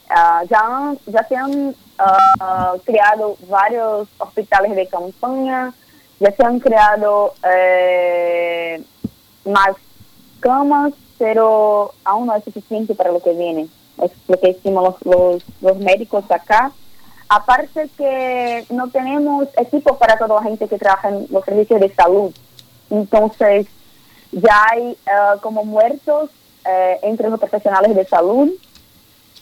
Ah, 0.09 0.43
ya, 0.49 0.95
ya 1.07 1.27
se 1.27 1.35
han 1.35 1.75
ah, 1.99 2.73
creado 2.85 3.35
varios 3.49 4.07
hospitales 4.17 4.77
de 4.77 4.87
campaña, 4.87 5.73
ya 6.21 6.31
se 6.31 6.43
han 6.43 6.59
creado 6.61 7.33
eh, 7.43 8.81
más 9.43 9.75
camas, 10.39 10.93
pero 11.17 11.93
aún 12.05 12.27
no 12.27 12.35
es 12.35 12.45
suficiente 12.45 12.95
para 12.95 13.11
lo 13.11 13.21
que 13.21 13.33
viene. 13.33 13.67
Es 14.01 14.11
lo 14.29 14.39
que 14.39 14.53
decimos 14.53 14.95
los 15.03 15.77
médicos 15.79 16.23
acá 16.31 16.71
Aparte 17.35 17.89
que 17.97 18.63
no 18.69 18.89
tenemos 18.89 19.47
equipo 19.57 19.97
para 19.97 20.19
toda 20.19 20.35
la 20.35 20.43
gente 20.43 20.67
que 20.67 20.77
trabaja 20.77 21.09
en 21.09 21.25
los 21.31 21.43
servicios 21.43 21.79
de 21.79 21.91
salud. 21.91 22.31
Entonces, 22.91 23.65
ya 24.31 24.67
hay 24.71 24.91
eh, 24.91 25.39
como 25.41 25.65
muertos 25.65 26.29
eh, 26.63 26.99
entre 27.01 27.31
los 27.31 27.39
profesionales 27.39 27.95
de 27.95 28.05
salud. 28.05 28.51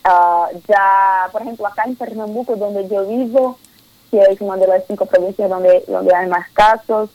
Ah, 0.05 0.47
ya, 0.69 1.27
por 1.33 1.41
ejemplo, 1.41 1.67
acá 1.67 1.83
en 1.85 1.97
Pernambuco, 1.97 2.55
donde 2.55 2.87
yo 2.87 3.05
vivo, 3.05 3.57
que 4.09 4.21
es 4.21 4.39
una 4.39 4.55
de 4.55 4.67
las 4.67 4.85
cinco 4.87 5.05
provincias 5.05 5.49
donde, 5.49 5.83
hay 6.15 6.27
más 6.29 6.49
casos, 6.51 7.09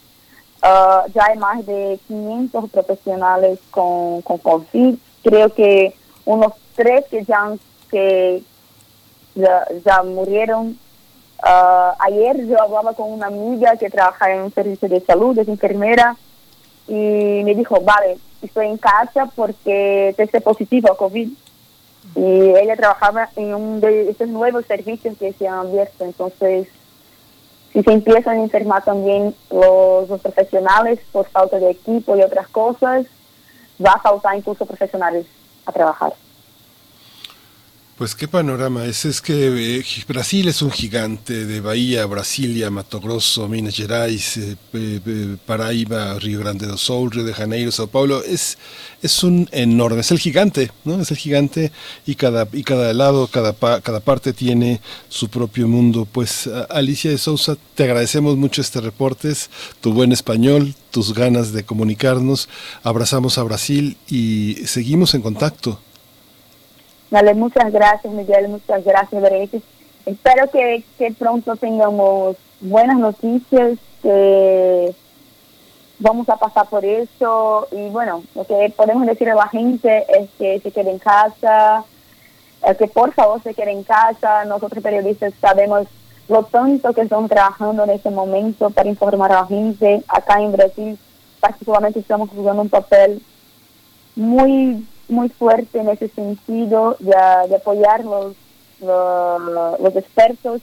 ah, 0.61 1.07
ya 1.15 1.24
hay 1.31 1.39
más 1.39 1.65
de 1.65 1.98
500 2.07 2.69
profesionales 2.70 3.61
con, 3.70 4.20
con 4.20 4.36
COVID. 4.36 4.97
Creo 5.23 5.55
que 5.55 5.94
unos 6.27 6.53
tres 6.74 7.07
que 7.11 7.24
ya 7.24 7.55
que, 7.90 8.43
ya, 9.36 10.02
murieron. 10.02 10.78
Ah, 11.42 11.94
ayer 12.00 12.46
yo 12.46 12.60
hablaba 12.60 12.94
con 12.94 13.12
una 13.12 13.26
amiga 13.26 13.76
que 13.76 13.90
trabaja 13.90 14.32
en 14.32 14.42
un 14.42 14.52
servicio 14.52 14.88
de 14.88 15.00
salud, 15.00 15.38
es 15.38 15.48
enfermera, 15.48 16.16
y 16.88 17.42
me 17.44 17.54
dijo, 17.54 17.80
vale, 17.82 18.18
estoy 18.42 18.66
en 18.66 18.78
casa 18.78 19.30
porque 19.34 20.14
testé 20.16 20.40
positivo 20.40 20.90
a 20.90 20.96
COVID. 20.96 21.28
Y 22.14 22.20
ella 22.20 22.76
trabajaba 22.76 23.28
en 23.36 23.54
un 23.54 23.80
de 23.80 24.08
esos 24.10 24.28
nuevos 24.28 24.64
servicios 24.66 25.16
que 25.18 25.32
se 25.32 25.46
han 25.46 25.66
abierto. 25.66 26.04
Entonces, 26.04 26.68
si 27.72 27.82
se 27.82 27.92
empiezan 27.92 28.38
a 28.38 28.42
enfermar 28.42 28.84
también 28.84 29.34
los, 29.50 30.08
los 30.08 30.20
profesionales 30.20 31.00
por 31.12 31.28
falta 31.28 31.58
de 31.58 31.70
equipo 31.70 32.16
y 32.16 32.22
otras 32.22 32.48
cosas, 32.48 33.06
va 33.84 33.92
a 33.92 34.00
faltar 34.00 34.36
incluso 34.36 34.64
profesionales 34.64 35.26
a 35.66 35.72
trabajar. 35.72 36.14
Pues 37.97 38.14
qué 38.14 38.28
panorama 38.28 38.85
es, 38.85 39.06
es 39.06 39.23
que 39.23 39.78
eh, 39.78 39.85
Brasil 40.06 40.48
es 40.48 40.60
un 40.60 40.70
gigante 40.70 41.47
de 41.47 41.62
Bahía, 41.62 42.05
Brasilia, 42.05 42.68
Mato 42.68 43.01
Grosso, 43.01 43.48
Minas 43.48 43.74
Gerais, 43.74 44.36
eh, 44.36 45.36
Paraíba, 45.47 46.18
Río 46.18 46.40
Grande 46.40 46.66
do 46.66 46.77
Sul, 46.77 47.10
Río 47.10 47.24
de 47.24 47.32
Janeiro, 47.32 47.73
Sao 47.73 47.86
Paulo, 47.86 48.23
es, 48.23 48.59
es 49.01 49.24
un 49.24 49.48
enorme, 49.51 50.01
es 50.01 50.10
el 50.10 50.18
gigante, 50.18 50.70
¿no? 50.85 51.01
Es 51.01 51.10
el 51.10 51.16
gigante 51.16 51.73
y 52.06 52.16
cada, 52.16 52.47
y 52.52 52.64
cada 52.64 52.93
lado, 52.93 53.28
cada, 53.28 53.55
cada 53.55 54.01
parte 54.01 54.35
tiene 54.35 54.82
su 55.09 55.31
propio 55.31 55.66
mundo. 55.66 56.05
Pues 56.05 56.51
Alicia 56.68 57.10
de 57.10 57.16
Sousa, 57.16 57.56
te 57.74 57.85
agradecemos 57.85 58.36
mucho 58.36 58.60
este 58.60 58.82
reporte, 58.82 59.32
tu 59.81 59.94
buen 59.94 60.12
español, 60.12 60.74
tus 60.90 61.14
ganas 61.14 61.52
de 61.52 61.64
comunicarnos, 61.64 62.51
abrazamos 62.82 63.39
a 63.39 63.43
Brasil 63.43 63.97
y 64.06 64.56
seguimos 64.66 65.14
en 65.14 65.23
contacto. 65.23 65.81
Vale, 67.10 67.34
muchas 67.34 67.72
gracias 67.72 68.12
Miguel, 68.12 68.48
muchas 68.48 68.84
gracias 68.84 69.22
Berenice. 69.22 69.62
Espero 70.06 70.50
que, 70.50 70.84
pronto 71.18 71.56
tengamos 71.56 72.36
buenas 72.60 72.98
noticias, 72.98 73.78
que 74.02 74.94
vamos 75.98 76.28
a 76.28 76.36
pasar 76.36 76.68
por 76.68 76.84
eso 76.84 77.68
y 77.72 77.88
bueno, 77.88 78.22
lo 78.34 78.44
que 78.44 78.72
podemos 78.76 79.06
decir 79.06 79.30
a 79.30 79.34
la 79.34 79.48
gente 79.48 80.04
es 80.08 80.28
que 80.38 80.60
se 80.60 80.70
quede 80.70 80.90
en 80.90 80.98
casa, 80.98 81.84
que 82.78 82.86
por 82.88 83.12
favor 83.14 83.42
se 83.42 83.54
queden 83.54 83.78
en 83.78 83.84
casa. 83.84 84.44
Nosotros 84.44 84.82
periodistas 84.82 85.32
sabemos 85.40 85.86
lo 86.28 86.42
tanto 86.42 86.92
que 86.92 87.02
están 87.02 87.28
trabajando 87.28 87.84
en 87.84 87.90
este 87.90 88.10
momento 88.10 88.70
para 88.70 88.88
informar 88.88 89.32
a 89.32 89.42
la 89.42 89.46
gente. 89.46 90.02
Acá 90.08 90.40
en 90.40 90.52
Brasil 90.52 90.98
particularmente 91.40 92.00
estamos 92.00 92.30
jugando 92.30 92.62
un 92.62 92.68
papel 92.68 93.22
muy 94.16 94.86
muy 95.08 95.28
fuerte 95.28 95.78
en 95.78 95.88
ese 95.88 96.08
sentido 96.08 96.96
de, 96.98 97.14
apoyar 97.54 98.04
los, 98.04 98.34
los, 98.80 99.96
expertos 99.96 100.60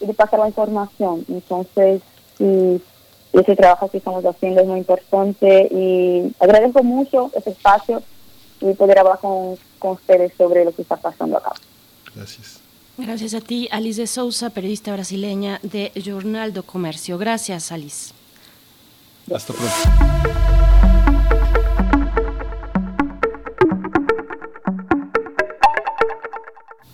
y 0.00 0.06
de 0.06 0.14
pasar 0.14 0.40
la 0.40 0.48
información. 0.48 1.24
Entonces, 1.28 2.02
ese 2.38 3.56
trabajo 3.56 3.88
que 3.88 3.98
estamos 3.98 4.24
haciendo 4.24 4.60
es 4.60 4.66
muy 4.66 4.78
importante 4.78 5.68
y 5.70 6.34
agradezco 6.40 6.82
mucho 6.82 7.30
ese 7.34 7.50
espacio 7.50 8.02
y 8.60 8.72
poder 8.74 8.98
hablar 8.98 9.18
con, 9.18 9.56
con 9.78 9.92
ustedes 9.92 10.32
sobre 10.36 10.64
lo 10.64 10.72
que 10.72 10.82
está 10.82 10.96
pasando 10.96 11.36
acá. 11.36 11.52
Gracias. 12.14 12.60
Gracias 12.98 13.34
a 13.34 13.40
ti, 13.40 13.68
Alice 13.70 14.00
de 14.00 14.06
Souza, 14.06 14.50
periodista 14.50 14.92
brasileña 14.92 15.60
de 15.62 15.92
Jornal 16.02 16.54
do 16.54 16.62
Comercio. 16.62 17.18
Gracias, 17.18 17.70
Alice. 17.70 18.14
Hasta 19.30 19.52
pronto. 19.52 20.85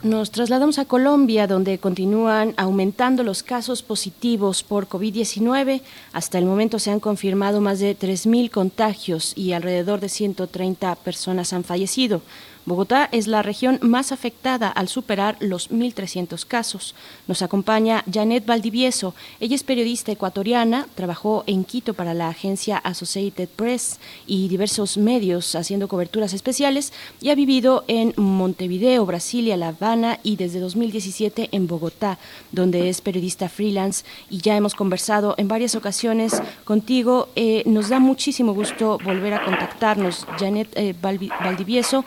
Nos 0.03 0.33
trasladamos 0.33 0.81
a 0.81 0.85
Colombia, 0.85 1.47
donde 1.47 1.79
continúan 1.79 2.55
aumentando 2.57 3.23
los 3.23 3.45
casos 3.45 3.85
positivos 3.85 4.65
por 4.65 4.89
COVID-19. 4.89 5.81
Hasta 6.13 6.39
el 6.39 6.45
momento 6.45 6.81
se 6.81 6.91
han 6.91 6.99
confirmado 6.99 7.61
más 7.61 7.79
de 7.79 7.97
3.000 7.97 8.51
contagios 8.51 9.33
y 9.37 9.53
alrededor 9.53 10.01
de 10.01 10.09
130 10.09 10.97
personas 10.97 11.53
han 11.53 11.63
fallecido. 11.63 12.21
Bogotá 12.65 13.09
es 13.11 13.27
la 13.27 13.43
región 13.43 13.81
más 13.83 14.13
afectada 14.13 14.69
al 14.69 14.87
superar 14.87 15.37
los 15.41 15.71
1.300 15.71 16.47
casos. 16.47 16.95
Nos 17.27 17.43
acompaña 17.43 18.05
Janet 18.13 18.47
Valdivieso. 18.47 19.15
Ella 19.41 19.57
es 19.57 19.65
periodista 19.65 20.13
ecuatoriana, 20.13 20.87
trabajó 20.95 21.43
en 21.49 21.65
Quito 21.65 21.95
para 21.95 22.15
la 22.15 22.29
agencia 22.29 22.79
Associated 22.79 23.49
Press 23.49 23.99
y 24.29 24.47
diversos 24.47 24.97
medios 24.97 25.57
haciendo 25.57 25.89
coberturas 25.89 26.35
especiales 26.35 26.93
y 27.21 27.31
ha 27.31 27.35
vivido 27.35 27.85
en 27.89 28.15
Montevideo, 28.17 29.07
Brasilia, 29.07 29.57
La 29.57 29.69
Habana 29.69 30.21
y 30.23 30.37
desde 30.37 30.61
2017 30.61 31.49
en 31.51 31.67
Bogotá, 31.67 32.19
donde 32.53 32.89
es 32.89 33.01
periodista 33.01 33.49
freelance 33.49 34.05
y 34.31 34.39
ya 34.39 34.57
hemos 34.57 34.77
conversado 34.77 35.35
en 35.37 35.49
varias 35.49 35.75
ocasiones 35.75 36.41
contigo. 36.65 37.29
Eh, 37.35 37.65
nos 37.67 37.89
da 37.89 37.99
muchísimo 37.99 38.55
gusto 38.55 38.99
volver 39.05 39.35
a 39.35 39.45
contactarnos. 39.45 40.27
Janet 40.39 40.69
eh, 40.77 40.95
Valdivieso 41.01 42.05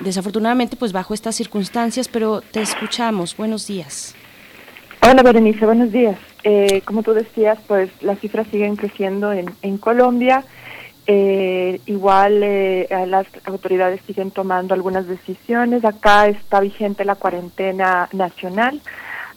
desafortunadamente 0.00 0.76
pues 0.76 0.92
bajo 0.92 1.14
estas 1.14 1.34
circunstancias, 1.34 2.08
pero 2.08 2.40
te 2.40 2.60
escuchamos. 2.62 3.36
Buenos 3.36 3.66
días. 3.66 4.14
Hola 5.08 5.22
Berenice, 5.22 5.64
buenos 5.64 5.92
días. 5.92 6.18
Eh, 6.42 6.82
como 6.84 7.02
tú 7.02 7.12
decías, 7.12 7.58
pues 7.66 7.90
las 8.02 8.18
cifras 8.18 8.46
siguen 8.48 8.76
creciendo 8.76 9.32
en, 9.32 9.46
en 9.62 9.78
Colombia. 9.78 10.44
Eh, 11.06 11.80
igual 11.86 12.40
eh, 12.42 12.88
las 13.06 13.26
autoridades 13.44 14.00
siguen 14.06 14.30
tomando 14.30 14.74
algunas 14.74 15.06
decisiones. 15.06 15.84
Acá 15.84 16.28
está 16.28 16.60
vigente 16.60 17.04
la 17.04 17.14
cuarentena 17.14 18.08
nacional. 18.12 18.80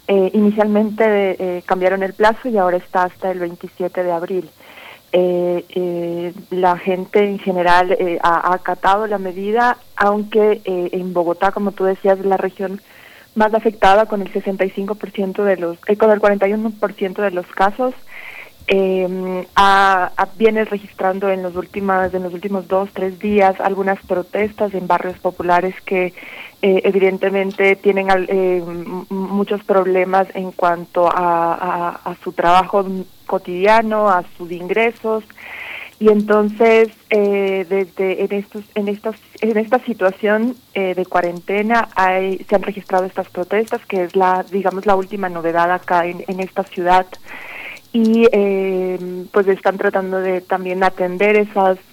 inicialmente 0.08 1.62
cambiaron 1.68 2.02
el 2.02 2.14
plazo 2.14 2.50
y 2.50 2.58
ahora 2.58 2.78
está 2.78 3.04
hasta 3.04 3.30
el 3.30 3.40
27 3.40 4.04
de 4.04 4.12
abril. 4.12 4.50
Eh, 5.12 5.66
eh, 5.70 6.34
la 6.52 6.78
gente 6.78 7.24
en 7.24 7.40
general 7.40 7.92
eh, 7.94 8.20
ha, 8.22 8.54
acatado 8.54 9.08
la 9.08 9.18
medida, 9.18 9.78
aunque 9.96 10.62
eh, 10.66 10.90
en 10.92 11.14
Bogotá, 11.14 11.52
como 11.52 11.72
tú 11.72 11.84
decías, 11.84 12.20
es 12.20 12.26
la 12.26 12.38
región 12.38 12.80
más 13.34 13.54
afectada 13.54 14.06
con 14.06 14.22
el 14.22 14.32
65% 14.32 15.44
de 15.44 15.58
los, 15.58 15.80
con 15.80 16.12
el 16.12 16.22
41% 16.22 17.22
de 17.22 17.32
los 17.32 17.48
casos, 17.48 17.96
ha, 19.56 20.12
viene 20.38 20.64
registrando 20.64 21.30
en 21.30 21.42
los 21.42 21.56
últimos, 21.56 22.14
en 22.14 22.22
los 22.22 22.34
últimos 22.34 22.68
dos, 22.68 22.90
tres 22.94 23.18
días 23.18 23.60
algunas 23.60 24.00
protestas 24.06 24.76
en 24.76 24.86
barrios 24.86 25.18
populares 25.18 25.74
que 25.86 26.14
evidentemente 26.62 27.76
tienen 27.76 28.08
muchos 29.10 29.64
problemas 29.64 30.28
en 30.34 30.52
cuanto 30.52 31.08
a, 31.08 32.00
a 32.04 32.16
su 32.24 32.34
trabajo 32.34 32.86
cotidiano, 33.26 34.10
a 34.10 34.24
sus 34.38 34.52
ingresos. 34.52 35.24
Y 36.00 36.08
entonces 36.10 36.88
eh, 37.10 37.66
desde 37.70 38.24
en 38.24 38.32
estos 38.32 38.64
en 38.74 38.88
estos 38.88 39.18
en 39.42 39.58
esta 39.58 39.80
situación 39.80 40.56
eh, 40.74 40.96
de 40.96 41.06
cuarentena 41.06 41.90
hay, 41.94 42.38
se 42.48 42.56
han 42.56 42.64
registrado 42.64 43.04
estas 43.04 43.28
protestas 43.30 43.86
que 43.86 44.04
es 44.04 44.16
la 44.16 44.46
digamos 44.50 44.86
la 44.86 44.96
última 44.96 45.28
novedad 45.28 45.70
acá 45.72 46.06
en, 46.06 46.24
en 46.28 46.40
esta 46.40 46.64
ciudad. 46.64 47.06
Y 47.92 48.28
eh, 48.32 49.26
pues 49.34 49.48
están 49.48 49.78
tratando 49.78 50.20
de 50.22 50.42
también 50.42 50.84
atender 50.84 51.36
esas 51.36 51.80
eh, 51.80 51.89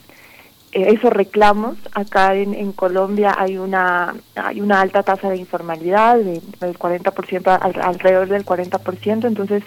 esos 0.85 1.13
reclamos. 1.13 1.77
Acá 1.93 2.35
en, 2.35 2.73
Colombia 2.73 3.35
hay 3.37 3.57
una 3.57 4.15
hay 4.35 4.61
una 4.61 4.81
alta 4.81 5.03
tasa 5.03 5.31
de 5.31 5.39
informalidad, 5.39 6.19
del 6.19 6.79
40%, 6.79 7.59
alrededor 7.83 8.29
del 8.29 8.45
40%, 8.45 9.27
entonces 9.27 9.63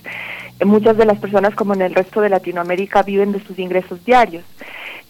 eh, 0.60 0.66
muchas 0.66 0.98
de 0.98 1.06
las 1.06 1.18
personas, 1.20 1.56
como 1.56 1.74
en 1.74 1.82
el 1.82 1.96
resto 1.96 2.22
de 2.22 2.30
Latinoamérica, 2.30 3.04
viven 3.04 3.32
de 3.32 3.44
sus 3.44 3.58
ingresos 3.58 4.04
diarios. 4.06 4.44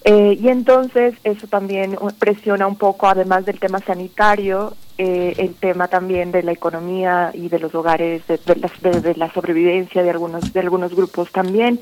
Eh, 0.04 0.38
y 0.40 0.48
entonces 0.48 1.14
eso 1.24 1.46
también 1.46 1.96
presiona 2.18 2.66
un 2.66 2.76
poco, 2.76 3.06
además 3.06 3.44
del 3.44 3.60
tema 3.60 3.80
sanitario, 3.80 4.72
eh, 5.02 5.34
el 5.38 5.54
tema 5.54 5.88
también 5.88 6.30
de 6.30 6.42
la 6.42 6.52
economía 6.52 7.30
y 7.32 7.48
de 7.48 7.58
los 7.58 7.74
hogares, 7.74 8.22
de, 8.26 9.14
la, 9.16 9.32
sobrevivencia 9.32 10.02
de 10.02 10.10
algunos, 10.10 10.52
de 10.52 10.60
algunos 10.60 10.94
grupos 10.94 11.32
también. 11.32 11.80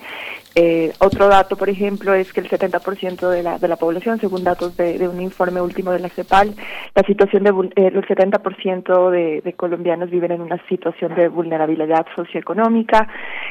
Eh, 0.54 0.92
otro 1.00 1.26
dato, 1.26 1.56
por 1.56 1.68
ejemplo, 1.68 2.14
es 2.14 2.32
que 2.32 2.38
el 2.38 2.48
70% 2.48 3.28
de 3.28 3.42
la, 3.42 3.58
de 3.58 3.66
la 3.66 3.74
población, 3.74 4.20
según 4.20 4.44
datos 4.44 4.76
de, 4.76 5.08
un 5.08 5.20
informe 5.20 5.60
último 5.60 5.90
de 5.90 5.98
la 5.98 6.10
CEPAL, 6.10 6.54
la 6.94 7.02
situación 7.02 7.42
de 7.42 7.50
eh, 7.74 7.90
los 7.90 8.04
70% 8.04 9.10
de, 9.10 9.40
de 9.40 9.52
colombianos 9.54 10.10
viven 10.10 10.30
en 10.30 10.40
una 10.40 10.64
situación 10.68 11.16
de 11.16 11.26
vulnerabilidad 11.26 12.06
socioeconómica 12.14 13.08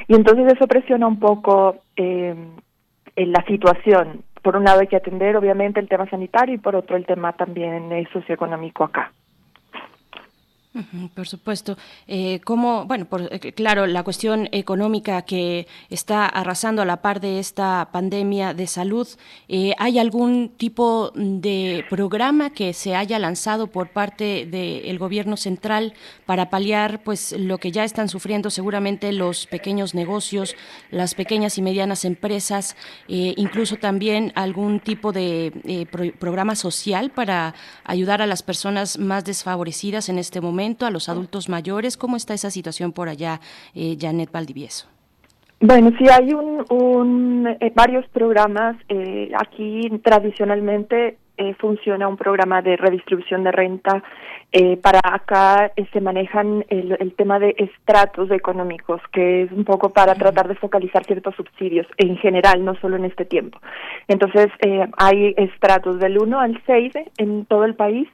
y 0.08 0.16
entonces 0.16 0.54
eso 0.54 0.66
presiona 0.68 1.08
un 1.08 1.20
poco 1.20 1.76
eh, 1.98 2.34
la 3.18 3.44
situación. 3.46 4.24
Por 4.42 4.56
un 4.56 4.64
lado 4.64 4.80
hay 4.80 4.88
que 4.88 4.96
atender 4.96 5.36
obviamente 5.36 5.80
el 5.80 5.90
tema 5.90 6.10
sanitario 6.10 6.56
y 6.56 6.60
por 6.60 6.76
otro 6.76 6.96
el 6.96 7.06
tema 7.06 7.34
también 7.34 7.92
socioeconómico 8.12 8.84
acá. 8.84 9.12
Por 11.14 11.28
supuesto. 11.28 11.78
Eh, 12.08 12.40
como, 12.44 12.86
bueno, 12.86 13.06
por, 13.06 13.30
eh, 13.32 13.54
claro, 13.54 13.88
la 13.88 14.04
cuestión 14.04 14.50
económica 14.52 15.22
que 15.24 15.68
está 15.90 16.26
arrasando 16.26 16.82
a 16.82 16.86
la 16.86 17.02
par 17.02 17.20
de 17.22 17.40
esta 17.40 17.90
pandemia 17.92 18.54
de 18.54 18.68
salud, 18.68 19.08
eh, 19.48 19.74
¿hay 19.78 20.00
algún 20.00 20.50
tipo 20.58 21.12
de 21.16 21.86
programa 21.90 22.52
que 22.52 22.74
se 22.74 22.96
haya 22.96 23.20
lanzado 23.20 23.68
por 23.68 23.90
parte 23.90 24.46
del 24.46 24.98
gobierno 25.00 25.38
central 25.38 25.94
para 26.26 26.50
paliar 26.50 27.04
pues 27.04 27.34
lo 27.38 27.58
que 27.58 27.72
ya 27.72 27.84
están 27.84 28.10
sufriendo 28.10 28.50
seguramente 28.50 29.12
los 29.12 29.48
pequeños 29.48 29.96
negocios, 29.96 30.56
las 30.92 31.16
pequeñas 31.16 31.58
y 31.58 31.62
medianas 31.62 32.06
empresas, 32.06 32.76
incluso 33.08 33.78
también 33.78 34.32
algún 34.36 34.80
tipo 34.80 35.12
de 35.12 35.88
programa 36.20 36.56
social 36.56 37.12
para 37.12 37.56
ayudar 37.84 38.22
a 38.22 38.28
las 38.28 38.44
personas 38.44 38.98
más 38.98 39.24
desfavorecidas 39.26 40.10
en 40.10 40.20
este 40.20 40.42
momento? 40.42 40.67
A 40.82 40.92
los 40.92 41.10
adultos 41.10 41.50
mayores? 41.50 41.98
¿Cómo 41.98 42.18
está 42.18 42.34
esa 42.34 42.52
situación 42.52 42.92
por 42.92 43.10
allá, 43.10 43.40
eh, 43.74 43.98
Janet 44.00 44.32
Valdivieso? 44.32 44.88
Bueno, 45.60 45.92
sí 45.98 46.06
hay 46.08 46.34
un, 46.34 47.48
eh, 47.60 47.72
varios 47.74 48.08
programas. 48.10 48.76
Eh, 48.90 49.32
aquí 49.36 49.90
tradicionalmente 50.04 51.18
eh, 51.38 51.56
funciona 51.56 52.08
un 52.08 52.16
programa 52.16 52.62
de 52.62 52.78
redistribución 52.78 53.44
de 53.44 53.52
renta. 53.52 54.04
para 54.82 55.02
acá 55.04 55.72
se 55.92 56.00
manejan 56.00 56.64
el, 56.70 57.14
tema 57.16 57.38
de 57.38 57.54
estratos 57.58 58.32
económicos, 58.32 59.02
que 59.12 59.44
es 59.44 59.52
un 59.52 59.66
poco 59.66 59.90
para 59.90 60.16
tratar 60.16 60.48
de 60.48 60.56
focalizar 60.56 61.04
ciertos 61.06 61.36
subsidios 61.36 61.86
en 61.98 62.18
general, 62.18 62.64
no 62.64 62.74
solo 62.76 62.96
en 62.96 63.06
este 63.06 63.26
tiempo. 63.26 63.60
Entonces, 64.08 64.48
hay 64.98 65.34
estratos 65.38 66.00
del 66.00 66.18
1 66.18 66.40
al 66.40 66.62
6 66.66 66.94
en 67.18 67.46
todo 67.46 67.66
el 67.66 67.76
país 67.76 68.08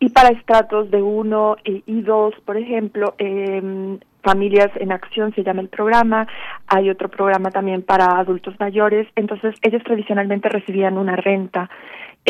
y 0.00 0.10
para 0.10 0.28
estratos 0.28 0.90
de 0.90 1.02
1 1.02 1.56
y 1.64 2.02
2, 2.02 2.34
por 2.44 2.56
ejemplo, 2.56 3.14
eh, 3.18 3.98
Familias 4.22 4.70
en 4.76 4.92
Acción 4.92 5.32
se 5.34 5.42
llama 5.42 5.62
el 5.62 5.68
programa, 5.68 6.26
hay 6.66 6.90
otro 6.90 7.08
programa 7.08 7.50
también 7.50 7.82
para 7.82 8.18
adultos 8.18 8.54
mayores, 8.58 9.06
entonces 9.16 9.54
ellos 9.62 9.82
tradicionalmente 9.84 10.48
recibían 10.48 10.98
una 10.98 11.16
renta 11.16 11.70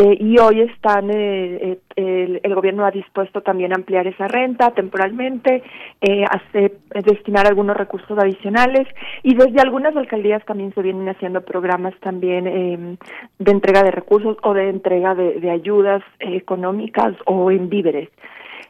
eh, 0.01 0.17
y 0.21 0.39
hoy 0.39 0.61
están, 0.61 1.11
eh, 1.11 1.81
eh, 1.97 2.41
el, 2.41 2.55
gobierno 2.55 2.85
ha 2.85 2.93
dispuesto 2.93 3.41
también 3.41 3.73
a 3.73 3.75
ampliar 3.75 4.07
esa 4.07 4.29
renta 4.29 4.71
temporalmente, 4.71 5.65
eh, 6.01 6.25
hace, 6.25 6.77
destinar 7.05 7.49
algunos 7.49 7.77
recursos 7.77 8.17
adicionales 8.17 8.87
y 9.25 9.35
desde 9.35 9.61
algunas 9.61 9.97
alcaldías 9.97 10.45
también 10.45 10.73
se 10.73 10.83
vienen 10.83 11.09
haciendo 11.09 11.41
programas 11.41 11.95
también 11.99 12.47
em, 12.47 12.97
de 13.41 13.51
entrega 13.51 13.83
de 13.83 13.91
recursos 13.91 14.37
o 14.45 14.55
de 14.55 14.69
entrega 14.69 15.17
de, 15.17 15.51
ayudas 15.51 16.05
económicas 16.21 17.17
o 17.27 17.51
en 17.51 17.69
víveres. 17.69 18.09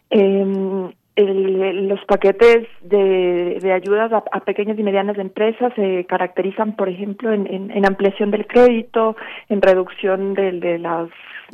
Eh, 0.09 0.91
los 1.27 2.05
paquetes 2.05 2.69
de, 2.83 3.59
de 3.61 3.73
ayudas 3.73 4.13
a, 4.13 4.41
pequeñas 4.41 4.79
y 4.79 4.83
medianas 4.83 5.19
empresas 5.19 5.73
se 5.75 6.05
caracterizan, 6.05 6.77
por 6.77 6.89
ejemplo, 6.89 7.33
en, 7.33 7.71
en, 7.71 7.87
ampliación 7.87 8.31
del 8.31 8.47
crédito, 8.47 9.17
en 9.49 9.61
reducción 9.61 10.35
de, 10.35 10.53
de 10.53 10.79
las 10.79 11.09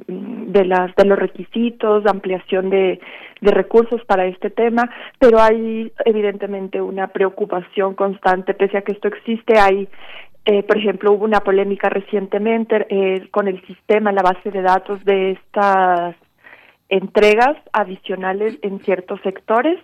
de 0.06 0.64
las 0.64 0.94
de 0.96 1.04
los 1.04 1.18
requisitos, 1.18 2.04
ampliación 2.06 2.68
de, 2.68 3.00
de 3.40 3.50
recursos 3.52 4.04
para 4.06 4.26
este 4.26 4.50
tema, 4.50 4.90
pero 5.18 5.40
hay 5.40 5.92
evidentemente 6.04 6.82
una 6.82 7.06
preocupación 7.08 7.94
constante, 7.94 8.54
pese 8.54 8.78
a 8.78 8.82
que 8.82 8.92
esto 8.92 9.08
existe, 9.08 9.58
hay 9.58 9.88
eh, 10.46 10.62
por 10.62 10.76
ejemplo, 10.76 11.12
hubo 11.12 11.24
una 11.24 11.40
polémica 11.40 11.88
recientemente 11.88 12.86
eh, 12.90 13.28
con 13.30 13.48
el 13.48 13.64
sistema, 13.66 14.12
la 14.12 14.22
base 14.22 14.50
de 14.50 14.60
datos 14.60 15.02
de 15.04 15.30
estas 15.30 16.16
entregas 16.94 17.56
adicionales 17.72 18.56
en 18.62 18.78
ciertos 18.80 19.20
sectores 19.22 19.80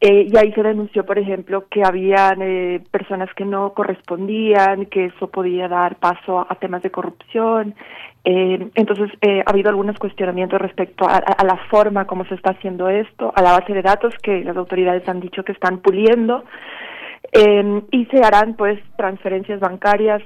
eh, 0.00 0.28
y 0.32 0.36
ahí 0.38 0.52
se 0.52 0.62
denunció, 0.62 1.04
por 1.04 1.18
ejemplo, 1.18 1.66
que 1.68 1.82
habían 1.84 2.40
eh, 2.40 2.80
personas 2.90 3.28
que 3.34 3.44
no 3.44 3.74
correspondían, 3.74 4.86
que 4.86 5.06
eso 5.06 5.28
podía 5.28 5.68
dar 5.68 5.96
paso 5.96 6.46
a, 6.48 6.54
temas 6.54 6.82
de 6.82 6.90
corrupción. 6.90 7.74
Eh, 8.24 8.70
entonces, 8.74 9.10
ha 9.44 9.50
habido 9.50 9.68
algunos 9.68 9.98
cuestionamientos 9.98 10.60
respecto 10.60 11.06
a, 11.06 11.16
a, 11.16 11.44
la 11.44 11.56
forma 11.70 12.06
como 12.06 12.24
se 12.26 12.34
está 12.36 12.52
haciendo 12.52 12.88
esto, 12.88 13.32
a 13.34 13.42
la 13.42 13.58
base 13.58 13.74
de 13.74 13.82
datos 13.82 14.14
que 14.22 14.42
las 14.44 14.56
autoridades 14.56 15.06
han 15.08 15.20
dicho 15.20 15.42
que 15.42 15.52
están 15.52 15.78
puliendo. 15.78 16.44
y 17.90 18.06
se 18.06 18.22
harán, 18.24 18.54
pues, 18.54 18.80
transferencias 18.96 19.60
bancarias 19.60 20.22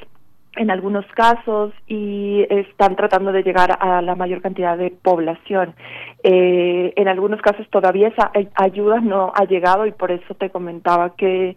en 0.57 0.71
algunos 0.71 1.07
casos 1.13 1.73
y 1.87 2.45
están 2.51 2.95
tratando 2.97 3.33
de 3.33 3.43
llegar 3.43 3.79
a 3.81 4.03
la 4.03 4.15
mayor 4.15 4.43
cantidad 4.43 4.77
de 4.77 4.91
población. 4.91 5.75
Eh, 6.23 6.93
en 6.97 7.09
algunos 7.09 7.41
casos 7.41 7.69
todavía 7.71 8.09
esa 8.09 8.31
ayuda 8.55 9.01
no 9.01 9.33
ha 9.35 9.45
llegado 9.45 9.87
y 9.87 9.93
por 9.93 10.11
eso 10.11 10.35
te 10.35 10.51
comentaba 10.51 11.17
que 11.17 11.57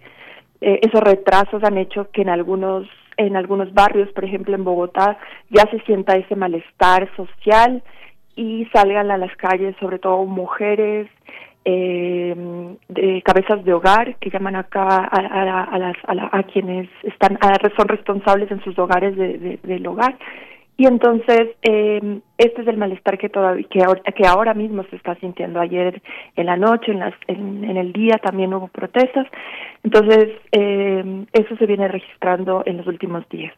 eh, 0.61 0.79
esos 0.81 1.01
retrasos 1.01 1.63
han 1.63 1.77
hecho 1.77 2.09
que 2.11 2.21
en 2.21 2.29
algunos 2.29 2.87
en 3.17 3.37
algunos 3.37 3.73
barrios, 3.73 4.11
por 4.11 4.25
ejemplo 4.25 4.55
en 4.55 4.65
Bogotá, 4.65 5.17
ya 5.49 5.63
se 5.71 5.79
sienta 5.81 6.17
ese 6.17 6.35
malestar 6.35 7.09
social 7.15 7.81
y 8.35 8.65
salgan 8.73 9.09
a 9.09 9.17
las 9.17 9.33
calles, 9.37 9.73
sobre 9.79 9.99
todo 9.99 10.25
mujeres, 10.25 11.07
eh, 11.65 12.75
de 12.89 13.21
cabezas 13.23 13.65
de 13.65 13.73
hogar 13.73 14.15
que 14.19 14.29
llaman 14.29 14.55
acá 14.55 14.83
a, 14.83 15.19
a, 15.19 15.63
a 15.63 15.79
las, 15.79 15.95
a, 16.05 16.43
quienes 16.43 16.87
están 17.01 17.39
son 17.75 17.87
responsables 17.87 18.51
en 18.51 18.63
sus 18.63 18.77
hogares 18.77 19.17
de, 19.17 19.59
del 19.63 19.87
hogar. 19.87 20.15
Y 20.77 20.85
entonces 20.87 21.55
eh, 21.63 22.19
este 22.37 22.61
es 22.61 22.67
el 22.67 22.77
malestar 22.77 23.17
que 23.17 23.29
todavía 23.29 23.65
que 23.69 23.81
ahora, 23.81 24.01
que 24.03 24.27
ahora 24.27 24.53
mismo 24.53 24.83
se 24.89 24.97
está 24.97 25.15
sintiendo. 25.15 25.59
Ayer 25.59 26.01
en 26.35 26.45
la 26.45 26.57
noche 26.57 26.91
en, 26.91 26.99
las, 26.99 27.13
en, 27.27 27.63
en 27.63 27.77
el 27.77 27.93
día 27.93 28.19
también 28.21 28.53
hubo 28.53 28.67
protestas. 28.67 29.25
Entonces 29.83 30.29
eh, 30.51 31.25
eso 31.33 31.55
se 31.57 31.65
viene 31.65 31.87
registrando 31.87 32.61
en 32.65 32.77
los 32.77 32.87
últimos 32.87 33.27
días. 33.29 33.53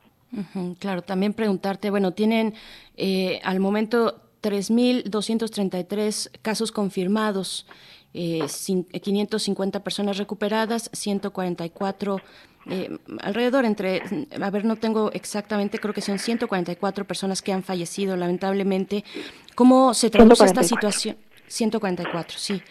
Claro 0.79 1.01
también 1.01 1.33
preguntarte 1.33 1.89
bueno 1.89 2.11
tienen 2.11 2.53
eh, 2.97 3.39
al 3.43 3.59
momento 3.59 4.21
3.233 4.43 6.39
casos 6.41 6.71
confirmados 6.71 7.65
eh, 8.13 8.45
550 8.47 9.83
personas 9.83 10.17
recuperadas, 10.17 10.89
144 10.93 12.21
eh, 12.69 12.97
alrededor 13.21 13.65
entre, 13.65 14.01
a 14.41 14.49
ver, 14.49 14.65
no 14.65 14.75
tengo 14.75 15.11
exactamente, 15.13 15.79
creo 15.79 15.93
que 15.93 16.01
son 16.01 16.19
144 16.19 17.05
personas 17.05 17.41
que 17.41 17.53
han 17.53 17.63
fallecido, 17.63 18.17
lamentablemente. 18.17 19.05
¿Cómo 19.55 19.93
se 19.93 20.09
traduce 20.09 20.45
esta 20.45 20.63
situación? 20.63 21.17
144, 21.47 22.37
sí. 22.37 22.61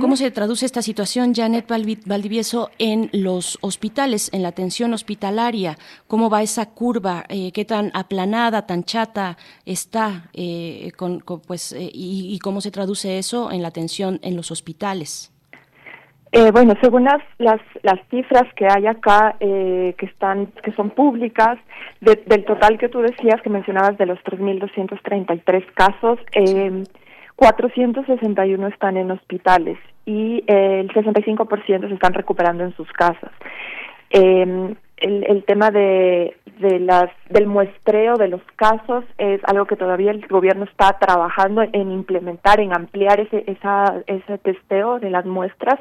¿Cómo 0.00 0.16
se 0.16 0.30
traduce 0.30 0.64
esta 0.64 0.80
situación, 0.80 1.34
Janet 1.34 1.66
Valdivieso, 2.06 2.70
en 2.78 3.10
los 3.12 3.58
hospitales, 3.62 4.32
en 4.32 4.42
la 4.42 4.48
atención 4.48 4.92
hospitalaria? 4.94 5.76
¿Cómo 6.06 6.30
va 6.30 6.42
esa 6.42 6.70
curva? 6.70 7.24
Eh, 7.28 7.50
¿Qué 7.52 7.64
tan 7.64 7.90
aplanada, 7.94 8.66
tan 8.66 8.84
chata 8.84 9.36
está? 9.66 10.30
Eh, 10.32 10.92
con, 10.96 11.20
pues, 11.20 11.72
eh, 11.72 11.90
y, 11.92 12.38
cómo 12.38 12.60
se 12.60 12.70
traduce 12.70 13.18
eso 13.18 13.50
en 13.50 13.62
la 13.62 13.68
atención 13.68 14.20
en 14.22 14.36
los 14.36 14.50
hospitales? 14.50 15.28
bueno, 16.54 16.72
según 16.80 17.04
las, 17.04 17.22
las, 17.36 17.60
las, 17.82 18.00
cifras 18.08 18.44
que 18.56 18.66
hay 18.66 18.86
acá, 18.86 19.36
que, 19.38 19.94
están, 20.00 20.46
que 20.64 20.72
son 20.72 20.88
públicas, 20.88 21.58
del 22.00 22.44
total 22.46 22.78
que 22.78 22.88
tú 22.88 23.00
decías, 23.00 23.42
que 23.42 23.50
mencionabas 23.50 23.98
de 23.98 24.06
los 24.06 24.18
3.233 24.20 25.64
casos, 25.74 26.18
eh, 26.32 26.84
461 27.36 28.66
están 28.68 28.96
en 28.96 29.10
hospitales 29.10 29.78
y 30.04 30.44
eh, 30.46 30.80
el 30.80 30.88
65% 30.90 31.88
se 31.88 31.94
están 31.94 32.14
recuperando 32.14 32.64
en 32.64 32.74
sus 32.76 32.90
casas. 32.92 33.30
El, 34.10 34.76
el, 34.98 35.44
tema 35.44 35.70
de, 35.70 36.36
de 36.60 36.78
las 36.80 37.10
del 37.30 37.46
muestreo 37.46 38.16
de 38.16 38.28
los 38.28 38.42
casos 38.56 39.04
es 39.16 39.40
algo 39.44 39.64
que 39.64 39.76
todavía 39.76 40.10
el 40.10 40.26
gobierno 40.28 40.64
está 40.64 40.98
trabajando 40.98 41.62
en 41.62 41.90
implementar, 41.90 42.60
en 42.60 42.74
ampliar 42.74 43.20
ese 43.20 43.42
esa, 43.46 44.02
ese 44.06 44.38
testeo 44.38 45.00
de 45.00 45.10
las 45.10 45.24
muestras, 45.24 45.80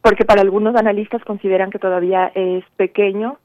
porque 0.00 0.24
para 0.24 0.42
algunos 0.42 0.76
analistas 0.76 1.24
consideran 1.24 1.70
que 1.70 1.80
todavía 1.80 2.30
es 2.34 2.64
pequeño 2.76 3.38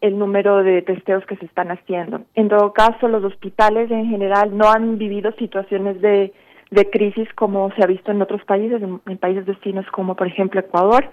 el 0.00 0.18
número 0.18 0.62
de 0.62 0.82
testeos 0.82 1.26
que 1.26 1.36
se 1.36 1.46
están 1.46 1.70
haciendo. 1.70 2.22
En 2.34 2.48
todo 2.48 2.72
caso, 2.72 3.08
los 3.08 3.24
hospitales 3.24 3.90
en 3.90 4.06
general 4.08 4.56
no 4.56 4.70
han 4.70 4.96
vivido 4.96 5.32
situaciones 5.32 6.00
de 6.00 6.32
de 6.70 6.90
crisis 6.90 7.28
como 7.34 7.70
se 7.72 7.82
ha 7.82 7.86
visto 7.86 8.10
en 8.10 8.22
otros 8.22 8.44
países, 8.44 8.82
en, 8.82 9.18
países 9.18 9.46
vecinos 9.46 9.86
como 9.90 10.14
por 10.14 10.26
ejemplo 10.26 10.60
Ecuador, 10.60 11.08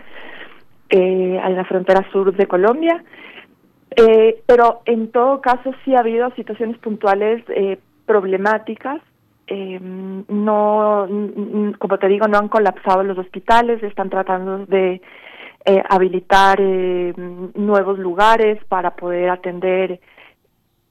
eh, 0.89 1.39
en 1.43 1.55
la 1.55 1.65
frontera 1.65 2.05
sur 2.11 2.35
de 2.35 2.47
Colombia. 2.47 3.03
Eh, 3.95 4.41
pero 4.45 4.81
en 4.85 5.11
todo 5.11 5.39
caso 5.41 5.71
sí 5.83 5.95
ha 5.95 5.99
habido 5.99 6.29
situaciones 6.31 6.77
puntuales 6.79 7.43
eh, 7.49 7.79
problemáticas. 8.05 9.01
Eh, 9.47 9.79
no, 9.81 11.07
como 11.77 11.99
te 11.99 12.07
digo, 12.07 12.27
no 12.27 12.39
han 12.39 12.49
colapsado 12.49 13.03
los 13.03 13.17
hospitales, 13.17 13.81
están 13.83 14.09
tratando 14.09 14.65
de 14.65 15.01
eh, 15.67 15.83
habilitar 15.89 16.59
eh, 16.61 17.13
nuevos 17.55 17.97
lugares 17.97 18.63
para 18.65 18.95
poder 18.95 19.29
atender 19.29 19.99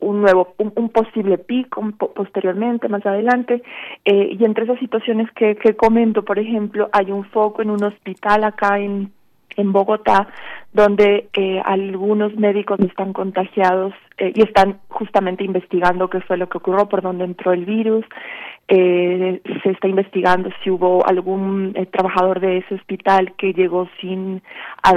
un 0.01 0.21
nuevo, 0.21 0.55
un, 0.59 0.89
posible 0.91 1.39
pico 1.39 1.83
posteriormente, 2.15 2.89
más 2.89 3.05
adelante. 3.07 3.63
Eh, 4.05 4.37
y 4.39 4.45
entre 4.45 4.65
esas 4.65 4.79
situaciones 4.79 5.31
que, 5.33 5.57
que 5.57 5.75
comento, 5.77 6.25
por 6.25 6.39
ejemplo, 6.39 6.89
hay 6.93 7.11
un 7.11 7.25
foco 7.25 7.63
en 7.63 7.71
un 7.71 7.83
hospital 7.83 8.45
acá 8.45 8.79
en, 8.79 9.13
en 9.57 9.73
Bogotá 9.73 10.29
donde 10.73 11.29
eh, 11.35 11.63
algunos 11.65 12.35
médicos 12.37 12.81
están 12.81 13.13
contagiados 13.13 13.95
eh, 14.19 14.33
y 14.35 14.43
están 14.43 14.81
justamente 14.89 15.45
investigando 15.45 16.11
qué 16.11 16.21
fue 16.21 16.37
lo 16.37 16.49
que 16.49 16.59
ocurrió, 16.59 16.89
por 16.89 17.01
dónde 17.03 17.25
entró 17.25 17.53
el 17.53 17.65
virus. 17.65 18.05
Eh, 18.67 19.43
se 19.63 19.71
está 19.71 19.89
investigando 19.89 20.49
si 20.63 20.71
hubo 20.71 21.07
algún 21.07 21.73
eh, 21.75 21.85
trabajador 21.85 22.41
de 22.41 22.59
ese 22.59 22.77
hospital 22.77 23.35
que 23.37 23.53
llegó 23.53 23.91
sin 24.01 24.43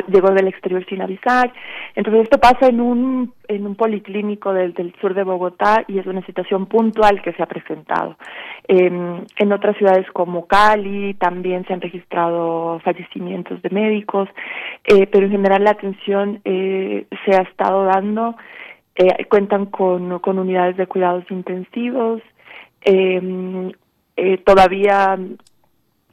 llegó 0.07 0.31
del 0.31 0.48
exterior 0.48 0.85
sin 0.88 1.02
avisar. 1.02 1.52
Entonces 1.94 2.23
esto 2.23 2.38
pasa 2.38 2.68
en 2.68 2.80
un 2.80 3.34
en 3.49 3.65
un 3.65 3.76
policlínico 3.76 4.53
del, 4.53 4.73
del 4.73 4.94
sur 5.02 5.14
de 5.14 5.23
Bogotá 5.23 5.84
y 5.88 5.99
es 5.99 6.06
una 6.06 6.26
situación 6.26 6.68
puntual 6.68 7.22
que 7.22 7.34
se 7.34 7.44
ha 7.44 7.45
presentado. 7.45 8.15
Eh, 8.69 8.89
en 9.38 9.52
otras 9.52 9.76
ciudades 9.77 10.10
como 10.11 10.48
Cali 10.48 11.14
también 11.15 11.65
se 11.65 11.73
han 11.73 11.81
registrado 11.81 12.80
fallecimientos 12.80 13.61
de 13.61 13.69
médicos 13.69 14.30
eh, 14.85 15.07
pero 15.07 15.26
en 15.26 15.31
general 15.31 15.64
la 15.65 15.72
atención 15.72 16.39
eh, 16.45 17.06
se 17.26 17.35
ha 17.35 17.41
estado 17.41 17.84
dando 17.84 18.35
cuentan 19.30 19.68
con, 19.68 20.18
con 20.19 20.39
unidades 20.39 20.76
de 20.76 20.88
cuidados 20.88 21.23
intensivos 21.30 22.19
eh, 22.88 23.72
eh, 24.15 24.38
todavía 24.39 25.18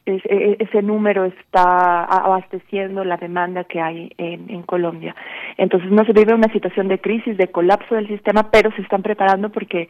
e, 0.06 0.56
ese 0.59 0.82
número 0.82 1.24
está 1.24 2.05
abasteciendo 2.05 3.05
la 3.05 3.16
demanda 3.16 3.64
que 3.64 3.80
hay 3.80 4.10
en, 4.18 4.62
Colombia. 4.62 5.14
Entonces 5.56 5.90
no 5.90 6.05
se 6.05 6.12
vive 6.12 6.34
una 6.34 6.52
situación 6.52 6.88
de 6.88 7.01
crisis, 7.01 7.36
de 7.36 7.48
colapso 7.48 7.94
del 7.94 8.09
sistema, 8.09 8.51
pero 8.51 8.70
se 8.72 8.82
están 8.82 9.02
preparando 9.02 9.51
porque 9.51 9.88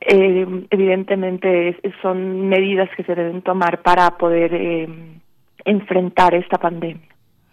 eh, 0.00 0.46
evidentemente 0.70 1.76
son 2.02 2.48
medidas 2.48 2.88
que 2.96 3.04
se 3.04 3.14
deben 3.14 3.42
tomar 3.42 3.82
para 3.82 4.10
poder 4.18 4.54
eh, 4.54 4.88
enfrentar 5.64 6.34
esta 6.34 6.58
pandemia. 6.58 7.08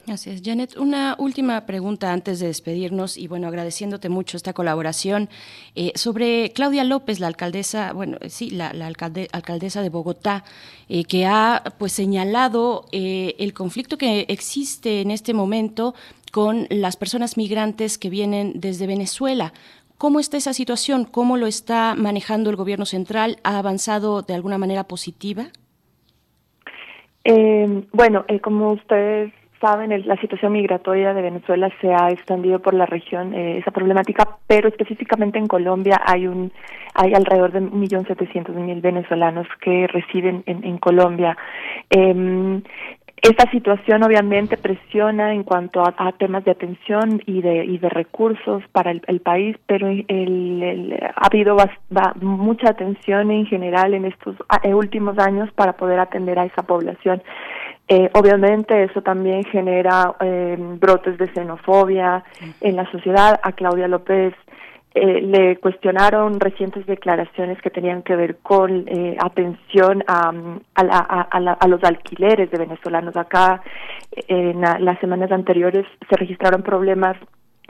Así 0.10 0.30
es, 0.30 0.42
Janet. 0.44 0.78
Una 0.78 1.16
última 1.20 1.66
pregunta 1.66 2.14
antes 2.14 2.40
de 2.40 2.48
despedirnos 2.48 3.18
y 3.18 3.28
bueno, 3.28 3.48
agradeciéndote 3.48 4.08
mucho 4.08 4.38
esta 4.38 4.54
colaboración 4.54 5.28
eh, 5.76 5.92
sobre 5.96 6.54
Claudia 6.54 6.86
López, 6.86 7.20
la 7.20 7.28
alcaldesa, 7.28 7.92
bueno, 7.92 8.18
sí, 8.30 8.50
la, 8.50 8.70
alcaldesa 8.70 9.82
de 9.82 9.90
Bogotá, 9.90 10.46
eh, 10.88 11.04
que 11.04 11.26
ha 11.26 11.62
pues 11.78 11.92
señalado 11.92 12.86
eh, 12.94 13.36
el 13.40 13.54
conflicto 13.54 13.98
que 13.98 14.26
existe 14.30 15.02
en 15.02 15.12
este 15.12 15.34
momento 15.34 15.94
con 16.32 16.68
las 16.70 16.96
personas 16.96 17.36
migrantes 17.36 17.98
que 17.98 18.10
vienen 18.10 18.54
desde 18.62 18.88
Venezuela. 18.88 19.52
¿Cómo 19.98 20.22
está 20.22 20.38
esa 20.38 20.54
situación? 20.54 21.04
¿Cómo 21.04 21.36
lo 21.36 21.48
está 21.48 21.96
manejando 21.96 22.50
el 22.50 22.56
gobierno 22.56 22.86
central? 22.86 23.40
¿Ha 23.44 23.58
avanzado 23.58 24.22
de 24.22 24.36
alguna 24.36 24.58
manera 24.58 24.86
positiva? 24.86 25.48
Eh, 27.26 27.84
bueno, 27.92 28.24
eh, 28.30 28.40
como 28.40 28.72
ustedes 28.72 29.34
saben, 29.60 29.92
la 30.06 30.16
situación 30.18 30.54
migratoria 30.54 31.14
de 31.14 31.22
Venezuela 31.22 31.72
se 31.82 31.94
ha 31.94 32.10
extendido 32.12 32.60
por 32.60 32.74
la 32.74 32.86
región, 32.86 33.34
eh, 33.34 33.58
esa 33.58 33.72
problemática, 33.72 34.38
pero 34.48 34.70
específicamente 34.70 35.38
en 35.38 35.48
Colombia 35.48 36.02
hay 36.06 36.28
un 36.28 36.52
hay 36.94 37.14
alrededor 37.14 37.52
de 37.52 37.60
un 37.60 37.80
millón 37.80 38.08
setecientos 38.08 38.56
mil 38.56 38.82
venezolanos 38.82 39.48
que 39.62 39.86
residen 39.88 40.44
en, 40.48 40.78
Colombia. 40.80 41.38
Eh, 41.92 42.62
esta 43.22 43.50
situación 43.50 44.04
obviamente 44.04 44.58
presiona 44.58 45.34
en 45.34 45.44
cuanto 45.44 45.82
a, 45.82 46.12
temas 46.14 46.46
de 46.46 46.52
atención 46.52 47.22
y 47.26 47.42
de, 47.42 47.66
y 47.66 47.80
de 47.80 47.90
recursos 47.90 48.64
para 48.72 48.92
el, 48.92 49.22
país, 49.22 49.58
pero 49.66 49.88
el, 49.88 51.00
ha 51.16 51.26
habido 51.26 51.58
mucha 52.22 52.70
atención 52.70 53.32
en 53.32 53.48
general 53.48 53.96
en 53.96 54.06
estos 54.06 54.36
últimos 54.66 55.18
años 55.18 55.52
para 55.54 55.74
poder 55.74 56.00
atender 56.00 56.38
a 56.38 56.46
esa 56.46 56.62
población. 56.62 57.24
Eh, 57.90 58.10
obviamente 58.14 58.84
eso 58.84 59.02
también 59.02 59.44
genera 59.46 60.14
eh, 60.20 60.58
brotes 60.60 61.18
de 61.18 61.32
xenofobia 61.34 62.24
en 62.62 62.76
la 62.76 62.90
sociedad. 62.92 63.40
A 63.42 63.54
Claudia 63.54 63.88
López 63.88 64.34
eh, 65.00 65.22
le 65.22 65.58
cuestionaron 65.58 66.40
recientes 66.40 66.86
declaraciones 66.88 67.62
que 67.62 67.70
tenían 67.70 68.02
que 68.02 68.16
ver 68.16 68.38
con 68.38 68.88
eh, 68.88 69.16
atención 69.20 70.04
a, 70.08 70.32
a, 70.74 71.68
los 71.68 71.84
alquileres 71.84 72.50
de 72.50 72.58
venezolanos. 72.58 73.16
Acá 73.16 73.62
en 74.28 74.62
las 74.62 75.00
semanas 75.00 75.32
anteriores 75.32 75.86
se 76.10 76.16
registraron 76.16 76.64
problemas 76.64 77.16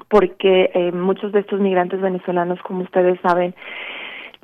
porque 0.08 0.72
eh, 0.74 0.92
muchos 0.92 1.32
de 1.34 1.42
estos 1.42 1.60
migrantes 1.60 2.00
venezolanos, 2.00 2.62
como 2.62 2.84
ustedes 2.84 3.20
saben, 3.22 3.54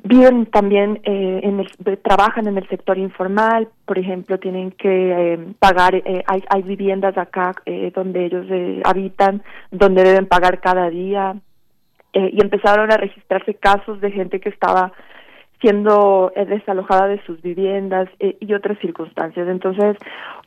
viven 0.04 0.46
también 0.46 1.00
eh, 1.02 1.40
en 1.42 1.60
el, 1.60 1.98
trabajan 1.98 2.46
en 2.46 2.58
el 2.58 2.68
sector 2.68 2.98
informal 2.98 3.68
por 3.84 3.98
ejemplo 3.98 4.38
tienen 4.38 4.70
que 4.70 5.38
pagar 5.58 5.94
hay, 6.26 6.44
hay 6.48 6.62
viviendas 6.62 7.16
acá 7.16 7.54
donde 7.94 8.26
ellos 8.26 8.46
habitan 8.84 9.42
donde 9.70 10.04
deben 10.04 10.26
pagar 10.26 10.60
cada 10.60 10.90
día 10.90 11.36
eh, 12.14 12.30
y 12.32 12.40
empezaron 12.40 12.92
a 12.92 12.96
registrarse 12.96 13.54
casos 13.54 14.00
de 14.00 14.12
gente 14.12 14.38
que 14.38 14.48
estaba 14.48 14.92
siendo 15.60 16.30
eh, 16.36 16.44
desalojada 16.44 17.08
de 17.08 17.20
sus 17.24 17.42
viviendas 17.42 18.08
eh, 18.20 18.36
y 18.38 18.54
otras 18.54 18.78
circunstancias. 18.78 19.48
Entonces, 19.48 19.96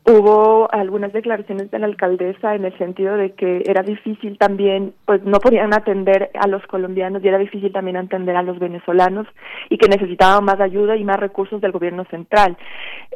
hubo 0.08 0.74
algunas 0.74 1.12
declaraciones 1.12 1.70
de 1.70 1.80
la 1.80 1.86
alcaldesa 1.86 2.56
en 2.56 2.64
el 2.64 2.78
sentido 2.78 3.18
de 3.18 3.32
que 3.32 3.64
era 3.66 3.84
difícil 3.84 4.38
también, 4.38 4.94
pues 5.06 5.22
no 5.24 5.40
podían 5.40 5.74
atender 5.74 6.32
a 6.40 6.48
los 6.48 6.66
colombianos 6.68 7.22
y 7.24 7.28
era 7.28 7.38
difícil 7.38 7.74
también 7.74 7.98
atender 7.98 8.38
a 8.38 8.42
los 8.42 8.58
venezolanos 8.58 9.28
y 9.70 9.78
que 9.78 9.90
necesitaban 9.90 10.46
más 10.46 10.62
ayuda 10.62 10.96
y 10.96 11.04
más 11.04 11.20
recursos 11.20 11.60
del 11.60 11.74
gobierno 11.74 12.06
central. 12.06 12.58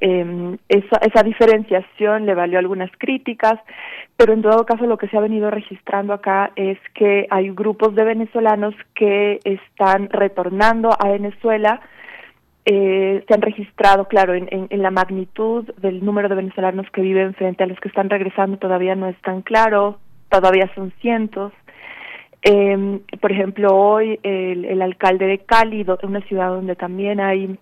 Eh, 0.02 0.58
esa, 0.68 0.98
esa 0.98 1.24
diferenciación 1.24 2.26
le 2.26 2.36
valió 2.36 2.60
algunas 2.60 2.92
críticas, 2.98 3.58
pero 4.18 4.34
en 4.34 4.42
todo 4.42 4.66
caso 4.66 4.86
lo 4.86 4.98
que 4.98 5.08
se 5.08 5.18
ha 5.18 5.22
venido 5.22 5.50
registrando 5.50 6.14
acá 6.14 6.52
es 6.58 6.78
que 6.94 7.26
hay 7.30 7.52
grupos 7.52 7.96
de 7.96 8.04
venezolanos 8.04 8.76
que 8.96 9.40
están 9.46 10.10
retornando 10.10 10.90
a 11.00 11.08
Venezuela 11.08 11.80
eh, 12.66 13.24
se 13.28 13.34
han 13.34 13.42
registrado, 13.42 14.06
claro, 14.08 14.36
en, 14.36 14.48
en, 14.52 14.82
la 14.82 14.92
magnitud 14.92 15.66
del 15.78 16.06
número 16.06 16.30
de 16.30 16.36
venezolanos 16.36 16.86
que 16.92 17.02
viven 17.02 17.34
frente 17.34 17.64
a 17.64 17.68
los 17.68 17.80
que 17.80 17.88
están 17.88 18.10
regresando 18.10 18.58
todavía 18.58 18.96
no 18.96 19.08
es 19.08 19.20
tan 19.22 19.42
claro, 19.42 19.98
todavía 20.30 20.70
son 20.76 20.92
cientos. 21.02 21.54
Eh, 22.44 23.00
por 23.20 23.32
ejemplo, 23.32 23.76
hoy 23.76 24.20
el, 24.24 24.66
el 24.66 24.82
alcalde 24.82 25.26
de 25.26 25.40
Cali, 25.40 25.86
una 26.04 26.22
ciudad 26.22 26.50
donde 26.50 26.76
también 26.76 27.20
hay 27.20 27.58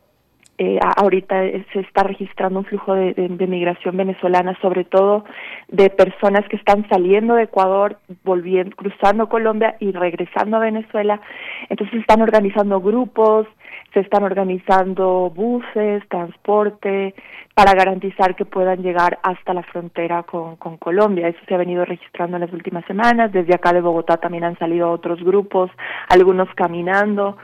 eh, 0.61 0.77
ahorita 0.97 1.35
se 1.71 1.79
está 1.79 2.03
registrando 2.03 2.59
un 2.59 2.65
flujo 2.65 2.93
de, 2.93 3.13
de, 3.13 3.47
migración 3.47 3.95
venezolana, 3.95 4.59
sobre 4.61 4.83
todo 4.83 5.23
de 5.69 5.89
personas 5.89 6.45
que 6.49 6.57
están 6.57 6.85
saliendo 6.89 7.35
de 7.35 7.43
Ecuador, 7.43 7.97
volviendo, 8.25 8.75
cruzando 8.75 9.29
Colombia 9.29 9.77
y 9.79 9.93
regresando 9.93 10.57
a 10.57 10.59
Venezuela. 10.59 11.21
Entonces 11.69 12.01
están 12.01 12.21
organizando 12.21 12.81
grupos, 12.81 13.47
se 13.93 14.01
están 14.01 14.23
organizando 14.23 15.31
buses, 15.33 16.07
transporte, 16.09 17.15
para 17.53 17.73
garantizar 17.73 18.35
que 18.35 18.45
puedan 18.45 18.81
llegar 18.81 19.19
hasta 19.23 19.53
la 19.53 19.63
frontera 19.63 20.23
con, 20.23 20.55
con 20.57 20.77
Colombia. 20.77 21.27
Eso 21.27 21.39
se 21.47 21.55
ha 21.55 21.57
venido 21.57 21.85
registrando 21.85 22.37
en 22.37 22.41
las 22.41 22.53
últimas 22.53 22.85
semanas. 22.85 23.31
Desde 23.31 23.55
acá 23.55 23.73
de 23.73 23.81
Bogotá 23.81 24.17
también 24.17 24.43
han 24.43 24.57
salido 24.57 24.91
otros 24.91 25.23
grupos, 25.23 25.71
algunos 26.09 26.47
caminando. 26.55 27.37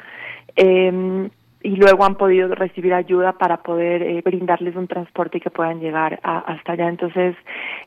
Eh, 0.55 1.29
y 1.65 1.75
luego 1.77 2.05
han 2.05 2.15
podido 2.15 2.53
recibir 2.53 2.93
ayuda 2.93 3.33
para 3.33 3.57
poder 3.57 4.03
eh, 4.03 4.21
brindarles 4.23 4.75
un 4.75 4.87
transporte 4.87 5.39
y 5.39 5.41
que 5.41 5.49
puedan 5.49 5.79
llegar 5.79 6.19
hasta 6.21 6.73
allá. 6.73 6.87
Entonces, 6.87 7.35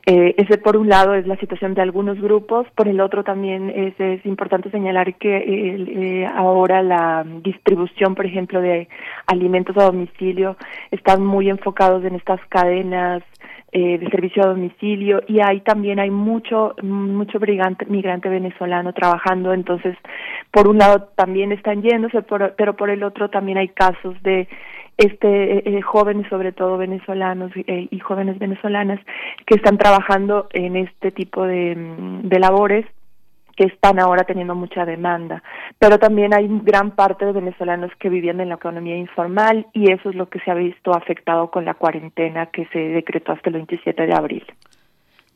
eh, 0.05 0.35
ese 0.37 0.57
por 0.57 0.75
un 0.75 0.89
lado 0.89 1.13
es 1.13 1.25
la 1.25 1.37
situación 1.37 1.73
de 1.75 1.81
algunos 1.81 2.19
grupos, 2.19 2.67
por 2.75 2.89
el 2.89 2.99
otro 2.99 3.23
también 3.23 3.69
es, 3.69 3.97
es 3.99 4.25
importante 4.25 4.69
señalar 4.69 5.15
que 5.15 5.37
eh, 5.37 6.27
ahora 6.35 6.83
la 6.83 7.25
distribución, 7.41 8.15
por 8.15 8.25
ejemplo, 8.25 8.59
de 8.59 8.89
alimentos 9.27 9.77
a 9.77 9.85
domicilio 9.85 10.57
están 10.91 11.25
muy 11.25 11.49
enfocados 11.49 12.03
en 12.03 12.15
estas 12.15 12.41
cadenas 12.49 13.23
eh, 13.71 13.97
de 13.97 14.09
servicio 14.09 14.43
a 14.43 14.47
domicilio 14.47 15.21
y 15.27 15.39
ahí 15.41 15.61
también 15.61 15.99
hay 15.99 16.09
mucho 16.09 16.75
mucho 16.81 17.39
migrante, 17.39 17.85
migrante 17.85 18.29
venezolano 18.29 18.93
trabajando. 18.93 19.53
Entonces 19.53 19.95
por 20.51 20.67
un 20.67 20.77
lado 20.77 21.09
también 21.15 21.51
están 21.51 21.81
yéndose 21.81 22.23
pero 22.57 22.75
por 22.75 22.89
el 22.89 23.03
otro 23.03 23.29
también 23.29 23.57
hay 23.57 23.69
casos 23.69 24.21
de 24.23 24.47
este 24.97 25.57
eh, 25.57 25.63
eh, 25.65 25.81
jóvenes 25.81 26.27
sobre 26.29 26.51
todo 26.51 26.77
venezolanos 26.77 27.51
y 27.55 27.99
jóvenes 27.99 28.37
venezolanas 28.39 28.99
que 29.45 29.55
están 29.55 29.77
trabajando 29.77 30.47
en 30.51 30.75
este 30.75 31.11
tipo 31.11 31.45
de 31.45 32.39
labores 32.39 32.85
que 33.59 33.65
están 33.65 33.99
ahora 33.99 34.23
teniendo 34.23 34.55
mucha 34.55 34.85
demanda. 34.85 35.43
Pero 35.79 35.99
también 35.99 36.33
hay 36.33 36.47
gran 36.63 36.91
parte 36.91 37.25
de 37.25 37.33
venezolanos 37.33 37.91
que 37.99 38.07
vivían 38.07 38.39
en 38.39 38.47
la 38.47 38.55
economía 38.55 38.95
informal 38.95 39.67
y 39.73 39.91
eso 39.91 40.09
es 40.09 40.15
lo 40.15 40.29
que 40.29 40.39
se 40.39 40.49
ha 40.49 40.53
visto 40.53 40.93
afectado 40.93 41.51
con 41.51 41.65
la 41.65 41.73
cuarentena 41.73 42.45
que 42.45 42.67
se 42.67 42.79
decretó 42.79 43.33
hasta 43.33 43.49
el 43.49 43.55
27 43.55 44.07
de 44.07 44.13
abril. 44.13 44.45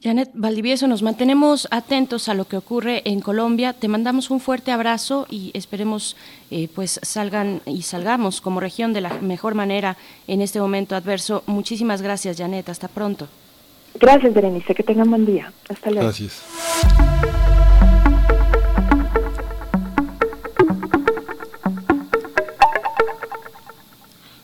Janet 0.02 0.30
Valdivieso, 0.34 0.88
nos 0.88 1.04
mantenemos 1.04 1.68
atentos 1.70 2.30
a 2.30 2.34
lo 2.34 2.46
que 2.46 2.56
ocurre 2.56 3.02
en 3.04 3.20
Colombia. 3.20 3.74
Te 3.74 3.90
mandamos 3.90 4.32
un 4.32 4.40
fuerte 4.40 4.72
abrazo 4.72 5.28
y 5.30 5.52
esperemos 5.54 6.16
eh, 6.50 6.70
pues 6.74 7.02
salgan 7.04 7.60
y 7.66 7.82
salgamos 7.82 8.40
como 8.40 8.62
región 8.62 8.94
de 8.94 9.02
la 9.02 9.20
mejor 9.20 9.54
manera 9.54 9.98
en 10.28 10.42
este 10.42 10.62
momento 10.62 10.96
adverso. 10.96 11.44
Muchísimas 11.46 12.02
gracias, 12.02 12.38
Janet. 12.38 12.70
Hasta 12.70 12.88
pronto. 12.88 13.28
Gracias, 14.00 14.34
Berenice. 14.34 14.74
Que 14.74 14.84
tengan 14.84 15.10
buen 15.10 15.26
día. 15.26 15.52
Hasta 15.68 15.90
luego. 15.90 16.08
Gracias. 16.08 17.53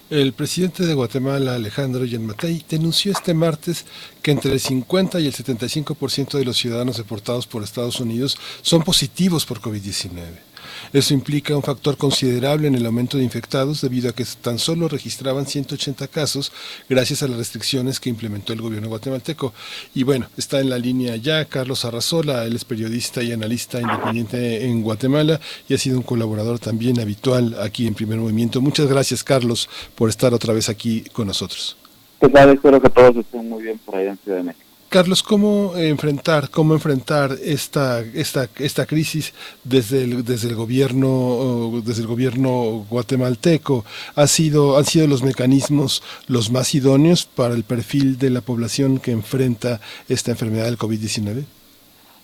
El 0.09 0.33
presidente 0.33 0.87
de 0.87 0.95
Guatemala, 0.95 1.53
Alejandro 1.53 2.03
Yanmatei, 2.03 2.65
denunció 2.67 3.11
este 3.11 3.35
martes 3.35 3.85
que 4.23 4.31
entre 4.31 4.51
el 4.51 4.59
50 4.59 5.19
y 5.19 5.27
el 5.27 5.33
75% 5.33 6.35
de 6.35 6.45
los 6.45 6.57
ciudadanos 6.57 6.97
deportados 6.97 7.45
por 7.45 7.61
Estados 7.61 7.99
Unidos 7.99 8.35
son 8.63 8.81
positivos 8.81 9.45
por 9.45 9.61
COVID-19. 9.61 10.48
Eso 10.93 11.13
implica 11.13 11.55
un 11.55 11.63
factor 11.63 11.97
considerable 11.97 12.67
en 12.67 12.75
el 12.75 12.85
aumento 12.85 13.17
de 13.17 13.23
infectados 13.23 13.81
debido 13.81 14.09
a 14.09 14.13
que 14.13 14.25
tan 14.41 14.57
solo 14.57 14.87
registraban 14.87 15.45
180 15.45 16.07
casos 16.07 16.51
gracias 16.89 17.23
a 17.23 17.27
las 17.27 17.37
restricciones 17.37 17.99
que 17.99 18.09
implementó 18.09 18.53
el 18.53 18.61
gobierno 18.61 18.89
guatemalteco. 18.89 19.53
Y 19.93 20.03
bueno, 20.03 20.27
está 20.37 20.59
en 20.59 20.69
la 20.69 20.77
línea 20.77 21.15
ya 21.15 21.45
Carlos 21.45 21.85
Arrazola, 21.85 22.45
él 22.45 22.55
es 22.55 22.65
periodista 22.65 23.21
y 23.21 23.31
analista 23.31 23.79
independiente 23.79 24.65
en 24.65 24.81
Guatemala 24.81 25.39
y 25.67 25.73
ha 25.73 25.77
sido 25.77 25.97
un 25.97 26.03
colaborador 26.03 26.59
también 26.59 26.99
habitual 26.99 27.55
aquí 27.61 27.87
en 27.87 27.93
Primer 27.93 28.19
Movimiento. 28.19 28.61
Muchas 28.61 28.87
gracias 28.87 29.23
Carlos 29.23 29.69
por 29.95 30.09
estar 30.09 30.33
otra 30.33 30.53
vez 30.53 30.69
aquí 30.69 31.03
con 31.11 31.27
nosotros. 31.27 31.77
Espero 32.21 32.81
que 32.81 32.89
todos 32.89 33.15
estén 33.15 33.47
muy 33.47 33.63
bien 33.63 33.77
por 33.79 33.95
ahí 33.95 34.07
en 34.07 34.17
Ciudad 34.17 34.37
de 34.37 34.43
México. 34.43 34.68
Carlos, 34.89 35.21
¿cómo 35.21 35.75
enfrentar, 35.75 36.49
cómo 36.49 36.73
enfrentar 36.73 37.37
esta, 37.43 37.99
esta, 37.99 38.49
esta 38.57 38.87
crisis 38.87 39.35
desde 39.63 40.03
el, 40.03 40.25
desde 40.25 40.49
el 40.49 40.55
gobierno, 40.55 41.79
desde 41.85 42.01
el 42.01 42.07
gobierno 42.07 42.87
guatemalteco? 42.89 43.85
¿Ha 44.15 44.25
sido, 44.25 44.79
¿Han 44.79 44.85
sido 44.85 45.05
los 45.05 45.21
mecanismos 45.21 46.01
los 46.27 46.51
más 46.51 46.73
idóneos 46.73 47.25
para 47.25 47.53
el 47.53 47.63
perfil 47.63 48.17
de 48.17 48.31
la 48.31 48.41
población 48.41 48.97
que 48.97 49.11
enfrenta 49.11 49.79
esta 50.07 50.31
enfermedad 50.31 50.65
del 50.65 50.79
COVID-19? 50.79 51.43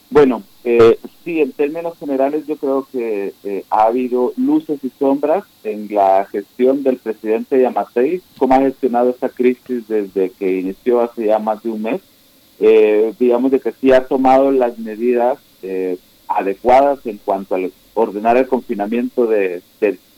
Bueno, 0.09 0.41
eh, 0.63 0.97
sí, 1.23 1.41
en 1.41 1.51
términos 1.51 1.95
generales 1.99 2.47
yo 2.47 2.57
creo 2.57 2.87
que 2.91 3.33
eh, 3.43 3.63
ha 3.69 3.83
habido 3.83 4.33
luces 4.37 4.79
y 4.83 4.91
sombras 4.97 5.43
en 5.63 5.93
la 5.93 6.25
gestión 6.31 6.81
del 6.81 6.97
presidente 6.97 7.61
Yamatei, 7.61 8.23
cómo 8.39 8.55
ha 8.55 8.61
gestionado 8.61 9.11
esta 9.11 9.29
crisis 9.29 9.87
desde 9.87 10.31
que 10.31 10.59
inició 10.61 11.01
hace 11.01 11.27
ya 11.27 11.37
más 11.37 11.61
de 11.61 11.69
un 11.69 11.83
mes 11.83 12.01
eh, 12.59 13.13
digamos 13.19 13.51
de 13.51 13.59
que 13.59 13.71
sí 13.73 13.91
ha 13.91 14.05
tomado 14.05 14.51
las 14.51 14.77
medidas 14.79 15.39
eh, 15.61 15.97
adecuadas 16.27 17.05
en 17.05 17.17
cuanto 17.17 17.55
a 17.55 17.59
ordenar 17.93 18.37
el 18.37 18.47
confinamiento 18.47 19.27
de, 19.27 19.61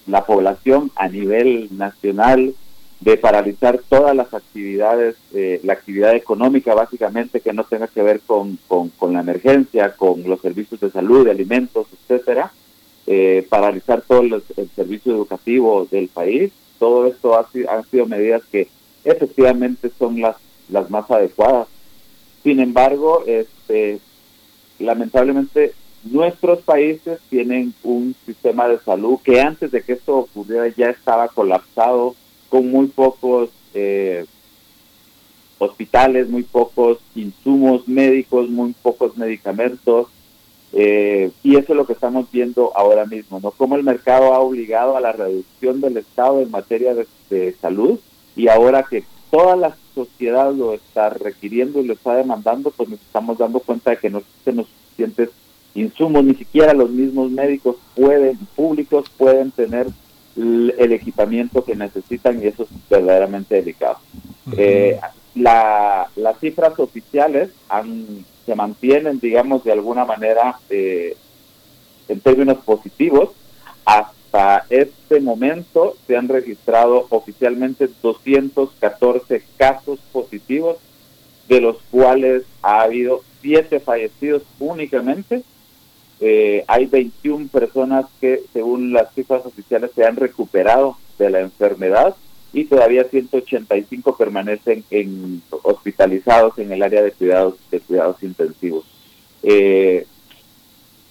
la 0.08 0.26
población 0.26 0.90
a 0.96 1.10
nivel 1.10 1.68
nacional 1.72 2.54
de 3.02 3.18
paralizar 3.18 3.82
todas 3.90 4.16
las 4.16 4.34
actividades, 4.34 5.16
eh, 5.34 5.60
la 5.64 5.74
actividad 5.74 6.16
económica 6.16 6.74
básicamente 6.74 7.42
que 7.42 7.54
no 7.54 7.66
tenga 7.66 7.88
que 7.88 8.02
ver 8.02 8.22
con, 8.22 8.58
con, 8.68 9.14
la 9.14 9.20
emergencia, 9.20 9.94
con 9.96 10.24
los 10.24 10.42
servicios 10.42 10.80
de 10.80 10.90
salud, 10.90 11.26
de 11.26 11.32
alimentos, 11.32 11.88
etcétera, 11.92 12.54
eh, 13.06 13.46
paralizar 13.50 14.02
todo 14.02 14.22
el, 14.22 14.42
servicio 14.76 15.14
educativo 15.14 15.88
del 15.92 16.08
país. 16.08 16.52
Todo 16.80 17.08
esto 17.08 17.36
ha, 17.36 17.48
han 17.70 17.84
sido 17.90 18.06
medidas 18.06 18.44
que 18.52 18.68
efectivamente 19.04 19.92
son 20.00 20.22
las, 20.22 20.38
las 20.70 20.90
más 20.90 21.10
adecuadas. 21.12 21.68
Sin 22.48 22.62
embargo, 22.62 23.26
este, 23.28 24.00
lamentablemente 24.80 25.74
nuestros 26.06 26.60
países 26.60 27.20
tienen 27.30 27.74
un 27.84 28.16
sistema 28.26 28.70
de 28.70 28.80
salud 28.80 29.20
que 29.22 29.42
antes 29.42 29.70
de 29.70 29.82
que 29.82 29.92
esto 29.92 30.20
ocurriera 30.20 30.70
ya 30.70 30.90
estaba 30.90 31.28
colapsado 31.28 32.16
con 32.48 32.72
muy 32.72 32.88
pocos 32.88 33.50
eh, 33.74 34.24
hospitales, 35.58 36.30
muy 36.30 36.44
pocos 36.44 37.00
insumos 37.16 37.86
médicos, 37.86 38.50
muy 38.50 38.74
pocos 38.82 39.18
medicamentos. 39.18 40.08
Eh, 40.72 41.32
y 41.44 41.58
eso 41.58 41.74
es 41.74 41.78
lo 41.78 41.86
que 41.86 41.92
estamos 41.92 42.32
viendo 42.32 42.72
ahora 42.78 43.04
mismo, 43.04 43.42
¿no? 43.42 43.52
Cómo 43.52 43.76
el 43.76 43.84
mercado 43.84 44.34
ha 44.34 44.40
obligado 44.40 44.96
a 44.96 45.02
la 45.02 45.12
reducción 45.12 45.82
del 45.82 45.98
Estado 45.98 46.40
en 46.40 46.50
materia 46.50 46.96
de, 46.96 47.56
salud 47.60 48.00
y 48.38 48.48
ahora 48.48 48.84
que 48.90 49.04
toda 49.32 49.58
la 49.58 49.76
sociedad 50.06 50.54
lo 50.54 50.74
está 50.74 51.10
requiriendo 51.10 51.82
y 51.82 51.86
lo 51.86 51.94
está 51.94 52.16
demandando, 52.16 52.72
pues 52.72 52.90
nos 52.90 53.02
estamos 53.02 53.38
dando 53.38 53.60
cuenta 53.60 53.92
de 53.92 53.98
que 53.98 54.10
no 54.10 54.20
existen 54.20 54.58
los 54.58 54.68
suficientes 54.68 55.30
insumos, 55.74 56.24
ni 56.24 56.36
siquiera 56.36 56.74
los 56.74 56.90
mismos 56.90 57.32
médicos 57.32 57.78
pueden, 57.96 58.38
públicos 58.56 59.06
pueden 59.18 59.52
tener 59.52 59.88
el 60.36 60.92
equipamiento 60.92 61.64
que 61.64 61.76
necesitan 61.76 62.42
y 62.42 62.48
eso 62.48 62.64
es 62.64 62.70
verdaderamente 62.90 63.56
delicado. 63.56 63.98
Eh, 64.56 65.00
las 65.36 66.40
cifras 66.40 66.80
oficiales 66.80 67.50
se 68.46 68.56
mantienen, 68.56 69.20
digamos, 69.20 69.64
de 69.64 69.72
alguna 69.72 70.06
manera 70.06 70.60
eh, 70.70 71.18
en 72.08 72.20
términos 72.20 72.58
positivos. 72.64 73.30
Hasta 73.86 74.17
este 74.70 75.20
momento 75.20 75.96
se 76.06 76.18
han 76.18 76.28
registrado 76.28 77.08
oficialmente 77.10 77.90
214 78.02 79.44
casos 79.58 80.00
positivos, 80.12 80.78
de 81.48 81.62
los 81.62 81.78
cuales 81.92 82.44
ha 82.62 82.82
habido 82.82 83.22
7 83.42 83.80
fallecidos 83.80 84.44
únicamente 84.60 85.44
eh, 86.20 86.64
hay 86.68 86.86
21 86.88 87.48
personas 87.48 88.06
que, 88.20 88.42
según 88.52 88.92
las 88.92 89.14
cifras 89.14 89.46
oficiales, 89.46 89.92
se 89.94 90.06
han 90.06 90.16
recuperado 90.16 90.98
de 91.20 91.30
la 91.30 91.42
enfermedad 91.42 92.16
y 92.54 92.66
todavía 92.66 93.04
185 93.04 94.18
permanecen 94.18 94.84
en, 94.90 95.44
hospitalizados 95.64 96.58
en 96.58 96.72
el 96.72 96.82
área 96.82 97.04
de 97.04 97.12
cuidados 97.12 97.56
de 97.70 97.80
cuidados 97.82 98.24
intensivos. 98.24 98.86
Eh, 99.44 100.08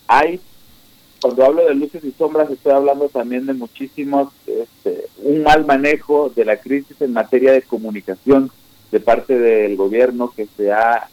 hay, 0.09 0.41
cuando 1.27 1.45
hablo 1.45 1.67
de 1.67 1.75
luces 1.75 2.05
y 2.05 2.13
sombras, 2.13 2.49
estoy 2.49 2.71
hablando 2.71 3.09
también 3.09 3.47
de 3.47 3.53
muchísimos, 3.53 4.33
este, 4.47 5.09
un 5.25 5.43
mal 5.43 5.67
manejo 5.67 6.31
de 6.31 6.45
la 6.45 6.59
crisis 6.59 7.01
en 7.01 7.13
materia 7.13 7.51
de 7.51 7.63
comunicación 7.63 8.53
de 8.93 9.01
parte 9.01 9.37
del 9.37 9.77
gobierno 9.77 10.33
que 10.37 10.47
se 10.57 10.71
ha 10.71 11.09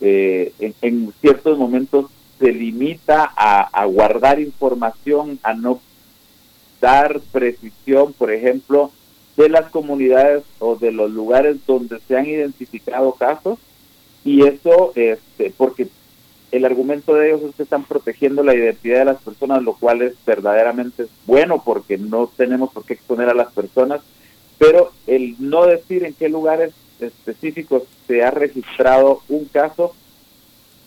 eh, 0.00 0.52
en 0.60 1.12
ciertos 1.20 1.58
momentos 1.58 2.06
se 2.38 2.52
limita 2.52 3.32
a, 3.36 3.84
guardar 3.86 4.38
información, 4.38 5.40
a 5.42 5.54
no 5.54 5.80
dar 6.80 7.18
precisión, 7.32 8.12
por 8.12 8.30
ejemplo, 8.30 8.92
de 9.36 9.48
las 9.48 9.68
comunidades 9.70 10.44
o 10.60 10.76
de 10.76 10.92
los 10.92 11.10
lugares 11.10 11.56
donde 11.66 11.98
se 12.06 12.16
han 12.16 12.26
identificado 12.26 13.12
casos. 13.14 13.58
Y 14.24 14.46
eso 14.46 14.92
este 14.94 15.52
porque 15.56 15.88
el 16.52 16.64
argumento 16.64 17.14
de 17.14 17.28
ellos 17.28 17.42
es 17.42 17.54
que 17.54 17.62
están 17.64 17.84
protegiendo 17.84 18.42
la 18.42 18.54
identidad 18.54 19.00
de 19.00 19.04
las 19.06 19.22
personas, 19.22 19.62
lo 19.62 19.74
cual 19.74 20.02
es 20.02 20.14
verdaderamente 20.24 21.06
bueno 21.26 21.62
porque 21.64 21.98
no 21.98 22.30
tenemos 22.36 22.72
por 22.72 22.84
qué 22.84 22.94
exponer 22.94 23.28
a 23.28 23.34
las 23.34 23.52
personas, 23.52 24.00
pero 24.58 24.92
el 25.06 25.36
no 25.38 25.66
decir 25.66 26.04
en 26.04 26.14
qué 26.14 26.28
lugares 26.28 26.72
específicos 27.00 27.82
se 28.06 28.24
ha 28.24 28.30
registrado 28.30 29.20
un 29.28 29.44
caso 29.46 29.94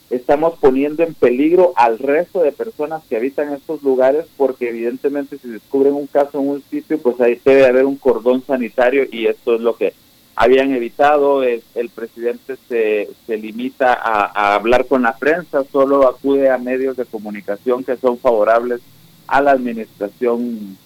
estamos 0.09 0.55
poniendo 0.59 1.03
en 1.03 1.13
peligro 1.13 1.73
al 1.75 1.99
resto 1.99 2.41
de 2.41 2.51
personas 2.51 3.03
que 3.07 3.15
habitan 3.15 3.53
estos 3.53 3.83
lugares 3.83 4.25
porque 4.37 4.69
evidentemente 4.69 5.37
si 5.37 5.49
descubren 5.49 5.93
un 5.93 6.07
caso 6.07 6.39
en 6.39 6.49
un 6.49 6.63
sitio 6.63 6.99
pues 6.99 7.19
ahí 7.21 7.39
debe 7.45 7.67
haber 7.67 7.85
un 7.85 7.97
cordón 7.97 8.43
sanitario 8.43 9.05
y 9.11 9.27
esto 9.27 9.55
es 9.55 9.61
lo 9.61 9.75
que 9.75 9.93
habían 10.41 10.73
evitado, 10.73 11.43
el, 11.43 11.89
presidente 11.93 12.55
se, 12.69 13.09
se 13.27 13.35
limita 13.35 13.93
a, 13.93 14.55
hablar 14.55 14.85
con 14.85 15.01
la 15.01 15.17
prensa, 15.17 15.65
solo 15.69 16.07
acude 16.07 16.49
a 16.49 16.57
medios 16.57 16.95
de 16.95 17.03
comunicación 17.03 17.83
que 17.83 17.97
son 17.97 18.17
favorables 18.17 18.79
a 19.27 19.41
la 19.41 19.51
administración 19.51 20.77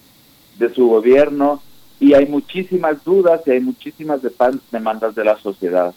de 0.58 0.74
su 0.74 0.88
gobierno 0.88 1.62
y 2.00 2.14
hay 2.14 2.26
muchísimas 2.26 3.04
dudas 3.04 3.42
y 3.46 3.52
hay 3.52 3.60
muchísimas 3.60 4.18
demandas 4.72 5.14
de 5.14 5.24
la 5.24 5.38
sociedad. 5.38 5.94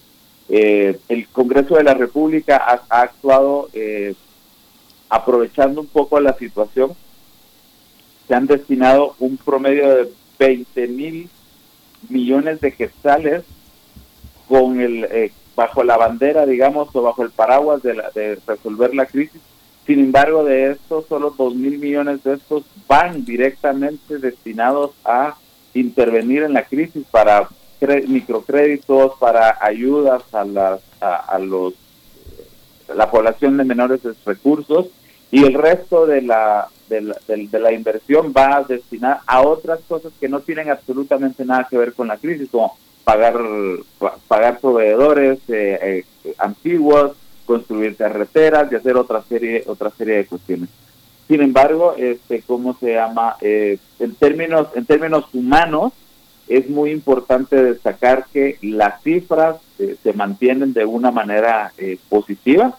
Eh, 0.49 0.99
el 1.09 1.27
Congreso 1.29 1.77
de 1.77 1.83
la 1.83 1.95
República 1.95 2.57
ha, 2.57 3.01
actuado 3.01 3.69
eh, 3.73 4.13
aprovechando 5.09 5.81
un 5.81 5.87
poco 5.87 6.19
la 6.19 6.37
situación. 6.37 6.91
Se 8.27 8.35
han 8.35 8.45
destinado 8.45 9.15
un 9.17 9.35
promedio 9.37 9.95
de 9.95 10.11
20 10.37 10.87
mil 10.89 11.27
millones 12.09 12.61
de 12.61 12.73
quetzales 12.73 13.43
con 14.47 14.79
el 14.79 15.03
eh, 15.05 15.31
bajo 15.55 15.83
la 15.83 15.97
bandera, 15.97 16.45
digamos, 16.45 16.95
o 16.95 17.01
bajo 17.01 17.23
el 17.23 17.31
paraguas 17.31 17.81
de, 17.81 18.01
de 18.13 18.39
resolver 18.45 18.93
la 18.93 19.05
crisis. 19.05 19.41
Sin 19.85 19.99
embargo, 19.99 20.43
de 20.43 20.71
estos, 20.71 21.05
solo 21.07 21.33
2 21.37 21.55
mil 21.55 21.79
millones 21.79 22.23
de 22.23 22.35
estos 22.35 22.63
van 22.87 23.25
directamente 23.25 24.19
destinados 24.19 24.91
a 25.05 25.35
intervenir 25.73 26.43
en 26.43 26.53
la 26.53 26.63
crisis 26.63 27.05
para 27.09 27.47
microcréditos, 28.07 29.13
para 29.19 29.57
ayudas 29.61 30.23
a, 30.33 30.43
las, 30.43 30.81
a, 30.99 31.37
los 31.39 31.73
la 32.93 33.11
población 33.11 33.57
de 33.57 33.65
menores 33.65 34.01
recursos 34.25 34.87
y 35.31 35.43
el 35.43 35.53
resto 35.53 36.05
de 36.05 36.21
la, 36.21 36.67
de 36.89 37.01
la, 37.01 37.17
de, 37.27 37.59
la, 37.59 37.71
inversión 37.73 38.33
va 38.35 38.57
a 38.57 38.63
destinar 38.63 39.19
a 39.25 39.41
otras 39.41 39.79
cosas 39.87 40.13
que 40.19 40.29
no 40.29 40.39
tienen 40.39 40.69
absolutamente 40.69 41.43
nada 41.43 41.67
que 41.69 41.77
ver 41.77 41.93
con 41.93 42.07
la 42.07 42.17
crisis, 42.17 42.49
como 42.49 42.77
pagar, 43.03 43.35
pagar 44.27 44.59
proveedores 44.59 45.39
eh, 45.49 46.05
eh, 46.23 46.33
antiguos, 46.37 47.13
construir 47.45 47.95
carreteras 47.95 48.71
y 48.71 48.75
hacer 48.75 48.95
otra 48.95 49.21
serie, 49.23 49.63
otra 49.67 49.89
serie 49.91 50.17
de 50.17 50.25
cuestiones. 50.25 50.69
Sin 51.27 51.41
embargo, 51.41 51.93
este, 51.97 52.41
¿cómo 52.41 52.77
se 52.79 52.93
llama? 52.93 53.35
Eh, 53.41 53.77
en 53.99 54.15
términos, 54.15 54.67
en 54.75 54.85
términos 54.85 55.25
humanos, 55.33 55.93
es 56.47 56.69
muy 56.69 56.91
importante 56.91 57.61
destacar 57.61 58.25
que 58.31 58.57
las 58.61 59.01
cifras 59.03 59.57
eh, 59.79 59.97
se 60.01 60.13
mantienen 60.13 60.73
de 60.73 60.85
una 60.85 61.11
manera 61.11 61.73
eh, 61.77 61.97
positiva, 62.07 62.77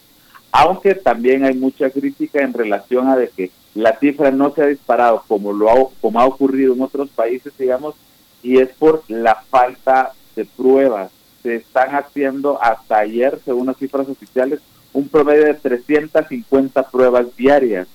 aunque 0.53 0.95
también 0.95 1.45
hay 1.45 1.55
mucha 1.55 1.91
crítica 1.91 2.43
en 2.43 2.53
relación 2.53 3.09
a 3.09 3.17
de 3.17 3.29
que 3.29 3.51
la 3.75 3.99
cifra 3.99 4.31
no 4.31 4.53
se 4.53 4.63
ha 4.63 4.67
disparado 4.67 5.23
como 5.29 5.53
lo 5.53 5.71
ha, 5.71 5.75
como 6.01 6.21
ha 6.21 6.27
ocurrido 6.27 6.75
en 6.75 6.83
otros 6.83 7.11
países, 7.11 7.53
digamos, 7.59 7.95
y 8.43 8.59
es 8.59 8.69
por 8.71 9.03
la 9.09 9.37
falta 9.51 10.13
de 10.35 10.45
pruebas. 10.45 11.11
Se 11.43 11.57
están 11.57 11.95
haciendo 11.95 12.63
hasta 12.63 12.99
ayer, 12.99 13.39
según 13.45 13.67
las 13.67 13.77
cifras 13.77 14.09
oficiales, 14.09 14.61
un 14.93 15.09
promedio 15.09 15.45
de 15.45 15.55
350 15.55 16.83
pruebas 16.91 17.37
diarias 17.37 17.87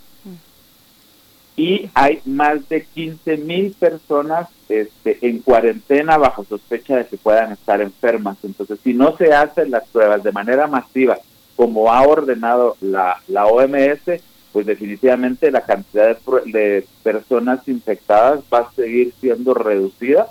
y 1.56 1.90
hay 1.94 2.20
más 2.26 2.68
de 2.68 2.84
15 2.84 3.38
mil 3.38 3.74
personas 3.74 4.50
este, 4.70 5.20
en 5.22 5.40
cuarentena 5.40 6.18
bajo 6.18 6.44
sospecha 6.44 6.98
de 6.98 7.06
que 7.06 7.18
puedan 7.18 7.52
estar 7.52 7.80
enfermas. 7.82 8.38
Entonces, 8.44 8.80
si 8.84 8.94
no 8.94 9.16
se 9.18 9.34
hacen 9.34 9.70
las 9.70 9.88
pruebas 9.90 10.24
de 10.24 10.32
manera 10.32 10.66
masiva, 10.68 11.20
como 11.56 11.92
ha 11.92 12.02
ordenado 12.04 12.78
la, 12.82 13.22
la 13.28 13.46
OMS, 13.46 14.22
pues 14.52 14.66
definitivamente 14.66 15.52
la 15.52 15.62
cantidad 15.62 16.18
de, 16.18 16.52
de 16.52 16.88
personas 17.02 17.68
infectadas 17.68 18.42
va 18.54 18.60
a 18.60 18.72
seguir 18.74 19.14
siendo 19.20 19.54
reducida. 19.54 20.28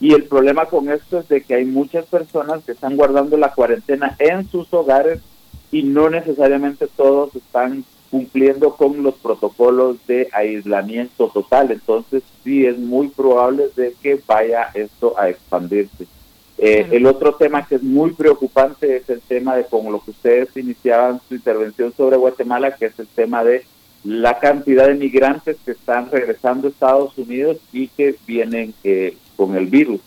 Y 0.00 0.14
el 0.14 0.24
problema 0.24 0.66
con 0.66 0.90
esto 0.90 1.18
es 1.18 1.28
de 1.28 1.42
que 1.42 1.54
hay 1.54 1.64
muchas 1.64 2.06
personas 2.06 2.64
que 2.64 2.72
están 2.72 2.96
guardando 2.96 3.36
la 3.36 3.52
cuarentena 3.52 4.16
en 4.18 4.48
sus 4.48 4.72
hogares 4.72 5.20
y 5.70 5.82
no 5.82 6.10
necesariamente 6.10 6.86
todos 6.96 7.34
están 7.36 7.84
cumpliendo 8.10 8.74
con 8.74 9.02
los 9.02 9.14
protocolos 9.14 10.04
de 10.06 10.28
aislamiento 10.32 11.28
total. 11.28 11.70
Entonces 11.70 12.22
sí 12.42 12.66
es 12.66 12.78
muy 12.78 13.08
probable 13.08 13.68
de 13.76 13.94
que 14.02 14.20
vaya 14.26 14.70
esto 14.74 15.14
a 15.18 15.28
expandirse. 15.28 16.06
Eh, 16.62 16.86
el 16.90 17.06
otro 17.06 17.36
tema 17.36 17.66
que 17.66 17.76
es 17.76 17.82
muy 17.82 18.10
preocupante 18.10 18.98
es 18.98 19.08
el 19.08 19.22
tema 19.22 19.56
de 19.56 19.64
como 19.64 19.90
lo 19.90 20.04
que 20.04 20.10
ustedes 20.10 20.54
iniciaban 20.58 21.18
su 21.26 21.34
intervención 21.34 21.90
sobre 21.96 22.18
Guatemala, 22.18 22.76
que 22.76 22.84
es 22.84 22.98
el 22.98 23.06
tema 23.06 23.42
de 23.42 23.64
la 24.04 24.38
cantidad 24.38 24.86
de 24.86 24.94
migrantes 24.94 25.56
que 25.64 25.70
están 25.70 26.10
regresando 26.10 26.68
a 26.68 26.70
Estados 26.70 27.16
Unidos 27.16 27.56
y 27.72 27.88
que 27.88 28.14
vienen 28.26 28.74
eh, 28.84 29.16
con 29.36 29.56
el 29.56 29.68
virus. 29.68 30.02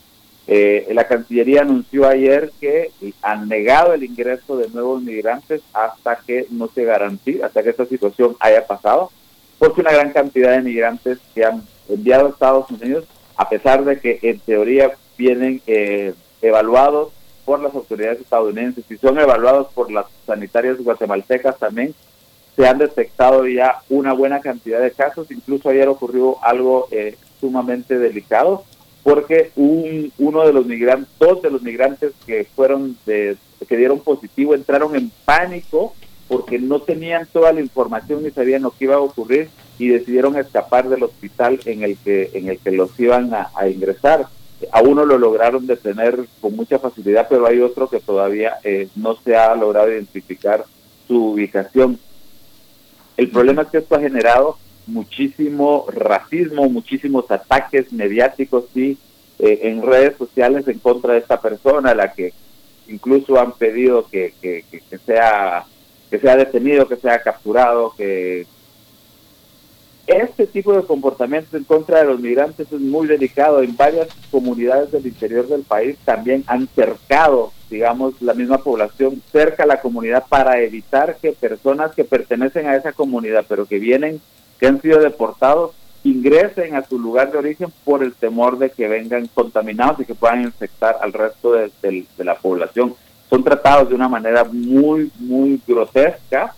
Eh, 0.45 0.87
la 0.93 1.07
Cancillería 1.07 1.61
anunció 1.61 2.07
ayer 2.07 2.51
que 2.61 2.91
han 3.23 3.49
negado 3.49 3.93
el 3.95 4.03
ingreso 4.03 4.55
de 4.55 4.69
nuevos 4.69 5.01
migrantes 5.01 5.63
hasta 5.73 6.17
que 6.17 6.45
no 6.51 6.67
se 6.67 6.83
garantice, 6.83 7.43
hasta 7.43 7.63
que 7.63 7.71
esta 7.71 7.87
situación 7.87 8.35
haya 8.39 8.67
pasado, 8.67 9.09
porque 9.57 9.81
una 9.81 9.91
gran 9.91 10.11
cantidad 10.11 10.51
de 10.51 10.61
migrantes 10.61 11.17
que 11.33 11.45
han 11.45 11.63
enviado 11.89 12.27
a 12.27 12.29
Estados 12.29 12.69
Unidos, 12.69 13.05
a 13.37 13.49
pesar 13.49 13.83
de 13.85 13.99
que 13.99 14.19
en 14.21 14.37
teoría 14.37 14.91
vienen 15.17 15.59
eh, 15.65 16.13
evaluados 16.43 17.11
por 17.45 17.59
las 17.59 17.73
autoridades 17.73 18.21
estadounidenses 18.21 18.85
y 18.89 18.97
son 18.97 19.19
evaluados 19.19 19.67
por 19.73 19.91
las 19.91 20.05
sanitarias 20.27 20.77
guatemaltecas 20.77 21.57
también, 21.57 21.95
se 22.55 22.67
han 22.67 22.77
detectado 22.77 23.47
ya 23.47 23.81
una 23.89 24.13
buena 24.13 24.39
cantidad 24.39 24.79
de 24.79 24.91
casos. 24.91 25.31
Incluso 25.31 25.69
ayer 25.69 25.87
ocurrió 25.87 26.37
algo 26.43 26.87
eh, 26.91 27.17
sumamente 27.41 27.97
delicado 27.97 28.63
porque 29.03 29.51
un, 29.55 30.11
uno 30.17 30.45
de 30.45 30.53
los 30.53 30.65
migrantes, 30.65 31.09
dos 31.19 31.41
de 31.41 31.51
los 31.51 31.61
migrantes 31.61 32.13
que 32.25 32.45
fueron 32.55 32.97
de, 33.05 33.35
que 33.67 33.77
dieron 33.77 33.99
positivo 33.99 34.55
entraron 34.55 34.95
en 34.95 35.11
pánico 35.25 35.93
porque 36.27 36.57
no 36.57 36.79
tenían 36.79 37.27
toda 37.31 37.51
la 37.51 37.59
información 37.59 38.23
ni 38.23 38.31
sabían 38.31 38.61
lo 38.61 38.71
que 38.71 38.85
iba 38.85 38.95
a 38.95 38.99
ocurrir 38.99 39.49
y 39.77 39.89
decidieron 39.89 40.37
escapar 40.37 40.87
del 40.87 41.03
hospital 41.03 41.59
en 41.65 41.83
el 41.83 41.97
que 41.97 42.31
en 42.33 42.47
el 42.47 42.59
que 42.59 42.71
los 42.71 42.97
iban 42.99 43.33
a, 43.33 43.67
ingresar. 43.67 44.27
A 44.71 44.81
uno 44.81 45.05
lo 45.05 45.17
lograron 45.17 45.67
detener 45.67 46.25
con 46.41 46.55
mucha 46.55 46.79
facilidad, 46.79 47.27
pero 47.29 47.47
hay 47.47 47.59
otro 47.61 47.89
que 47.89 47.99
todavía 47.99 48.57
eh, 48.63 48.87
no 48.95 49.15
se 49.15 49.35
ha 49.35 49.55
logrado 49.55 49.91
identificar 49.91 50.65
su 51.07 51.31
ubicación. 51.31 51.99
El 53.17 53.29
problema 53.29 53.63
es 53.63 53.69
que 53.69 53.77
esto 53.79 53.95
ha 53.95 53.99
generado 53.99 54.57
muchísimo 54.87 55.85
racismo, 55.89 56.69
muchísimos 56.69 57.29
ataques 57.31 57.93
mediáticos 57.93 58.65
y 58.75 58.97
eh, 59.39 59.59
en 59.63 59.81
redes 59.81 60.17
sociales 60.17 60.67
en 60.67 60.79
contra 60.79 61.13
de 61.13 61.19
esta 61.19 61.39
persona, 61.39 61.93
la 61.93 62.13
que 62.13 62.33
incluso 62.87 63.39
han 63.39 63.53
pedido 63.53 64.07
que, 64.09 64.33
que, 64.41 64.65
que, 64.69 64.97
sea 64.97 65.65
que 66.09 66.19
sea 66.19 66.35
detenido, 66.35 66.87
que 66.87 66.97
sea 66.97 67.21
capturado, 67.21 67.93
que 67.97 68.45
este 70.07 70.47
tipo 70.47 70.73
de 70.73 70.83
comportamientos 70.83 71.53
en 71.53 71.63
contra 71.63 71.99
de 71.99 72.05
los 72.05 72.19
migrantes 72.19 72.71
es 72.71 72.79
muy 72.79 73.07
delicado. 73.07 73.61
En 73.61 73.75
varias 73.77 74.07
comunidades 74.31 74.91
del 74.91 75.07
interior 75.07 75.47
del 75.47 75.63
país 75.63 75.97
también 76.03 76.43
han 76.47 76.67
cercado, 76.67 77.51
digamos, 77.69 78.21
la 78.21 78.33
misma 78.33 78.57
población 78.57 79.21
cerca 79.31 79.63
a 79.63 79.67
la 79.67 79.81
comunidad 79.81 80.25
para 80.27 80.59
evitar 80.61 81.15
que 81.21 81.31
personas 81.31 81.93
que 81.93 82.03
pertenecen 82.03 82.67
a 82.67 82.75
esa 82.75 82.91
comunidad, 82.91 83.45
pero 83.47 83.65
que 83.65 83.79
vienen 83.79 84.21
que 84.59 84.67
han 84.67 84.81
sido 84.81 84.99
deportados 84.99 85.71
ingresen 86.03 86.75
a 86.75 86.83
su 86.83 86.99
lugar 86.99 87.31
de 87.31 87.37
origen 87.37 87.71
por 87.85 88.03
el 88.03 88.13
temor 88.13 88.57
de 88.57 88.69
que 88.69 88.87
vengan 88.87 89.27
contaminados 89.33 90.01
y 90.01 90.05
que 90.05 90.15
puedan 90.15 90.41
infectar 90.41 90.97
al 91.01 91.13
resto 91.13 91.53
de, 91.53 92.05
la 92.17 92.35
población. 92.35 92.93
Son 93.29 93.43
tratados 93.43 93.89
de 93.89 93.95
una 93.95 94.09
manera 94.09 94.43
muy, 94.43 95.11
muy 95.17 95.61
grotesca 95.65 96.53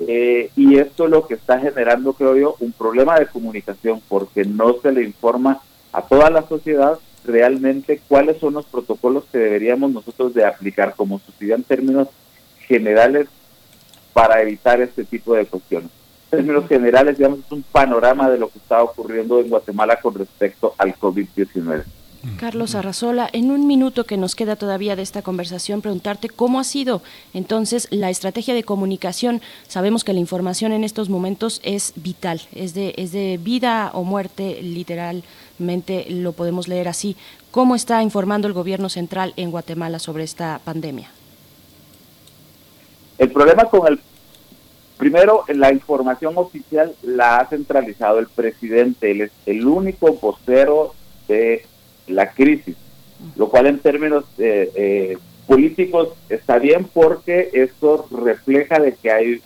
eh, 0.00 0.50
y 0.56 0.78
esto 0.78 1.04
es 1.04 1.10
lo 1.10 1.26
que 1.26 1.34
está 1.34 1.60
generando, 1.60 2.12
creo 2.12 2.36
yo, 2.36 2.56
un 2.60 2.72
problema 2.72 3.18
de 3.18 3.26
comunicación 3.26 4.00
porque 4.08 4.44
no 4.44 4.74
se 4.80 4.92
le 4.92 5.02
informa 5.02 5.60
a 5.92 6.02
toda 6.02 6.30
la 6.30 6.46
sociedad 6.46 6.98
realmente 7.24 8.00
cuáles 8.08 8.38
son 8.38 8.54
los 8.54 8.66
protocolos 8.66 9.24
que 9.30 9.38
deberíamos 9.38 9.92
nosotros 9.92 10.34
de 10.34 10.44
aplicar 10.44 10.94
como 10.94 11.20
sociedad 11.20 11.58
en 11.58 11.64
términos 11.64 12.08
generales 12.66 13.28
para 14.12 14.42
evitar 14.42 14.80
este 14.80 15.04
tipo 15.04 15.34
de 15.34 15.46
cuestiones 15.46 15.90
términos 16.34 16.68
generales, 16.68 17.16
digamos, 17.16 17.40
es 17.40 17.52
un 17.52 17.62
panorama 17.62 18.30
de 18.30 18.38
lo 18.38 18.48
que 18.48 18.58
está 18.58 18.82
ocurriendo 18.82 19.40
en 19.40 19.48
Guatemala 19.48 20.00
con 20.00 20.14
respecto 20.14 20.74
al 20.78 20.94
COVID-19. 20.94 21.84
Carlos 22.38 22.74
Arrazola, 22.74 23.28
en 23.32 23.50
un 23.50 23.66
minuto 23.66 24.04
que 24.04 24.16
nos 24.16 24.34
queda 24.34 24.56
todavía 24.56 24.96
de 24.96 25.02
esta 25.02 25.22
conversación, 25.22 25.82
preguntarte 25.82 26.28
cómo 26.28 26.60
ha 26.60 26.64
sido 26.64 27.02
entonces 27.32 27.88
la 27.90 28.10
estrategia 28.10 28.54
de 28.54 28.64
comunicación. 28.64 29.40
Sabemos 29.68 30.04
que 30.04 30.12
la 30.12 30.20
información 30.20 30.72
en 30.72 30.84
estos 30.84 31.08
momentos 31.08 31.60
es 31.64 31.92
vital, 31.96 32.40
es 32.54 32.74
de, 32.74 32.94
es 32.96 33.12
de 33.12 33.38
vida 33.42 33.90
o 33.94 34.04
muerte, 34.04 34.60
literalmente 34.62 36.06
lo 36.08 36.32
podemos 36.32 36.68
leer 36.68 36.88
así. 36.88 37.16
¿Cómo 37.50 37.74
está 37.74 38.02
informando 38.02 38.48
el 38.48 38.54
gobierno 38.54 38.88
central 38.88 39.32
en 39.36 39.50
Guatemala 39.50 39.98
sobre 39.98 40.24
esta 40.24 40.60
pandemia? 40.64 41.10
El 43.18 43.30
problema 43.30 43.64
con 43.64 43.86
el 43.86 44.00
Primero, 44.96 45.44
la 45.48 45.72
información 45.72 46.34
oficial 46.36 46.94
la 47.02 47.38
ha 47.38 47.46
centralizado 47.46 48.20
el 48.20 48.28
presidente, 48.28 49.10
él 49.10 49.22
es 49.22 49.32
el 49.44 49.66
único 49.66 50.12
vocero 50.14 50.94
de 51.26 51.66
la 52.06 52.30
crisis, 52.30 52.76
lo 53.36 53.48
cual 53.48 53.66
en 53.66 53.78
términos 53.78 54.24
eh, 54.38 54.70
eh, 54.74 55.18
políticos 55.46 56.10
está 56.28 56.58
bien 56.58 56.86
porque 56.92 57.50
esto 57.52 58.06
refleja 58.10 58.78
de 58.78 58.94
que 58.94 59.10
hay 59.10 59.42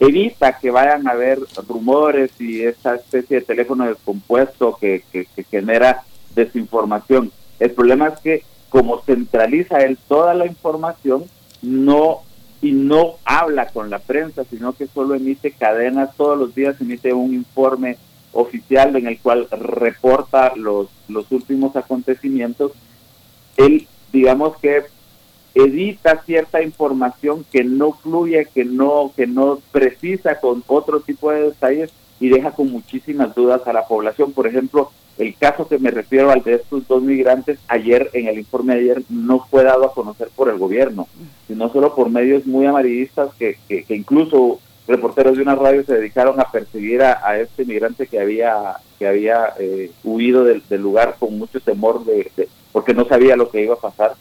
evita 0.00 0.58
que 0.58 0.70
vayan 0.70 1.06
a 1.06 1.12
haber 1.12 1.38
rumores 1.68 2.32
y 2.40 2.62
esa 2.62 2.96
especie 2.96 3.40
de 3.40 3.46
teléfono 3.46 3.86
descompuesto 3.86 4.76
que, 4.80 5.04
que, 5.12 5.26
que 5.26 5.44
genera 5.44 6.02
desinformación. 6.34 7.30
El 7.60 7.70
problema 7.70 8.08
es 8.08 8.20
que 8.20 8.42
como 8.68 9.00
centraliza 9.02 9.78
él 9.78 9.96
toda 10.08 10.34
la 10.34 10.46
información, 10.46 11.24
no 11.62 12.22
y 12.60 12.72
no 12.72 13.16
habla 13.24 13.68
con 13.68 13.90
la 13.90 13.98
prensa, 13.98 14.44
sino 14.44 14.72
que 14.72 14.86
solo 14.86 15.14
emite 15.14 15.50
cadenas, 15.52 16.16
todos 16.16 16.38
los 16.38 16.54
días 16.54 16.80
emite 16.80 17.12
un 17.12 17.34
informe 17.34 17.98
oficial 18.34 18.94
en 18.96 19.06
el 19.06 19.18
cual 19.18 19.48
reporta 19.50 20.52
los, 20.56 20.88
los 21.08 21.30
últimos 21.32 21.74
acontecimientos. 21.76 22.72
Él, 23.56 23.86
digamos 24.12 24.56
que 24.58 24.82
edita 25.54 26.22
cierta 26.24 26.62
información 26.62 27.44
que 27.50 27.64
no 27.64 27.92
fluye, 27.92 28.46
que 28.52 28.64
no, 28.64 29.12
que 29.16 29.26
no 29.26 29.60
precisa 29.72 30.40
con 30.40 30.64
otro 30.66 31.00
tipo 31.00 31.30
de 31.30 31.44
detalles 31.44 31.92
y 32.20 32.28
deja 32.28 32.50
con 32.50 32.70
muchísimas 32.70 33.34
dudas 33.34 33.66
a 33.66 33.72
la 33.72 33.86
población. 33.86 34.32
Por 34.32 34.46
ejemplo, 34.46 34.90
el 35.18 35.36
caso 35.36 35.68
que 35.68 35.78
me 35.78 35.90
refiero 35.90 36.30
al 36.30 36.42
de 36.42 36.54
estos 36.54 36.88
dos 36.88 37.02
migrantes, 37.02 37.58
ayer, 37.68 38.10
en 38.14 38.26
el 38.26 38.38
informe 38.38 38.74
de 38.74 38.80
ayer, 38.80 39.02
no 39.08 39.46
fue 39.48 39.62
dado 39.62 39.84
a 39.84 39.94
conocer 39.94 40.28
por 40.34 40.48
el 40.48 40.58
gobierno, 40.58 41.06
sino 41.46 41.70
solo 41.72 41.94
por 41.94 42.10
medios 42.10 42.46
muy 42.46 42.66
amarillistas 42.66 43.32
que, 43.34 43.56
que, 43.68 43.84
incluso 43.94 44.58
reporteros 44.86 45.36
de 45.36 45.42
una 45.42 45.54
radio 45.54 45.84
se 45.84 45.94
dedicaron 45.94 46.40
a 46.40 46.50
perseguir 46.50 47.02
a, 47.02 47.38
este 47.38 47.64
migrante 47.64 48.06
que 48.06 48.20
había 48.20 48.76
que 48.98 49.06
había 49.06 49.54
eh, 49.58 49.90
huido 50.02 50.44
del, 50.44 50.62
lugar 50.70 51.16
con 51.18 51.38
mucho 51.38 51.60
temor 51.60 52.04
de, 52.04 52.30
porque 52.72 52.94
no 52.94 53.06
sabía 53.06 53.36
lo 53.36 53.50
que 53.50 53.62
iba 53.62 53.74
a 53.74 53.80
pasar. 53.80 54.14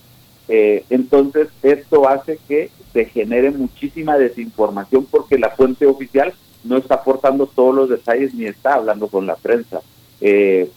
Eh, 0.47 0.85
entonces 0.89 1.49
esto 1.61 2.07
hace 2.07 2.37
que 2.47 2.69
se 2.91 3.05
genere 3.05 3.51
muchísima 3.51 4.17
desinformación 4.17 5.05
porque 5.05 5.37
la 5.37 5.49
fuente 5.51 5.85
oficial 5.85 6.33
no 6.63 6.77
está 6.77 6.95
aportando 6.95 7.47
todos 7.47 7.75
los 7.75 7.89
detalles 7.89 8.33
ni 8.33 8.45
está 8.45 8.75
hablando 8.75 9.07
con 9.07 9.27
la 9.27 9.35
prensa. 9.35 9.81
Eh, 10.21 10.69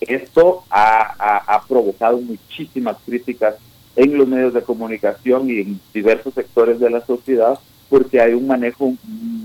esto 0.00 0.64
ha, 0.70 1.62
provocado 1.68 2.18
muchísimas 2.18 2.96
críticas 3.04 3.56
en 3.96 4.16
los 4.18 4.28
medios 4.28 4.52
de 4.52 4.62
comunicación 4.62 5.48
y 5.48 5.60
en 5.60 5.80
diversos 5.92 6.34
sectores 6.34 6.78
de 6.78 6.90
la 6.90 7.04
sociedad 7.04 7.58
porque 7.94 8.20
hay 8.20 8.34
un 8.34 8.48
manejo 8.48 8.90
mm, 8.90 9.44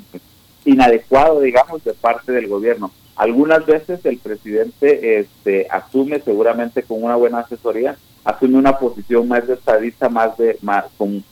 inadecuado, 0.66 1.40
digamos, 1.42 1.84
de 1.84 1.94
parte 1.94 2.32
del 2.32 2.48
gobierno. 2.48 2.90
Algunas 3.16 3.64
veces 3.64 4.04
el 4.06 4.18
presidente 4.18 5.20
este, 5.20 5.68
asume, 5.70 6.20
seguramente 6.20 6.82
con 6.82 7.04
una 7.04 7.16
buena 7.16 7.42
asesoría, 7.42 7.96
asume 8.24 8.58
una 8.58 8.80
posición 8.80 9.28
más 9.28 9.46
de 9.46 9.54
estadista, 9.54 10.10
más 10.10 10.36
de 10.40 10.58
más 10.64 10.86
con, 10.98 11.24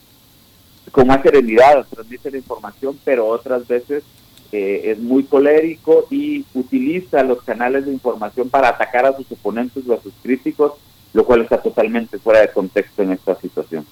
con 0.91 1.07
más 1.07 1.23
serenidad, 1.23 1.87
transmite 1.89 2.29
la 2.29 2.37
información, 2.37 2.99
pero 3.03 3.25
otras 3.25 3.67
veces 3.67 4.03
eh, 4.51 4.81
es 4.91 4.99
muy 4.99 5.23
colérico 5.23 6.05
y 6.11 6.45
utiliza 6.53 7.23
los 7.23 7.41
canales 7.41 7.87
de 7.87 7.93
información 7.93 8.47
para 8.47 8.69
atacar 8.69 9.07
a 9.07 9.17
sus 9.17 9.31
oponentes 9.31 9.89
o 9.89 9.95
a 9.95 10.01
sus 10.03 10.13
críticos, 10.21 10.73
lo 11.13 11.25
cual 11.25 11.41
está 11.41 11.59
totalmente 11.59 12.19
fuera 12.19 12.41
de 12.41 12.51
contexto 12.51 13.01
en 13.01 13.13
esta 13.13 13.33
situación. 13.41 13.87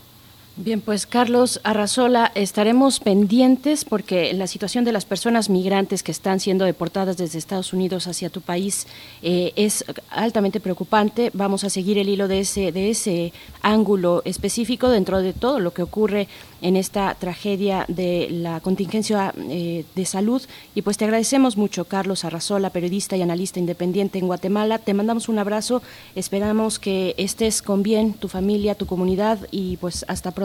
Bien, 0.57 0.79
pues 0.79 1.05
Carlos 1.05 1.59
Arrazola, 1.65 2.31
estaremos 2.33 3.01
pendientes 3.01 3.83
porque 3.83 4.33
la 4.33 4.47
situación 4.47 4.85
de 4.85 4.93
las 4.93 5.03
personas 5.03 5.49
migrantes 5.49 6.01
que 6.01 6.13
están 6.13 6.39
siendo 6.39 6.63
deportadas 6.63 7.17
desde 7.17 7.39
Estados 7.39 7.73
Unidos 7.73 8.07
hacia 8.07 8.29
tu 8.29 8.39
país 8.39 8.87
eh, 9.21 9.51
es 9.57 9.83
altamente 10.09 10.61
preocupante. 10.61 11.29
Vamos 11.33 11.65
a 11.65 11.69
seguir 11.69 11.97
el 11.97 12.07
hilo 12.07 12.29
de 12.29 12.39
ese, 12.39 12.71
de 12.71 12.89
ese 12.89 13.33
ángulo 13.63 14.21
específico 14.23 14.87
dentro 14.87 15.21
de 15.21 15.33
todo 15.33 15.59
lo 15.59 15.73
que 15.73 15.81
ocurre 15.81 16.29
en 16.61 16.77
esta 16.77 17.13
tragedia 17.15 17.83
de 17.89 18.29
la 18.31 18.61
contingencia 18.61 19.33
eh, 19.49 19.83
de 19.93 20.05
salud. 20.05 20.41
Y 20.73 20.83
pues 20.83 20.95
te 20.95 21.03
agradecemos 21.03 21.57
mucho, 21.57 21.83
Carlos 21.83 22.23
Arrazola, 22.23 22.69
periodista 22.69 23.17
y 23.17 23.21
analista 23.21 23.59
independiente 23.59 24.19
en 24.19 24.27
Guatemala. 24.27 24.79
Te 24.79 24.93
mandamos 24.93 25.27
un 25.27 25.37
abrazo, 25.37 25.81
esperamos 26.15 26.79
que 26.79 27.13
estés 27.17 27.61
con 27.61 27.83
bien, 27.83 28.13
tu 28.13 28.29
familia, 28.29 28.75
tu 28.75 28.85
comunidad 28.85 29.39
y 29.51 29.75
pues 29.77 30.05
hasta 30.07 30.31
pronto. 30.31 30.44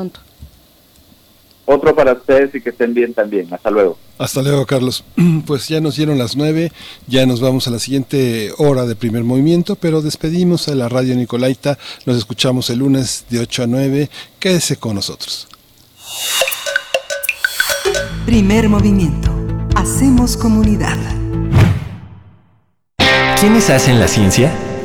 Otro 1.67 1.95
para 1.95 2.15
ustedes 2.15 2.53
y 2.55 2.61
que 2.61 2.71
estén 2.71 2.95
bien 2.95 3.15
también. 3.15 3.53
Hasta 3.55 3.71
luego. 3.71 3.97
Hasta 4.19 4.43
luego, 4.43 4.67
Carlos. 4.67 5.05
Pues 5.47 5.69
ya 5.69 5.81
nos 5.81 5.97
dieron 5.97 6.19
las 6.19 6.37
nueve, 6.37 6.73
ya 7.07 7.27
nos 7.27 7.41
vamos 7.41 7.67
a 7.67 7.71
la 7.71 7.79
siguiente 7.79 8.53
hora 8.59 8.87
de 8.87 8.95
primer 8.95 9.25
movimiento, 9.25 9.77
pero 9.77 10.03
despedimos 10.03 10.69
a 10.69 10.75
la 10.75 10.89
radio 10.89 11.15
Nicolaita. 11.15 11.79
Nos 12.07 12.17
escuchamos 12.17 12.71
el 12.71 12.81
lunes 12.81 13.25
de 13.31 13.41
8 13.41 13.65
a 13.65 13.67
9. 13.67 14.11
Quédese 14.39 14.77
con 14.77 14.97
nosotros. 14.97 15.49
Primer 18.27 18.69
movimiento. 18.69 19.31
Hacemos 19.75 20.37
comunidad. 20.37 20.99
¿Quiénes 23.41 23.71
hacen 23.71 23.99
la 23.99 24.09
ciencia? 24.09 24.53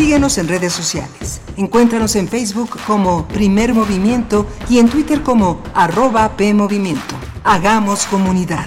Síguenos 0.00 0.38
en 0.38 0.48
redes 0.48 0.72
sociales. 0.72 1.42
Encuéntranos 1.58 2.16
en 2.16 2.26
Facebook 2.26 2.70
como 2.86 3.28
Primer 3.28 3.74
Movimiento 3.74 4.46
y 4.70 4.78
en 4.78 4.88
Twitter 4.88 5.22
como 5.22 5.60
arroba 5.74 6.38
PMovimiento. 6.38 7.16
Hagamos 7.44 8.06
comunidad. 8.06 8.66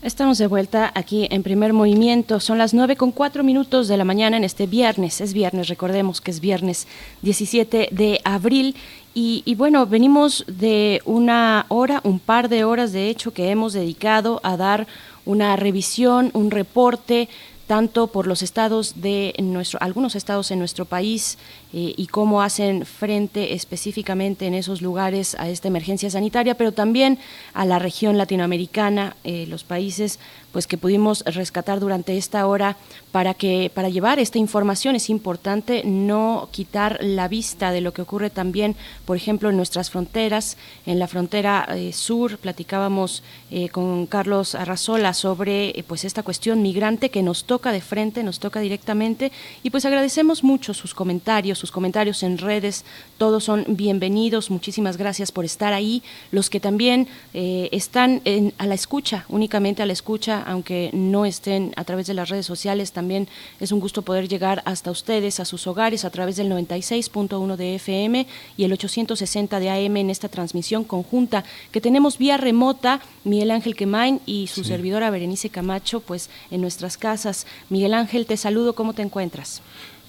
Estamos 0.00 0.38
de 0.38 0.46
vuelta 0.46 0.90
aquí 0.94 1.28
en 1.30 1.42
primer 1.42 1.74
movimiento. 1.74 2.40
Son 2.40 2.56
las 2.56 2.72
nueve 2.72 2.96
con 2.96 3.12
cuatro 3.12 3.44
minutos 3.44 3.88
de 3.88 3.98
la 3.98 4.04
mañana 4.04 4.38
en 4.38 4.44
este 4.44 4.66
viernes. 4.66 5.20
Es 5.20 5.34
viernes, 5.34 5.68
recordemos 5.68 6.22
que 6.22 6.30
es 6.30 6.40
viernes 6.40 6.88
17 7.20 7.88
de 7.92 8.20
abril. 8.24 8.74
Y, 9.14 9.42
y, 9.44 9.54
bueno, 9.56 9.86
venimos 9.86 10.44
de 10.48 11.02
una 11.04 11.66
hora, 11.68 12.00
un 12.02 12.18
par 12.18 12.48
de 12.48 12.64
horas 12.64 12.92
de 12.92 13.10
hecho, 13.10 13.34
que 13.34 13.50
hemos 13.50 13.74
dedicado 13.74 14.40
a 14.42 14.56
dar 14.56 14.86
una 15.24 15.56
revisión, 15.56 16.30
un 16.34 16.50
reporte 16.50 17.28
tanto 17.66 18.08
por 18.08 18.26
los 18.26 18.42
estados 18.42 19.00
de 19.00 19.34
nuestro, 19.38 19.80
algunos 19.80 20.14
estados 20.14 20.50
en 20.50 20.58
nuestro 20.58 20.84
país 20.84 21.38
eh, 21.74 21.94
y 21.96 22.06
cómo 22.08 22.42
hacen 22.42 22.84
frente 22.84 23.54
específicamente 23.54 24.46
en 24.46 24.52
esos 24.52 24.82
lugares 24.82 25.34
a 25.36 25.48
esta 25.48 25.68
emergencia 25.68 26.10
sanitaria, 26.10 26.54
pero 26.54 26.72
también 26.72 27.18
a 27.54 27.64
la 27.64 27.78
región 27.78 28.18
latinoamericana, 28.18 29.16
eh, 29.24 29.46
los 29.48 29.64
países 29.64 30.18
pues 30.52 30.66
que 30.66 30.76
pudimos 30.76 31.24
rescatar 31.24 31.80
durante 31.80 32.18
esta 32.18 32.46
hora 32.46 32.76
para 33.10 33.32
que 33.32 33.70
para 33.74 33.88
llevar 33.88 34.18
esta 34.18 34.36
información. 34.36 34.96
Es 34.96 35.08
importante 35.08 35.82
no 35.86 36.50
quitar 36.52 36.98
la 37.00 37.26
vista 37.26 37.72
de 37.72 37.80
lo 37.80 37.94
que 37.94 38.02
ocurre 38.02 38.28
también, 38.28 38.76
por 39.06 39.16
ejemplo, 39.16 39.48
en 39.48 39.56
nuestras 39.56 39.88
fronteras, 39.88 40.58
en 40.84 40.98
la 40.98 41.08
frontera 41.08 41.66
eh, 41.70 41.94
sur. 41.94 42.36
Platicábamos 42.36 43.22
con 43.70 44.06
Carlos 44.06 44.54
Arrazola 44.54 45.12
sobre 45.12 45.84
pues 45.86 46.04
esta 46.04 46.22
cuestión 46.22 46.62
migrante 46.62 47.10
que 47.10 47.22
nos 47.22 47.44
toca 47.44 47.70
de 47.70 47.82
frente, 47.82 48.22
nos 48.22 48.38
toca 48.38 48.60
directamente 48.60 49.30
y 49.62 49.70
pues 49.70 49.84
agradecemos 49.84 50.42
mucho 50.42 50.72
sus 50.74 50.94
comentarios, 50.94 51.61
sus 51.62 51.70
comentarios 51.70 52.24
en 52.24 52.38
redes, 52.38 52.84
todos 53.18 53.44
son 53.44 53.64
bienvenidos, 53.68 54.50
muchísimas 54.50 54.96
gracias 54.96 55.30
por 55.30 55.44
estar 55.44 55.72
ahí, 55.72 56.02
los 56.32 56.50
que 56.50 56.58
también 56.58 57.06
están 57.32 58.20
en, 58.24 58.52
a 58.58 58.66
la 58.66 58.74
escucha, 58.74 59.26
únicamente 59.28 59.80
a 59.80 59.86
la 59.86 59.92
escucha 59.92 60.42
aunque 60.44 60.90
no 60.92 61.24
estén 61.24 61.72
a 61.76 61.84
través 61.84 62.08
de 62.08 62.14
las 62.14 62.30
redes 62.30 62.46
sociales, 62.46 62.90
también 62.90 63.28
es 63.60 63.70
un 63.70 63.78
gusto 63.78 64.02
poder 64.02 64.26
llegar 64.26 64.60
hasta 64.64 64.90
ustedes, 64.90 65.38
a 65.38 65.44
sus 65.44 65.68
hogares, 65.68 66.04
a 66.04 66.10
través 66.10 66.34
del 66.34 66.50
96.1 66.50 67.54
de 67.54 67.76
FM 67.76 68.26
y 68.56 68.64
el 68.64 68.72
860 68.72 69.60
de 69.60 69.70
AM 69.70 69.96
en 69.98 70.10
esta 70.10 70.28
transmisión 70.28 70.82
conjunta 70.82 71.44
que 71.70 71.80
tenemos 71.80 72.18
vía 72.18 72.38
remota, 72.38 73.00
Miguel 73.22 73.52
Ángel 73.52 73.76
Quemain 73.76 74.20
y 74.26 74.48
su 74.48 74.64
servidora 74.64 75.10
Berenice 75.10 75.48
Camacho, 75.48 76.00
pues 76.00 76.28
en 76.50 76.60
nuestras 76.60 76.96
casas. 76.96 77.46
Miguel 77.70 77.94
Ángel, 77.94 78.26
te 78.26 78.36
saludo, 78.36 78.74
¿cómo 78.74 78.94
te 78.94 79.02
encuentras? 79.02 79.62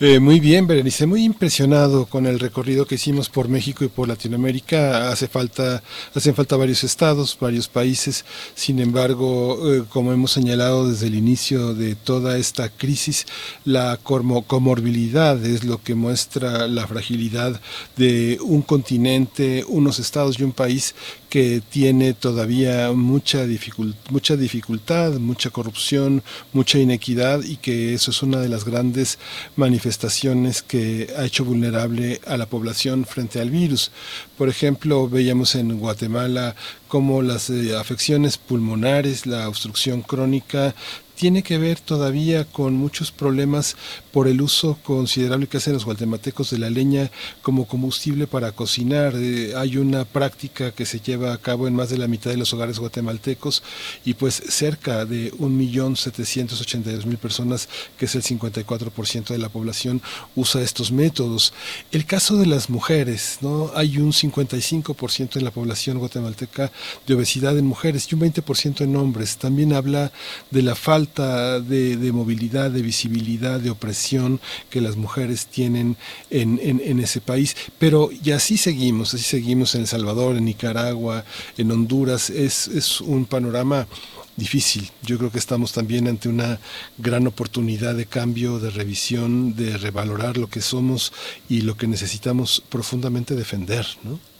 Eh, 0.05 0.19
muy 0.19 0.41
bien, 0.41 0.67
Berenice, 0.67 1.05
muy 1.07 1.23
impresionado 1.23 2.07
con 2.07 2.25
el 2.25 2.37
recorrido 2.37 2.85
que 2.85 2.95
hicimos 2.95 3.29
por 3.29 3.47
México 3.47 3.85
y 3.85 3.87
por 3.87 4.09
Latinoamérica. 4.09 5.09
Hace 5.09 5.29
falta, 5.29 5.81
hacen 6.13 6.35
falta 6.35 6.57
varios 6.57 6.83
estados, 6.83 7.37
varios 7.39 7.69
países. 7.69 8.25
Sin 8.53 8.79
embargo, 8.79 9.73
eh, 9.73 9.85
como 9.87 10.11
hemos 10.11 10.33
señalado 10.33 10.89
desde 10.89 11.07
el 11.07 11.15
inicio 11.15 11.73
de 11.73 11.95
toda 11.95 12.37
esta 12.37 12.67
crisis, 12.67 13.25
la 13.63 13.97
comorbilidad 14.03 15.41
es 15.45 15.63
lo 15.63 15.81
que 15.81 15.95
muestra 15.95 16.67
la 16.67 16.85
fragilidad 16.85 17.61
de 17.95 18.39
un 18.41 18.61
continente, 18.61 19.63
unos 19.69 19.99
estados 19.99 20.37
y 20.37 20.43
un 20.43 20.51
país 20.51 20.95
que 21.33 21.63
tiene 21.67 22.13
todavía 22.13 22.91
mucha, 22.91 23.47
dificultad, 23.47 25.13
mucha 25.13 25.49
corrupción, 25.49 26.21
mucha 26.51 26.77
inequidad 26.77 27.43
y 27.43 27.57
que 27.57 27.95
eso 27.95 28.11
es 28.11 28.21
una 28.21 28.37
de 28.39 28.49
las 28.49 28.65
grandes 28.65 29.17
manifestaciones 29.55 30.61
que 30.61 31.11
ha 31.17 31.25
hecho 31.25 31.43
vulnerable 31.43 32.21
a 32.27 32.37
la 32.37 32.45
población 32.45 33.05
frente 33.05 33.41
al 33.41 33.49
virus. 33.49 33.89
Por 34.37 34.47
ejemplo, 34.47 35.09
veíamos 35.09 35.55
en 35.55 35.79
Guatemala 35.79 36.55
cómo 36.87 37.23
las 37.23 37.49
eh, 37.49 37.75
afecciones 37.75 38.37
pulmonares, 38.37 39.25
la 39.25 39.49
obstrucción 39.49 40.03
crónica, 40.03 40.75
tiene 41.23 41.41
que 41.41 41.57
ver 41.57 41.79
todavía 41.79 42.43
con 42.43 42.73
muchos 42.73 43.13
problemas 43.13 43.77
por 44.11 44.27
el 44.27 44.41
uso 44.41 44.77
considerable 44.83 45.47
que 45.47 45.55
hacen 45.55 45.71
los 45.71 45.85
guatemaltecos 45.85 46.49
de 46.49 46.57
la 46.57 46.69
leña 46.69 47.11
como 47.41 47.65
combustible 47.65 48.27
para 48.27 48.51
cocinar. 48.51 49.13
Eh, 49.15 49.53
hay 49.55 49.77
una 49.77 50.03
práctica 50.03 50.71
que 50.71 50.85
se 50.85 50.99
lleva 50.99 51.31
a 51.31 51.37
cabo 51.37 51.65
en 51.65 51.75
más 51.75 51.89
de 51.89 51.97
la 51.97 52.09
mitad 52.09 52.29
de 52.29 52.35
los 52.35 52.53
hogares 52.53 52.77
guatemaltecos 52.77 53.63
y 54.03 54.15
pues 54.15 54.43
cerca 54.49 55.05
de 55.05 55.31
1.782.000 55.35 57.17
personas, 57.17 57.69
que 57.97 58.03
es 58.03 58.15
el 58.15 58.23
54% 58.23 59.27
de 59.27 59.37
la 59.37 59.47
población, 59.47 60.01
usa 60.35 60.61
estos 60.61 60.91
métodos. 60.91 61.53
El 61.93 62.05
caso 62.05 62.35
de 62.35 62.47
las 62.47 62.69
mujeres, 62.69 63.37
¿no? 63.39 63.71
Hay 63.75 63.97
un 63.97 64.11
55% 64.11 65.37
en 65.37 65.45
la 65.45 65.51
población 65.51 65.99
guatemalteca 65.99 66.69
de 67.07 67.13
obesidad 67.13 67.57
en 67.57 67.65
mujeres 67.65 68.11
y 68.11 68.15
un 68.15 68.21
20% 68.21 68.81
en 68.81 68.97
hombres. 68.97 69.37
También 69.37 69.71
habla 69.71 70.11
de 70.51 70.61
la 70.63 70.75
falta 70.75 71.12
de, 71.21 72.11
movilidad, 72.11 72.71
de 72.71 72.81
visibilidad, 72.81 73.59
de 73.59 73.69
opresión 73.69 74.39
que 74.69 74.81
las 74.81 74.95
mujeres 74.95 75.47
tienen 75.47 75.97
en, 76.29 76.59
en, 76.61 76.99
ese 76.99 77.21
país. 77.21 77.55
Pero 77.79 78.09
y 78.11 78.31
así 78.31 78.57
seguimos, 78.57 79.13
así 79.13 79.23
seguimos 79.23 79.75
en 79.75 79.81
El 79.81 79.87
Salvador, 79.87 80.37
en 80.37 80.45
Nicaragua, 80.45 81.23
en 81.57 81.71
Honduras. 81.71 82.29
Es, 82.29 82.67
es 82.67 83.01
un 83.01 83.25
panorama 83.25 83.87
difícil. 84.35 84.89
Yo 85.03 85.17
creo 85.17 85.31
que 85.31 85.39
estamos 85.39 85.73
también 85.73 86.07
ante 86.07 86.29
una 86.29 86.59
gran 86.97 87.27
oportunidad 87.27 87.95
de 87.95 88.05
cambio, 88.05 88.59
de 88.59 88.71
revisión, 88.71 89.55
de 89.55 89.77
revalorar 89.77 90.37
lo 90.37 90.49
que 90.49 90.61
somos 90.61 91.13
y 91.49 91.61
lo 91.61 91.77
que 91.77 91.87
necesitamos 91.87 92.63
profundamente 92.69 93.35
defender, 93.35 93.85
¿no? 94.03 94.32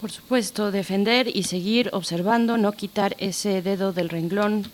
Por 0.00 0.10
supuesto, 0.10 0.70
defender 0.70 1.28
y 1.28 1.42
seguir 1.42 1.90
observando, 1.92 2.56
no 2.56 2.72
quitar 2.72 3.14
ese 3.18 3.60
dedo 3.60 3.92
del 3.92 4.08
renglón, 4.08 4.66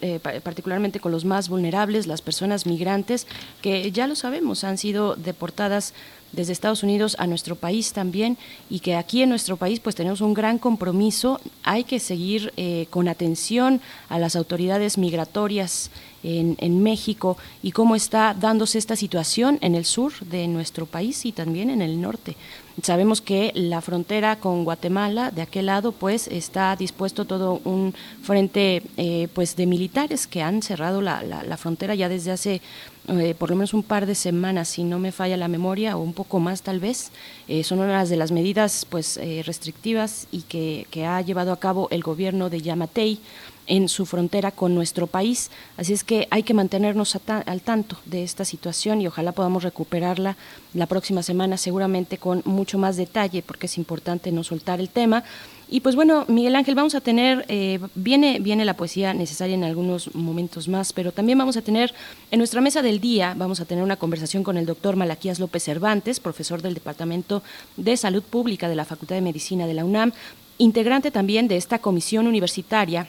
eh, 0.00 0.18
particularmente 0.18 0.98
con 0.98 1.12
los 1.12 1.24
más 1.24 1.48
vulnerables, 1.48 2.08
las 2.08 2.20
personas 2.20 2.66
migrantes, 2.66 3.28
que 3.60 3.92
ya 3.92 4.08
lo 4.08 4.16
sabemos, 4.16 4.64
han 4.64 4.78
sido 4.78 5.14
deportadas 5.14 5.94
desde 6.32 6.52
Estados 6.52 6.82
Unidos 6.82 7.14
a 7.20 7.28
nuestro 7.28 7.54
país 7.54 7.92
también 7.92 8.38
y 8.70 8.80
que 8.80 8.96
aquí 8.96 9.22
en 9.22 9.28
nuestro 9.28 9.56
país 9.56 9.78
pues 9.78 9.94
tenemos 9.94 10.20
un 10.20 10.34
gran 10.34 10.58
compromiso. 10.58 11.40
Hay 11.62 11.84
que 11.84 12.00
seguir 12.00 12.52
eh, 12.56 12.86
con 12.90 13.06
atención 13.06 13.80
a 14.08 14.18
las 14.18 14.34
autoridades 14.34 14.98
migratorias 14.98 15.90
en, 16.22 16.56
en, 16.58 16.82
México 16.82 17.36
y 17.62 17.72
cómo 17.72 17.96
está 17.96 18.34
dándose 18.34 18.78
esta 18.78 18.96
situación 18.96 19.58
en 19.60 19.74
el 19.74 19.84
sur 19.84 20.12
de 20.20 20.46
nuestro 20.48 20.86
país 20.86 21.24
y 21.26 21.32
también 21.32 21.70
en 21.70 21.82
el 21.82 22.00
norte. 22.00 22.36
Sabemos 22.80 23.20
que 23.20 23.52
la 23.54 23.82
frontera 23.82 24.36
con 24.36 24.64
Guatemala, 24.64 25.30
de 25.30 25.42
aquel 25.42 25.66
lado, 25.66 25.92
pues 25.92 26.26
está 26.26 26.74
dispuesto 26.74 27.26
todo 27.26 27.60
un 27.64 27.94
frente 28.22 28.82
eh, 28.96 29.28
pues 29.34 29.56
de 29.56 29.66
militares 29.66 30.26
que 30.26 30.42
han 30.42 30.62
cerrado 30.62 31.02
la, 31.02 31.22
la, 31.22 31.56
frontera 31.58 31.94
ya 31.94 32.08
desde 32.08 32.30
hace 32.30 32.62
eh, 33.08 33.34
por 33.38 33.50
lo 33.50 33.56
menos 33.56 33.74
un 33.74 33.82
par 33.82 34.06
de 34.06 34.14
semanas, 34.14 34.68
si 34.68 34.84
no 34.84 34.98
me 34.98 35.12
falla 35.12 35.36
la 35.36 35.48
memoria, 35.48 35.98
o 35.98 36.00
un 36.00 36.14
poco 36.14 36.40
más 36.40 36.62
tal 36.62 36.80
vez. 36.80 37.10
Eh, 37.46 37.62
son 37.62 37.80
unas 37.80 38.08
de 38.08 38.16
las 38.16 38.32
medidas 38.32 38.86
pues 38.88 39.20
restrictivas 39.44 40.26
y 40.32 40.42
que, 40.42 40.86
que 40.90 41.04
ha 41.04 41.20
llevado 41.20 41.52
a 41.52 41.60
cabo 41.60 41.88
el 41.90 42.02
gobierno 42.02 42.48
de 42.48 42.62
Yamatei 42.62 43.20
en 43.66 43.88
su 43.88 44.06
frontera 44.06 44.50
con 44.50 44.74
nuestro 44.74 45.06
país. 45.06 45.50
Así 45.76 45.92
es 45.92 46.04
que 46.04 46.26
hay 46.30 46.42
que 46.42 46.54
mantenernos 46.54 47.16
al 47.46 47.60
tanto 47.60 47.96
de 48.04 48.22
esta 48.22 48.44
situación 48.44 49.00
y 49.00 49.06
ojalá 49.06 49.32
podamos 49.32 49.62
recuperarla 49.62 50.36
la 50.74 50.86
próxima 50.86 51.22
semana 51.22 51.56
seguramente 51.56 52.18
con 52.18 52.42
mucho 52.44 52.78
más 52.78 52.96
detalle 52.96 53.42
porque 53.42 53.66
es 53.66 53.78
importante 53.78 54.32
no 54.32 54.44
soltar 54.44 54.80
el 54.80 54.88
tema. 54.88 55.24
Y 55.68 55.80
pues 55.80 55.96
bueno, 55.96 56.26
Miguel 56.28 56.54
Ángel, 56.54 56.74
vamos 56.74 56.94
a 56.94 57.00
tener, 57.00 57.46
eh, 57.48 57.78
viene, 57.94 58.40
viene 58.40 58.66
la 58.66 58.76
poesía 58.76 59.14
necesaria 59.14 59.54
en 59.54 59.64
algunos 59.64 60.14
momentos 60.14 60.68
más, 60.68 60.92
pero 60.92 61.12
también 61.12 61.38
vamos 61.38 61.56
a 61.56 61.62
tener 61.62 61.94
en 62.30 62.38
nuestra 62.38 62.60
mesa 62.60 62.82
del 62.82 63.00
día, 63.00 63.32
vamos 63.38 63.58
a 63.58 63.64
tener 63.64 63.82
una 63.82 63.96
conversación 63.96 64.44
con 64.44 64.58
el 64.58 64.66
doctor 64.66 64.96
Malaquías 64.96 65.40
López 65.40 65.62
Cervantes, 65.62 66.20
profesor 66.20 66.60
del 66.60 66.74
Departamento 66.74 67.42
de 67.78 67.96
Salud 67.96 68.22
Pública 68.22 68.68
de 68.68 68.76
la 68.76 68.84
Facultad 68.84 69.14
de 69.14 69.22
Medicina 69.22 69.66
de 69.66 69.72
la 69.72 69.86
UNAM, 69.86 70.12
integrante 70.58 71.10
también 71.10 71.48
de 71.48 71.56
esta 71.56 71.78
comisión 71.78 72.26
universitaria 72.26 73.08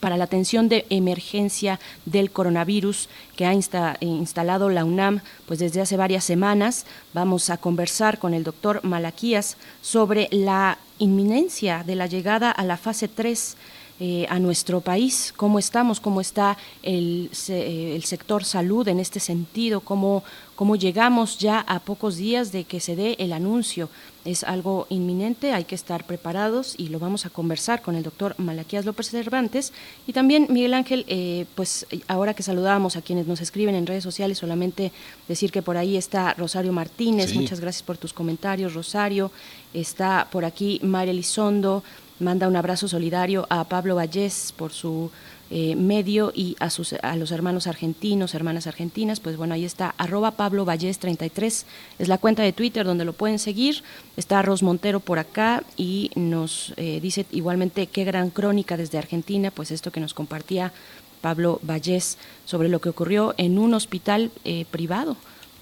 para 0.00 0.16
la 0.16 0.24
atención 0.24 0.68
de 0.68 0.86
emergencia 0.90 1.80
del 2.04 2.30
coronavirus 2.30 3.08
que 3.36 3.46
ha 3.46 3.54
instalado 3.54 4.68
la 4.70 4.84
UNAM 4.84 5.20
pues 5.46 5.58
desde 5.58 5.80
hace 5.80 5.96
varias 5.96 6.24
semanas. 6.24 6.86
Vamos 7.14 7.50
a 7.50 7.56
conversar 7.56 8.18
con 8.18 8.34
el 8.34 8.44
doctor 8.44 8.84
Malaquías 8.84 9.56
sobre 9.82 10.28
la 10.30 10.78
inminencia 10.98 11.84
de 11.84 11.96
la 11.96 12.06
llegada 12.06 12.50
a 12.50 12.64
la 12.64 12.76
fase 12.76 13.08
3 13.08 13.56
eh, 13.98 14.26
a 14.28 14.38
nuestro 14.38 14.82
país, 14.82 15.32
cómo 15.34 15.58
estamos, 15.58 16.00
cómo 16.00 16.20
está 16.20 16.58
el, 16.82 17.30
el, 17.48 18.04
sector 18.04 18.44
salud 18.44 18.86
en 18.88 19.00
este 19.00 19.20
sentido, 19.20 19.80
cómo, 19.80 20.22
cómo 20.54 20.76
llegamos 20.76 21.38
ya 21.38 21.60
a 21.60 21.80
pocos 21.80 22.16
días 22.18 22.52
de 22.52 22.64
que 22.64 22.78
se 22.78 22.94
dé 22.94 23.16
el 23.18 23.32
anuncio. 23.32 23.88
Es 24.26 24.42
algo 24.42 24.86
inminente, 24.90 25.52
hay 25.52 25.64
que 25.64 25.76
estar 25.76 26.04
preparados 26.04 26.74
y 26.76 26.88
lo 26.88 26.98
vamos 26.98 27.26
a 27.26 27.30
conversar 27.30 27.80
con 27.80 27.94
el 27.94 28.02
doctor 28.02 28.34
Malaquías 28.38 28.84
López 28.84 29.08
Cervantes. 29.08 29.72
Y 30.06 30.12
también, 30.12 30.48
Miguel 30.50 30.74
Ángel, 30.74 31.04
eh, 31.06 31.46
pues 31.54 31.86
ahora 32.08 32.34
que 32.34 32.42
saludamos 32.42 32.96
a 32.96 33.02
quienes 33.02 33.28
nos 33.28 33.40
escriben 33.40 33.76
en 33.76 33.86
redes 33.86 34.02
sociales, 34.02 34.38
solamente 34.38 34.90
decir 35.28 35.52
que 35.52 35.62
por 35.62 35.76
ahí 35.76 35.96
está 35.96 36.34
Rosario 36.34 36.72
Martínez, 36.72 37.34
muchas 37.34 37.60
gracias 37.60 37.84
por 37.84 37.98
tus 37.98 38.12
comentarios, 38.12 38.74
Rosario. 38.74 39.30
Está 39.72 40.26
por 40.30 40.44
aquí 40.44 40.80
María 40.82 41.12
Elizondo, 41.12 41.84
manda 42.18 42.48
un 42.48 42.56
abrazo 42.56 42.88
solidario 42.88 43.46
a 43.48 43.62
Pablo 43.64 43.94
Vallés 43.94 44.52
por 44.56 44.72
su 44.72 45.10
eh, 45.50 45.76
medio 45.76 46.32
y 46.34 46.56
a, 46.58 46.70
sus, 46.70 46.94
a 46.94 47.14
los 47.16 47.30
hermanos 47.30 47.66
argentinos, 47.66 48.34
hermanas 48.34 48.66
argentinas, 48.66 49.20
pues 49.20 49.36
bueno, 49.36 49.54
ahí 49.54 49.64
está, 49.64 49.94
arroba 49.96 50.32
Pablo 50.32 50.64
Vallés 50.64 50.98
33, 50.98 51.66
es 51.98 52.08
la 52.08 52.18
cuenta 52.18 52.42
de 52.42 52.52
Twitter 52.52 52.84
donde 52.84 53.04
lo 53.04 53.12
pueden 53.12 53.38
seguir, 53.38 53.82
está 54.16 54.42
Ros 54.42 54.62
Montero 54.62 55.00
por 55.00 55.18
acá 55.18 55.62
y 55.76 56.10
nos 56.16 56.74
eh, 56.76 56.98
dice 57.00 57.26
igualmente 57.30 57.86
qué 57.86 58.04
gran 58.04 58.30
crónica 58.30 58.76
desde 58.76 58.98
Argentina, 58.98 59.50
pues 59.50 59.70
esto 59.70 59.92
que 59.92 60.00
nos 60.00 60.14
compartía 60.14 60.72
Pablo 61.20 61.60
Vallés 61.62 62.18
sobre 62.44 62.68
lo 62.68 62.80
que 62.80 62.88
ocurrió 62.88 63.34
en 63.36 63.58
un 63.58 63.74
hospital 63.74 64.30
eh, 64.44 64.64
privado 64.70 65.16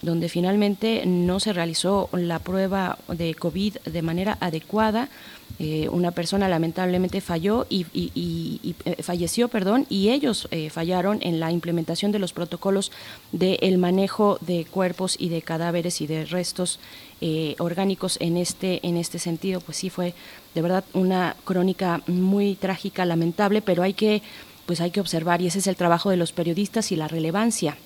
donde 0.05 0.28
finalmente 0.28 1.05
no 1.06 1.40
se 1.40 1.52
realizó 1.52 2.09
la 2.12 2.39
prueba 2.39 2.98
de 3.09 3.35
COVID 3.35 3.78
de 3.78 4.02
manera 4.02 4.36
adecuada. 4.40 5.09
Eh, 5.60 5.89
una 5.89 6.10
persona 6.10 6.48
lamentablemente 6.48 7.20
falló 7.20 7.66
y, 7.70 7.86
eh, 8.85 9.02
falleció, 9.02 9.48
perdón, 9.48 9.86
y 9.89 10.09
ellos 10.09 10.48
eh, 10.51 10.68
fallaron 10.68 11.18
en 11.22 11.39
la 11.39 11.52
implementación 11.52 12.10
de 12.10 12.18
los 12.18 12.32
protocolos 12.32 12.90
del 13.31 13.78
manejo 13.78 14.39
de 14.40 14.64
cuerpos 14.64 15.16
y 15.18 15.28
de 15.28 15.43
cadáveres 15.43 16.01
y 16.01 16.06
de 16.06 16.24
restos 16.24 16.81
orgánicos 17.59 18.18
en 18.20 18.36
este 18.36 18.86
en 18.86 18.98
este 18.98 19.18
sentido. 19.18 19.60
Pues 19.60 19.78
sí 19.78 19.89
fue 19.89 20.12
de 20.55 20.60
verdad 20.60 20.85
una 20.93 21.36
crónica 21.44 22.02
muy 22.06 22.55
trágica, 22.55 23.06
lamentable, 23.06 23.62
pero 23.62 23.82
hay 23.82 23.94
que 23.94 24.20
pues 24.66 24.82
hay 24.82 24.90
que 24.90 25.01
observar 25.01 25.40
y 25.40 25.47
ese 25.47 25.60
es 25.60 25.66
el 25.66 25.76
trabajo 25.76 26.10
de 26.10 26.18
los 26.18 26.32
periodistas 26.32 26.93
y 26.93 26.97
la 26.97 27.09
relevancia 27.09 27.78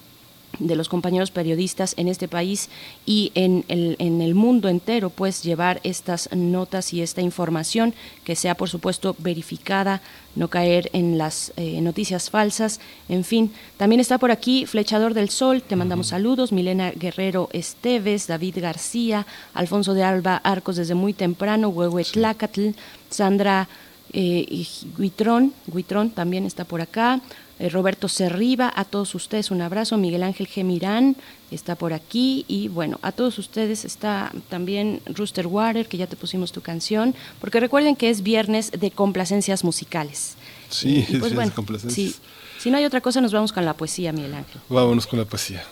de 0.58 0.76
los 0.76 0.88
compañeros 0.88 1.30
periodistas 1.30 1.94
en 1.96 2.08
este 2.08 2.28
país 2.28 2.68
y 3.06 3.30
en 3.34 3.64
el, 3.68 3.96
en 3.98 4.20
el 4.20 4.34
mundo 4.34 4.68
entero, 4.68 5.10
pues 5.10 5.42
llevar 5.42 5.80
estas 5.84 6.28
notas 6.34 6.92
y 6.92 7.02
esta 7.02 7.20
información 7.20 7.94
que 8.24 8.36
sea, 8.36 8.56
por 8.56 8.68
supuesto, 8.68 9.14
verificada, 9.18 10.02
no 10.34 10.48
caer 10.48 10.90
en 10.92 11.18
las 11.18 11.52
eh, 11.56 11.80
noticias 11.80 12.30
falsas, 12.30 12.80
en 13.08 13.24
fin. 13.24 13.52
También 13.76 14.00
está 14.00 14.18
por 14.18 14.30
aquí 14.30 14.66
Flechador 14.66 15.14
del 15.14 15.30
Sol, 15.30 15.62
te 15.62 15.76
mandamos 15.76 16.08
saludos, 16.08 16.52
Milena 16.52 16.92
Guerrero 16.92 17.48
Esteves, 17.52 18.26
David 18.26 18.58
García, 18.60 19.26
Alfonso 19.54 19.94
de 19.94 20.04
Alba 20.04 20.36
Arcos 20.36 20.76
desde 20.76 20.94
muy 20.94 21.12
temprano, 21.12 21.68
Huehuetlacatl, 21.68 22.70
Sandra 23.10 23.68
eh, 24.12 24.46
y 24.48 24.66
Guitrón, 24.96 25.52
Guitrón 25.66 26.10
también 26.10 26.46
está 26.46 26.64
por 26.64 26.80
acá. 26.80 27.20
Eh, 27.58 27.68
Roberto 27.68 28.08
Cerriba, 28.08 28.72
a 28.74 28.84
todos 28.84 29.14
ustedes 29.14 29.50
un 29.50 29.62
abrazo. 29.62 29.96
Miguel 29.98 30.22
Ángel 30.22 30.46
Gemirán 30.46 31.16
está 31.50 31.74
por 31.74 31.92
aquí. 31.92 32.44
Y 32.48 32.68
bueno, 32.68 32.98
a 33.02 33.12
todos 33.12 33.38
ustedes 33.38 33.84
está 33.84 34.32
también 34.48 35.00
Rooster 35.06 35.46
Water, 35.46 35.88
que 35.88 35.96
ya 35.96 36.06
te 36.06 36.16
pusimos 36.16 36.52
tu 36.52 36.60
canción. 36.60 37.14
Porque 37.40 37.60
recuerden 37.60 37.96
que 37.96 38.10
es 38.10 38.22
viernes 38.22 38.70
de 38.70 38.90
complacencias 38.90 39.64
musicales. 39.64 40.36
Sí, 40.70 41.06
pues 41.18 41.34
bueno, 41.34 41.52
complacencias. 41.54 42.20
Si 42.58 42.70
no 42.70 42.76
hay 42.76 42.84
otra 42.84 43.00
cosa, 43.00 43.20
nos 43.20 43.32
vamos 43.32 43.52
con 43.52 43.64
la 43.64 43.74
poesía, 43.74 44.12
Miguel 44.12 44.34
Ángel. 44.34 44.60
Vámonos 44.68 45.06
con 45.06 45.18
la 45.18 45.24
poesía. 45.24 45.64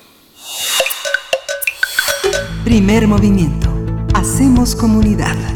Primer 2.65 3.07
movimiento. 3.07 3.73
Hacemos 4.15 4.75
comunidad. 4.75 5.56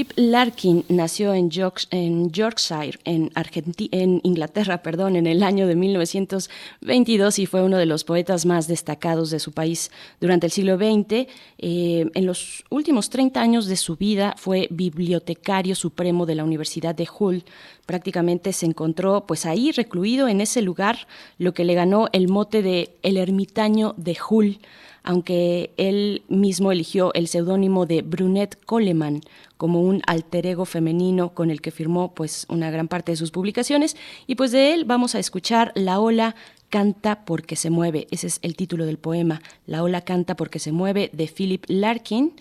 Philip 0.00 0.12
Larkin 0.16 0.84
nació 0.88 1.34
en, 1.34 1.50
Yorkshire, 1.50 2.98
en, 3.04 3.30
en 3.34 4.20
Inglaterra, 4.22 4.78
perdón, 4.82 5.16
en 5.16 5.26
el 5.26 5.42
año 5.42 5.66
de 5.66 5.76
1922 5.76 7.38
y 7.38 7.44
fue 7.44 7.62
uno 7.62 7.76
de 7.76 7.84
los 7.84 8.04
poetas 8.04 8.46
más 8.46 8.66
destacados 8.66 9.30
de 9.30 9.38
su 9.40 9.52
país 9.52 9.90
durante 10.18 10.46
el 10.46 10.52
siglo 10.52 10.78
XX. 10.78 11.28
Eh, 11.58 12.10
en 12.14 12.24
los 12.24 12.64
últimos 12.70 13.10
30 13.10 13.42
años 13.42 13.66
de 13.66 13.76
su 13.76 13.96
vida 13.96 14.34
fue 14.38 14.68
bibliotecario 14.70 15.74
supremo 15.74 16.24
de 16.24 16.36
la 16.36 16.44
Universidad 16.44 16.94
de 16.94 17.06
Hull. 17.18 17.44
Prácticamente 17.84 18.54
se 18.54 18.64
encontró 18.64 19.26
pues 19.26 19.44
ahí 19.44 19.70
recluido 19.70 20.28
en 20.28 20.40
ese 20.40 20.62
lugar, 20.62 21.08
lo 21.36 21.52
que 21.52 21.66
le 21.66 21.74
ganó 21.74 22.08
el 22.12 22.28
mote 22.28 22.62
de 22.62 22.96
el 23.02 23.18
ermitaño 23.18 23.92
de 23.98 24.16
Hull 24.30 24.60
aunque 25.02 25.72
él 25.76 26.22
mismo 26.28 26.72
eligió 26.72 27.12
el 27.14 27.28
seudónimo 27.28 27.86
de 27.86 28.02
Brunette 28.02 28.58
Coleman 28.64 29.20
como 29.56 29.82
un 29.82 30.02
alter 30.06 30.46
ego 30.46 30.64
femenino 30.64 31.34
con 31.34 31.50
el 31.50 31.60
que 31.60 31.70
firmó 31.70 32.14
pues 32.14 32.46
una 32.48 32.70
gran 32.70 32.88
parte 32.88 33.12
de 33.12 33.16
sus 33.16 33.30
publicaciones. 33.30 33.96
Y 34.26 34.34
pues 34.34 34.52
de 34.52 34.72
él 34.72 34.84
vamos 34.84 35.14
a 35.14 35.18
escuchar 35.18 35.72
La 35.74 36.00
ola 36.00 36.34
canta 36.70 37.24
porque 37.24 37.56
se 37.56 37.68
mueve, 37.68 38.06
ese 38.10 38.28
es 38.28 38.38
el 38.42 38.56
título 38.56 38.86
del 38.86 38.98
poema, 38.98 39.42
La 39.66 39.82
ola 39.82 40.00
canta 40.00 40.36
porque 40.36 40.58
se 40.58 40.72
mueve 40.72 41.10
de 41.12 41.26
Philip 41.26 41.64
Larkin. 41.68 42.32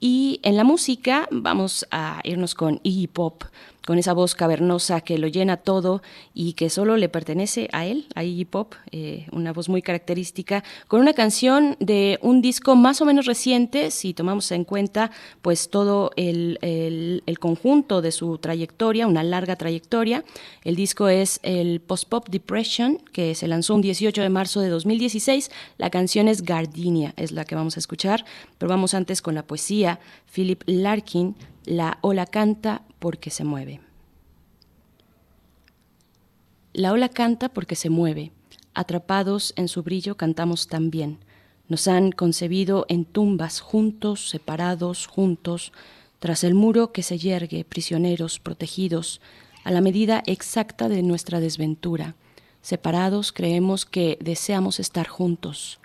Y 0.00 0.38
en 0.44 0.56
la 0.56 0.62
música 0.62 1.26
vamos 1.32 1.84
a 1.90 2.20
irnos 2.22 2.54
con 2.54 2.78
Iggy 2.84 3.08
Pop, 3.08 3.42
con 3.88 3.98
esa 3.98 4.12
voz 4.12 4.34
cavernosa 4.34 5.00
que 5.00 5.16
lo 5.16 5.28
llena 5.28 5.56
todo 5.56 6.02
y 6.34 6.52
que 6.52 6.68
solo 6.68 6.98
le 6.98 7.08
pertenece 7.08 7.70
a 7.72 7.86
él, 7.86 8.04
a 8.14 8.22
Iggy 8.22 8.44
Pop, 8.44 8.74
eh, 8.92 9.26
una 9.32 9.54
voz 9.54 9.70
muy 9.70 9.80
característica, 9.80 10.62
con 10.88 11.00
una 11.00 11.14
canción 11.14 11.74
de 11.80 12.18
un 12.20 12.42
disco 12.42 12.76
más 12.76 13.00
o 13.00 13.06
menos 13.06 13.24
reciente, 13.24 13.90
si 13.90 14.12
tomamos 14.12 14.52
en 14.52 14.64
cuenta 14.64 15.10
pues 15.40 15.70
todo 15.70 16.10
el, 16.16 16.58
el 16.60 17.38
conjunto 17.38 18.02
de 18.02 18.12
su 18.12 18.36
trayectoria, 18.36 19.06
una 19.06 19.22
larga 19.22 19.56
trayectoria. 19.56 20.22
El 20.64 20.76
disco 20.76 21.08
es 21.08 21.40
el 21.42 21.80
Post 21.80 22.10
Pop 22.10 22.28
Depression, 22.28 22.98
que 23.14 23.34
se 23.34 23.48
lanzó 23.48 23.74
un 23.74 23.80
18 23.80 24.20
de 24.20 24.28
marzo 24.28 24.60
de 24.60 24.68
2016. 24.68 25.50
La 25.78 25.88
canción 25.88 26.28
es 26.28 26.42
Gardenia, 26.42 27.14
es 27.16 27.32
la 27.32 27.46
que 27.46 27.54
vamos 27.54 27.78
a 27.78 27.80
escuchar, 27.80 28.26
pero 28.58 28.68
vamos 28.68 28.92
antes 28.92 29.22
con 29.22 29.34
la 29.34 29.46
poesía. 29.46 29.98
Philip 30.30 30.62
Larkin, 30.66 31.34
La 31.70 31.98
ola 32.00 32.24
canta 32.24 32.80
porque 32.98 33.28
se 33.28 33.44
mueve. 33.44 33.82
La 36.72 36.92
ola 36.94 37.10
canta 37.10 37.50
porque 37.50 37.76
se 37.76 37.90
mueve. 37.90 38.32
Atrapados 38.72 39.52
en 39.54 39.68
su 39.68 39.82
brillo 39.82 40.16
cantamos 40.16 40.68
también. 40.68 41.18
Nos 41.68 41.86
han 41.86 42.10
concebido 42.10 42.86
en 42.88 43.04
tumbas, 43.04 43.60
juntos, 43.60 44.30
separados, 44.30 45.06
juntos, 45.06 45.74
tras 46.20 46.42
el 46.42 46.54
muro 46.54 46.90
que 46.90 47.02
se 47.02 47.18
yergue, 47.18 47.66
prisioneros, 47.66 48.40
protegidos, 48.40 49.20
a 49.62 49.70
la 49.70 49.82
medida 49.82 50.22
exacta 50.24 50.88
de 50.88 51.02
nuestra 51.02 51.38
desventura. 51.38 52.14
Separados 52.62 53.30
creemos 53.30 53.84
que 53.84 54.16
deseamos 54.22 54.80
estar 54.80 55.06
juntos, 55.06 55.80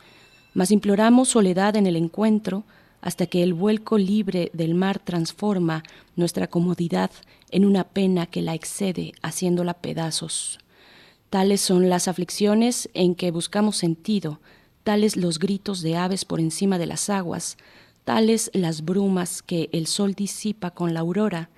mas 0.53 0.71
imploramos 0.71 1.27
soledad 1.27 1.75
en 1.75 1.87
el 1.87 1.97
encuentro, 1.97 2.63
hasta 3.03 3.25
que 3.27 3.43
el 3.43 3.53
vuelco 3.53 3.97
libre 3.97 4.49
del 4.53 4.75
mar 4.75 4.97
transforma 4.97 5.83
nuestra 6.15 6.47
comodidad 6.47 7.11
en 7.51 7.65
una 7.65 7.83
pena 7.83 8.27
que 8.27 8.41
la 8.41 8.53
excede, 8.53 9.11
haciéndola 9.21 9.73
pedazos. 9.73 10.57
Tales 11.29 11.59
son 11.59 11.89
las 11.89 12.07
aflicciones 12.07 12.89
en 12.93 13.15
que 13.15 13.31
buscamos 13.31 13.75
sentido, 13.75 14.39
tales 14.85 15.17
los 15.17 15.37
gritos 15.37 15.81
de 15.81 15.97
aves 15.97 16.23
por 16.23 16.39
encima 16.39 16.77
de 16.77 16.85
las 16.85 17.09
aguas, 17.09 17.57
tales 18.05 18.49
las 18.53 18.85
brumas 18.85 19.41
que 19.41 19.69
el 19.73 19.85
sol 19.87 20.13
disipa 20.13 20.71
con 20.71 20.93
la 20.93 21.01
aurora, 21.01 21.49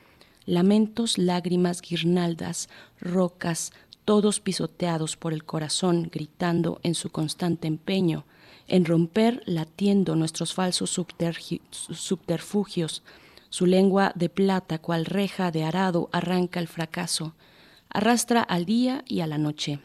lamentos, 0.48 1.20
lágrimas, 1.20 1.80
guirnaldas, 1.82 2.70
rocas, 3.00 3.72
todos 4.04 4.40
pisoteados 4.40 5.16
por 5.16 5.32
el 5.32 5.44
corazón, 5.44 6.10
gritando 6.12 6.80
en 6.82 6.96
su 6.96 7.12
constante 7.12 7.68
empeño, 7.68 8.26
en 8.68 8.86
romper 8.86 9.44
latiendo 9.46 10.16
nuestros 10.16 10.54
falsos 10.54 10.90
subterfugios. 10.90 13.04
Su 13.50 13.66
lengua 13.66 14.12
de 14.16 14.30
plata, 14.30 14.80
cual 14.80 15.06
reja 15.06 15.52
de 15.52 15.64
arado, 15.64 16.10
arranca 16.12 16.60
el 16.60 16.68
fracaso, 16.68 17.36
arrastra 17.90 18.42
al 18.42 18.66
día 18.66 19.04
y 19.08 19.22
a 19.22 19.28
la 19.28 19.38
noche. 19.38 19.80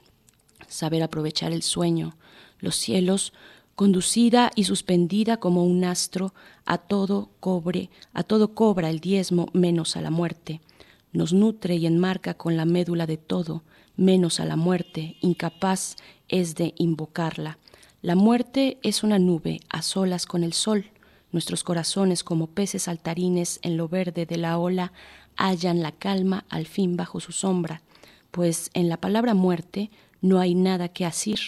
Saber 0.67 1.03
aprovechar 1.03 1.53
el 1.53 1.63
sueño, 1.63 2.17
los 2.59 2.77
cielos, 2.77 3.33
conducida 3.75 4.51
y 4.55 4.65
suspendida 4.65 5.39
como 5.39 5.65
un 5.65 5.85
astro, 5.85 6.35
a 6.67 6.79
todo 6.79 7.31
cobre, 7.41 7.91
a 8.13 8.23
todo 8.23 8.55
cobra 8.55 8.91
el 8.91 9.01
diezmo 9.01 9.49
menos 9.53 9.97
a 9.97 10.03
la 10.03 10.11
muerte. 10.11 10.61
Nos 11.13 11.33
nutre 11.33 11.77
y 11.77 11.87
enmarca 11.87 12.35
con 12.35 12.57
la 12.57 12.65
médula 12.65 13.07
de 13.07 13.17
todo, 13.17 13.65
menos 13.97 14.39
a 14.39 14.45
la 14.45 14.57
muerte, 14.57 15.17
incapaz 15.21 15.97
es 16.29 16.55
de 16.55 16.75
invocarla. 16.77 17.59
La 18.03 18.15
muerte 18.15 18.79
es 18.83 19.03
una 19.03 19.19
nube 19.19 19.61
a 19.69 19.83
solas 19.83 20.25
con 20.25 20.43
el 20.43 20.55
sol. 20.55 20.87
Nuestros 21.33 21.63
corazones, 21.63 22.25
como 22.25 22.47
peces 22.47 22.85
saltarines 22.85 23.61
en 23.63 23.77
lo 23.77 23.89
verde 23.89 24.25
de 24.25 24.39
la 24.39 24.57
ola, 24.57 24.95
hallan 25.37 25.83
la 25.83 25.93
calma 25.93 26.47
al 26.49 26.67
fin 26.67 26.97
bajo 26.97 27.21
su 27.21 27.33
sombra, 27.33 27.83
pues 28.31 28.71
en 28.73 28.89
la 28.89 28.97
palabra 28.97 29.35
muerte 29.35 29.91
no 30.23 30.41
hay 30.41 30.55
nada 30.55 30.89
que 30.89 31.05
asir, 31.05 31.41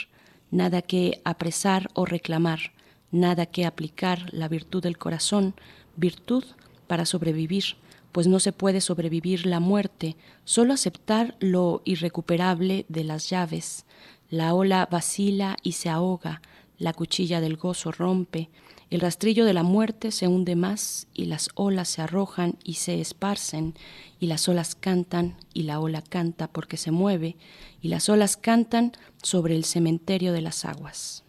nada 0.51 0.83
que 0.83 1.23
apresar 1.25 1.89
o 1.95 2.05
reclamar, 2.05 2.73
nada 3.11 3.47
que 3.47 3.65
aplicar 3.65 4.29
la 4.35 4.47
virtud 4.49 4.83
del 4.83 4.99
corazón, 4.99 5.55
virtud 5.97 6.45
para 6.87 7.07
sobrevivir, 7.07 7.77
pues 8.13 8.27
no 8.27 8.41
se 8.41 8.53
puede 8.53 8.83
sobrevivir 8.83 9.47
la 9.47 9.59
muerte, 9.59 10.17
solo 10.45 10.75
aceptar 10.75 11.35
lo 11.41 11.81
irrecuperable 11.87 12.85
de 12.91 13.05
las 13.05 13.31
llaves, 13.31 13.87
la 14.33 14.55
ola 14.55 14.89
vacila 14.91 15.59
y 15.63 15.73
se 15.73 15.91
ahoga, 15.91 16.41
la 16.79 16.95
cuchilla 16.95 17.43
del 17.43 17.59
gozo 17.59 17.93
rompe, 17.93 18.49
el 18.89 19.01
rastrillo 19.01 19.45
de 19.45 19.53
la 19.53 19.63
muerte 19.63 20.11
se 20.11 20.27
hunde 20.27 20.57
más 20.57 21.07
y 21.13 21.27
las 21.27 21.51
olas 21.55 21.89
se 21.91 22.01
arrojan 22.01 22.57
y 22.65 22.75
se 22.75 22.99
esparcen, 23.03 23.75
y 24.19 24.29
las 24.29 24.49
olas 24.49 24.75
cantan 24.75 25.37
y 25.53 25.65
la 25.65 25.81
ola 25.81 26.01
canta 26.01 26.49
porque 26.49 26.79
se 26.79 26.91
mueve, 26.91 27.37
y 27.83 27.89
las 27.89 28.09
olas 28.09 28.39
cantan 28.39 28.93
sobre 29.23 29.55
el 29.55 29.65
cementerio 29.65 30.33
de 30.33 30.41
las 30.41 30.65
aguas. 30.65 31.25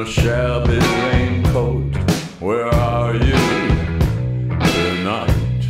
A 0.00 0.06
shabby 0.06 0.78
raincoat. 0.78 1.94
Where 2.40 2.68
are 2.68 3.14
you 3.14 3.42
tonight? 4.72 5.60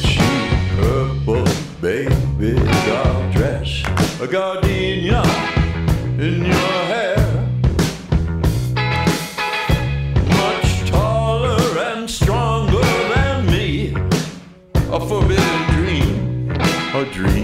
Cheap 0.00 0.58
purple 0.78 1.44
baby 1.82 2.54
doll 2.86 3.30
dress, 3.30 3.82
a 4.22 4.26
gardenia 4.26 5.22
in 6.18 6.46
your 6.46 6.78
hair. 6.92 7.48
Much 10.28 10.90
taller 10.90 11.78
and 11.90 12.08
stronger 12.08 12.88
than 13.14 13.46
me, 13.46 13.94
a 14.74 14.98
forbidden 14.98 15.74
dream 15.74 16.26
a 16.94 17.04
dream, 17.12 17.35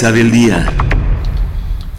día. 0.00 0.66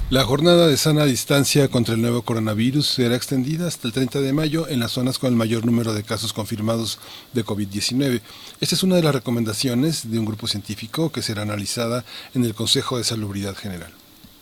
La 0.10 0.24
jornada 0.24 0.66
de 0.66 0.76
sana 0.76 1.06
distancia 1.06 1.68
contra 1.68 1.94
el 1.94 2.02
nuevo 2.02 2.24
coronavirus 2.24 2.88
será 2.88 3.16
extendida 3.16 3.68
hasta 3.68 3.88
el 3.88 3.94
30 3.94 4.22
de 4.22 4.34
mayo 4.34 4.68
en 4.68 4.80
las 4.80 4.94
zonas 4.94 5.20
con 5.20 5.30
el 5.30 5.36
mayor 5.36 5.68
número 5.68 5.94
de 5.94 6.02
casos 6.02 6.34
confirmados 6.34 6.98
de 7.34 7.46
COVID-19. 7.46 8.22
Esta 8.60 8.76
es 8.76 8.82
una 8.82 8.96
de 8.96 9.04
las 9.04 9.14
recomendaciones 9.14 10.10
de 10.10 10.18
un 10.18 10.26
grupo 10.26 10.48
científico 10.48 11.12
que 11.12 11.22
será 11.22 11.44
analizada 11.44 12.04
en 12.34 12.44
el 12.44 12.56
Consejo 12.56 12.98
de 12.98 13.04
Salubridad 13.04 13.56
General. 13.56 13.94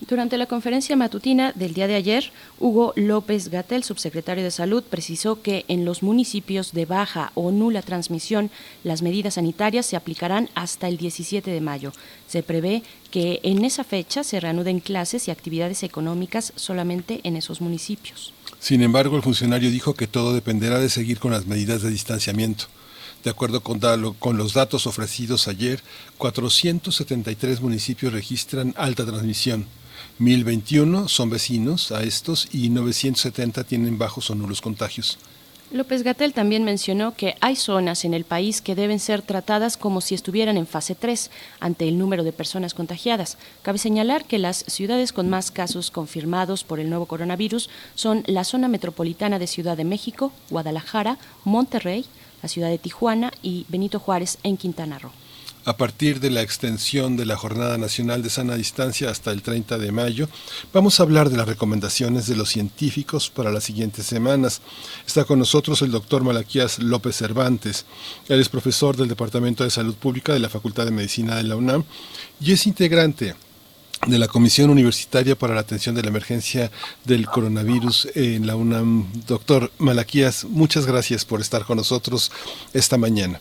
Durante 0.09 0.37
la 0.37 0.47
conferencia 0.47 0.95
matutina 0.95 1.51
del 1.53 1.75
día 1.75 1.85
de 1.85 1.93
ayer, 1.93 2.31
Hugo 2.57 2.93
López 2.95 3.49
Gatel, 3.49 3.83
subsecretario 3.83 4.43
de 4.43 4.49
Salud, 4.49 4.83
precisó 4.83 5.43
que 5.43 5.65
en 5.67 5.85
los 5.85 6.01
municipios 6.01 6.71
de 6.71 6.87
baja 6.87 7.31
o 7.35 7.51
nula 7.51 7.83
transmisión 7.83 8.49
las 8.83 9.03
medidas 9.03 9.35
sanitarias 9.35 9.85
se 9.85 9.95
aplicarán 9.95 10.49
hasta 10.55 10.87
el 10.87 10.97
17 10.97 11.51
de 11.51 11.61
mayo. 11.61 11.91
Se 12.27 12.41
prevé 12.41 12.81
que 13.11 13.39
en 13.43 13.63
esa 13.63 13.83
fecha 13.83 14.23
se 14.23 14.39
reanuden 14.39 14.79
clases 14.79 15.27
y 15.27 15.31
actividades 15.31 15.83
económicas 15.83 16.53
solamente 16.55 17.21
en 17.23 17.35
esos 17.35 17.61
municipios. 17.61 18.33
Sin 18.59 18.81
embargo, 18.81 19.15
el 19.15 19.21
funcionario 19.21 19.69
dijo 19.69 19.93
que 19.93 20.07
todo 20.07 20.33
dependerá 20.33 20.79
de 20.79 20.89
seguir 20.89 21.19
con 21.19 21.29
las 21.29 21.45
medidas 21.45 21.83
de 21.83 21.91
distanciamiento. 21.91 22.65
De 23.23 23.29
acuerdo 23.29 23.61
con, 23.61 23.79
con, 24.13 24.37
los 24.37 24.53
datos 24.53 24.87
ofrecidos 24.87 25.47
ayer, 25.47 25.83
473 26.17 27.61
municipios 27.61 28.11
registran 28.11 28.73
alta 28.75 29.05
transmisión. 29.05 29.67
1021 30.19 31.07
son 31.07 31.29
vecinos 31.29 31.91
a 31.91 32.03
estos 32.03 32.47
y 32.51 32.69
970 32.69 33.63
tienen 33.63 33.97
bajos 33.97 34.29
o 34.29 34.35
nulos 34.35 34.61
contagios. 34.61 35.17
López 35.71 36.01
Gatel 36.01 36.33
también 36.33 36.63
mencionó 36.63 37.13
que 37.13 37.35
hay 37.41 37.55
zonas 37.55 38.03
en 38.03 38.15
el 38.15 38.23
país 38.23 38.59
que 38.59 38.73
deben 38.73 38.99
ser 38.99 39.21
tratadas 39.21 39.77
como 39.77 40.01
si 40.01 40.15
estuvieran 40.15 40.57
en 40.57 40.65
fase 40.65 40.95
3 40.95 41.29
ante 41.59 41.87
el 41.87 41.99
número 41.99 42.23
de 42.23 42.33
personas 42.33 42.73
contagiadas. 42.73 43.37
Cabe 43.61 43.77
señalar 43.77 44.25
que 44.25 44.39
las 44.39 44.65
ciudades 44.67 45.13
con 45.13 45.29
más 45.29 45.51
casos 45.51 45.91
confirmados 45.91 46.63
por 46.63 46.79
el 46.79 46.89
nuevo 46.89 47.05
coronavirus 47.05 47.69
son 47.93 48.23
la 48.25 48.45
zona 48.45 48.67
metropolitana 48.67 49.37
de 49.37 49.45
Ciudad 49.45 49.77
de 49.77 49.83
México, 49.83 50.31
Guadalajara, 50.49 51.19
Monterrey, 51.43 52.03
la 52.41 52.49
ciudad 52.49 52.69
de 52.69 52.79
Tijuana 52.79 53.31
y 53.43 53.67
Benito 53.69 53.99
Juárez 53.99 54.39
en 54.41 54.57
Quintana 54.57 54.97
Roo. 54.97 55.11
A 55.69 55.77
partir 55.77 56.19
de 56.19 56.31
la 56.31 56.41
extensión 56.41 57.15
de 57.15 57.27
la 57.27 57.37
Jornada 57.37 57.77
Nacional 57.77 58.23
de 58.23 58.31
Sana 58.31 58.55
Distancia 58.55 59.11
hasta 59.11 59.29
el 59.29 59.43
30 59.43 59.77
de 59.77 59.91
mayo, 59.91 60.27
vamos 60.73 60.99
a 60.99 61.03
hablar 61.03 61.29
de 61.29 61.37
las 61.37 61.47
recomendaciones 61.47 62.25
de 62.25 62.35
los 62.35 62.49
científicos 62.49 63.29
para 63.29 63.51
las 63.51 63.65
siguientes 63.65 64.07
semanas. 64.07 64.61
Está 65.05 65.25
con 65.25 65.37
nosotros 65.37 65.83
el 65.83 65.91
doctor 65.91 66.23
Malaquías 66.23 66.79
López 66.79 67.17
Cervantes. 67.17 67.85
Él 68.29 68.39
es 68.39 68.49
profesor 68.49 68.97
del 68.97 69.09
Departamento 69.09 69.63
de 69.63 69.69
Salud 69.69 69.93
Pública 69.93 70.33
de 70.33 70.39
la 70.39 70.49
Facultad 70.49 70.85
de 70.85 70.91
Medicina 70.91 71.35
de 71.35 71.43
la 71.43 71.55
UNAM 71.55 71.83
y 72.41 72.51
es 72.51 72.65
integrante 72.65 73.35
de 74.07 74.17
la 74.17 74.27
Comisión 74.27 74.71
Universitaria 74.71 75.37
para 75.37 75.53
la 75.53 75.61
Atención 75.61 75.93
de 75.93 76.01
la 76.01 76.09
Emergencia 76.09 76.71
del 77.05 77.27
Coronavirus 77.27 78.07
en 78.15 78.47
la 78.47 78.55
UNAM. 78.55 79.05
Doctor 79.27 79.71
Malaquías, 79.77 80.45
muchas 80.45 80.87
gracias 80.87 81.25
por 81.25 81.41
estar 81.41 81.63
con 81.63 81.77
nosotros 81.77 82.31
esta 82.73 82.97
mañana. 82.97 83.39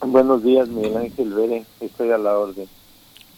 Buenos 0.00 0.44
días, 0.44 0.68
Miguel 0.68 0.96
Ángel 0.96 1.34
Vélez, 1.34 1.66
estoy 1.80 2.10
a 2.12 2.18
la 2.18 2.38
orden. 2.38 2.68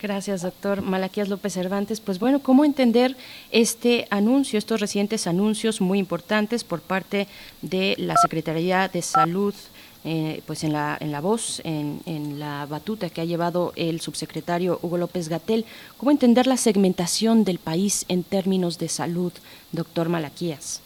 Gracias, 0.01 0.43
doctor 0.43 0.83
Malaquías 0.83 1.29
López 1.29 1.53
Cervantes. 1.53 2.01
Pues 2.01 2.19
bueno, 2.19 2.41
¿cómo 2.41 2.65
entender 2.65 3.17
este 3.51 4.07
anuncio, 4.11 4.59
estos 4.59 4.81
recientes 4.81 5.27
anuncios 5.27 5.81
muy 5.81 5.99
importantes 5.99 6.65
por 6.65 6.81
parte 6.81 7.29
de 7.61 7.95
la 7.99 8.15
Secretaría 8.17 8.89
de 8.89 9.03
Salud? 9.03 9.55
Eh, 10.03 10.43
pues 10.47 10.65
en 10.65 10.73
la, 10.73 10.97
en 10.99 11.13
la 11.13 11.21
voz, 11.21 11.61
en, 11.65 12.01
en, 12.07 12.39
la 12.39 12.65
batuta 12.65 13.11
que 13.11 13.21
ha 13.21 13.27
llevado 13.27 13.75
el 13.77 14.01
subsecretario 14.01 14.79
Hugo 14.81 14.97
López 14.97 15.29
Gatel. 15.29 15.67
¿Cómo 15.99 16.11
entender 16.11 16.47
la 16.47 16.57
segmentación 16.57 17.45
del 17.45 17.59
país 17.59 18.07
en 18.09 18.23
términos 18.23 18.79
de 18.79 18.89
salud, 18.89 19.33
doctor 19.73 20.09
Malaquías? 20.09 20.81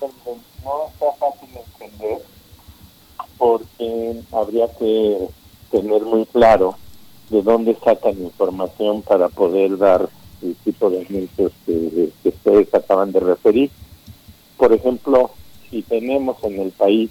No 0.00 0.88
está 0.88 1.12
fácil 1.20 1.50
entender 1.78 2.33
porque 3.44 4.22
habría 4.32 4.68
que 4.78 5.18
tener 5.70 6.00
muy 6.00 6.24
claro 6.24 6.76
de 7.28 7.42
dónde 7.42 7.76
sacan 7.84 8.18
información 8.22 9.02
para 9.02 9.28
poder 9.28 9.76
dar 9.76 10.08
el 10.40 10.54
tipo 10.64 10.88
de 10.88 11.04
anuncios 11.06 11.52
que, 11.66 12.10
ustedes 12.24 12.72
acaban 12.72 13.12
de 13.12 13.20
referir. 13.20 13.70
Por 14.56 14.72
ejemplo, 14.72 15.30
si 15.68 15.82
tenemos 15.82 16.42
en 16.42 16.58
el 16.58 16.70
país 16.70 17.10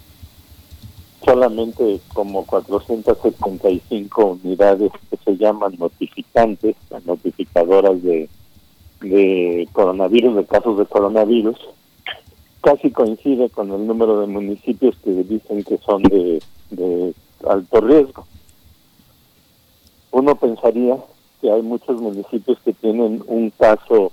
solamente 1.24 2.00
como 2.12 2.44
475 2.44 4.38
unidades 4.42 4.90
que 5.10 5.16
se 5.24 5.36
llaman 5.36 5.76
notificantes, 5.78 6.74
notificadoras 7.04 8.02
de, 8.02 8.28
de 9.02 9.68
coronavirus, 9.72 10.34
de 10.34 10.44
casos 10.46 10.78
de 10.78 10.86
coronavirus, 10.86 11.58
casi 12.64 12.90
coincide 12.90 13.50
con 13.50 13.70
el 13.70 13.86
número 13.86 14.22
de 14.22 14.26
municipios 14.26 14.96
que 15.04 15.10
dicen 15.10 15.62
que 15.64 15.76
son 15.76 16.02
de, 16.02 16.42
de 16.70 17.14
alto 17.46 17.80
riesgo. 17.82 18.26
Uno 20.12 20.34
pensaría 20.36 20.96
que 21.42 21.50
hay 21.50 21.60
muchos 21.60 22.00
municipios 22.00 22.58
que 22.64 22.72
tienen 22.72 23.22
un 23.26 23.50
caso 23.50 24.12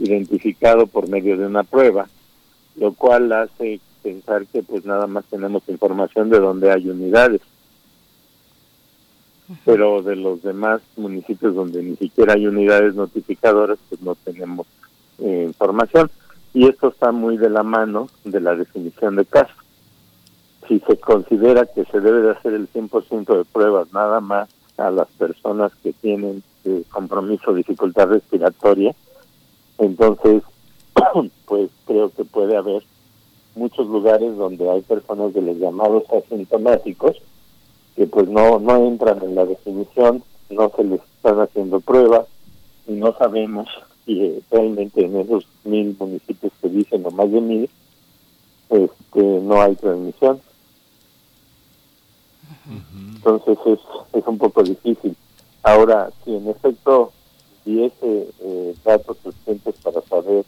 identificado 0.00 0.88
por 0.88 1.08
medio 1.08 1.36
de 1.36 1.46
una 1.46 1.62
prueba, 1.62 2.08
lo 2.74 2.92
cual 2.92 3.32
hace 3.32 3.78
pensar 4.02 4.46
que 4.46 4.64
pues 4.64 4.84
nada 4.84 5.06
más 5.06 5.24
tenemos 5.26 5.62
información 5.68 6.28
de 6.28 6.40
donde 6.40 6.72
hay 6.72 6.88
unidades. 6.88 7.40
Pero 9.64 10.02
de 10.02 10.16
los 10.16 10.42
demás 10.42 10.80
municipios 10.96 11.54
donde 11.54 11.80
ni 11.84 11.94
siquiera 11.94 12.34
hay 12.34 12.48
unidades 12.48 12.96
notificadoras, 12.96 13.78
pues 13.88 14.02
no 14.02 14.16
tenemos 14.16 14.66
eh, 15.20 15.44
información. 15.46 16.10
Y 16.54 16.66
esto 16.66 16.88
está 16.88 17.12
muy 17.12 17.36
de 17.38 17.50
la 17.50 17.62
mano 17.62 18.08
de 18.24 18.40
la 18.40 18.54
definición 18.54 19.16
de 19.16 19.24
caso. 19.24 19.54
Si 20.68 20.80
se 20.80 20.98
considera 20.98 21.66
que 21.66 21.84
se 21.86 22.00
debe 22.00 22.22
de 22.22 22.30
hacer 22.32 22.54
el 22.54 22.70
100% 22.72 23.36
de 23.36 23.44
pruebas 23.44 23.92
nada 23.92 24.20
más 24.20 24.48
a 24.76 24.90
las 24.90 25.08
personas 25.12 25.72
que 25.82 25.92
tienen 25.92 26.42
eh, 26.64 26.84
compromiso, 26.90 27.54
dificultad 27.54 28.08
respiratoria, 28.08 28.94
entonces 29.78 30.42
pues 31.46 31.70
creo 31.86 32.10
que 32.10 32.24
puede 32.24 32.56
haber 32.56 32.82
muchos 33.54 33.86
lugares 33.86 34.36
donde 34.36 34.70
hay 34.70 34.82
personas 34.82 35.34
de 35.34 35.42
los 35.42 35.56
llamados 35.56 36.04
asintomáticos 36.10 37.16
que 37.96 38.06
pues 38.06 38.28
no 38.28 38.58
no 38.58 38.76
entran 38.76 39.22
en 39.22 39.34
la 39.34 39.44
definición, 39.44 40.22
no 40.48 40.70
se 40.74 40.84
les 40.84 41.00
están 41.16 41.40
haciendo 41.40 41.80
pruebas 41.80 42.26
y 42.86 42.92
no 42.92 43.14
sabemos 43.18 43.68
si 44.04 44.20
eh, 44.20 44.40
realmente 44.50 45.04
en 45.04 45.16
esos 45.16 45.46
mil 45.64 45.96
municipios 45.98 46.52
que 46.60 46.68
dicen 46.68 47.04
o 47.06 47.10
más 47.10 47.30
de 47.30 47.40
mil 47.40 47.70
este 48.70 49.20
no 49.20 49.60
hay 49.60 49.74
transmisión. 49.76 50.40
Entonces 53.14 53.58
es, 53.66 53.78
es 54.12 54.26
un 54.26 54.38
poco 54.38 54.62
difícil. 54.62 55.16
Ahora, 55.62 56.10
si 56.24 56.34
en 56.34 56.48
efecto 56.48 57.12
hubiese 57.64 58.28
eh, 58.40 58.74
datos 58.84 59.16
suficientes 59.22 59.74
para 59.82 60.00
saber 60.02 60.44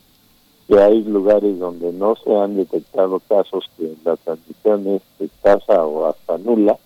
que 0.66 0.80
hay 0.80 1.02
lugares 1.04 1.58
donde 1.58 1.92
no 1.92 2.16
se 2.16 2.34
han 2.34 2.56
detectado 2.56 3.20
casos 3.20 3.64
que 3.76 3.94
la 4.04 4.16
transmisión 4.16 4.86
es 4.88 5.02
escasa 5.20 5.84
o 5.84 6.06
hasta 6.06 6.38
nula, 6.38 6.78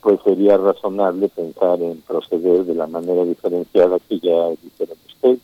pues 0.00 0.20
sería 0.22 0.56
razonable 0.56 1.28
pensar 1.28 1.82
en 1.82 2.00
proceder 2.02 2.64
de 2.64 2.74
la 2.74 2.86
manera 2.86 3.24
diferenciada 3.24 3.98
que 4.08 4.20
ya 4.20 4.50
dijeron 4.62 4.96
ustedes. 5.06 5.40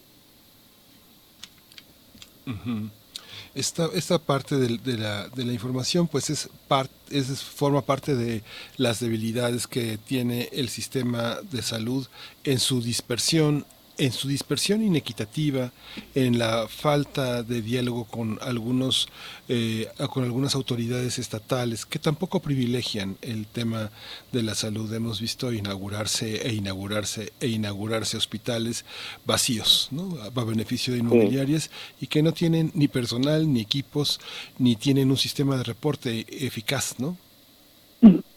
Esta, 3.54 3.88
esta 3.94 4.18
parte 4.18 4.56
de, 4.56 4.96
la, 4.96 5.28
de 5.28 5.44
la 5.44 5.52
información 5.52 6.08
pues 6.08 6.30
es, 6.30 6.48
part, 6.68 6.90
es 7.10 7.42
forma 7.42 7.82
parte 7.82 8.14
de 8.14 8.42
las 8.76 9.00
debilidades 9.00 9.66
que 9.66 9.98
tiene 9.98 10.48
el 10.52 10.68
sistema 10.68 11.38
de 11.50 11.62
salud 11.62 12.06
en 12.44 12.58
su 12.58 12.80
dispersión 12.80 13.66
en 13.98 14.12
su 14.12 14.28
dispersión 14.28 14.82
inequitativa, 14.82 15.70
en 16.14 16.38
la 16.38 16.66
falta 16.68 17.42
de 17.42 17.62
diálogo 17.62 18.04
con 18.04 18.38
algunos 18.42 19.08
eh, 19.48 19.88
con 20.10 20.24
algunas 20.24 20.54
autoridades 20.54 21.18
estatales 21.18 21.84
que 21.84 21.98
tampoco 21.98 22.40
privilegian 22.40 23.16
el 23.22 23.46
tema 23.46 23.90
de 24.32 24.42
la 24.42 24.54
salud. 24.54 24.92
Hemos 24.92 25.20
visto 25.20 25.52
inaugurarse 25.52 26.46
e 26.46 26.54
inaugurarse 26.54 27.32
e 27.40 27.48
inaugurarse 27.48 28.16
hospitales 28.16 28.84
vacíos, 29.24 29.88
¿no? 29.90 30.16
a 30.22 30.44
beneficio 30.44 30.92
de 30.92 31.00
inmobiliarias 31.00 31.70
y 32.00 32.06
que 32.06 32.22
no 32.22 32.32
tienen 32.32 32.70
ni 32.74 32.88
personal 32.88 33.52
ni 33.52 33.60
equipos 33.60 34.20
ni 34.58 34.76
tienen 34.76 35.10
un 35.10 35.16
sistema 35.16 35.56
de 35.56 35.64
reporte 35.64 36.26
eficaz, 36.28 36.98
¿no? 36.98 37.16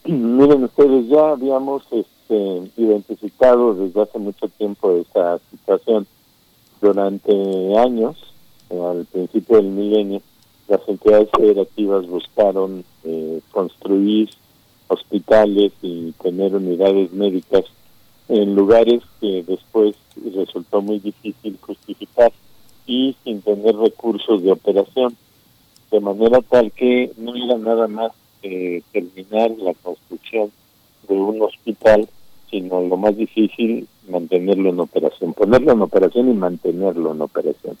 Miren 0.04 0.64
ustedes, 0.64 1.08
ya 1.08 1.30
habíamos 1.30 1.82
este, 2.28 2.70
identificado 2.76 3.74
desde 3.74 4.02
hace 4.02 4.18
mucho 4.18 4.48
tiempo 4.48 4.92
esa 4.92 5.38
situación. 5.50 6.06
Durante 6.80 7.32
años, 7.78 8.16
eh, 8.70 8.80
al 8.80 9.06
principio 9.06 9.56
del 9.56 9.66
milenio, 9.66 10.20
las 10.68 10.80
entidades 10.88 11.28
federativas 11.34 12.06
buscaron 12.06 12.84
eh, 13.04 13.40
construir 13.50 14.28
hospitales 14.88 15.72
y 15.82 16.12
tener 16.22 16.54
unidades 16.54 17.12
médicas 17.12 17.64
en 18.28 18.54
lugares 18.54 19.02
que 19.20 19.42
después 19.46 19.94
resultó 20.34 20.82
muy 20.82 20.98
difícil 20.98 21.56
justificar 21.60 22.32
y 22.86 23.16
sin 23.24 23.40
tener 23.40 23.76
recursos 23.76 24.42
de 24.42 24.52
operación, 24.52 25.16
de 25.90 26.00
manera 26.00 26.40
tal 26.42 26.72
que 26.72 27.12
no 27.16 27.34
era 27.36 27.56
nada 27.56 27.88
más 27.88 28.12
eh, 28.42 28.82
terminar 28.92 29.50
la 29.58 29.74
construcción 29.74 30.50
de 31.08 31.14
un 31.14 31.40
hospital, 31.42 32.08
sino 32.50 32.80
lo 32.80 32.96
más 32.96 33.16
difícil, 33.16 33.88
mantenerlo 34.08 34.70
en 34.70 34.80
operación, 34.80 35.32
ponerlo 35.34 35.72
en 35.72 35.82
operación 35.82 36.30
y 36.30 36.34
mantenerlo 36.34 37.12
en 37.12 37.22
operación. 37.22 37.76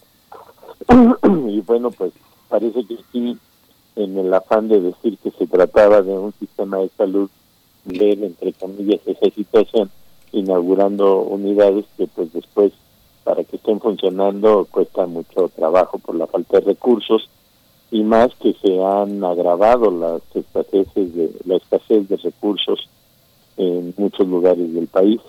y 1.48 1.60
bueno, 1.60 1.90
pues 1.90 2.12
parece 2.48 2.84
que 2.84 2.98
sí, 3.12 3.38
en 3.96 4.18
el 4.18 4.32
afán 4.32 4.68
de 4.68 4.80
decir 4.80 5.18
que 5.18 5.30
se 5.30 5.46
trataba 5.46 6.02
de 6.02 6.12
un 6.12 6.32
sistema 6.38 6.78
de 6.78 6.90
salud, 6.96 7.30
ver 7.84 8.22
entre 8.22 8.52
comillas 8.52 9.00
esa 9.06 9.30
situación, 9.30 9.90
inaugurando 10.32 11.22
unidades 11.22 11.84
que 11.96 12.06
pues 12.08 12.32
después 12.32 12.72
para 13.24 13.42
que 13.44 13.56
estén 13.56 13.80
funcionando 13.80 14.66
cuesta 14.70 15.06
mucho 15.06 15.48
trabajo 15.48 15.98
por 15.98 16.14
la 16.14 16.26
falta 16.26 16.60
de 16.60 16.66
recursos 16.66 17.28
y 17.90 18.02
más 18.02 18.34
que 18.36 18.54
se 18.62 18.82
han 18.84 19.22
agravado 19.24 19.90
las 19.90 20.22
escaseces 20.34 21.14
de 21.14 21.30
la 21.44 21.56
escasez 21.56 22.08
de 22.08 22.16
recursos 22.16 22.88
en 23.56 23.94
muchos 23.96 24.26
lugares 24.26 24.72
del 24.72 24.86
país 24.86 25.20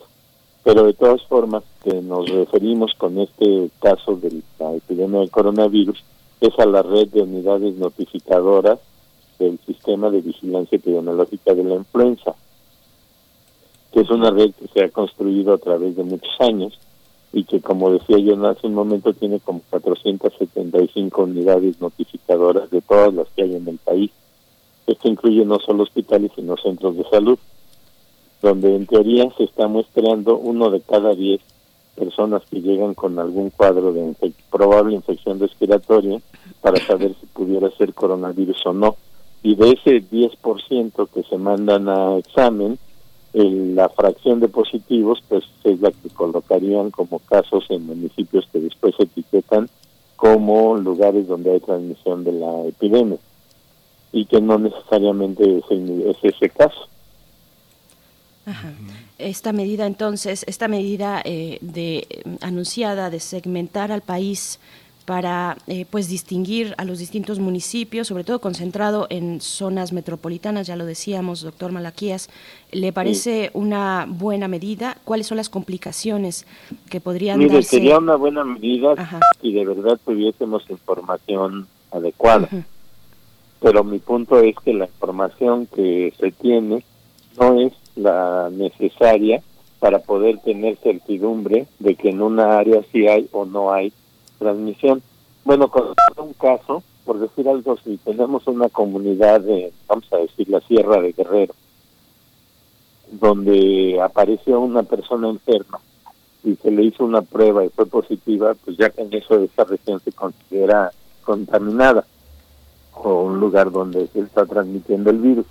pero 0.63 0.83
de 0.83 0.93
todas 0.93 1.23
formas 1.27 1.63
que 1.83 2.01
nos 2.01 2.29
referimos 2.29 2.93
con 2.97 3.17
este 3.19 3.69
caso 3.79 4.17
de 4.17 4.41
la 4.59 4.73
epidemia 4.73 5.21
del 5.21 5.31
coronavirus 5.31 6.03
es 6.41 6.59
a 6.59 6.65
la 6.65 6.83
red 6.83 7.07
de 7.07 7.21
unidades 7.21 7.75
notificadoras 7.77 8.79
del 9.39 9.59
sistema 9.65 10.09
de 10.09 10.21
vigilancia 10.21 10.75
epidemiológica 10.75 11.53
de 11.53 11.63
la 11.63 11.75
influenza 11.75 12.35
que 13.91 14.01
es 14.01 14.09
una 14.09 14.29
red 14.29 14.51
que 14.51 14.67
se 14.67 14.83
ha 14.83 14.89
construido 14.89 15.53
a 15.53 15.57
través 15.57 15.95
de 15.95 16.03
muchos 16.03 16.33
años 16.39 16.77
y 17.33 17.43
que 17.43 17.61
como 17.61 17.91
decía 17.91 18.17
yo 18.19 18.45
hace 18.47 18.67
un 18.67 18.73
momento 18.73 19.13
tiene 19.13 19.39
como 19.39 19.61
475 19.69 21.23
unidades 21.23 21.79
notificadoras 21.81 22.69
de 22.69 22.81
todas 22.81 23.13
las 23.13 23.27
que 23.29 23.43
hay 23.43 23.55
en 23.55 23.67
el 23.67 23.77
país. 23.77 24.11
Esto 24.85 25.07
incluye 25.09 25.45
no 25.45 25.59
solo 25.59 25.83
hospitales 25.83 26.31
sino 26.35 26.55
centros 26.57 26.95
de 26.97 27.03
salud, 27.09 27.37
donde 28.41 28.75
en 28.75 28.85
teoría 28.85 29.29
se 29.37 29.43
está 29.45 29.67
muestreando 29.67 30.37
uno 30.37 30.69
de 30.69 30.81
cada 30.81 31.13
diez 31.15 31.41
personas 31.95 32.43
que 32.49 32.61
llegan 32.61 32.93
con 32.93 33.17
algún 33.17 33.49
cuadro 33.49 33.91
de 33.91 34.13
probable 34.51 34.95
infección 34.95 35.39
respiratoria 35.39 36.21
para 36.61 36.77
saber 36.85 37.15
si 37.19 37.25
pudiera 37.27 37.69
ser 37.71 37.93
coronavirus 37.93 38.65
o 38.67 38.73
no. 38.73 38.95
Y 39.41 39.55
de 39.55 39.71
ese 39.71 40.01
10% 40.09 41.07
que 41.07 41.23
se 41.23 41.37
mandan 41.37 41.89
a 41.89 42.17
examen, 42.17 42.77
el- 43.33 43.75
la 43.75 43.89
fracción 43.89 44.39
de 44.39 44.47
positivos 44.47 45.23
pues 45.27 45.43
es 45.63 45.79
la 45.81 45.91
que 45.91 46.09
colocarían 46.09 46.91
como 46.91 47.19
casos 47.19 47.65
en 47.69 47.85
municipios 47.85 48.47
que 48.51 48.59
después 48.59 48.95
se 48.95 49.03
etiquetan 49.03 49.69
como 50.15 50.75
lugares 50.77 51.27
donde 51.27 51.51
hay 51.51 51.59
transmisión 51.59 52.23
de 52.23 52.31
la 52.33 52.65
epidemia 52.65 53.17
y 54.11 54.25
que 54.25 54.41
no 54.41 54.57
necesariamente 54.57 55.59
es, 55.69 56.17
ese 56.23 56.49
caso. 56.49 56.87
Ajá. 58.47 58.71
Esta 59.17 59.51
medida, 59.51 59.85
entonces, 59.85 60.45
esta 60.47 60.67
medida 60.67 61.21
eh, 61.25 61.57
de 61.61 62.07
eh, 62.09 62.23
anunciada 62.41 63.09
de 63.09 63.19
segmentar 63.19 63.91
al 63.91 64.01
país 64.01 64.59
para 65.05 65.57
eh, 65.67 65.85
pues 65.89 66.09
distinguir 66.09 66.73
a 66.77 66.83
los 66.83 66.99
distintos 66.99 67.39
municipios, 67.39 68.07
sobre 68.07 68.23
todo 68.25 68.39
concentrado 68.39 69.07
en 69.09 69.39
zonas 69.39 69.93
metropolitanas, 69.93 70.67
ya 70.67 70.75
lo 70.75 70.85
decíamos, 70.85 71.41
doctor 71.41 71.71
Malaquías, 71.71 72.29
¿le 72.73 72.91
parece 72.91 73.49
una 73.53 74.05
buena 74.05 74.49
medida? 74.49 74.97
¿Cuáles 75.05 75.27
son 75.27 75.37
las 75.37 75.47
complicaciones 75.47 76.45
que 76.89 76.99
podrían 76.99 77.39
Mire, 77.39 77.53
darse? 77.53 77.69
sería 77.69 77.99
una 77.99 78.15
buena 78.15 78.43
medida 78.43 78.95
Ajá. 78.97 79.21
si 79.41 79.53
de 79.53 79.65
verdad 79.65 79.97
tuviésemos 80.05 80.69
información 80.69 81.67
adecuada. 81.91 82.49
Pero 83.61 83.85
mi 83.85 83.99
punto 83.99 84.39
es 84.41 84.55
que 84.57 84.73
la 84.73 84.85
información 84.85 85.67
que 85.67 86.13
se 86.19 86.31
tiene 86.31 86.83
no 87.39 87.61
es 87.61 87.71
la 87.97 88.49
necesaria 88.51 89.41
para 89.79 89.99
poder 89.99 90.39
tener 90.39 90.77
certidumbre 90.77 91.67
de 91.79 91.95
que 91.95 92.09
en 92.09 92.21
una 92.21 92.57
área 92.57 92.81
sí 92.91 93.07
hay 93.07 93.27
o 93.31 93.45
no 93.45 93.71
hay 93.71 93.93
transmisión. 94.39 95.01
Bueno, 95.43 95.69
con 95.69 95.93
un 96.17 96.33
caso, 96.33 96.83
por 97.05 97.19
decir 97.19 97.47
algo, 97.47 97.77
si 97.77 97.97
tenemos 97.97 98.47
una 98.47 98.69
comunidad 98.69 99.41
de, 99.41 99.71
vamos 99.87 100.05
a 100.11 100.17
decir, 100.17 100.49
la 100.49 100.59
Sierra 100.61 101.01
de 101.01 101.13
Guerrero, 101.13 101.53
donde 103.11 103.99
apareció 104.01 104.59
una 104.59 104.83
persona 104.83 105.29
enferma 105.29 105.79
y 106.43 106.55
se 106.55 106.71
le 106.71 106.83
hizo 106.83 107.05
una 107.05 107.21
prueba 107.21 107.65
y 107.65 107.69
fue 107.69 107.85
positiva, 107.85 108.55
pues 108.65 108.77
ya 108.77 108.89
que 108.89 109.01
en 109.01 109.13
eso 109.13 109.39
esa 109.39 109.63
región 109.63 109.99
se 110.01 110.11
considera 110.11 110.91
contaminada 111.23 112.05
o 112.93 113.23
un 113.23 113.39
lugar 113.39 113.71
donde 113.71 114.07
se 114.07 114.21
está 114.21 114.45
transmitiendo 114.45 115.09
el 115.09 115.17
virus. 115.17 115.45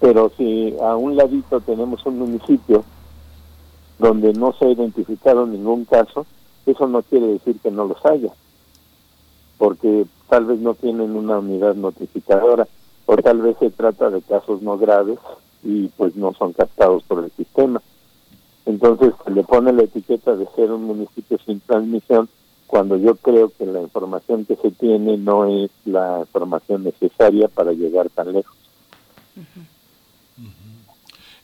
Pero 0.00 0.32
si 0.36 0.74
a 0.82 0.96
un 0.96 1.16
ladito 1.16 1.60
tenemos 1.60 2.04
un 2.06 2.18
municipio 2.18 2.84
donde 3.98 4.32
no 4.32 4.54
se 4.54 4.64
ha 4.64 4.70
identificado 4.70 5.46
ningún 5.46 5.84
caso, 5.84 6.26
eso 6.66 6.86
no 6.88 7.02
quiere 7.02 7.26
decir 7.26 7.58
que 7.60 7.70
no 7.70 7.84
los 7.84 8.04
haya, 8.06 8.32
porque 9.58 10.06
tal 10.28 10.46
vez 10.46 10.58
no 10.60 10.74
tienen 10.74 11.16
una 11.16 11.38
unidad 11.38 11.74
notificadora 11.74 12.66
o 13.06 13.16
tal 13.16 13.42
vez 13.42 13.56
se 13.58 13.70
trata 13.70 14.08
de 14.10 14.22
casos 14.22 14.62
no 14.62 14.78
graves 14.78 15.18
y 15.62 15.88
pues 15.88 16.16
no 16.16 16.32
son 16.32 16.52
captados 16.52 17.02
por 17.04 17.24
el 17.24 17.30
sistema. 17.32 17.82
Entonces 18.66 19.12
le 19.34 19.42
pone 19.42 19.72
la 19.72 19.82
etiqueta 19.82 20.36
de 20.36 20.46
ser 20.54 20.70
un 20.70 20.84
municipio 20.84 21.38
sin 21.44 21.60
transmisión 21.60 22.28
cuando 22.66 22.96
yo 22.96 23.16
creo 23.16 23.50
que 23.50 23.66
la 23.66 23.80
información 23.80 24.44
que 24.44 24.56
se 24.56 24.70
tiene 24.70 25.16
no 25.16 25.46
es 25.46 25.70
la 25.84 26.20
información 26.20 26.84
necesaria 26.84 27.48
para 27.48 27.72
llegar 27.72 28.08
tan 28.10 28.32
lejos. 28.32 28.56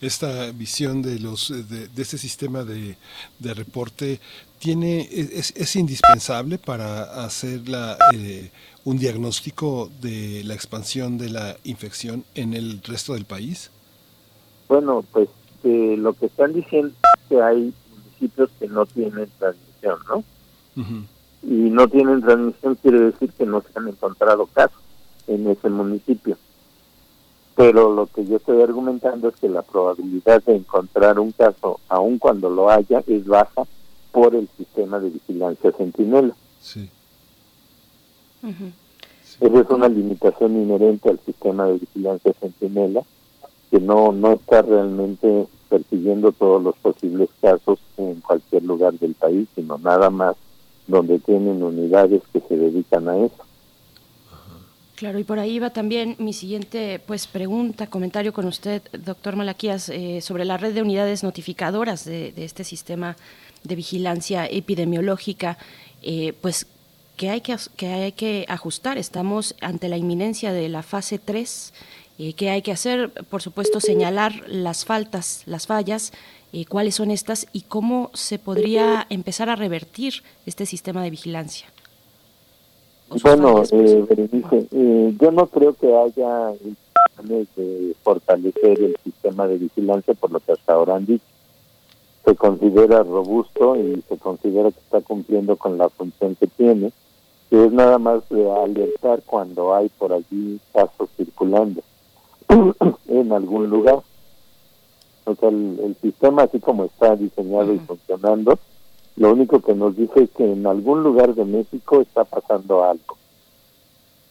Esta 0.00 0.50
visión 0.52 1.02
de 1.02 1.18
los 1.18 1.48
de, 1.48 1.88
de 1.88 2.02
este 2.02 2.18
sistema 2.18 2.64
de, 2.64 2.96
de 3.38 3.54
reporte 3.54 4.20
tiene 4.58 5.08
es, 5.10 5.52
es 5.56 5.76
indispensable 5.76 6.58
para 6.58 7.24
hacer 7.24 7.68
la, 7.68 7.96
eh, 8.14 8.50
un 8.84 8.98
diagnóstico 8.98 9.90
de 10.00 10.42
la 10.44 10.54
expansión 10.54 11.18
de 11.18 11.30
la 11.30 11.56
infección 11.64 12.24
en 12.34 12.54
el 12.54 12.82
resto 12.82 13.14
del 13.14 13.24
país 13.24 13.70
Bueno, 14.68 15.04
pues 15.12 15.28
eh, 15.64 15.96
lo 15.98 16.12
que 16.12 16.26
están 16.26 16.52
diciendo 16.52 16.94
es 17.16 17.28
que 17.28 17.42
hay 17.42 17.72
municipios 17.90 18.50
que 18.58 18.68
no 18.68 18.86
tienen 18.86 19.28
transmisión, 19.38 19.98
¿no? 20.08 20.24
Y 21.42 21.70
no 21.70 21.88
tienen 21.88 22.20
transmisión 22.20 22.74
quiere 22.76 23.00
decir 23.00 23.32
que 23.32 23.46
no 23.46 23.62
se 23.62 23.68
han 23.78 23.88
encontrado 23.88 24.46
casos 24.46 24.82
en 25.26 25.48
ese 25.48 25.68
municipio. 25.70 26.36
Pero 27.56 27.92
lo 27.94 28.06
que 28.06 28.24
yo 28.26 28.36
estoy 28.36 28.60
argumentando 28.60 29.28
es 29.28 29.36
que 29.36 29.48
la 29.48 29.62
probabilidad 29.62 30.42
de 30.44 30.56
encontrar 30.56 31.18
un 31.18 31.32
caso, 31.32 31.80
aun 31.88 32.18
cuando 32.18 32.50
lo 32.50 32.70
haya, 32.70 33.02
es 33.06 33.26
baja 33.26 33.62
por 34.12 34.34
el 34.34 34.48
sistema 34.56 35.00
de 35.00 35.10
vigilancia 35.10 35.72
centinela. 35.72 36.34
Sí. 36.60 36.90
Esa 39.40 39.60
es 39.60 39.70
una 39.70 39.88
limitación 39.88 40.56
inherente 40.62 41.08
al 41.08 41.18
sistema 41.20 41.66
de 41.66 41.78
vigilancia 41.78 42.32
centinela 42.40 43.02
que 43.70 43.80
no, 43.80 44.12
no 44.12 44.32
está 44.34 44.62
realmente 44.62 45.46
persiguiendo 45.68 46.32
todos 46.32 46.62
los 46.62 46.76
posibles 46.76 47.28
casos 47.40 47.78
en 47.96 48.20
cualquier 48.20 48.64
lugar 48.64 48.92
del 48.94 49.14
país, 49.14 49.48
sino 49.54 49.78
nada 49.78 50.10
más 50.10 50.36
donde 50.86 51.18
tienen 51.18 51.62
unidades 51.62 52.22
que 52.32 52.40
se 52.40 52.56
dedican 52.56 53.08
a 53.08 53.18
eso. 53.18 53.45
Claro, 54.96 55.18
y 55.18 55.24
por 55.24 55.38
ahí 55.38 55.58
va 55.58 55.70
también 55.70 56.16
mi 56.18 56.32
siguiente 56.32 57.00
pues 57.06 57.26
pregunta, 57.26 57.86
comentario 57.86 58.32
con 58.32 58.46
usted, 58.46 58.82
doctor 58.92 59.36
Malaquías, 59.36 59.90
eh, 59.90 60.20
sobre 60.22 60.46
la 60.46 60.56
red 60.56 60.72
de 60.74 60.80
unidades 60.80 61.22
notificadoras 61.22 62.06
de, 62.06 62.32
este 62.36 62.64
sistema 62.64 63.14
de 63.62 63.76
vigilancia 63.76 64.46
epidemiológica, 64.46 65.58
eh, 66.02 66.32
pues 66.40 66.66
que 67.16 67.30
hay 67.30 67.42
que, 67.42 67.56
hay 67.86 68.12
que 68.12 68.46
ajustar. 68.48 68.98
Estamos 68.98 69.54
ante 69.60 69.88
la 69.88 69.96
inminencia 69.96 70.52
de 70.52 70.68
la 70.68 70.82
fase 70.82 71.18
3, 71.18 71.72
eh, 72.18 72.32
que 72.32 72.50
hay 72.50 72.62
que 72.62 72.72
hacer, 72.72 73.10
por 73.28 73.42
supuesto, 73.42 73.80
señalar 73.80 74.44
las 74.46 74.84
faltas, 74.84 75.42
las 75.46 75.66
fallas, 75.66 76.12
eh, 76.52 76.64
cuáles 76.64 76.94
son 76.94 77.10
estas 77.10 77.46
y 77.52 77.62
cómo 77.62 78.10
se 78.14 78.38
podría 78.38 79.06
empezar 79.10 79.50
a 79.50 79.56
revertir 79.56 80.22
este 80.46 80.64
sistema 80.64 81.02
de 81.02 81.10
vigilancia. 81.10 81.66
Bueno, 83.08 83.62
eh, 83.70 84.04
Berenice, 84.08 84.66
eh, 84.72 85.14
yo 85.20 85.30
no 85.30 85.46
creo 85.46 85.74
que 85.74 85.94
haya 85.94 86.52
intenciones 86.52 87.48
de 87.54 87.94
fortalecer 88.02 88.82
el 88.82 88.96
sistema 89.04 89.46
de 89.46 89.58
vigilancia 89.58 90.14
por 90.14 90.32
lo 90.32 90.40
que 90.40 90.52
hasta 90.52 90.72
ahora 90.72 90.96
han 90.96 91.06
dicho. 91.06 91.24
Se 92.24 92.34
considera 92.34 93.04
robusto 93.04 93.76
y 93.76 94.02
se 94.08 94.16
considera 94.18 94.72
que 94.72 94.80
está 94.80 95.00
cumpliendo 95.02 95.56
con 95.56 95.78
la 95.78 95.88
función 95.88 96.34
que 96.34 96.48
tiene, 96.48 96.90
que 97.48 97.66
es 97.66 97.72
nada 97.72 97.98
más 97.98 98.28
de 98.28 98.50
alertar 98.50 99.22
cuando 99.24 99.72
hay 99.72 99.88
por 99.90 100.12
allí 100.12 100.58
casos 100.72 101.08
circulando 101.16 101.82
en 103.08 103.32
algún 103.32 103.70
lugar. 103.70 104.00
O 105.26 105.34
sea, 105.36 105.48
el, 105.48 105.78
el 105.80 105.96
sistema 106.02 106.42
así 106.42 106.58
como 106.58 106.84
está 106.84 107.14
diseñado 107.14 107.72
y 107.72 107.78
funcionando, 107.78 108.58
lo 109.16 109.32
único 109.32 109.60
que 109.60 109.74
nos 109.74 109.96
dice 109.96 110.24
es 110.24 110.30
que 110.30 110.44
en 110.44 110.66
algún 110.66 111.02
lugar 111.02 111.34
de 111.34 111.44
México 111.44 112.02
está 112.02 112.24
pasando 112.24 112.84
algo, 112.84 113.16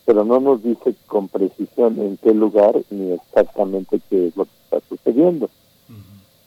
pero 0.05 0.23
no 0.23 0.39
nos 0.39 0.61
dice 0.61 0.93
con 1.07 1.27
precisión 1.27 1.99
en 1.99 2.17
qué 2.17 2.33
lugar 2.33 2.75
ni 2.91 3.11
exactamente 3.11 3.99
qué 4.09 4.27
es 4.27 4.37
lo 4.37 4.45
que 4.45 4.51
está 4.63 4.87
sucediendo. 4.87 5.49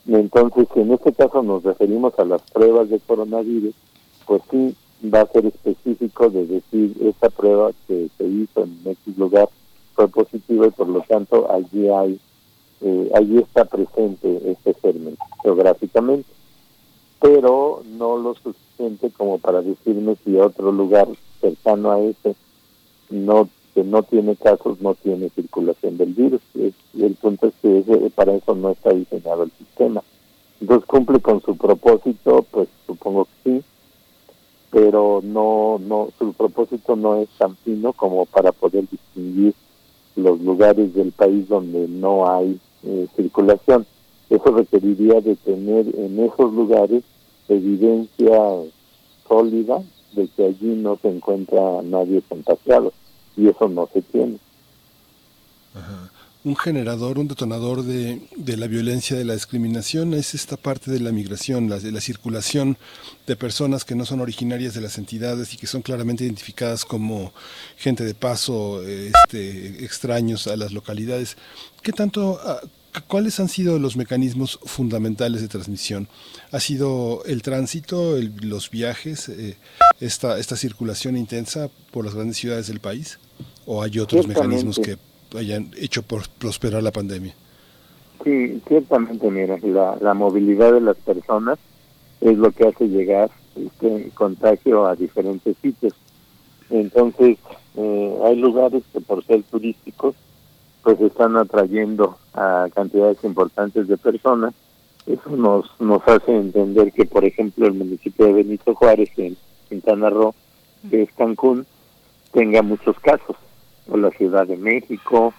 Y 0.06 0.14
Entonces, 0.14 0.68
si 0.72 0.80
en 0.80 0.92
este 0.92 1.12
caso 1.12 1.42
nos 1.42 1.64
referimos 1.64 2.18
a 2.18 2.24
las 2.24 2.40
pruebas 2.52 2.88
de 2.88 3.00
coronavirus, 3.00 3.74
pues 4.24 4.42
sí 4.50 4.74
va 5.12 5.22
a 5.22 5.26
ser 5.26 5.46
específico 5.46 6.30
de 6.30 6.46
decir 6.46 6.96
esta 7.02 7.28
prueba 7.30 7.72
que 7.86 8.08
se 8.16 8.24
hizo 8.24 8.62
en 8.62 8.78
X 8.84 9.18
lugar 9.18 9.48
fue 9.94 10.08
positiva 10.08 10.66
y 10.66 10.70
por 10.70 10.88
lo 10.88 11.00
tanto 11.02 11.50
allí 11.52 11.88
hay, 11.88 12.20
eh, 12.82 13.10
allí 13.14 13.38
está 13.38 13.64
presente 13.64 14.40
este 14.50 14.74
germen 14.74 15.16
geográficamente 15.42 16.37
pero 17.20 17.82
no 17.98 18.16
lo 18.16 18.34
suficiente 18.34 19.10
como 19.16 19.38
para 19.38 19.60
decirme 19.62 20.16
si 20.24 20.36
otro 20.36 20.70
lugar 20.72 21.08
cercano 21.40 21.90
a 21.90 22.00
ese 22.00 22.34
no 23.10 23.48
que 23.74 23.84
no 23.84 24.02
tiene 24.02 24.34
casos 24.36 24.80
no 24.80 24.94
tiene 24.94 25.28
circulación 25.30 25.96
del 25.98 26.12
virus. 26.14 26.40
El 26.54 27.14
punto 27.20 27.46
es 27.48 27.54
que 27.62 27.78
ese- 27.78 28.10
para 28.10 28.34
eso 28.34 28.54
no 28.54 28.70
está 28.70 28.90
diseñado 28.90 29.44
el 29.44 29.50
sistema. 29.52 30.02
Entonces 30.60 30.86
cumple 30.86 31.20
con 31.20 31.40
su 31.42 31.56
propósito 31.56 32.44
pues 32.50 32.68
supongo 32.86 33.26
que 33.44 33.58
sí 33.60 33.64
pero 34.70 35.20
no 35.24 35.78
no 35.80 36.08
su 36.18 36.32
propósito 36.34 36.94
no 36.96 37.16
es 37.16 37.28
tan 37.38 37.56
fino 37.58 37.92
como 37.94 38.26
para 38.26 38.52
poder 38.52 38.84
distinguir 38.90 39.54
los 40.16 40.40
lugares 40.40 40.92
del 40.94 41.12
país 41.12 41.48
donde 41.48 41.86
no 41.88 42.28
hay 42.28 42.58
eh, 42.84 43.06
circulación 43.16 43.86
eso 44.30 44.50
requeriría 44.50 45.20
de 45.20 45.36
tener 45.36 45.86
en 45.96 46.18
esos 46.20 46.52
lugares 46.52 47.02
evidencia 47.48 48.38
sólida 49.26 49.82
de 50.12 50.28
que 50.28 50.44
allí 50.44 50.74
no 50.74 50.98
se 51.00 51.08
encuentra 51.08 51.82
nadie 51.82 52.22
contagiado 52.28 52.92
y 53.36 53.48
eso 53.48 53.68
no 53.68 53.88
se 53.92 54.02
tiene. 54.02 54.38
un 56.44 56.56
generador, 56.56 57.18
un 57.18 57.28
detonador 57.28 57.82
de, 57.82 58.20
de 58.36 58.56
la 58.56 58.66
violencia, 58.66 59.16
de 59.16 59.24
la 59.24 59.34
discriminación, 59.34 60.14
es 60.14 60.34
esta 60.34 60.56
parte 60.56 60.90
de 60.90 61.00
la 61.00 61.12
migración, 61.12 61.68
la, 61.68 61.78
de 61.78 61.92
la 61.92 62.00
circulación 62.00 62.78
de 63.26 63.36
personas 63.36 63.84
que 63.84 63.94
no 63.94 64.04
son 64.04 64.20
originarias 64.20 64.74
de 64.74 64.80
las 64.80 64.98
entidades 64.98 65.52
y 65.52 65.56
que 65.56 65.66
son 65.66 65.82
claramente 65.82 66.24
identificadas 66.24 66.84
como 66.84 67.32
gente 67.76 68.04
de 68.04 68.14
paso, 68.14 68.82
este, 68.82 69.84
extraños 69.84 70.46
a 70.46 70.56
las 70.56 70.72
localidades. 70.72 71.36
¿Qué 71.82 71.92
tanto 71.92 72.38
ah, 72.42 72.60
¿cuáles 73.06 73.38
han 73.40 73.48
sido 73.48 73.78
los 73.78 73.96
mecanismos 73.96 74.58
fundamentales 74.64 75.40
de 75.40 75.48
transmisión? 75.48 76.08
¿Ha 76.52 76.60
sido 76.60 77.22
el 77.24 77.42
tránsito, 77.42 78.16
los 78.42 78.70
viajes, 78.70 79.28
eh, 79.28 79.56
esta, 80.00 80.38
esta 80.38 80.56
circulación 80.56 81.16
intensa 81.16 81.68
por 81.90 82.04
las 82.04 82.14
grandes 82.14 82.36
ciudades 82.36 82.66
del 82.68 82.80
país? 82.80 83.18
¿O 83.66 83.82
hay 83.82 83.98
otros 83.98 84.26
mecanismos 84.26 84.78
que 84.78 84.96
hayan 85.36 85.70
hecho 85.76 86.02
prosperar 86.02 86.82
la 86.82 86.92
pandemia? 86.92 87.34
Sí, 88.24 88.60
ciertamente, 88.66 89.30
mira, 89.30 89.58
la, 89.62 89.96
la 90.00 90.14
movilidad 90.14 90.72
de 90.72 90.80
las 90.80 90.96
personas 90.96 91.58
es 92.20 92.36
lo 92.36 92.50
que 92.50 92.66
hace 92.66 92.88
llegar 92.88 93.30
este 93.54 94.10
contagio 94.14 94.86
a 94.86 94.96
diferentes 94.96 95.56
sitios. 95.62 95.94
Entonces, 96.70 97.38
eh, 97.76 98.18
hay 98.24 98.36
lugares 98.36 98.82
que 98.92 99.00
por 99.00 99.24
ser 99.24 99.42
turísticos, 99.44 100.14
pues 100.88 101.02
están 101.02 101.36
atrayendo 101.36 102.16
a 102.32 102.66
cantidades 102.74 103.22
importantes 103.22 103.88
de 103.88 103.98
personas. 103.98 104.54
Eso 105.06 105.36
nos, 105.36 105.70
nos 105.78 106.00
hace 106.08 106.34
entender 106.34 106.92
que, 106.92 107.04
por 107.04 107.26
ejemplo, 107.26 107.66
el 107.66 107.74
municipio 107.74 108.24
de 108.24 108.32
Benito 108.32 108.74
Juárez, 108.74 109.10
en 109.18 109.36
Quintana 109.68 110.08
Roo, 110.08 110.34
que 110.88 111.02
es 111.02 111.12
Cancún, 111.12 111.66
tenga 112.32 112.62
muchos 112.62 112.98
casos, 113.00 113.36
o 113.90 113.98
la 113.98 114.08
Ciudad 114.12 114.46
de 114.46 114.56
México, 114.56 115.34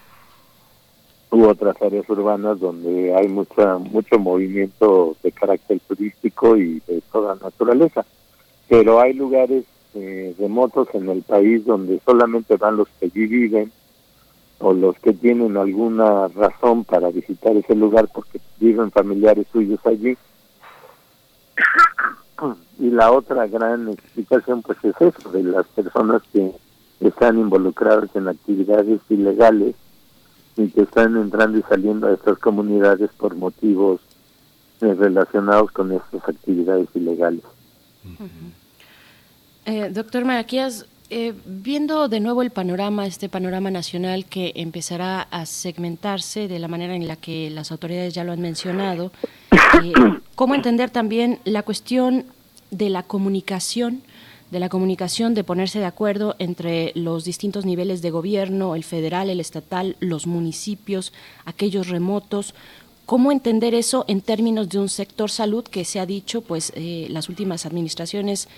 u 1.32 1.44
otras 1.46 1.74
áreas 1.82 2.08
urbanas 2.08 2.60
donde 2.60 3.12
hay 3.16 3.26
mucha 3.26 3.78
mucho 3.78 4.20
movimiento 4.20 5.16
de 5.20 5.32
carácter 5.32 5.80
turístico 5.80 6.56
y 6.56 6.80
de 6.86 7.02
toda 7.10 7.34
naturaleza. 7.42 8.06
Pero 8.68 9.00
hay 9.00 9.14
lugares 9.14 9.64
eh, 9.94 10.32
remotos 10.38 10.86
en 10.94 11.08
el 11.08 11.22
país 11.22 11.64
donde 11.64 12.00
solamente 12.06 12.56
van 12.56 12.76
los 12.76 12.86
que 13.00 13.06
allí 13.06 13.26
viven 13.26 13.72
o 14.60 14.74
los 14.74 14.96
que 14.98 15.12
tienen 15.12 15.56
alguna 15.56 16.28
razón 16.28 16.84
para 16.84 17.10
visitar 17.10 17.56
ese 17.56 17.74
lugar 17.74 18.08
porque 18.12 18.40
viven 18.58 18.90
familiares 18.90 19.46
suyos 19.52 19.80
allí. 19.84 20.16
Y 22.78 22.90
la 22.90 23.10
otra 23.12 23.46
gran 23.46 23.88
explicación 23.88 24.62
pues 24.62 24.78
es 24.84 24.94
eso, 25.00 25.30
de 25.30 25.42
las 25.42 25.66
personas 25.68 26.22
que 26.32 26.52
están 27.00 27.38
involucradas 27.38 28.14
en 28.14 28.28
actividades 28.28 29.00
ilegales 29.08 29.74
y 30.56 30.68
que 30.68 30.82
están 30.82 31.16
entrando 31.16 31.58
y 31.58 31.62
saliendo 31.62 32.06
a 32.06 32.12
estas 32.12 32.38
comunidades 32.38 33.10
por 33.16 33.34
motivos 33.34 34.00
eh, 34.82 34.94
relacionados 34.94 35.70
con 35.72 35.92
estas 35.92 36.28
actividades 36.28 36.88
ilegales. 36.94 37.42
Eh, 39.66 39.90
doctor 39.90 40.24
Maraquías, 40.24 40.86
eh, 41.10 41.34
viendo 41.44 42.08
de 42.08 42.20
nuevo 42.20 42.42
el 42.42 42.50
panorama, 42.50 43.06
este 43.06 43.28
panorama 43.28 43.70
nacional 43.70 44.24
que 44.26 44.52
empezará 44.56 45.22
a 45.22 45.44
segmentarse 45.44 46.48
de 46.48 46.58
la 46.58 46.68
manera 46.68 46.94
en 46.94 47.08
la 47.08 47.16
que 47.16 47.50
las 47.50 47.72
autoridades 47.72 48.14
ya 48.14 48.24
lo 48.24 48.32
han 48.32 48.40
mencionado, 48.40 49.12
¿cómo 50.36 50.54
entender 50.54 50.90
también 50.90 51.40
la 51.44 51.62
cuestión 51.62 52.26
de 52.70 52.90
la 52.90 53.02
comunicación 53.02 54.02
de 54.50 54.60
la 54.60 54.68
comunicación, 54.68 55.34
de 55.34 55.44
ponerse 55.44 55.78
de 55.78 55.84
acuerdo 55.84 56.34
entre 56.38 56.92
los 56.96 57.24
distintos 57.24 57.64
niveles 57.64 58.02
de 58.02 58.10
gobierno, 58.10 58.74
el 58.74 58.84
federal, 58.84 59.30
el 59.30 59.40
estatal, 59.40 59.96
los 60.00 60.26
municipios, 60.26 61.12
aquellos 61.44 61.88
remotos. 61.88 62.54
¿Cómo 63.06 63.32
entender 63.32 63.74
eso 63.74 64.04
en 64.08 64.20
términos 64.20 64.68
de 64.68 64.78
un 64.78 64.88
sector 64.88 65.30
salud 65.30 65.64
que 65.64 65.84
se 65.84 66.00
ha 66.00 66.06
dicho, 66.06 66.42
pues 66.42 66.72
eh, 66.74 67.06
las 67.10 67.28
últimas 67.28 67.64
administraciones, 67.64 68.48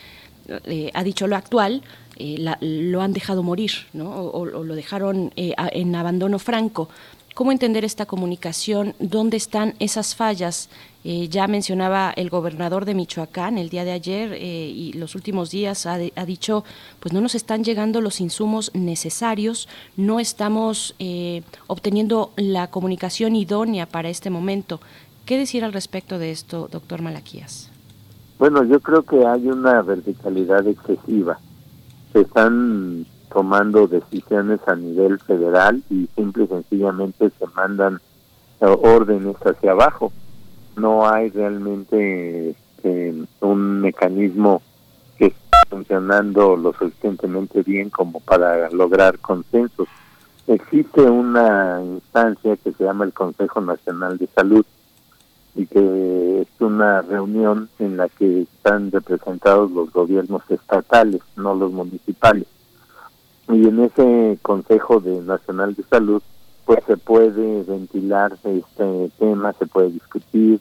eh, 0.64 0.90
ha 0.94 1.05
dicho 1.05 1.26
lo 1.26 1.36
actual, 1.36 1.82
eh, 2.16 2.44
lo 2.60 3.02
han 3.02 3.12
dejado 3.12 3.42
morir, 3.42 3.73
¿no? 3.92 4.10
o, 4.10 4.44
lo 4.44 4.74
dejaron 4.74 5.32
en 5.36 5.94
abandono 5.94 6.39
franco? 6.39 6.89
¿Cómo 7.34 7.50
entender 7.50 7.82
esta 7.84 8.05
comunicación? 8.05 8.94
¿Dónde 8.99 9.39
están 9.39 9.74
esas 9.78 10.15
fallas? 10.15 10.68
Eh, 11.02 11.28
ya 11.28 11.49
mencionaba 11.49 12.12
el 12.15 12.28
gobernador 12.28 12.84
de 12.84 12.94
Michoacán 12.94 13.57
el 13.57 13.70
día 13.70 13.84
de 13.84 13.92
ayer 13.92 14.34
eh, 14.34 14.68
y 14.68 14.92
los 14.92 15.15
últimos 15.15 15.50
días 15.50 15.86
ha, 15.86 15.99
dicho, 16.26 16.62
pues 17.00 17.15
no 17.15 17.23
nos 17.23 17.34
están 17.34 17.65
llegando 17.65 18.02
los 18.02 18.20
insumos 18.20 18.70
necesarios, 18.74 19.66
no 19.97 20.20
estamos 20.20 20.94
eh, 20.99 21.42
obteniendo 21.68 22.32
la 22.36 22.68
comunicación 22.70 23.34
idónea 23.34 23.86
para 23.86 24.10
este 24.10 24.28
momento. 24.28 24.81
¿Qué 25.24 25.39
decir 25.39 25.65
al 25.65 25.73
respecto 25.73 26.18
de 26.18 26.32
esto, 26.32 26.68
doctor 26.70 27.00
Malaquías? 27.00 27.70
Bueno, 28.39 28.62
yo 28.65 28.78
creo 28.81 29.02
que 29.05 29.26
hay 29.26 29.49
una 29.49 29.81
verticalidad 29.81 30.66
excesiva. 30.66 31.39
Se 32.12 32.20
están 32.20 33.07
tomando 33.32 33.86
decisiones 33.86 34.60
a 34.66 34.76
nivel 34.76 35.18
federal 35.20 35.82
y 35.89 36.08
simple 36.15 36.44
y 36.44 36.49
sencillamente 36.49 37.31
se 37.39 37.47
mandan 37.55 38.00
eh, 38.60 38.66
órdenes 38.66 39.36
hacia 39.36 39.73
abajo. 39.73 40.12
No 40.76 41.08
hay 41.08 41.31
realmente 41.31 42.50
este, 42.50 43.15
un 43.41 43.81
mecanismo 43.81 44.62
que 45.16 45.26
esté 45.26 45.57
funcionando 45.68 46.57
lo 46.57 46.73
suficientemente 46.73 47.62
bien 47.62 47.91
como 47.91 48.20
para 48.20 48.70
lograr 48.70 49.18
consensos. 49.18 49.89
Existe 50.47 51.00
una 51.02 51.81
instancia 51.82 52.57
que 52.57 52.73
se 52.73 52.84
llama 52.84 53.05
el 53.05 53.12
Consejo 53.12 53.60
Nacional 53.60 54.18
de 54.18 54.26
Salud 54.28 54.66
y 55.55 55.66
que 55.66 56.40
es 56.42 56.60
una 56.60 57.02
reunión 57.02 57.68
en 57.78 57.97
la 57.97 58.08
que 58.08 58.42
están 58.42 58.90
representados 58.90 59.70
los 59.70 59.92
gobiernos 59.92 60.42
estatales, 60.48 61.20
no 61.36 61.55
los 61.55 61.72
municipales. 61.72 62.47
Y 63.48 63.68
en 63.68 63.81
ese 63.81 64.39
Consejo 64.42 65.00
de 65.00 65.20
Nacional 65.20 65.74
de 65.74 65.82
Salud 65.84 66.22
pues 66.64 66.78
se 66.86 66.97
puede 66.97 67.64
ventilar 67.64 68.36
este 68.44 69.10
tema, 69.18 69.52
se 69.55 69.66
puede 69.66 69.90
discutir 69.90 70.60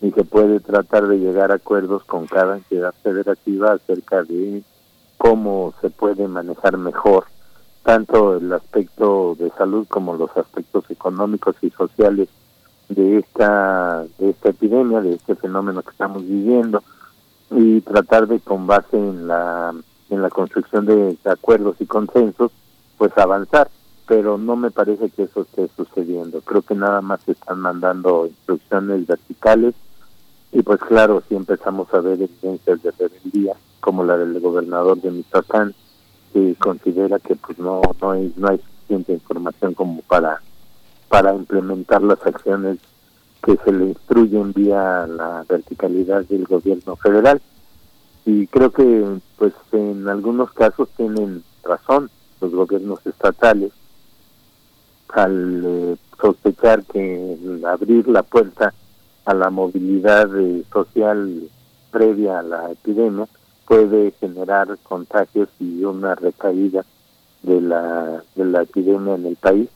y 0.00 0.10
se 0.12 0.24
puede 0.24 0.60
tratar 0.60 1.08
de 1.08 1.18
llegar 1.18 1.50
a 1.50 1.56
acuerdos 1.56 2.04
con 2.04 2.26
cada 2.26 2.56
entidad 2.58 2.94
federativa 3.02 3.72
acerca 3.72 4.22
de 4.22 4.62
cómo 5.16 5.74
se 5.80 5.90
puede 5.90 6.28
manejar 6.28 6.76
mejor 6.76 7.24
tanto 7.88 8.36
el 8.36 8.52
aspecto 8.52 9.34
de 9.38 9.50
salud 9.56 9.86
como 9.88 10.14
los 10.14 10.36
aspectos 10.36 10.84
económicos 10.90 11.56
y 11.62 11.70
sociales 11.70 12.28
de 12.88 13.18
esta 13.18 14.04
de 14.18 14.30
esta 14.30 14.50
epidemia, 14.50 15.00
de 15.00 15.14
este 15.14 15.34
fenómeno 15.34 15.82
que 15.82 15.90
estamos 15.90 16.22
viviendo 16.26 16.82
y 17.50 17.80
tratar 17.82 18.26
de 18.26 18.40
con 18.40 18.66
base 18.66 18.96
en 18.96 19.26
la 19.26 19.74
en 20.10 20.22
la 20.22 20.30
construcción 20.30 20.86
de 20.86 21.18
acuerdos 21.24 21.76
y 21.80 21.86
consensos, 21.86 22.50
pues 22.96 23.16
avanzar. 23.18 23.70
Pero 24.06 24.38
no 24.38 24.56
me 24.56 24.70
parece 24.70 25.10
que 25.10 25.24
eso 25.24 25.42
esté 25.42 25.68
sucediendo. 25.76 26.40
Creo 26.40 26.62
que 26.62 26.74
nada 26.74 27.02
más 27.02 27.20
se 27.26 27.32
están 27.32 27.60
mandando 27.60 28.26
instrucciones 28.26 29.06
verticales 29.06 29.74
y 30.50 30.62
pues 30.62 30.80
claro, 30.80 31.22
si 31.28 31.34
empezamos 31.34 31.92
a 31.92 32.00
ver 32.00 32.14
evidencias 32.14 32.82
de 32.82 32.90
rebeldía, 32.92 33.54
como 33.80 34.02
la 34.02 34.16
del 34.16 34.40
gobernador 34.40 35.00
de 35.00 35.10
Michoacán, 35.10 35.74
que 36.32 36.54
considera 36.58 37.18
que 37.18 37.36
pues 37.36 37.58
no 37.58 37.82
no 38.00 38.10
hay, 38.12 38.32
no 38.36 38.48
hay 38.48 38.58
suficiente 38.58 39.12
información 39.12 39.74
como 39.74 40.00
para 40.02 40.40
para 41.08 41.34
implementar 41.34 42.02
las 42.02 42.24
acciones 42.24 42.78
que 43.42 43.56
se 43.64 43.72
le 43.72 43.86
instruyen 43.86 44.52
vía 44.52 45.06
la 45.06 45.44
verticalidad 45.48 46.24
del 46.24 46.44
gobierno 46.44 46.96
federal 46.96 47.40
y 48.24 48.46
creo 48.48 48.70
que 48.70 49.20
pues 49.36 49.54
en 49.72 50.08
algunos 50.08 50.52
casos 50.52 50.88
tienen 50.96 51.42
razón 51.62 52.10
los 52.40 52.52
gobiernos 52.52 53.04
estatales 53.06 53.72
al 55.08 55.62
eh, 55.64 55.96
sospechar 56.20 56.84
que 56.84 57.36
abrir 57.66 58.08
la 58.08 58.22
puerta 58.22 58.74
a 59.24 59.34
la 59.34 59.50
movilidad 59.50 60.28
eh, 60.38 60.64
social 60.72 61.48
previa 61.90 62.40
a 62.40 62.42
la 62.42 62.72
epidemia 62.72 63.26
puede 63.66 64.12
generar 64.12 64.78
contagios 64.82 65.48
y 65.60 65.84
una 65.84 66.14
recaída 66.14 66.84
de 67.42 67.60
la 67.60 68.22
de 68.34 68.44
la 68.44 68.62
epidemia 68.62 69.14
en 69.14 69.26
el 69.26 69.36
país. 69.36 69.68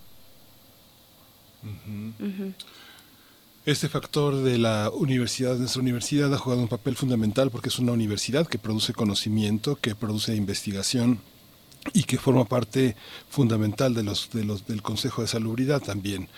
Este 3.65 3.89
factor 3.89 4.37
de 4.43 4.59
la 4.59 4.91
universidad, 4.91 5.57
nuestra 5.57 5.83
universidad 5.83 6.35
ha 6.35 6.39
jugado 6.39 6.63
un 6.63 6.69
papel 6.69 6.97
fundamental 6.97 7.51
porque 7.51 7.69
es 7.69 7.79
una 7.79 7.93
universidad 7.93 8.47
que 8.49 8.59
produce 8.59 8.93
conocimiento, 8.93 9.77
que 9.77 9.95
produce 9.95 10.35
investigación 10.35 11.21
y 11.93 12.05
que 12.05 12.19
forma 12.19 12.45
parte 12.45 12.97
fundamental 13.29 13.95
de 13.95 14.03
los, 14.03 14.31
de 14.33 14.45
los, 14.45 14.67
del 14.67 14.83
Consejo 14.83 15.23
de 15.23 15.29
Salubridad 15.29 15.81
también. 15.81 16.29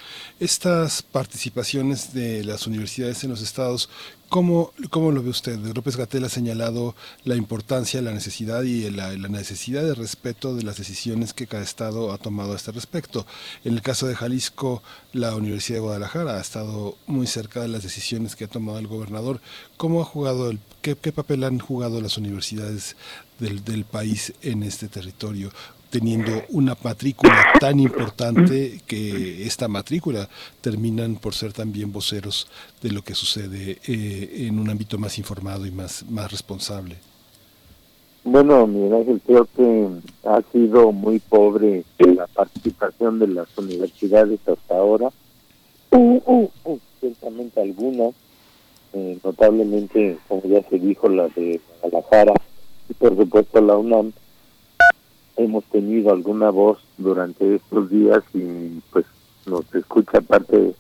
Estas 0.41 1.03
participaciones 1.03 2.15
de 2.15 2.45
las 2.45 2.67
universidades 2.67 3.25
en 3.25 3.31
los 3.31 3.43
estados 3.43 3.89
¿Cómo, 4.35 4.73
¿Cómo, 4.91 5.13
lo 5.13 5.23
ve 5.23 5.31
usted? 5.31 5.59
López 5.77 5.97
Gatel 5.97 6.25
ha 6.25 6.29
señalado 6.29 6.97
la 7.23 7.37
importancia, 7.37 8.03
la 8.03 8.11
necesidad 8.11 8.65
y 8.65 8.91
la, 8.91 9.17
necesidad 9.29 9.85
de 9.85 9.95
respeto 9.95 10.57
de 10.57 10.65
las 10.65 10.77
decisiones 10.77 11.33
que 11.33 11.47
cada 11.47 11.63
estado 11.63 12.13
ha 12.13 12.19
tomado 12.19 12.53
a 12.53 12.57
este 12.57 12.73
respecto. 12.73 13.27
En 13.65 13.75
el 13.75 13.83
caso 13.83 14.09
de 14.09 14.17
Jalisco, 14.17 14.83
la 15.13 15.37
Universidad 15.37 15.77
de 15.77 15.83
Guadalajara 15.83 16.37
ha 16.37 16.41
estado 16.41 16.97
muy 17.07 17.29
cerca 17.29 17.61
de 17.61 17.69
las 17.69 17.85
decisiones 17.85 18.35
que 18.35 18.45
ha 18.45 18.49
tomado 18.49 18.81
el 18.81 18.89
gobernador. 18.89 19.41
¿Cómo 19.77 20.01
ha 20.01 20.05
jugado, 20.05 20.51
el, 20.51 20.59
qué, 20.83 20.97
papel 20.97 21.45
han 21.45 21.61
jugado 21.61 22.01
las 22.01 22.19
universidades 22.19 22.97
del, 23.39 23.65
del 23.65 23.85
país 23.85 24.33
en 24.43 24.63
este 24.63 24.89
territorio 24.89 25.51
teniendo 25.95 26.33
una 26.49 26.77
matrícula 26.83 27.53
tan 27.61 27.79
importante 27.79 28.81
que 28.85 29.47
esta 29.47 29.69
matrícula 29.69 30.29
terminan 30.61 31.15
por 31.15 31.35
ser 31.35 31.53
también 31.53 31.93
voceros 31.93 32.49
de 32.83 32.91
lo 32.91 33.03
que 33.03 33.15
sucede 33.15 33.79
eh, 33.87 34.47
en 34.49 34.59
un 34.59 34.69
ámbito 34.71 34.99
más 34.99 35.19
informado 35.19 35.65
y 35.67 35.71
más, 35.71 36.05
más 36.11 36.33
responsable. 36.33 36.97
Bueno, 38.25 38.67
Miguel 38.67 38.93
Ángel, 38.95 39.21
creo 39.25 39.47
que 39.57 39.89
ha 40.25 40.43
sido 40.51 40.91
muy 40.91 41.21
pobre 41.21 41.85
la 41.99 42.27
participación 42.27 43.21
de 43.21 43.29
las 43.29 43.47
universidades 43.57 44.41
hasta 44.49 44.77
ahora. 44.77 45.11
Uh, 45.93 46.21
uh, 46.27 46.51
uh, 46.65 46.79
ciertamente 46.99 47.61
algunas, 47.61 48.15
eh, 48.95 49.17
notablemente, 49.23 50.17
como 50.27 50.43
ya 50.43 50.61
se 50.69 50.81
dijo, 50.81 51.09
la 51.09 51.29
de 51.29 51.61
Guadalajara 51.83 52.35
y 52.89 52.95
por 52.95 53.17
supuesto 53.17 53.61
la 53.61 53.77
UNAM, 53.77 54.13
hemos 55.37 55.65
tenido 55.65 56.13
alguna 56.13 56.51
voz 56.51 56.79
durante 56.99 57.57
estos 57.57 57.91
días 57.91 58.23
y 58.35 58.81
pues 58.93 59.05
nos 59.47 59.73
escucha 59.75 60.21
parte 60.21 60.75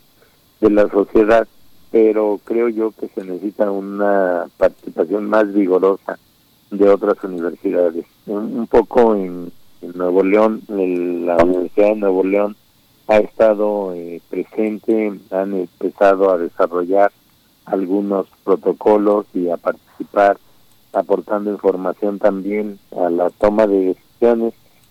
de 0.60 0.70
la 0.70 0.89
sociedad, 0.89 1.47
pero 1.91 2.41
creo 2.44 2.68
yo 2.68 2.92
que 2.92 3.08
se 3.08 3.24
necesita 3.24 3.70
una 3.70 4.47
participación 4.57 5.28
más 5.28 5.52
vigorosa 5.52 6.18
de 6.70 6.89
otras 6.89 7.23
universidades. 7.24 8.07
Un, 8.26 8.66
poco 8.66 9.15
en, 9.15 9.52
Nuevo 9.94 10.23
León, 10.23 10.62
la 10.68 11.36
Universidad 11.36 11.89
de 11.89 11.97
Nuevo 11.97 12.24
León 12.24 12.57
ha 13.07 13.18
estado 13.18 13.92
eh, 13.94 14.23
presente, 14.31 15.12
han 15.31 15.55
empezado 15.55 16.31
a 16.31 16.39
desarrollar 16.39 17.12
algunos 17.66 18.26
protocolos 18.44 19.26
y 19.34 19.50
a 19.50 19.58
participar, 19.58 20.39
aportando 20.94 21.50
información 21.50 22.18
también 22.18 22.78
a 22.97 23.10
la 23.10 23.31
toma 23.31 23.66
de 23.66 23.97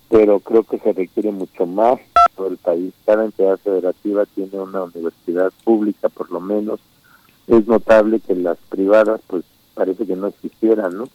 pero 0.09 0.39
creo 0.41 0.63
que 0.63 0.77
se 0.77 0.93
requiere 0.93 1.31
mucho 1.31 1.65
más 1.65 1.99
todo 2.35 2.47
el 2.47 2.57
país. 2.57 2.93
Cada 3.05 3.25
entidad 3.25 3.57
federativa 3.57 4.25
tiene 4.27 4.59
una 4.59 4.83
universidad 4.83 5.51
pública, 5.63 6.09
por 6.09 6.31
lo 6.31 6.39
menos. 6.39 6.79
Es 7.47 7.67
notable 7.67 8.19
que 8.19 8.35
las 8.35 8.57
privadas, 8.69 9.21
pues 9.25 9.43
parece 9.73 10.05
que 10.05 10.15
no 10.15 10.27
existieran, 10.27 10.97
¿no? 10.97 11.09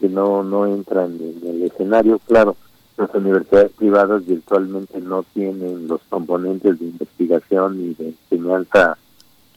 Que 0.00 0.08
no, 0.08 0.42
no 0.42 0.66
entran 0.66 1.18
en 1.20 1.40
el 1.46 1.62
escenario. 1.64 2.18
Claro, 2.26 2.56
las 2.96 3.14
universidades 3.14 3.72
privadas 3.72 4.24
virtualmente 4.24 4.98
no 5.00 5.22
tienen 5.34 5.86
los 5.86 6.00
componentes 6.08 6.78
de 6.78 6.86
investigación 6.86 7.78
y 7.78 7.94
de 7.94 8.08
enseñanza 8.08 8.96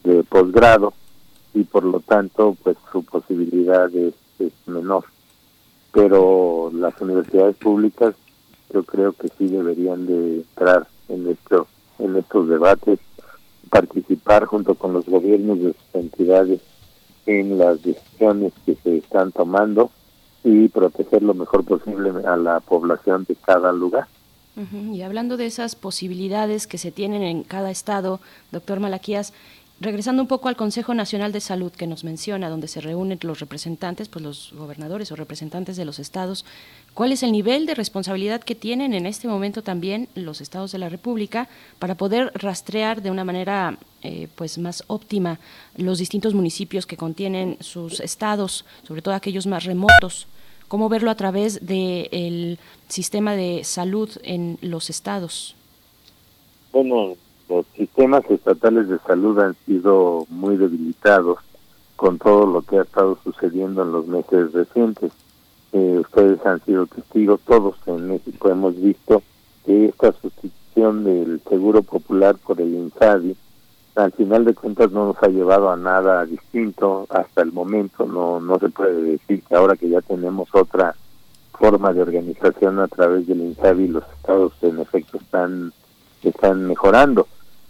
de 0.03 0.23
posgrado 0.23 0.93
y 1.53 1.63
por 1.63 1.83
lo 1.83 1.99
tanto, 1.99 2.55
pues 2.63 2.77
su 2.91 3.03
posibilidad 3.03 3.89
es 3.95 4.13
menor 4.67 5.05
pero 5.91 6.71
las 6.73 6.99
universidades 7.01 7.55
públicas 7.57 8.15
yo 8.73 8.83
creo 8.83 9.13
que 9.13 9.29
sí 9.37 9.47
deberían 9.47 10.05
de 10.05 10.35
entrar 10.37 10.87
en 11.07 11.27
esto 11.27 11.67
en 11.97 12.15
estos 12.15 12.47
debates 12.47 12.99
participar 13.69 14.45
junto 14.45 14.75
con 14.75 14.93
los 14.93 15.05
gobiernos 15.05 15.59
de 15.59 15.73
sus 15.73 15.95
entidades 15.95 16.61
en 17.25 17.57
las 17.57 17.81
decisiones 17.83 18.53
que 18.65 18.75
se 18.75 18.97
están 18.97 19.31
tomando 19.31 19.91
y 20.43 20.69
proteger 20.69 21.21
lo 21.21 21.33
mejor 21.33 21.65
posible 21.65 22.11
a 22.25 22.37
la 22.37 22.59
población 22.61 23.25
de 23.27 23.35
cada 23.35 23.71
lugar. 23.71 24.07
Y 24.71 25.03
hablando 25.03 25.37
de 25.37 25.45
esas 25.45 25.75
posibilidades 25.75 26.67
que 26.67 26.77
se 26.77 26.91
tienen 26.91 27.21
en 27.21 27.43
cada 27.43 27.71
estado, 27.71 28.19
doctor 28.51 28.81
Malaquías, 28.81 29.33
Regresando 29.81 30.21
un 30.21 30.27
poco 30.27 30.49
al 30.49 30.57
Consejo 30.57 30.93
Nacional 30.93 31.31
de 31.31 31.39
Salud 31.39 31.71
que 31.71 31.87
nos 31.87 32.03
menciona, 32.03 32.49
donde 32.49 32.67
se 32.67 32.81
reúnen 32.81 33.17
los 33.21 33.39
representantes, 33.39 34.09
pues 34.09 34.21
los 34.21 34.51
gobernadores 34.53 35.09
o 35.13 35.15
representantes 35.15 35.77
de 35.77 35.85
los 35.85 35.99
estados, 35.99 36.43
¿cuál 36.93 37.13
es 37.13 37.23
el 37.23 37.31
nivel 37.31 37.65
de 37.65 37.75
responsabilidad 37.75 38.41
que 38.41 38.55
tienen 38.55 38.93
en 38.93 39.05
este 39.05 39.29
momento 39.29 39.61
también 39.61 40.09
los 40.15 40.41
estados 40.41 40.73
de 40.73 40.79
la 40.79 40.89
República 40.89 41.47
para 41.79 41.95
poder 41.95 42.33
rastrear 42.35 43.01
de 43.01 43.09
una 43.09 43.23
manera 43.23 43.77
eh, 44.03 44.27
pues 44.35 44.57
más 44.57 44.83
óptima 44.87 45.39
los 45.77 45.97
distintos 45.97 46.33
municipios 46.33 46.85
que 46.85 46.97
contienen 46.97 47.55
sus 47.61 48.01
estados, 48.01 48.65
sobre 48.85 49.01
todo 49.01 49.13
aquellos 49.13 49.47
más 49.47 49.63
remotos? 49.63 50.27
¿Cómo 50.67 50.89
verlo 50.89 51.09
a 51.09 51.15
través 51.15 51.65
del 51.65 52.59
sistema 52.89 53.33
de 53.33 53.63
salud 53.63 54.09
en 54.23 54.57
los 54.61 54.89
estados? 54.89 55.55
Bueno, 56.73 57.15
los 57.49 57.65
sistemas 57.75 58.23
estatales 58.29 58.87
de 58.87 58.99
salud 58.99 59.39
han 59.39 59.55
sido 59.65 60.25
muy 60.29 60.55
debilitados 60.55 61.39
con 61.95 62.19
todo 62.19 62.45
lo 62.45 62.61
que 62.61 62.77
ha 62.77 62.83
estado 62.83 63.17
sucediendo 63.23 63.81
en 63.81 63.91
los 63.91 64.07
meses 64.07 64.53
recientes. 64.53 65.11
Eh, 65.73 65.97
ustedes 65.99 66.45
han 66.45 66.63
sido 66.63 66.85
testigos, 66.85 67.41
todos 67.41 67.75
en 67.87 68.07
México 68.07 68.49
hemos 68.49 68.79
visto 68.79 69.21
que 69.65 69.85
esta 69.85 70.11
sustitución 70.13 71.03
del 71.03 71.41
Seguro 71.49 71.81
Popular 71.81 72.37
por 72.37 72.61
el 72.61 72.73
INSABI, 72.73 73.35
al 73.95 74.11
final 74.13 74.45
de 74.45 74.53
cuentas 74.53 74.91
no 74.91 75.07
nos 75.07 75.21
ha 75.21 75.27
llevado 75.27 75.69
a 75.69 75.75
nada 75.75 76.25
distinto 76.25 77.05
hasta 77.09 77.41
el 77.41 77.51
momento, 77.51 78.05
no, 78.05 78.39
no 78.39 78.59
se 78.59 78.69
puede 78.69 79.01
decir 79.01 79.43
que 79.43 79.55
ahora 79.55 79.75
que 79.75 79.89
ya 79.89 80.01
tenemos 80.01 80.47
otra 80.53 80.95
forma 81.51 81.91
de 81.91 82.03
organización 82.03 82.79
a 82.79 82.87
través 82.87 83.27
del 83.27 83.41
INSABI 83.41 83.87
los 83.89 84.03
estados 84.15 84.53
en 84.61 84.79
efecto 84.79 85.17
están, 85.17 85.73
están 86.23 86.65
mejorando 86.65 87.27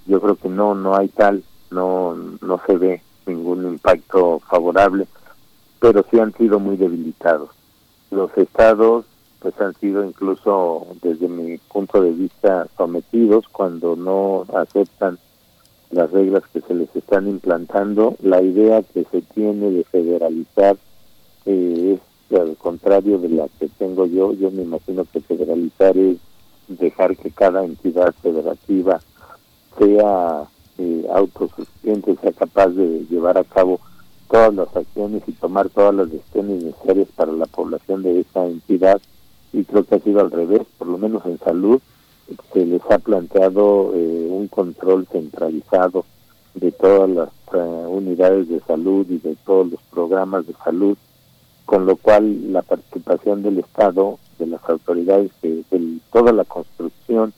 yo 0.10 0.20
creo 0.20 0.36
que 0.36 0.50
no 0.50 0.76
no 0.76 0.96
hay 0.96 1.08
tal 1.08 1.44
no 1.72 2.16
no 2.42 2.62
se 2.66 2.76
ve 2.76 3.02
ningún 3.26 3.64
impacto 3.66 4.40
favorable 4.40 5.08
pero 5.80 6.06
sí 6.10 6.20
han 6.20 6.34
sido 6.34 6.60
muy 6.60 6.78
debilitados. 6.78 7.50
Los 8.12 8.36
estados 8.38 9.06
pues 9.40 9.60
han 9.62 9.74
sido 9.76 10.04
incluso 10.04 10.86
desde 11.02 11.30
mi 11.30 11.58
punto 11.58 12.02
de 12.02 12.12
vista 12.12 12.68
sometidos 12.76 13.48
cuando 13.48 13.96
no 13.96 14.46
aceptan 14.54 15.18
las 15.92 16.12
reglas 16.12 16.44
que 16.52 16.60
se 16.60 16.74
les 16.74 16.94
están 16.94 17.28
implantando. 17.28 18.16
La 18.22 18.42
idea 18.42 18.84
que 18.84 19.06
se 19.06 19.22
tiene 19.22 19.72
de 19.72 19.86
federalizar 19.86 20.76
eh, 21.46 21.98
es 21.98 22.38
al 22.38 22.58
contrario 22.58 23.18
de 23.18 23.30
la 23.30 23.48
que 23.60 23.70
tengo 23.70 24.06
yo 24.06 24.34
yo 24.34 24.52
me 24.52 24.62
imagino 24.62 25.04
que 25.12 25.20
federalizar 25.20 25.98
es 25.98 26.18
dejar 26.68 27.18
que 27.18 27.32
cada 27.32 27.64
entidad 27.64 28.14
federativa 28.22 29.00
sea 29.80 30.44
eh, 30.78 31.08
autosuficiente, 31.12 32.16
sea 32.22 32.32
capaz 32.34 32.68
de 32.68 33.06
llevar 33.10 33.38
a 33.38 33.44
cabo 33.44 33.80
todas 34.30 34.54
las 34.54 34.76
acciones 34.76 35.24
y 35.26 35.32
tomar 35.32 35.70
todas 35.70 35.96
las 35.96 36.12
decisiones 36.12 36.64
necesarias 36.64 37.08
para 37.16 37.32
la 37.32 37.48
población 37.48 38.04
de 38.04 38.20
esa 38.20 38.46
entidad. 38.46 39.02
Y 39.52 39.64
creo 39.64 39.84
que 39.84 39.96
ha 39.96 40.00
sido 40.00 40.20
al 40.20 40.30
revés, 40.30 40.62
por 40.78 40.88
lo 40.88 40.98
menos 41.00 41.26
en 41.26 41.40
salud 41.40 41.82
se 42.54 42.66
les 42.66 42.82
ha 42.92 43.00
planteado 43.00 43.92
eh, 43.96 44.28
un 44.30 44.48
control 44.48 45.08
centralizado 45.12 46.06
de 46.54 46.72
todas 46.72 47.10
las 47.10 47.30
eh, 47.54 47.86
unidades 47.88 48.50
de 48.50 48.60
salud 48.62 49.06
y 49.10 49.18
de 49.18 49.36
todos 49.46 49.72
los 49.72 49.82
programas 49.90 50.46
de 50.46 50.54
salud, 50.64 50.98
con 51.66 51.86
lo 51.86 51.96
cual 51.96 52.52
la 52.52 52.62
participación 52.62 53.44
del 53.44 53.60
Estado, 53.60 54.20
de 54.38 54.48
las 54.48 54.62
autoridades, 54.70 55.32
de 55.42 55.64
toda 56.12 56.32
la 56.32 56.44
construcción 56.44 57.34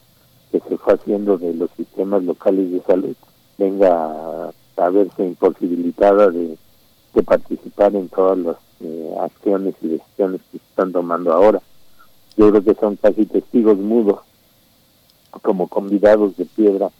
que 0.52 0.60
se 0.60 0.76
fue 0.76 0.92
haciendo 0.94 1.38
de 1.38 1.54
los 1.54 1.70
sistemas 1.76 2.22
locales 2.22 2.70
de 2.70 2.80
salud 2.82 3.16
venga 3.58 4.52
a, 4.76 4.90
verse 4.90 5.24
imposibilitada 5.24 6.28
de, 6.30 6.56
participar 7.24 7.94
en 7.94 8.08
todas 8.08 8.38
las 8.38 8.56
eh, 8.80 9.14
acciones 9.20 9.74
y 9.80 9.88
decisiones 9.88 10.40
que 10.50 10.58
se 10.58 10.64
están 10.64 10.90
tomando 10.92 11.32
ahora. 11.32 11.62
Yo 12.36 12.50
creo 12.50 12.64
que 12.64 12.74
son 12.74 12.96
casi 12.96 13.26
testigos 13.26 13.78
mudos, 13.78 14.20
como 15.42 15.68
convidados 15.68 16.36
de 16.36 16.46
piedra 16.46 16.90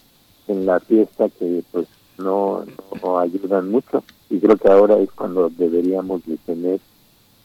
en 0.47 0.65
la 0.65 0.79
fiesta 0.81 1.29
que 1.29 1.65
pues 1.73 1.89
no, 2.19 2.65
no 3.03 3.19
ayudan 3.19 3.71
mucho 3.71 4.05
y 4.31 4.39
creo 4.39 4.57
que 4.57 4.71
ahora 4.71 4.99
es 4.99 5.11
cuando 5.13 5.51
deberíamos 5.51 6.25
de 6.25 6.37
tener 6.39 6.81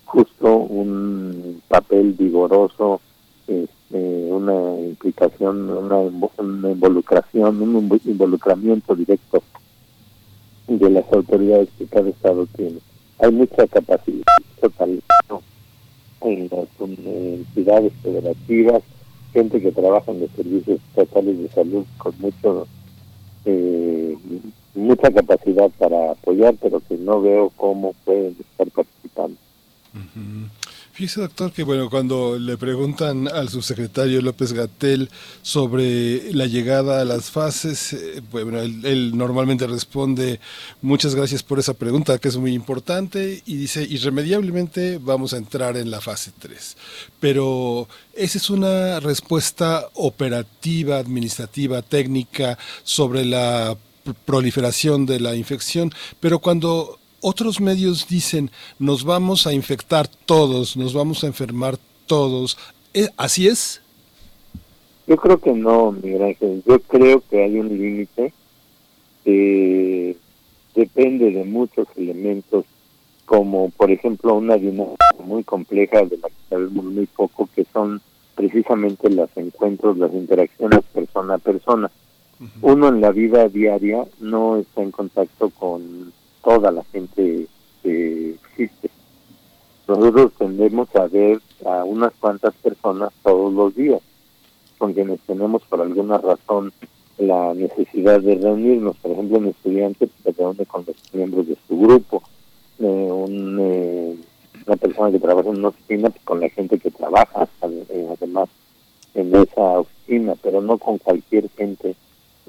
justo 0.05 0.55
un 0.55 1.61
papel 1.67 2.13
vigoroso 2.13 3.01
este, 3.47 4.31
una 4.31 4.79
implicación, 4.79 5.69
una, 5.69 6.03
involucración, 6.71 7.61
un 7.61 7.99
involucramiento 8.05 8.95
directo 8.95 9.41
de 10.67 10.89
las 10.89 11.11
autoridades 11.11 11.69
que 11.77 11.85
cada 11.85 12.09
estado 12.09 12.45
tiene. 12.55 12.79
Hay 13.19 13.31
mucha 13.31 13.65
capacidad, 13.67 14.25
en 16.21 16.49
las 16.51 16.67
entidades 16.79 17.93
federativas, 18.03 18.83
gente 19.33 19.61
que 19.61 19.71
trabaja 19.71 20.11
en 20.11 20.21
los 20.21 20.31
servicios 20.31 20.79
estatales 20.89 21.37
de 21.39 21.49
salud 21.49 21.85
con 21.97 22.13
mucho 22.19 22.67
eh, 23.45 24.17
mucha 24.75 25.11
capacidad 25.11 25.69
para 25.77 26.11
apoyar, 26.11 26.55
pero 26.61 26.81
que 26.81 26.97
no 26.97 27.21
veo 27.21 27.51
cómo 27.55 27.93
pueden 28.05 28.35
estar 28.39 28.69
participando. 28.71 29.37
Fíjese, 30.97 31.21
doctor, 31.21 31.51
que 31.51 31.61
bueno, 31.61 31.91
cuando 31.91 32.39
le 32.39 32.57
preguntan 32.57 33.27
al 33.27 33.49
subsecretario 33.49 34.19
López 34.19 34.51
Gatel 34.51 35.11
sobre 35.43 36.33
la 36.33 36.47
llegada 36.47 37.01
a 37.01 37.05
las 37.05 37.29
fases, 37.29 37.93
eh, 37.93 38.23
bueno, 38.31 38.59
él, 38.59 39.15
normalmente 39.15 39.67
responde 39.67 40.39
muchas 40.81 41.13
gracias 41.13 41.43
por 41.43 41.59
esa 41.59 41.75
pregunta, 41.75 42.17
que 42.17 42.29
es 42.29 42.37
muy 42.37 42.51
importante, 42.55 43.43
y 43.45 43.57
dice, 43.57 43.83
irremediablemente 43.83 44.97
vamos 44.97 45.33
a 45.33 45.37
entrar 45.37 45.77
en 45.77 45.91
la 45.91 46.01
fase 46.01 46.31
3. 46.39 46.77
Pero 47.19 47.87
esa 48.15 48.39
es 48.39 48.49
una 48.49 48.99
respuesta 48.99 49.85
operativa, 49.93 50.97
administrativa, 50.97 51.83
técnica 51.83 52.57
sobre 52.81 53.23
la 53.23 53.77
proliferación 54.25 55.05
de 55.05 55.19
la 55.19 55.35
infección, 55.35 55.93
pero 56.19 56.39
cuando 56.39 56.97
otros 57.21 57.59
medios 57.59 58.07
dicen, 58.07 58.51
nos 58.79 59.03
vamos 59.03 59.47
a 59.47 59.53
infectar 59.53 60.07
todos, 60.07 60.77
nos 60.77 60.93
vamos 60.93 61.23
a 61.23 61.27
enfermar 61.27 61.77
todos. 62.05 62.57
¿E-, 62.93 63.09
¿Así 63.17 63.47
es? 63.47 63.81
Yo 65.07 65.15
creo 65.17 65.39
que 65.39 65.53
no, 65.53 65.93
Miguel 65.93 66.23
Ángel. 66.23 66.63
Yo 66.65 66.79
creo 66.79 67.23
que 67.29 67.43
hay 67.43 67.59
un 67.59 67.69
límite 67.69 68.33
que 69.23 70.17
depende 70.75 71.31
de 71.31 71.43
muchos 71.43 71.87
elementos, 71.95 72.65
como 73.25 73.69
por 73.71 73.89
ejemplo 73.89 74.35
una 74.35 74.57
dinámica 74.57 74.97
muy 75.23 75.43
compleja 75.43 76.03
de 76.03 76.17
la 76.17 76.27
que 76.29 76.35
sabemos 76.49 76.85
muy 76.85 77.05
poco, 77.07 77.49
que 77.55 77.65
son 77.73 78.01
precisamente 78.35 79.09
los 79.09 79.29
encuentros, 79.35 79.97
las 79.97 80.13
interacciones 80.13 80.81
persona 80.93 81.35
a 81.35 81.39
persona. 81.39 81.91
Uno 82.61 82.89
en 82.89 83.01
la 83.01 83.11
vida 83.11 83.47
diaria 83.47 84.05
no 84.19 84.57
está 84.57 84.83
en 84.83 84.91
contacto 84.91 85.49
con 85.49 86.13
toda 86.47 86.71
la 86.71 86.83
gente 86.93 87.45
que 87.83 88.29
existe. 88.29 88.89
Nosotros 89.85 90.31
tendemos 90.37 90.87
a 90.95 91.05
ver 91.07 91.41
a 91.65 91.83
unas 91.83 92.13
cuantas 92.21 92.53
personas 92.55 93.11
todos 93.21 93.51
los 93.51 93.75
días, 93.75 93.99
con 94.77 94.93
quienes 94.93 95.19
tenemos 95.27 95.61
por 95.63 95.81
alguna 95.81 96.19
razón 96.19 96.71
la 97.17 97.53
necesidad 97.53 98.21
de 98.21 98.35
reunirnos. 98.35 98.95
Por 98.95 99.11
ejemplo, 99.11 99.39
un 99.39 99.47
estudiante 99.47 100.07
se 100.23 100.31
reúne 100.31 100.65
con 100.65 100.85
los 100.87 100.95
miembros 101.11 101.49
de 101.49 101.57
su 101.67 101.77
grupo, 101.77 102.23
eh, 102.79 102.85
un, 103.11 103.57
eh, 103.59 104.15
una 104.65 104.77
persona 104.77 105.11
que 105.11 105.19
trabaja 105.19 105.49
en 105.49 105.57
una 105.57 105.67
oficina 105.67 106.09
pues, 106.09 106.23
con 106.23 106.39
la 106.39 106.47
gente 106.47 106.79
que 106.79 106.91
trabaja 106.91 107.49
eh, 107.89 108.07
además 108.09 108.47
en 109.15 109.35
esa 109.35 109.79
oficina, 109.79 110.35
pero 110.41 110.61
no 110.61 110.77
con 110.77 110.97
cualquier 110.97 111.49
gente 111.57 111.97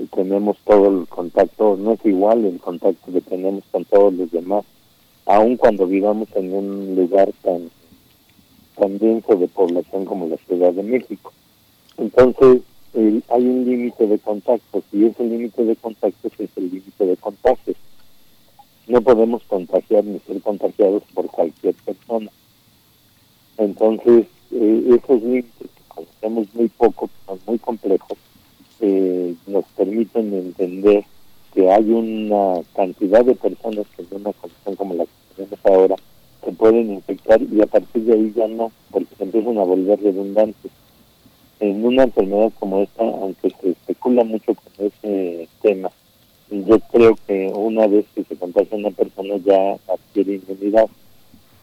tenemos 0.07 0.57
todo 0.65 0.89
el 0.89 1.09
contacto, 1.09 1.77
no 1.77 1.93
es 1.93 2.05
igual 2.05 2.45
el 2.45 2.59
contacto 2.59 3.13
que 3.13 3.21
tenemos 3.21 3.65
con 3.71 3.85
todos 3.85 4.15
los 4.15 4.31
demás, 4.31 4.65
aun 5.27 5.57
cuando 5.57 5.87
vivamos 5.87 6.29
en 6.35 6.55
un 6.55 6.95
lugar 6.95 7.31
tan, 7.43 7.71
tan 8.77 8.99
denso 8.99 9.35
de 9.35 9.49
población 9.49 10.05
como 10.05 10.29
la 10.29 10.37
Ciudad 10.39 10.73
de 10.73 10.83
México. 10.83 11.33
Entonces, 11.97 12.63
hay 12.95 13.47
un 13.47 13.65
límite 13.65 14.07
de 14.07 14.19
contactos 14.19 14.85
y 14.93 15.05
ese 15.05 15.25
límite 15.25 15.65
de 15.65 15.77
contactos 15.77 16.33
es 16.39 16.51
el 16.57 16.71
límite 16.71 17.07
de 17.07 17.17
contagios. 17.17 17.77
No 18.87 19.03
podemos 19.03 19.43
contagiar 19.45 20.05
ni 20.05 20.19
ser 20.21 20.41
contagiados 20.41 21.03
por 21.13 21.27
cualquier 21.27 21.75
persona. 21.75 22.31
Entonces, 23.59 24.27
eh, 24.53 24.99
esos 24.99 25.23
límites 25.23 25.53
que 25.59 25.83
conocemos 25.89 26.47
muy 26.55 26.69
poco, 26.69 27.11
son 27.27 27.39
muy 27.47 27.59
complejos, 27.59 28.17
eh, 28.81 29.35
nos 29.47 29.65
permiten 29.77 30.33
entender 30.33 31.05
que 31.55 31.71
hay 31.71 31.91
una 31.91 32.63
cantidad 32.75 33.25
de 33.25 33.35
personas 33.35 33.87
que 33.97 34.03
en 34.03 34.21
una 34.21 34.33
condición 34.33 34.77
como 34.77 34.95
la 34.95 35.05
que 35.05 35.11
tenemos 35.37 35.59
ahora 35.65 35.97
se 36.45 36.53
pueden 36.53 36.93
infectar 36.93 37.41
y 37.43 37.61
a 37.61 37.67
partir 37.67 38.05
de 38.05 38.13
ahí 38.13 38.33
ya 38.37 38.47
no, 38.47 38.71
porque 38.91 39.15
se 39.17 39.25
empiezan 39.25 39.59
a 39.59 39.65
volver 39.65 40.01
redundantes. 40.01 40.71
En 41.61 41.85
una 41.85 42.05
enfermedad 42.05 42.53
como 42.61 42.83
esta, 42.83 43.03
aunque 43.03 43.51
se 43.61 43.71
especula 43.71 44.23
mucho 44.23 44.55
con 44.55 44.87
ese 44.87 45.49
tema, 45.61 45.91
yo 46.51 46.79
creo 46.93 47.17
que 47.27 47.49
una 47.49 47.87
vez 47.89 48.07
que 48.15 48.23
se 48.25 48.37
contagia 48.37 48.79
una 48.79 48.91
persona 48.91 49.37
ya 49.45 49.77
adquiere 49.93 50.35
inmunidad 50.37 50.89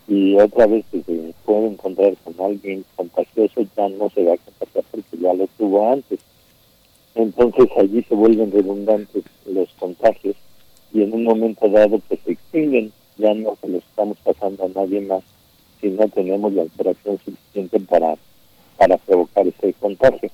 y 0.08 0.36
otra 0.36 0.68
vez 0.68 0.86
que 0.92 1.02
se 1.02 1.34
puede 1.46 1.68
encontrar 1.68 2.14
con 2.24 2.36
alguien 2.46 2.84
contagioso 2.96 3.62
ya 3.76 3.90
no 3.90 4.10
se 4.10 4.24
va 4.24 4.34
a 4.34 4.38
contagiar 4.38 4.84
porque 4.92 5.18
ya 5.18 5.34
lo 5.34 5.48
tuvo 5.58 5.92
antes 5.92 6.20
entonces 7.16 7.70
allí 7.78 8.04
se 8.04 8.14
vuelven 8.14 8.52
redundantes 8.52 9.24
los 9.46 9.70
contagios 9.80 10.36
y 10.94 11.02
en 11.02 11.14
un 11.14 11.24
momento 11.24 11.68
dado 11.70 12.00
pues 12.00 12.20
se 12.26 12.34
extinguen, 12.34 12.92
ya 13.18 13.34
no 13.34 13.58
se 13.62 13.70
los 13.70 13.84
estamos 13.84 14.18
pasando 14.24 14.66
a 14.66 14.70
nadie 14.70 15.02
más 15.02 15.24
si 15.80 15.90
no 15.90 16.08
tenemos 16.10 16.54
la 16.54 16.64
interacción 16.64 17.18
suficiente 17.24 17.80
para, 17.80 18.16
para 18.78 18.98
provocar 18.98 19.48
ese 19.48 19.74
contagio. 19.74 20.30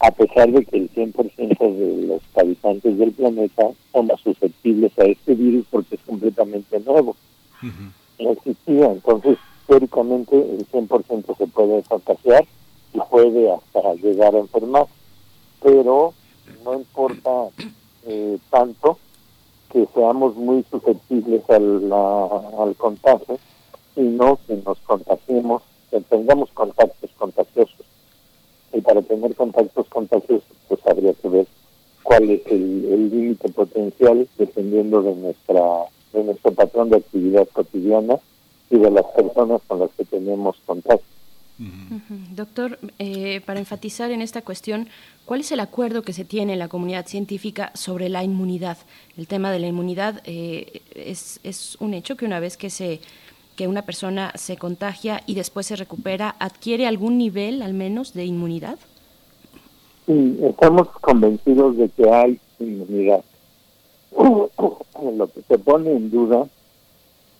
A 0.00 0.10
pesar 0.10 0.50
de 0.50 0.64
que 0.64 0.76
el 0.76 0.90
100% 0.90 1.76
de 1.76 2.06
los 2.06 2.20
habitantes 2.36 2.98
del 2.98 3.12
planeta 3.12 3.70
son 3.92 4.06
más 4.06 4.20
susceptibles 4.20 4.98
a 4.98 5.04
este 5.04 5.34
virus 5.34 5.66
porque 5.70 5.94
es 5.94 6.00
completamente 6.02 6.80
nuevo. 6.80 7.16
No 8.18 8.30
existía, 8.32 8.90
entonces 8.90 9.38
teóricamente 9.66 10.36
el 10.36 10.66
100% 10.68 11.36
se 11.36 11.46
puede 11.46 11.82
contagiar 11.82 12.44
y 12.92 12.98
puede 13.10 13.50
hasta 13.50 13.94
llegar 13.94 14.34
a 14.34 14.40
enfermar 14.40 14.86
pero 15.64 16.12
no 16.62 16.74
importa 16.74 17.48
eh, 18.06 18.38
tanto 18.50 18.98
que 19.72 19.88
seamos 19.94 20.36
muy 20.36 20.62
susceptibles 20.70 21.42
al, 21.48 21.90
al 21.90 22.76
contagio, 22.76 23.38
sino 23.94 24.38
que 24.46 24.56
nos 24.56 24.78
contagiemos, 24.80 25.62
que 25.90 26.00
tengamos 26.02 26.50
contactos 26.50 27.10
contagiosos. 27.16 27.86
Y 28.74 28.80
para 28.82 29.00
tener 29.00 29.34
contactos 29.34 29.88
contagiosos, 29.88 30.44
pues 30.68 30.86
habría 30.86 31.14
que 31.14 31.28
ver 31.30 31.46
cuál 32.02 32.30
es 32.30 32.46
el 32.46 33.10
límite 33.10 33.48
potencial 33.48 34.28
dependiendo 34.36 35.00
de 35.00 35.14
nuestra 35.14 35.62
de 36.12 36.24
nuestro 36.24 36.52
patrón 36.52 36.90
de 36.90 36.98
actividad 36.98 37.48
cotidiana 37.52 38.18
y 38.70 38.78
de 38.78 38.90
las 38.90 39.06
personas 39.06 39.62
con 39.66 39.80
las 39.80 39.90
que 39.92 40.04
tenemos 40.04 40.56
contacto. 40.66 41.13
Doctor, 41.56 42.80
eh, 42.98 43.40
para 43.46 43.60
enfatizar 43.60 44.10
en 44.10 44.22
esta 44.22 44.42
cuestión, 44.42 44.88
¿cuál 45.24 45.40
es 45.40 45.52
el 45.52 45.60
acuerdo 45.60 46.02
que 46.02 46.12
se 46.12 46.24
tiene 46.24 46.54
en 46.54 46.58
la 46.58 46.68
comunidad 46.68 47.06
científica 47.06 47.70
sobre 47.74 48.08
la 48.08 48.24
inmunidad? 48.24 48.76
El 49.16 49.28
tema 49.28 49.52
de 49.52 49.60
la 49.60 49.68
inmunidad 49.68 50.20
eh, 50.24 50.82
es, 50.94 51.76
un 51.78 51.94
hecho 51.94 52.16
que 52.16 52.24
una 52.24 52.40
vez 52.40 52.56
que 52.56 52.70
se 52.70 53.00
que 53.56 53.68
una 53.68 53.82
persona 53.82 54.32
se 54.34 54.56
contagia 54.56 55.22
y 55.26 55.36
después 55.36 55.66
se 55.66 55.76
recupera, 55.76 56.34
adquiere 56.40 56.88
algún 56.88 57.18
nivel 57.18 57.62
al 57.62 57.72
menos 57.72 58.12
de 58.12 58.24
inmunidad. 58.24 58.80
Sí, 60.06 60.40
estamos 60.42 60.88
convencidos 61.00 61.76
de 61.76 61.88
que 61.90 62.10
hay 62.10 62.40
inmunidad. 62.58 63.22
Lo 64.16 65.28
que 65.28 65.42
se 65.46 65.56
pone 65.56 65.92
en 65.92 66.10
duda 66.10 66.48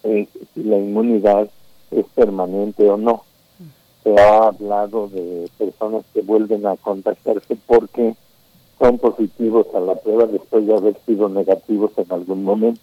es 0.05 0.29
si 0.55 0.63
la 0.63 0.79
inmunidad 0.79 1.51
es 1.91 2.07
permanente 2.15 2.89
o 2.89 2.97
no 2.97 3.25
se 4.05 4.21
ha 4.21 4.49
hablado 4.49 5.09
de 5.09 5.51
personas 5.59 6.05
que 6.13 6.21
vuelven 6.21 6.67
a 6.67 6.77
contagiarse 6.77 7.57
porque 7.67 8.15
son 8.79 8.99
positivos 8.99 9.67
a 9.75 9.81
la 9.81 9.95
prueba 9.95 10.27
después 10.27 10.67
de 10.67 10.77
haber 10.77 10.97
sido 11.07 11.29
negativos 11.31 11.91
en 11.97 12.13
algún 12.13 12.45
momento. 12.45 12.81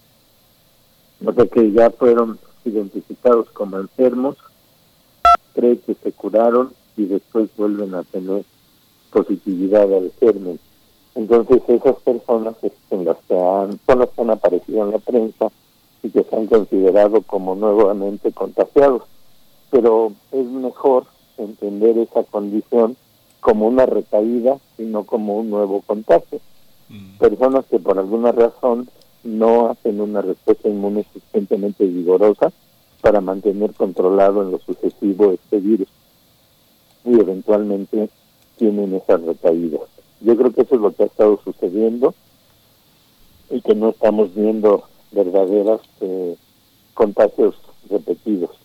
O 1.24 1.32
sea 1.32 1.46
que 1.46 1.70
ya 1.70 1.90
fueron 1.90 2.38
identificados 2.64 3.48
como 3.50 3.78
enfermos, 3.78 4.36
cree 5.54 5.78
que 5.78 5.94
se 5.94 6.10
curaron 6.10 6.72
y 6.96 7.04
después 7.04 7.48
vuelven 7.56 7.94
a 7.94 8.02
tener 8.02 8.44
positividad 9.12 9.84
al 9.94 10.10
germen. 10.18 10.58
Entonces 11.14 11.62
esas 11.68 11.96
personas 12.00 12.56
en 12.90 13.04
las 13.04 13.18
que 13.28 13.38
han, 13.38 13.78
son 13.86 13.98
las 14.00 14.08
que 14.10 14.22
han 14.22 14.30
aparecido 14.30 14.84
en 14.84 14.90
la 14.90 14.98
prensa 14.98 15.52
y 16.02 16.10
que 16.10 16.24
se 16.24 16.36
han 16.36 16.46
considerado 16.46 17.22
como 17.22 17.54
nuevamente 17.54 18.32
contagiados 18.32 19.02
pero 19.72 20.12
es 20.32 20.44
mejor 20.44 21.06
entender 21.38 21.96
esa 21.96 22.22
condición 22.24 22.94
como 23.40 23.66
una 23.66 23.86
recaída 23.86 24.58
y 24.78 24.82
no 24.82 25.04
como 25.04 25.38
un 25.38 25.48
nuevo 25.50 25.80
contagio. 25.80 26.40
Mm. 26.90 27.16
Personas 27.16 27.64
que 27.64 27.78
por 27.78 27.98
alguna 27.98 28.32
razón 28.32 28.88
no 29.24 29.70
hacen 29.70 30.00
una 30.02 30.20
respuesta 30.20 30.68
inmune 30.68 31.06
suficientemente 31.10 31.86
vigorosa 31.86 32.52
para 33.00 33.22
mantener 33.22 33.72
controlado 33.72 34.42
en 34.42 34.50
lo 34.50 34.58
sucesivo 34.58 35.32
este 35.32 35.58
virus 35.58 35.88
y 37.06 37.18
eventualmente 37.18 38.10
tienen 38.58 38.94
esas 38.94 39.22
recaídas. 39.22 39.88
Yo 40.20 40.36
creo 40.36 40.52
que 40.52 40.60
eso 40.60 40.74
es 40.74 40.80
lo 40.82 40.92
que 40.92 41.04
ha 41.04 41.06
estado 41.06 41.40
sucediendo 41.42 42.14
y 43.50 43.62
que 43.62 43.74
no 43.74 43.88
estamos 43.88 44.34
viendo 44.34 44.84
verdaderas 45.12 45.80
eh, 46.02 46.36
contagios 46.92 47.54
repetidos. 47.88 48.61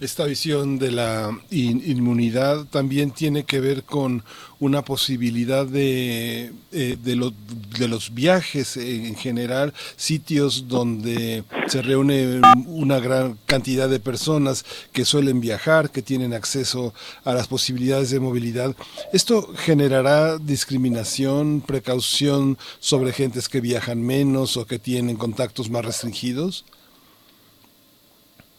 Esta 0.00 0.26
visión 0.26 0.78
de 0.78 0.92
la 0.92 1.36
inmunidad 1.50 2.66
también 2.66 3.10
tiene 3.10 3.44
que 3.44 3.58
ver 3.58 3.82
con 3.82 4.22
una 4.60 4.82
posibilidad 4.82 5.66
de, 5.66 6.52
eh, 6.72 6.96
de, 7.02 7.32
de, 7.78 7.88
los 7.88 8.14
viajes 8.14 8.76
en 8.76 9.16
general, 9.16 9.74
sitios 9.96 10.68
donde 10.68 11.42
se 11.66 11.82
reúne 11.82 12.40
una 12.66 13.00
gran 13.00 13.38
cantidad 13.46 13.88
de 13.88 13.98
personas 13.98 14.64
que 14.92 15.04
suelen 15.04 15.40
viajar, 15.40 15.90
que 15.90 16.02
tienen 16.02 16.32
acceso 16.32 16.94
a 17.24 17.34
las 17.34 17.48
posibilidades 17.48 18.10
de 18.10 18.20
movilidad. 18.20 18.76
¿Esto 19.12 19.52
generará 19.56 20.38
discriminación, 20.38 21.60
precaución 21.60 22.56
sobre 22.78 23.12
gentes 23.12 23.48
que 23.48 23.60
viajan 23.60 24.00
menos 24.00 24.56
o 24.56 24.66
que 24.66 24.78
tienen 24.78 25.16
contactos 25.16 25.70
más 25.70 25.84
restringidos? 25.84 26.64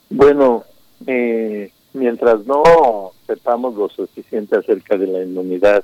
Bueno, 0.10 0.64
eh, 1.06 1.72
mientras 1.94 2.46
no 2.46 2.64
sepamos 3.28 3.76
lo 3.76 3.90
suficiente 3.90 4.58
acerca 4.58 4.98
de 4.98 5.08
la 5.08 5.24
inmunidad 5.24 5.84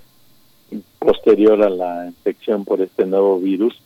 posterior 0.98 1.62
a 1.62 1.70
la 1.70 2.08
infección 2.08 2.66
por 2.66 2.82
este 2.82 3.06
nuevo 3.06 3.40
virus, 3.40 3.80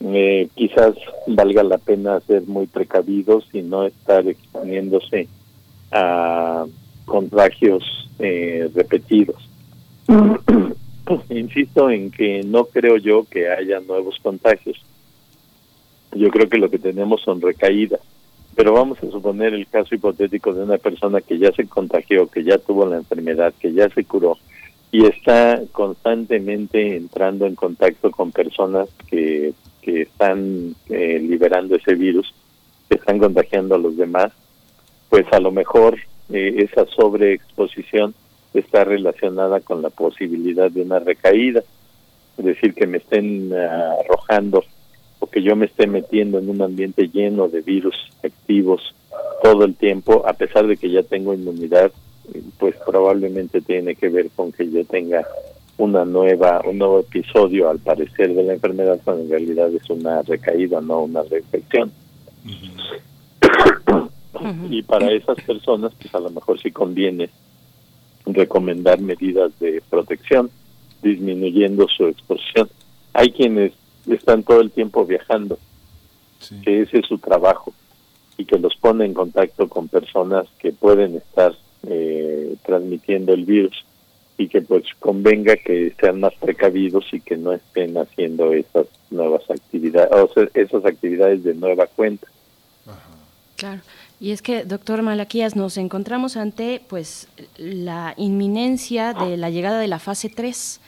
eh, 0.00 0.48
quizás 0.54 0.94
valga 1.26 1.64
la 1.64 1.78
pena 1.78 2.20
ser 2.20 2.42
muy 2.46 2.66
precavidos 2.66 3.48
y 3.52 3.62
no 3.62 3.84
estar 3.84 4.26
exponiéndose 4.28 5.28
a 5.90 6.66
contagios 7.04 8.08
eh, 8.20 8.70
repetidos. 8.74 9.48
Insisto 11.30 11.90
en 11.90 12.12
que 12.12 12.42
no 12.44 12.66
creo 12.66 12.96
yo 12.96 13.24
que 13.24 13.48
haya 13.50 13.80
nuevos 13.80 14.18
contagios. 14.22 14.78
Yo 16.12 16.30
creo 16.30 16.48
que 16.48 16.58
lo 16.58 16.70
que 16.70 16.78
tenemos 16.78 17.22
son 17.22 17.40
recaídas 17.40 18.00
pero 18.54 18.72
vamos 18.72 18.98
a 18.98 19.10
suponer 19.10 19.54
el 19.54 19.66
caso 19.66 19.94
hipotético 19.94 20.52
de 20.52 20.62
una 20.62 20.78
persona 20.78 21.20
que 21.20 21.38
ya 21.38 21.52
se 21.52 21.66
contagió, 21.66 22.26
que 22.28 22.44
ya 22.44 22.58
tuvo 22.58 22.86
la 22.86 22.96
enfermedad, 22.96 23.52
que 23.58 23.72
ya 23.72 23.88
se 23.90 24.04
curó 24.04 24.38
y 24.94 25.06
está 25.06 25.60
constantemente 25.72 26.96
entrando 26.96 27.46
en 27.46 27.56
contacto 27.56 28.12
con 28.12 28.30
personas 28.30 28.88
que, 29.10 29.52
que 29.82 30.02
están 30.02 30.76
eh, 30.88 31.18
liberando 31.20 31.74
ese 31.74 31.96
virus, 31.96 32.32
que 32.88 32.94
están 32.94 33.18
contagiando 33.18 33.74
a 33.74 33.78
los 33.78 33.96
demás, 33.96 34.30
pues 35.08 35.26
a 35.32 35.40
lo 35.40 35.50
mejor 35.50 35.98
eh, 36.32 36.54
esa 36.58 36.86
sobreexposición 36.86 38.14
está 38.54 38.84
relacionada 38.84 39.58
con 39.58 39.82
la 39.82 39.90
posibilidad 39.90 40.70
de 40.70 40.82
una 40.82 41.00
recaída, 41.00 41.64
es 42.38 42.44
decir, 42.44 42.72
que 42.72 42.86
me 42.86 42.98
estén 42.98 43.52
ah, 43.52 43.96
que 45.26 45.42
yo 45.42 45.56
me 45.56 45.66
esté 45.66 45.86
metiendo 45.86 46.38
en 46.38 46.48
un 46.48 46.62
ambiente 46.62 47.08
lleno 47.08 47.48
de 47.48 47.60
virus 47.60 47.94
activos 48.22 48.94
todo 49.42 49.64
el 49.64 49.74
tiempo, 49.74 50.26
a 50.26 50.32
pesar 50.32 50.66
de 50.66 50.76
que 50.76 50.90
ya 50.90 51.02
tengo 51.02 51.34
inmunidad, 51.34 51.92
pues 52.58 52.74
probablemente 52.86 53.60
tiene 53.60 53.94
que 53.94 54.08
ver 54.08 54.30
con 54.34 54.52
que 54.52 54.70
yo 54.70 54.84
tenga 54.84 55.26
una 55.76 56.04
nueva 56.04 56.62
un 56.64 56.78
nuevo 56.78 57.00
episodio 57.00 57.68
al 57.68 57.80
parecer 57.80 58.32
de 58.32 58.44
la 58.44 58.54
enfermedad 58.54 59.00
cuando 59.02 59.24
en 59.24 59.30
realidad 59.30 59.68
es 59.74 59.90
una 59.90 60.22
recaída 60.22 60.80
no 60.80 61.02
una 61.02 61.22
reinfección. 61.22 61.90
Y 64.70 64.82
para 64.82 65.10
esas 65.10 65.40
personas 65.42 65.92
pues 66.00 66.14
a 66.14 66.20
lo 66.20 66.30
mejor 66.30 66.60
sí 66.60 66.70
conviene 66.70 67.28
recomendar 68.26 69.00
medidas 69.00 69.58
de 69.58 69.82
protección 69.90 70.50
disminuyendo 71.02 71.86
su 71.88 72.06
exposición. 72.06 72.68
Hay 73.12 73.30
quienes 73.30 73.72
están 74.06 74.42
todo 74.42 74.60
el 74.60 74.70
tiempo 74.70 75.04
viajando, 75.04 75.58
que 76.62 76.82
ese 76.82 76.98
es 76.98 77.06
su 77.06 77.18
trabajo 77.18 77.72
y 78.36 78.44
que 78.44 78.58
los 78.58 78.76
pone 78.76 79.04
en 79.04 79.14
contacto 79.14 79.68
con 79.68 79.88
personas 79.88 80.46
que 80.58 80.72
pueden 80.72 81.16
estar 81.16 81.54
eh, 81.86 82.56
transmitiendo 82.64 83.32
el 83.32 83.44
virus 83.44 83.84
y 84.36 84.48
que 84.48 84.62
pues 84.62 84.84
convenga 84.98 85.56
que 85.56 85.94
sean 86.00 86.20
más 86.20 86.34
precavidos 86.34 87.04
y 87.12 87.20
que 87.20 87.36
no 87.36 87.52
estén 87.52 87.96
haciendo 87.96 88.52
esas 88.52 88.86
nuevas 89.10 89.48
actividades, 89.48 90.10
o 90.12 90.28
sea, 90.34 90.48
esas 90.54 90.84
actividades 90.84 91.44
de 91.44 91.54
nueva 91.54 91.86
cuenta. 91.86 92.26
Claro. 93.56 93.80
Y 94.20 94.32
es 94.32 94.42
que, 94.42 94.64
doctor 94.64 95.02
Malaquías, 95.02 95.54
nos 95.54 95.76
encontramos 95.76 96.36
ante 96.36 96.82
pues 96.88 97.28
la 97.56 98.14
inminencia 98.16 99.12
de 99.14 99.36
la 99.36 99.50
llegada 99.50 99.78
de 99.78 99.88
la 99.88 99.98
fase 99.98 100.28
3 100.28 100.80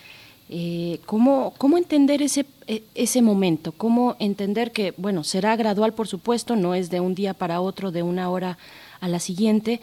eh, 0.49 1.00
¿cómo, 1.07 1.55
¿Cómo 1.58 1.76
entender 1.78 2.23
ese, 2.23 2.47
e, 2.66 2.83
ese 2.94 3.23
momento? 3.23 3.73
¿Cómo 3.73 4.16
entender 4.18 4.73
que, 4.73 4.94
bueno, 4.97 5.25
será 5.25 5.57
gradual, 5.57 5.92
por 5.92 6.07
supuesto, 6.07 6.57
no 6.57 6.75
es 6.75 6.91
de 6.91 7.00
un 7.00 7.15
día 7.15 7.34
para 7.34 7.60
otro, 7.60 7.91
de 7.91 8.02
una 8.02 8.31
hora 8.31 8.58
a 9.00 9.08
la 9.08 9.18
siguiente, 9.18 9.81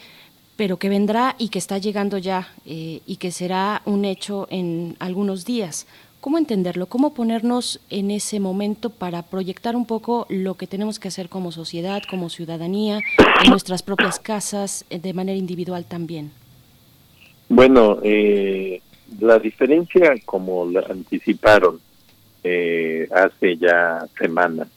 pero 0.56 0.77
que 0.77 0.90
vendrá 0.90 1.35
y 1.38 1.50
que 1.50 1.59
está 1.59 1.77
llegando 1.77 2.17
ya 2.17 2.50
eh, 2.66 3.01
y 3.06 3.17
que 3.17 3.32
será 3.32 3.82
un 3.85 4.06
hecho 4.06 4.48
en 4.50 4.95
algunos 5.00 5.45
días? 5.45 5.85
¿Cómo 6.22 6.38
entenderlo? 6.38 6.85
¿Cómo 6.85 7.14
ponernos 7.14 7.82
en 7.90 8.09
ese 8.09 8.40
momento 8.40 8.90
para 8.90 9.24
proyectar 9.24 9.75
un 9.75 9.85
poco 9.85 10.25
lo 10.30 10.53
que 10.53 10.67
tenemos 10.67 10.98
que 10.98 11.09
hacer 11.09 11.27
como 11.27 11.51
sociedad, 11.51 12.01
como 12.09 12.30
ciudadanía, 12.30 13.01
en 13.43 13.50
nuestras 13.50 13.83
propias 13.83 14.19
casas, 14.19 14.85
eh, 14.90 15.00
de 15.00 15.14
manera 15.14 15.38
individual 15.38 15.83
también? 15.83 16.32
Bueno, 17.50 17.98
eh, 18.03 18.82
la 19.19 19.40
diferencia, 19.40 20.14
como 20.25 20.69
la 20.69 20.82
anticiparon 20.82 21.80
eh, 22.43 23.08
hace 23.11 23.58
ya 23.58 24.06
semanas, 24.17 24.67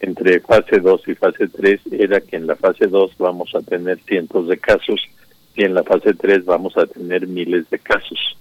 entre 0.00 0.40
fase 0.40 0.80
2 0.80 1.08
y 1.08 1.14
fase 1.14 1.48
3 1.48 1.80
era 1.92 2.20
que 2.20 2.36
en 2.36 2.46
la 2.46 2.56
fase 2.56 2.86
2 2.86 3.12
vamos 3.18 3.54
a 3.54 3.60
tener 3.60 3.98
cientos 4.06 4.48
de 4.48 4.58
casos 4.58 5.00
y 5.54 5.64
en 5.64 5.74
la 5.74 5.82
fase 5.82 6.14
3 6.14 6.44
vamos 6.44 6.76
a 6.76 6.86
tener 6.86 7.26
miles 7.26 7.68
de 7.70 7.78
casos. 7.78 8.36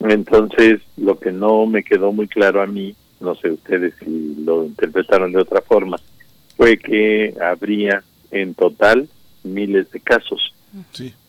Entonces, 0.00 0.80
lo 0.96 1.18
que 1.18 1.32
no 1.32 1.66
me 1.66 1.82
quedó 1.82 2.12
muy 2.12 2.28
claro 2.28 2.60
a 2.60 2.66
mí, 2.66 2.94
no 3.20 3.34
sé 3.34 3.50
ustedes 3.50 3.94
si 3.98 4.36
lo 4.44 4.64
interpretaron 4.64 5.32
de 5.32 5.40
otra 5.40 5.62
forma, 5.62 5.98
fue 6.56 6.76
que 6.76 7.34
habría 7.40 8.02
en 8.30 8.54
total 8.54 9.08
miles 9.42 9.90
de 9.90 10.00
casos. 10.00 10.52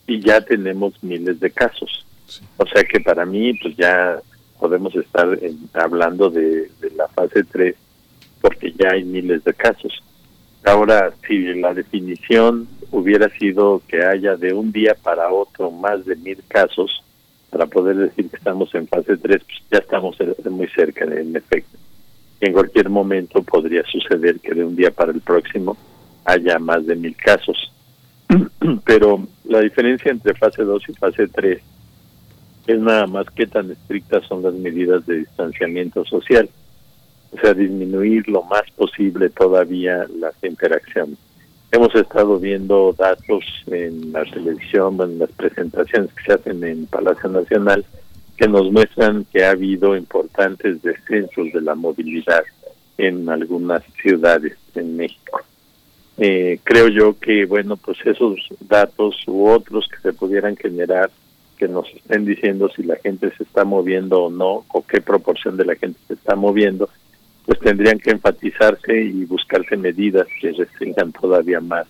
Y 0.05 0.19
ya 0.19 0.41
tenemos 0.41 1.01
miles 1.01 1.39
de 1.39 1.51
casos. 1.51 2.05
O 2.57 2.65
sea 2.65 2.83
que 2.83 2.99
para 2.99 3.25
mí, 3.25 3.53
pues 3.53 3.75
ya 3.77 4.19
podemos 4.59 4.95
estar 4.95 5.27
hablando 5.73 6.29
de, 6.29 6.69
la 6.95 7.07
fase 7.09 7.43
3 7.43 7.75
porque 8.41 8.73
ya 8.73 8.91
hay 8.91 9.03
miles 9.03 9.43
de 9.43 9.53
casos. 9.53 10.03
Ahora, 10.63 11.13
si 11.27 11.53
la 11.55 11.73
definición 11.73 12.67
hubiera 12.91 13.29
sido 13.37 13.81
que 13.87 14.03
haya 14.03 14.35
de 14.35 14.53
un 14.53 14.71
día 14.71 14.95
para 15.01 15.31
otro 15.31 15.71
más 15.71 16.05
de 16.05 16.15
mil 16.15 16.41
casos, 16.47 17.03
para 17.49 17.65
poder 17.65 17.95
decir 17.95 18.29
que 18.29 18.35
estamos 18.35 18.73
en 18.75 18.87
fase 18.87 19.17
3, 19.17 19.41
pues 19.43 19.57
ya 19.71 19.77
estamos 19.79 20.17
muy 20.49 20.67
cerca, 20.67 21.05
en 21.05 21.35
efecto. 21.35 21.77
En 22.39 22.53
cualquier 22.53 22.89
momento 22.89 23.41
podría 23.41 23.83
suceder 23.83 24.39
que 24.39 24.53
de 24.53 24.63
un 24.63 24.75
día 24.75 24.91
para 24.91 25.11
el 25.11 25.21
próximo 25.21 25.77
haya 26.25 26.59
más 26.59 26.85
de 26.85 26.95
mil 26.95 27.15
casos. 27.15 27.71
Pero 28.85 29.25
la 29.45 29.61
diferencia 29.61 30.11
entre 30.11 30.35
fase 30.35 30.63
2 30.63 30.83
y 30.89 30.93
fase 30.93 31.27
3 31.27 31.61
es 32.67 32.79
nada 32.79 33.07
más 33.07 33.25
que 33.31 33.47
tan 33.47 33.71
estrictas 33.71 34.25
son 34.27 34.43
las 34.43 34.53
medidas 34.53 35.05
de 35.05 35.19
distanciamiento 35.19 36.03
social, 36.05 36.49
o 37.31 37.39
sea, 37.39 37.53
disminuir 37.53 38.27
lo 38.27 38.43
más 38.43 38.63
posible 38.75 39.29
todavía 39.29 40.05
las 40.19 40.33
interacciones. 40.43 41.17
Hemos 41.71 41.93
estado 41.95 42.39
viendo 42.39 42.93
datos 42.97 43.43
en 43.67 44.11
la 44.11 44.23
televisión, 44.25 44.99
en 45.01 45.19
las 45.19 45.31
presentaciones 45.31 46.13
que 46.13 46.23
se 46.23 46.33
hacen 46.33 46.63
en 46.63 46.85
Palacio 46.87 47.29
Nacional, 47.29 47.85
que 48.37 48.47
nos 48.47 48.71
muestran 48.71 49.25
que 49.31 49.43
ha 49.43 49.51
habido 49.51 49.95
importantes 49.95 50.81
descensos 50.81 51.51
de 51.53 51.61
la 51.61 51.75
movilidad 51.75 52.43
en 52.97 53.29
algunas 53.29 53.83
ciudades 54.01 54.57
en 54.75 54.95
México. 54.95 55.41
Eh, 56.17 56.59
creo 56.63 56.87
yo 56.87 57.17
que, 57.19 57.45
bueno, 57.45 57.77
pues 57.77 57.97
esos 58.05 58.39
datos 58.59 59.15
u 59.27 59.47
otros 59.47 59.87
que 59.87 59.99
se 60.01 60.13
pudieran 60.13 60.55
generar 60.55 61.11
que 61.57 61.67
nos 61.67 61.87
estén 61.93 62.25
diciendo 62.25 62.69
si 62.69 62.83
la 62.83 62.95
gente 62.97 63.31
se 63.35 63.43
está 63.43 63.65
moviendo 63.65 64.23
o 64.23 64.29
no, 64.29 64.65
o 64.69 64.85
qué 64.85 65.01
proporción 65.01 65.57
de 65.57 65.65
la 65.65 65.75
gente 65.75 65.99
se 66.07 66.13
está 66.13 66.35
moviendo, 66.35 66.89
pues 67.45 67.59
tendrían 67.59 67.99
que 67.99 68.11
enfatizarse 68.11 69.01
y 69.01 69.25
buscarse 69.25 69.77
medidas 69.77 70.27
que 70.39 70.51
restringan 70.51 71.11
todavía 71.11 71.59
más 71.59 71.87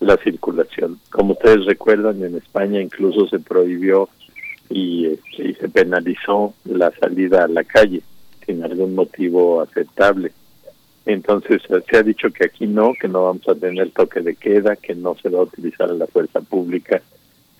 la 0.00 0.16
circulación. 0.18 0.98
Como 1.10 1.32
ustedes 1.32 1.64
recuerdan, 1.66 2.22
en 2.22 2.36
España 2.36 2.80
incluso 2.80 3.26
se 3.28 3.40
prohibió 3.40 4.08
y, 4.70 5.06
este, 5.06 5.54
se 5.54 5.68
penalizó 5.68 6.54
la 6.64 6.92
salida 7.00 7.44
a 7.44 7.48
la 7.48 7.64
calle 7.64 8.02
sin 8.46 8.62
algún 8.62 8.94
motivo 8.94 9.60
aceptable. 9.60 10.32
Entonces 11.06 11.62
se 11.90 11.96
ha 11.96 12.02
dicho 12.02 12.30
que 12.30 12.44
aquí 12.44 12.66
no, 12.66 12.92
que 13.00 13.08
no 13.08 13.24
vamos 13.24 13.48
a 13.48 13.54
tener 13.54 13.90
toque 13.90 14.20
de 14.20 14.36
queda, 14.36 14.76
que 14.76 14.94
no 14.94 15.16
se 15.16 15.30
va 15.30 15.40
a 15.40 15.44
utilizar 15.44 15.90
la 15.90 16.06
fuerza 16.06 16.40
pública 16.42 17.02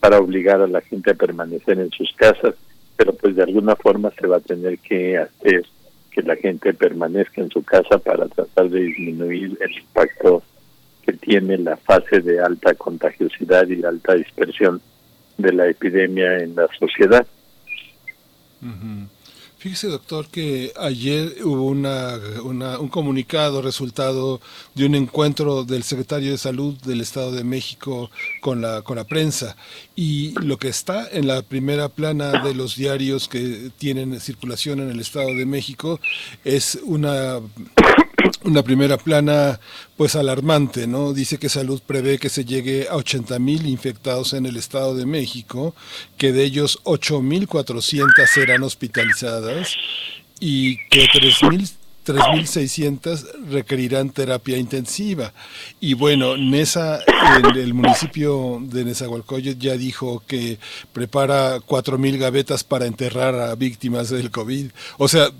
para 0.00 0.18
obligar 0.18 0.60
a 0.60 0.66
la 0.66 0.80
gente 0.80 1.10
a 1.10 1.14
permanecer 1.14 1.78
en 1.78 1.90
sus 1.90 2.12
casas, 2.14 2.54
pero 2.96 3.12
pues 3.12 3.36
de 3.36 3.42
alguna 3.42 3.76
forma 3.76 4.10
se 4.18 4.26
va 4.26 4.36
a 4.36 4.40
tener 4.40 4.78
que 4.78 5.18
hacer 5.18 5.64
que 6.10 6.22
la 6.22 6.36
gente 6.36 6.74
permanezca 6.74 7.40
en 7.40 7.50
su 7.50 7.62
casa 7.62 7.98
para 7.98 8.26
tratar 8.28 8.68
de 8.70 8.80
disminuir 8.80 9.56
el 9.60 9.78
impacto 9.78 10.42
que 11.04 11.12
tiene 11.12 11.58
la 11.58 11.76
fase 11.76 12.20
de 12.20 12.40
alta 12.40 12.74
contagiosidad 12.74 13.66
y 13.68 13.84
alta 13.84 14.14
dispersión 14.14 14.80
de 15.36 15.52
la 15.52 15.68
epidemia 15.68 16.38
en 16.38 16.54
la 16.56 16.68
sociedad. 16.78 17.26
Fíjese, 19.58 19.88
doctor, 19.88 20.28
que 20.28 20.72
ayer 20.78 21.38
hubo 21.42 21.64
una, 21.64 22.16
un 22.78 22.88
comunicado 22.88 23.60
resultado 23.60 24.40
de 24.76 24.86
un 24.86 24.94
encuentro 24.94 25.64
del 25.64 25.82
secretario 25.82 26.30
de 26.30 26.38
Salud 26.38 26.76
del 26.84 27.00
Estado 27.00 27.32
de 27.32 27.42
México 27.42 28.08
con 28.40 28.60
la, 28.60 28.82
con 28.82 28.98
la 28.98 29.02
prensa. 29.02 29.56
Y 29.96 30.30
lo 30.40 30.58
que 30.58 30.68
está 30.68 31.08
en 31.10 31.26
la 31.26 31.42
primera 31.42 31.88
plana 31.88 32.40
de 32.44 32.54
los 32.54 32.76
diarios 32.76 33.26
que 33.26 33.72
tienen 33.76 34.20
circulación 34.20 34.78
en 34.78 34.90
el 34.90 35.00
Estado 35.00 35.34
de 35.34 35.44
México 35.44 35.98
es 36.44 36.78
una 36.84 37.40
una 38.44 38.62
primera 38.62 38.96
plana 38.96 39.60
pues 39.96 40.16
alarmante, 40.16 40.86
¿no? 40.86 41.12
Dice 41.12 41.38
que 41.38 41.48
Salud 41.48 41.80
prevé 41.86 42.18
que 42.18 42.28
se 42.28 42.44
llegue 42.44 42.88
a 42.88 42.96
80 42.96 43.38
mil 43.38 43.66
infectados 43.66 44.32
en 44.32 44.46
el 44.46 44.56
Estado 44.56 44.94
de 44.94 45.06
México, 45.06 45.74
que 46.16 46.32
de 46.32 46.44
ellos 46.44 46.80
8.400 46.84 48.26
serán 48.26 48.62
hospitalizadas 48.62 49.76
y 50.40 50.78
que 50.88 51.06
3.000 51.06 51.72
3.600 52.08 53.48
requerirán 53.50 54.10
terapia 54.10 54.56
intensiva. 54.56 55.32
Y 55.78 55.94
bueno, 55.94 56.36
Nesa, 56.36 57.00
el, 57.00 57.58
el 57.58 57.74
municipio 57.74 58.58
de 58.62 58.84
Nezahualcóyotl 58.84 59.60
ya 59.60 59.76
dijo 59.76 60.22
que 60.26 60.58
prepara 60.92 61.58
4.000 61.58 62.18
gavetas 62.18 62.64
para 62.64 62.86
enterrar 62.86 63.34
a 63.34 63.54
víctimas 63.54 64.08
del 64.08 64.30
COVID. 64.30 64.70
O 64.96 65.08
sea, 65.08 65.30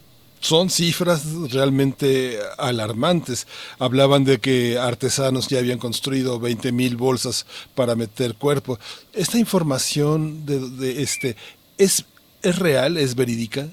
son 0.40 0.70
cifras 0.70 1.24
realmente 1.50 2.38
alarmantes. 2.56 3.46
Hablaban 3.78 4.24
de 4.24 4.38
que 4.38 4.78
artesanos 4.78 5.48
ya 5.48 5.58
habían 5.58 5.78
construido 5.78 6.38
20 6.38 6.72
mil 6.72 6.96
bolsas 6.96 7.46
para 7.74 7.94
meter 7.94 8.34
cuerpo. 8.34 8.78
¿Esta 9.12 9.38
información 9.38 10.46
de, 10.46 11.02
este 11.02 11.36
es, 11.76 12.04
es 12.42 12.58
real, 12.58 12.96
es 12.96 13.14
verídica? 13.14 13.68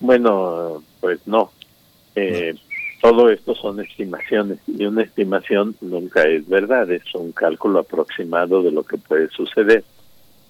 Bueno, 0.00 0.82
pues 1.00 1.20
no. 1.26 1.50
Eh, 2.14 2.54
Todo 3.00 3.28
esto 3.28 3.54
son 3.54 3.80
estimaciones 3.80 4.60
y 4.66 4.86
una 4.86 5.02
estimación 5.02 5.76
nunca 5.82 6.22
es 6.22 6.48
verdad, 6.48 6.90
es 6.90 7.14
un 7.14 7.32
cálculo 7.32 7.80
aproximado 7.80 8.62
de 8.62 8.70
lo 8.70 8.82
que 8.84 8.96
puede 8.96 9.28
suceder. 9.28 9.84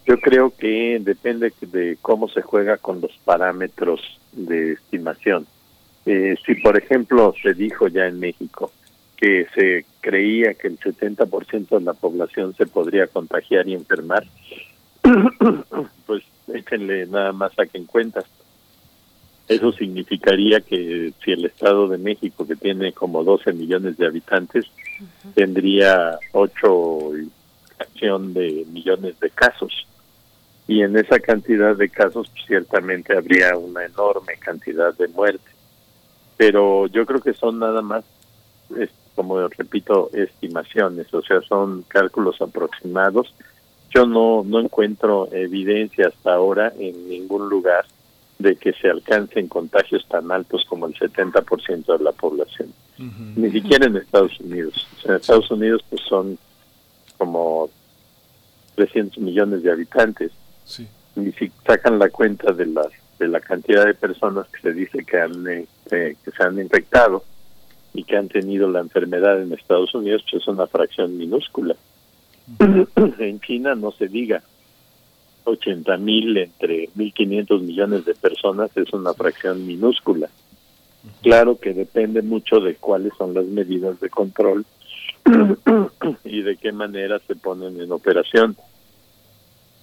Yo 0.07 0.19
creo 0.21 0.53
que 0.57 0.99
depende 1.01 1.53
de 1.61 1.99
cómo 2.01 2.29
se 2.29 2.43
juega 2.43 2.77
con 2.77 3.01
los 3.01 3.11
parámetros 3.25 4.21
de 4.37 4.73
estimación. 4.73 5.47
Eh, 6.07 6.37
si, 6.45 6.55
por 6.57 6.77
ejemplo, 6.77 7.35
se 7.43 7.55
dijo 7.55 7.89
ya 7.89 8.07
en 8.07 8.21
México 8.21 8.73
que 9.17 9.47
se 9.55 9.87
creía 10.01 10.55
que 10.55 10.69
el 10.69 10.79
70% 10.79 11.79
de 11.79 11.81
la 11.81 11.95
población 11.95 12.55
se 12.57 12.67
podría 12.67 13.07
contagiar 13.07 13.67
y 13.69 13.75
enfermar, 13.75 14.25
pues 16.07 16.23
échenle 16.53 17.07
nada 17.07 17.33
más 17.33 17.55
saquen 17.55 17.87
cuentas. 17.87 18.25
Eso 19.47 19.73
significaría 19.73 20.61
que 20.61 21.13
si 21.23 21.33
el 21.33 21.45
Estado 21.45 21.87
de 21.89 21.99
México, 21.99 22.47
que 22.47 22.57
tiene 22.57 22.93
como 22.93 23.23
12 23.25 23.53
millones 23.53 23.97
de 23.99 24.07
habitantes, 24.07 24.65
tendría 25.35 26.19
8 26.33 27.13
de 28.05 28.67
millones 28.71 29.19
de 29.21 29.31
casos 29.31 29.87
y 30.67 30.83
en 30.83 30.97
esa 30.97 31.19
cantidad 31.19 31.77
de 31.77 31.89
casos 31.89 32.29
pues, 32.31 32.47
ciertamente 32.47 33.17
habría 33.17 33.57
una 33.57 33.85
enorme 33.85 34.35
cantidad 34.39 34.95
de 34.95 35.09
muertes. 35.09 35.55
Pero 36.37 36.87
yo 36.87 37.05
creo 37.07 37.21
que 37.21 37.35
son 37.35 37.59
nada 37.59 37.83
más, 37.83 38.05
como 39.15 39.47
repito, 39.49 40.11
estimaciones, 40.13 41.13
o 41.13 41.23
sea, 41.23 41.41
son 41.43 41.83
cálculos 41.83 42.41
aproximados. 42.41 43.35
Yo 43.95 44.07
no, 44.07 44.43
no 44.45 44.59
encuentro 44.59 45.29
evidencia 45.33 46.09
hasta 46.09 46.35
ahora 46.35 46.73
en 46.79 47.09
ningún 47.09 47.49
lugar 47.49 47.85
de 48.39 48.57
que 48.57 48.73
se 48.73 48.89
alcancen 48.89 49.47
contagios 49.47 50.05
tan 50.09 50.33
altos 50.33 50.65
como 50.69 50.87
el 50.87 50.95
70% 50.95 51.99
de 51.99 52.05
la 52.05 52.13
población. 52.13 52.73
Ni 53.37 53.51
siquiera 53.51 53.87
en 53.87 53.97
Estados 53.97 54.39
Unidos. 54.41 54.87
en 55.05 55.15
Estados 55.15 55.51
Unidos 55.51 55.85
pues 55.89 56.03
son 56.09 56.39
como 57.19 57.69
300 58.77 59.19
millones 59.19 59.63
de 59.63 59.71
habitantes 59.71 60.33
y 61.17 61.33
si 61.33 61.51
sacan 61.67 61.99
la 61.99 62.11
cuenta 62.11 62.53
de 62.53 62.67
la, 62.67 62.87
de 63.19 63.29
la 63.29 63.41
cantidad 63.41 63.87
de 63.87 63.95
personas 63.95 64.47
que 64.49 64.61
se 64.61 64.73
dice 64.73 65.05
que, 65.05 65.21
han, 65.21 65.47
este, 65.47 66.17
que 66.25 66.31
se 66.31 66.43
han 66.43 66.59
infectado 66.59 67.25
y 67.93 68.05
que 68.05 68.17
han 68.17 68.29
tenido 68.29 68.69
la 68.69 68.81
enfermedad 68.81 69.41
en 69.41 69.53
Estados 69.53 69.95
Unidos, 69.95 70.25
pues 70.29 70.43
es 70.43 70.49
una 70.49 70.67
fracción 70.67 71.17
minúscula. 71.17 71.77
en 72.59 73.41
China 73.41 73.75
no 73.75 73.93
se 73.93 74.09
diga. 74.09 74.43
80 75.47 75.99
mil 75.99 76.37
entre 76.39 76.89
1.500 76.97 77.61
millones 77.61 78.07
de 78.07 78.15
personas 78.15 78.75
es 78.77 78.91
una 78.95 79.13
fracción 79.13 79.67
minúscula. 79.67 80.29
Claro 81.23 81.59
que 81.59 81.75
depende 81.75 82.23
mucho 82.23 82.61
de 82.61 82.77
cuáles 82.77 83.13
son 83.19 83.35
las 83.35 83.45
medidas 83.45 84.01
de 84.01 84.09
control 84.09 84.65
y 86.25 86.41
de 86.41 86.57
qué 86.57 86.73
manera 86.73 87.19
se 87.27 87.37
ponen 87.37 87.79
en 87.79 87.93
operación 87.93 88.57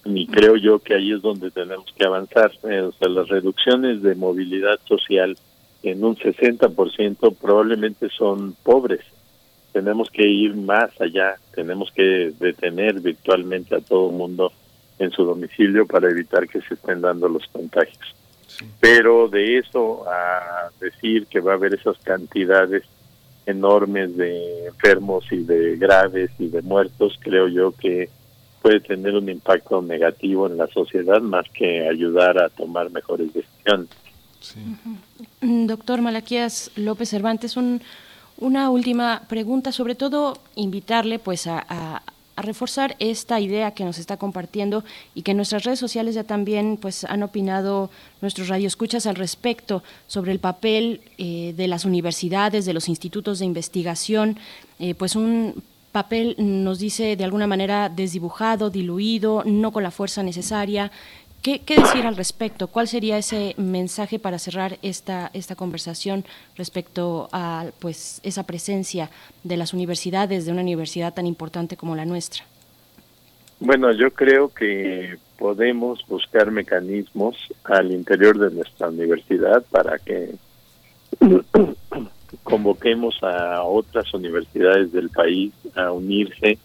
y 0.06 0.28
creo 0.28 0.56
yo 0.56 0.80
que 0.80 0.96
ahí 0.96 1.12
es 1.12 1.22
donde 1.22 1.52
tenemos 1.52 1.86
que 1.96 2.06
avanzar. 2.06 2.52
Eh, 2.64 2.82
o 2.82 2.92
sea, 2.94 3.10
las 3.10 3.28
reducciones 3.28 4.02
de 4.02 4.16
movilidad 4.16 4.80
social 4.88 5.38
en 5.84 6.04
un 6.04 6.16
60% 6.16 7.36
probablemente 7.36 8.10
son 8.10 8.56
pobres. 8.64 9.02
Tenemos 9.72 10.10
que 10.10 10.28
ir 10.28 10.56
más 10.56 10.90
allá, 11.00 11.36
tenemos 11.54 11.92
que 11.92 12.34
detener 12.40 13.00
virtualmente 13.00 13.76
a 13.76 13.80
todo 13.80 14.12
mundo 14.12 14.52
en 15.00 15.12
su 15.12 15.24
domicilio 15.24 15.88
para 15.88 16.10
evitar 16.10 16.48
que 16.48 16.62
se 16.62 16.74
estén 16.74 17.02
dando 17.02 17.30
los 17.30 17.46
contagios. 17.48 18.16
Pero 18.80 19.28
de 19.28 19.60
eso 19.60 20.06
a 20.10 20.70
decir 20.80 21.26
que 21.28 21.40
va 21.40 21.54
a 21.54 21.56
haber 21.56 21.74
esas 21.74 21.98
cantidades 22.00 22.84
enormes 23.46 24.16
de 24.18 24.68
enfermos 24.68 25.26
y 25.32 25.44
de 25.44 25.78
graves 25.78 26.32
y 26.38 26.50
de 26.50 26.62
muertos, 26.62 27.18
creo 27.22 27.48
yo 27.48 27.72
que 27.72 28.10
puede 28.62 28.80
tener 28.80 29.16
un 29.16 29.30
impacto 29.30 29.82
negativo 29.82 30.48
en 30.48 30.58
la 30.58 30.68
sociedad 30.68 31.22
más 31.22 31.46
que 31.54 31.88
ayudar 31.88 32.38
a 32.38 32.50
tomar 32.50 32.92
mejores 32.92 33.34
decisiones. 33.34 33.90
Doctor 35.42 36.02
Malaquías 36.02 36.72
López 36.76 37.10
Cervantes, 37.10 37.58
un, 37.58 37.82
una 38.38 38.70
última 38.70 39.24
pregunta, 39.28 39.72
sobre 39.72 39.96
todo 39.96 40.38
invitarle 40.56 41.20
pues 41.20 41.48
a, 41.48 41.64
a, 41.68 42.02
reforzar 42.38 42.96
esta 42.98 43.40
idea 43.40 43.72
que 43.72 43.84
nos 43.84 44.00
está 44.00 44.18
compartiendo 44.18 44.84
y 45.14 45.22
que 45.22 45.32
en 45.32 45.38
nuestras 45.38 45.64
redes 45.64 45.78
sociales 45.78 46.16
ya 46.16 46.24
también 46.24 46.78
pues 46.82 47.04
han 47.04 47.22
opinado 47.22 47.92
nuestros 48.22 48.48
radioescuchas 48.48 49.06
al 49.06 49.16
respecto 49.16 49.84
sobre 50.08 50.32
el 50.32 50.40
papel 50.40 51.02
eh, 51.20 51.54
de 51.56 51.68
las 51.68 51.86
universidades, 51.86 52.66
de 52.66 52.74
los 52.74 52.90
institutos 52.90 53.38
de 53.40 53.46
investigación, 53.46 54.40
eh, 54.80 54.96
pues 54.96 55.16
un 55.16 55.62
papel 55.92 56.36
nos 56.38 56.80
dice 56.80 57.16
de 57.16 57.24
alguna 57.24 57.48
manera 57.48 57.90
desdibujado, 57.90 58.70
diluido, 58.70 59.44
no 59.45 59.72
con 59.72 59.84
la 59.84 59.92
fuerza 59.92 60.24
necesaria. 60.24 60.92
¿Qué, 61.42 61.60
decir 61.66 62.06
al 62.06 62.16
respecto? 62.16 62.68
¿Cuál 62.68 62.88
sería 62.88 63.18
ese 63.18 63.56
mensaje 63.58 64.20
para 64.20 64.38
cerrar 64.38 64.78
esta, 64.84 65.32
esta 65.34 65.56
conversación 65.56 66.24
respecto 66.56 67.30
a 67.32 67.66
pues, 67.80 68.22
esa 68.24 68.44
presencia 68.44 69.10
de 69.44 69.58
las 69.58 69.74
universidades, 69.74 70.45
de 70.45 70.52
una 70.52 70.61
universidad 70.61 71.16
tan 71.16 71.26
importante 71.26 71.78
como 71.78 71.95
la 71.95 72.06
nuestra? 72.06 72.44
Bueno, 73.60 73.92
yo 73.92 74.11
creo 74.11 74.50
que 74.50 75.18
podemos 75.38 76.06
buscar 76.08 76.52
mecanismos 76.52 77.36
al 77.64 77.92
interior 77.92 78.38
de 78.38 78.56
nuestra 78.56 78.90
universidad 78.90 79.64
para 79.72 79.98
que 79.98 80.36
convoquemos 82.52 83.18
a 83.24 83.64
otras 83.64 84.14
universidades 84.14 84.92
del 84.92 85.10
país 85.10 85.54
a 85.74 85.92
unirse, 85.94 86.58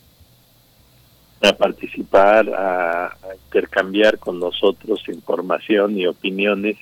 a 1.41 1.53
participar, 1.53 2.49
a, 2.49 3.17
intercambiar 3.45 4.19
con 4.19 4.41
nosotros 4.41 5.09
información 5.09 5.97
y 5.97 6.07
opiniones 6.07 6.77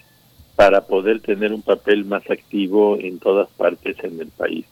para 0.56 0.86
poder 0.86 1.20
tener 1.20 1.52
un 1.52 1.60
papel 1.60 2.06
más 2.06 2.28
activo 2.30 2.96
en 2.98 3.18
todas 3.18 3.48
partes 3.50 3.96
en 4.02 4.18
el 4.20 4.28
país. 4.28 4.64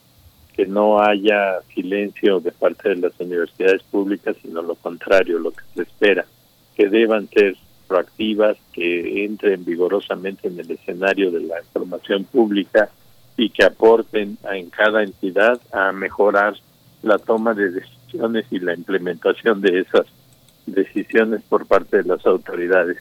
Que 0.56 0.66
no 0.66 1.00
haya 1.00 1.60
silencio 1.74 2.40
de 2.40 2.52
parte 2.52 2.88
de 2.88 2.96
las 2.96 3.12
universidades 3.20 3.82
públicas, 3.82 4.34
sino 4.40 4.62
lo 4.62 4.76
contrario, 4.76 5.38
lo 5.38 5.50
que 5.50 5.64
se 5.74 5.82
espera, 5.82 6.24
que 6.74 6.88
deban 6.88 7.28
ser 7.28 7.56
proactivas, 7.86 8.56
que 8.72 9.24
entren 9.24 9.64
vigorosamente 9.64 10.48
en 10.48 10.58
el 10.58 10.70
escenario 10.70 11.30
de 11.30 11.40
la 11.40 11.60
información 11.60 12.24
pública 12.24 12.88
y 13.36 13.50
que 13.50 13.64
aporten 13.64 14.38
en 14.50 14.70
cada 14.70 15.02
entidad 15.02 15.60
a 15.72 15.92
mejorar 15.92 16.54
la 17.02 17.18
toma 17.18 17.54
de 17.54 17.70
decisiones 17.70 18.46
y 18.50 18.58
la 18.58 18.74
implementación 18.74 19.60
de 19.60 19.80
esas 19.80 20.06
decisiones 20.66 21.42
por 21.48 21.66
parte 21.66 21.98
de 21.98 22.04
las 22.04 22.24
autoridades. 22.26 22.98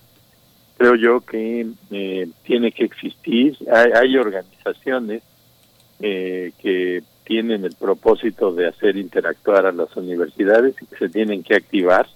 Creo 0.78 0.96
yo 0.96 1.22
que 1.22 1.68
eh, 1.92 2.30
tiene 2.44 2.72
que 2.72 2.86
existir, 2.86 3.58
hay, 3.72 4.18
organizaciones 4.18 5.22
eh, 6.00 6.54
que 6.60 7.04
tienen 7.24 7.66
el 7.66 7.76
propósito 7.76 8.52
de 8.52 8.68
hacer 8.68 8.98
interactuar 8.98 9.68
a 9.68 9.72
las 9.72 9.96
universidades 9.96 10.76
y 10.82 10.86
que 10.88 10.98
se 10.98 11.10
tienen 11.10 11.44
que 11.44 11.56
activar 11.56 12.08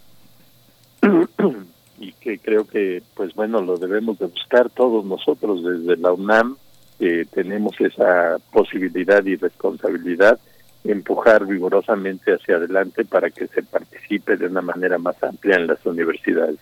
y 2.00 2.11
que 2.14 2.40
creo 2.40 2.66
que 2.66 3.03
pues 3.14 3.34
bueno 3.35 3.61
lo 3.61 3.77
debemos 3.77 4.18
de 4.18 4.26
buscar 4.26 4.69
todos 4.72 5.06
nosotros 5.06 5.64
desde 5.64 5.95
la 6.02 6.11
UNAM 6.11 6.58
que 6.99 7.25
tenemos 7.25 7.80
esa 7.80 8.38
posibilidad 8.51 9.24
y 9.25 9.35
responsabilidad 9.35 10.40
empujar 10.83 11.45
vigorosamente 11.45 12.33
hacia 12.33 12.57
adelante 12.57 13.06
para 13.06 13.30
que 13.32 13.48
se 13.48 13.64
participe 13.64 14.38
de 14.38 14.48
una 14.48 14.61
manera 14.61 14.98
más 14.98 15.22
amplia 15.24 15.56
en 15.56 15.67
las 15.67 15.83
universidades. 15.85 16.59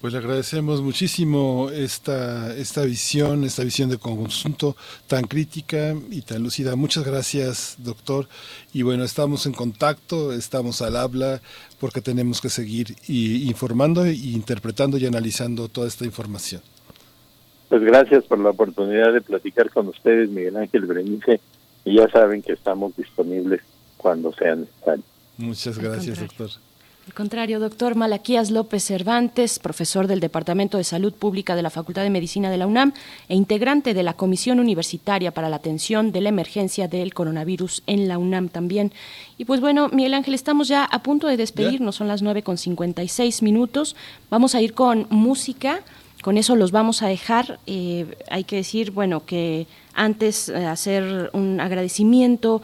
Pues 0.00 0.12
le 0.12 0.20
agradecemos 0.20 0.80
muchísimo 0.80 1.70
esta, 1.72 2.54
esta 2.54 2.82
visión, 2.82 3.42
esta 3.42 3.64
visión 3.64 3.90
de 3.90 3.98
conjunto 3.98 4.76
tan 5.08 5.24
crítica 5.24 5.92
y 6.08 6.22
tan 6.22 6.44
lúcida. 6.44 6.76
Muchas 6.76 7.02
gracias, 7.02 7.74
doctor. 7.78 8.28
Y 8.72 8.82
bueno, 8.82 9.02
estamos 9.02 9.44
en 9.46 9.54
contacto, 9.54 10.32
estamos 10.32 10.82
al 10.82 10.96
habla, 10.96 11.40
porque 11.80 12.00
tenemos 12.00 12.40
que 12.40 12.48
seguir 12.48 12.94
informando, 13.08 14.04
e 14.04 14.14
interpretando 14.14 14.98
y 14.98 15.06
analizando 15.06 15.68
toda 15.68 15.88
esta 15.88 16.04
información. 16.04 16.62
Pues 17.68 17.82
gracias 17.82 18.24
por 18.24 18.38
la 18.38 18.50
oportunidad 18.50 19.12
de 19.12 19.20
platicar 19.20 19.70
con 19.70 19.88
ustedes, 19.88 20.30
Miguel 20.30 20.56
Ángel 20.56 20.86
Berenice, 20.86 21.40
y 21.84 21.96
ya 21.96 22.08
saben 22.08 22.42
que 22.42 22.52
estamos 22.52 22.96
disponibles 22.96 23.60
cuando 23.96 24.32
sea 24.32 24.54
necesario. 24.54 25.04
Muchas 25.36 25.78
gracias, 25.78 26.18
doctor. 26.20 26.50
Al 27.08 27.14
contrario, 27.14 27.58
doctor 27.58 27.94
Malaquías 27.94 28.50
López 28.50 28.84
Cervantes, 28.84 29.58
profesor 29.58 30.08
del 30.08 30.20
Departamento 30.20 30.76
de 30.76 30.84
Salud 30.84 31.14
Pública 31.14 31.56
de 31.56 31.62
la 31.62 31.70
Facultad 31.70 32.02
de 32.02 32.10
Medicina 32.10 32.50
de 32.50 32.58
la 32.58 32.66
UNAM 32.66 32.92
e 33.30 33.34
integrante 33.34 33.94
de 33.94 34.02
la 34.02 34.12
Comisión 34.12 34.60
Universitaria 34.60 35.30
para 35.30 35.48
la 35.48 35.56
Atención 35.56 36.12
de 36.12 36.20
la 36.20 36.28
Emergencia 36.28 36.86
del 36.86 37.14
Coronavirus 37.14 37.82
en 37.86 38.08
la 38.08 38.18
UNAM 38.18 38.50
también. 38.50 38.92
Y 39.38 39.46
pues 39.46 39.62
bueno, 39.62 39.88
Miguel 39.88 40.12
Ángel, 40.12 40.34
estamos 40.34 40.68
ya 40.68 40.84
a 40.84 41.02
punto 41.02 41.28
de 41.28 41.38
despedirnos, 41.38 41.96
son 41.96 42.08
las 42.08 42.20
9 42.20 42.42
con 42.42 42.58
56 42.58 43.40
minutos. 43.40 43.96
Vamos 44.28 44.54
a 44.54 44.60
ir 44.60 44.74
con 44.74 45.06
música. 45.08 45.80
Con 46.22 46.36
eso 46.36 46.56
los 46.56 46.72
vamos 46.72 47.02
a 47.02 47.08
dejar. 47.08 47.58
Eh, 47.66 48.16
hay 48.30 48.44
que 48.44 48.56
decir, 48.56 48.90
bueno, 48.90 49.24
que 49.24 49.66
antes 49.94 50.48
eh, 50.48 50.66
hacer 50.66 51.30
un 51.32 51.60
agradecimiento 51.60 52.62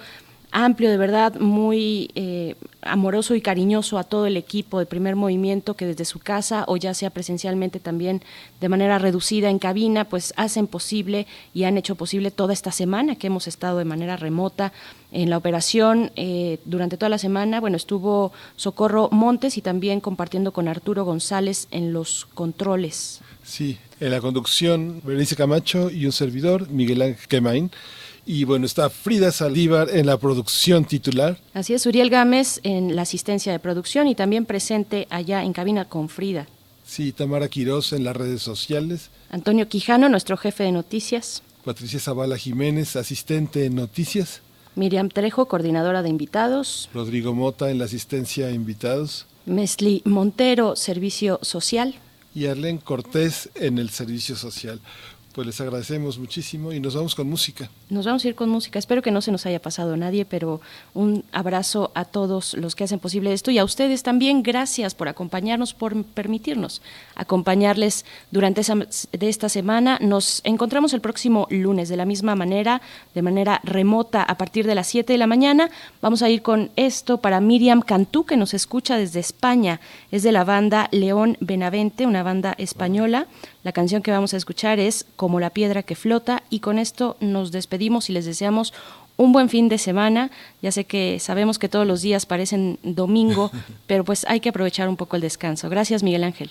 amplio, 0.54 0.88
de 0.88 0.96
verdad, 0.96 1.34
muy 1.40 2.10
eh, 2.14 2.54
amoroso 2.80 3.34
y 3.34 3.40
cariñoso 3.40 3.98
a 3.98 4.04
todo 4.04 4.26
el 4.26 4.36
equipo 4.36 4.78
de 4.78 4.86
primer 4.86 5.16
movimiento 5.16 5.74
que 5.74 5.84
desde 5.84 6.04
su 6.04 6.20
casa 6.20 6.64
o 6.68 6.76
ya 6.76 6.94
sea 6.94 7.10
presencialmente 7.10 7.80
también 7.80 8.22
de 8.60 8.68
manera 8.68 9.00
reducida 9.00 9.50
en 9.50 9.58
cabina, 9.58 10.04
pues 10.04 10.32
hacen 10.36 10.68
posible 10.68 11.26
y 11.52 11.64
han 11.64 11.76
hecho 11.76 11.96
posible 11.96 12.30
toda 12.30 12.52
esta 12.52 12.70
semana 12.70 13.16
que 13.16 13.26
hemos 13.26 13.48
estado 13.48 13.78
de 13.78 13.84
manera 13.84 14.16
remota 14.16 14.72
en 15.10 15.28
la 15.28 15.38
operación 15.38 16.12
eh, 16.14 16.60
durante 16.64 16.96
toda 16.96 17.08
la 17.08 17.18
semana. 17.18 17.60
Bueno, 17.60 17.76
estuvo 17.76 18.32
Socorro 18.54 19.08
Montes 19.10 19.58
y 19.58 19.60
también 19.60 19.98
compartiendo 20.00 20.52
con 20.52 20.68
Arturo 20.68 21.04
González 21.04 21.66
en 21.72 21.92
los 21.92 22.26
controles. 22.26 23.23
Sí, 23.44 23.78
en 24.00 24.10
la 24.10 24.20
conducción, 24.20 25.00
Berenice 25.04 25.36
Camacho 25.36 25.90
y 25.90 26.06
un 26.06 26.12
servidor, 26.12 26.68
Miguel 26.70 27.02
Ángel 27.02 27.28
Quemain. 27.28 27.70
Y 28.26 28.44
bueno, 28.44 28.64
está 28.64 28.88
Frida 28.88 29.30
Saldívar 29.30 29.90
en 29.90 30.06
la 30.06 30.16
producción 30.16 30.86
titular. 30.86 31.38
Así 31.52 31.74
es, 31.74 31.84
Uriel 31.84 32.08
Gámez 32.08 32.58
en 32.62 32.96
la 32.96 33.02
asistencia 33.02 33.52
de 33.52 33.58
producción 33.58 34.08
y 34.08 34.14
también 34.14 34.46
presente 34.46 35.06
allá 35.10 35.44
en 35.44 35.52
cabina 35.52 35.84
con 35.84 36.08
Frida. 36.08 36.46
Sí, 36.86 37.12
Tamara 37.12 37.48
Quiroz 37.48 37.92
en 37.92 38.04
las 38.04 38.16
redes 38.16 38.42
sociales. 38.42 39.10
Antonio 39.30 39.68
Quijano, 39.68 40.08
nuestro 40.08 40.36
jefe 40.36 40.64
de 40.64 40.72
noticias. 40.72 41.42
Patricia 41.64 42.00
Zavala 42.00 42.38
Jiménez, 42.38 42.96
asistente 42.96 43.66
en 43.66 43.74
noticias. 43.74 44.40
Miriam 44.74 45.08
Trejo, 45.08 45.46
coordinadora 45.46 46.02
de 46.02 46.08
invitados. 46.08 46.88
Rodrigo 46.92 47.34
Mota 47.34 47.70
en 47.70 47.78
la 47.78 47.84
asistencia 47.84 48.46
a 48.46 48.50
invitados. 48.50 49.26
Mesli 49.46 50.02
Montero, 50.04 50.76
servicio 50.76 51.38
social. 51.42 51.94
Y 52.34 52.46
Arlen 52.46 52.78
Cortés 52.78 53.48
en 53.54 53.78
el 53.78 53.90
servicio 53.90 54.36
social 54.36 54.80
pues 55.34 55.48
les 55.48 55.60
agradecemos 55.60 56.16
muchísimo 56.16 56.72
y 56.72 56.78
nos 56.78 56.94
vamos 56.94 57.16
con 57.16 57.28
música. 57.28 57.68
Nos 57.90 58.06
vamos 58.06 58.24
a 58.24 58.28
ir 58.28 58.36
con 58.36 58.48
música. 58.48 58.78
Espero 58.78 59.02
que 59.02 59.10
no 59.10 59.20
se 59.20 59.32
nos 59.32 59.44
haya 59.46 59.60
pasado 59.60 59.96
nadie, 59.96 60.24
pero 60.24 60.60
un 60.94 61.24
abrazo 61.32 61.90
a 61.94 62.04
todos 62.04 62.54
los 62.54 62.76
que 62.76 62.84
hacen 62.84 63.00
posible 63.00 63.32
esto 63.32 63.50
y 63.50 63.58
a 63.58 63.64
ustedes 63.64 64.04
también. 64.04 64.44
Gracias 64.44 64.94
por 64.94 65.08
acompañarnos, 65.08 65.74
por 65.74 66.04
permitirnos 66.04 66.82
acompañarles 67.16 68.04
durante 68.30 68.60
esa, 68.60 68.76
de 68.76 69.28
esta 69.28 69.48
semana. 69.48 69.98
Nos 70.00 70.40
encontramos 70.44 70.94
el 70.94 71.00
próximo 71.00 71.48
lunes 71.50 71.88
de 71.88 71.96
la 71.96 72.04
misma 72.04 72.36
manera, 72.36 72.80
de 73.14 73.22
manera 73.22 73.60
remota 73.64 74.22
a 74.22 74.38
partir 74.38 74.66
de 74.68 74.76
las 74.76 74.86
7 74.86 75.12
de 75.12 75.18
la 75.18 75.26
mañana. 75.26 75.68
Vamos 76.00 76.22
a 76.22 76.30
ir 76.30 76.42
con 76.42 76.70
esto 76.76 77.18
para 77.18 77.40
Miriam 77.40 77.82
Cantú, 77.82 78.24
que 78.24 78.36
nos 78.36 78.54
escucha 78.54 78.96
desde 78.96 79.18
España. 79.18 79.80
Es 80.12 80.22
de 80.22 80.30
la 80.30 80.44
banda 80.44 80.88
León 80.92 81.36
Benavente, 81.40 82.06
una 82.06 82.22
banda 82.22 82.54
española. 82.56 83.26
La 83.64 83.72
canción 83.72 84.02
que 84.02 84.10
vamos 84.10 84.34
a 84.34 84.36
escuchar 84.36 84.78
es 84.78 85.06
Como 85.16 85.40
la 85.40 85.48
piedra 85.48 85.82
que 85.82 85.96
flota 85.96 86.42
y 86.50 86.60
con 86.60 86.78
esto 86.78 87.16
nos 87.20 87.50
despedimos 87.50 88.10
y 88.10 88.12
les 88.12 88.26
deseamos 88.26 88.74
un 89.16 89.32
buen 89.32 89.48
fin 89.48 89.70
de 89.70 89.78
semana. 89.78 90.30
Ya 90.60 90.70
sé 90.70 90.84
que 90.84 91.18
sabemos 91.18 91.58
que 91.58 91.70
todos 91.70 91.86
los 91.86 92.02
días 92.02 92.26
parecen 92.26 92.78
domingo, 92.82 93.50
pero 93.86 94.04
pues 94.04 94.26
hay 94.28 94.40
que 94.40 94.50
aprovechar 94.50 94.86
un 94.86 94.98
poco 94.98 95.16
el 95.16 95.22
descanso. 95.22 95.70
Gracias, 95.70 96.02
Miguel 96.02 96.24
Ángel. 96.24 96.50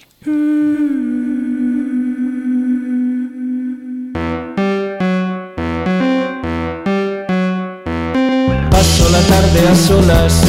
Paso 8.72 9.09
la 9.11 9.22
tarde 9.22 9.67
a 9.67 9.75
solas, 9.75 10.43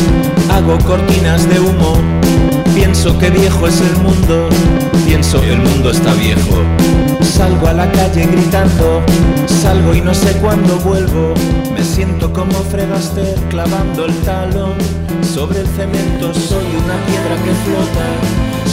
hago 0.50 0.78
cortinas 0.86 1.46
de 1.46 1.60
humo, 1.60 1.98
pienso 2.84 3.18
que 3.18 3.30
viejo 3.30 3.66
es 3.66 3.80
el 3.80 3.96
mundo 4.02 4.46
pienso 5.06 5.40
que 5.40 5.52
el 5.52 5.58
mundo 5.58 5.90
está 5.90 6.12
viejo. 6.14 6.62
Salgo 7.22 7.68
a 7.68 7.72
la 7.72 7.90
calle 7.90 8.26
gritando, 8.26 9.00
salgo 9.46 9.94
y 9.94 10.02
no 10.02 10.12
sé 10.12 10.32
cuándo 10.38 10.76
vuelvo. 10.80 11.32
Me 11.72 11.82
siento 11.82 12.30
como 12.30 12.52
Fred 12.52 12.92
Astaire 12.92 13.40
clavando 13.48 14.04
el 14.04 14.14
talón 14.20 14.74
sobre 15.22 15.60
el 15.60 15.66
cemento. 15.68 16.34
Soy 16.34 16.66
una 16.84 16.96
piedra 17.06 17.36
que 17.44 17.54
flota, 17.64 18.06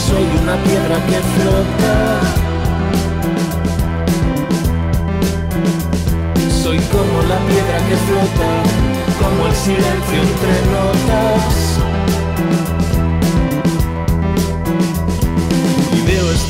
soy 0.06 0.26
una 0.42 0.56
piedra 0.62 0.96
que 1.06 1.18
flota. 1.34 1.94
Soy 6.62 6.78
como 6.94 7.22
la 7.32 7.38
piedra 7.48 7.78
que 7.88 7.96
flota, 8.08 8.48
como 9.22 9.46
el 9.46 9.54
silencio 9.54 10.18
entre 10.22 10.54
notas. 10.70 11.72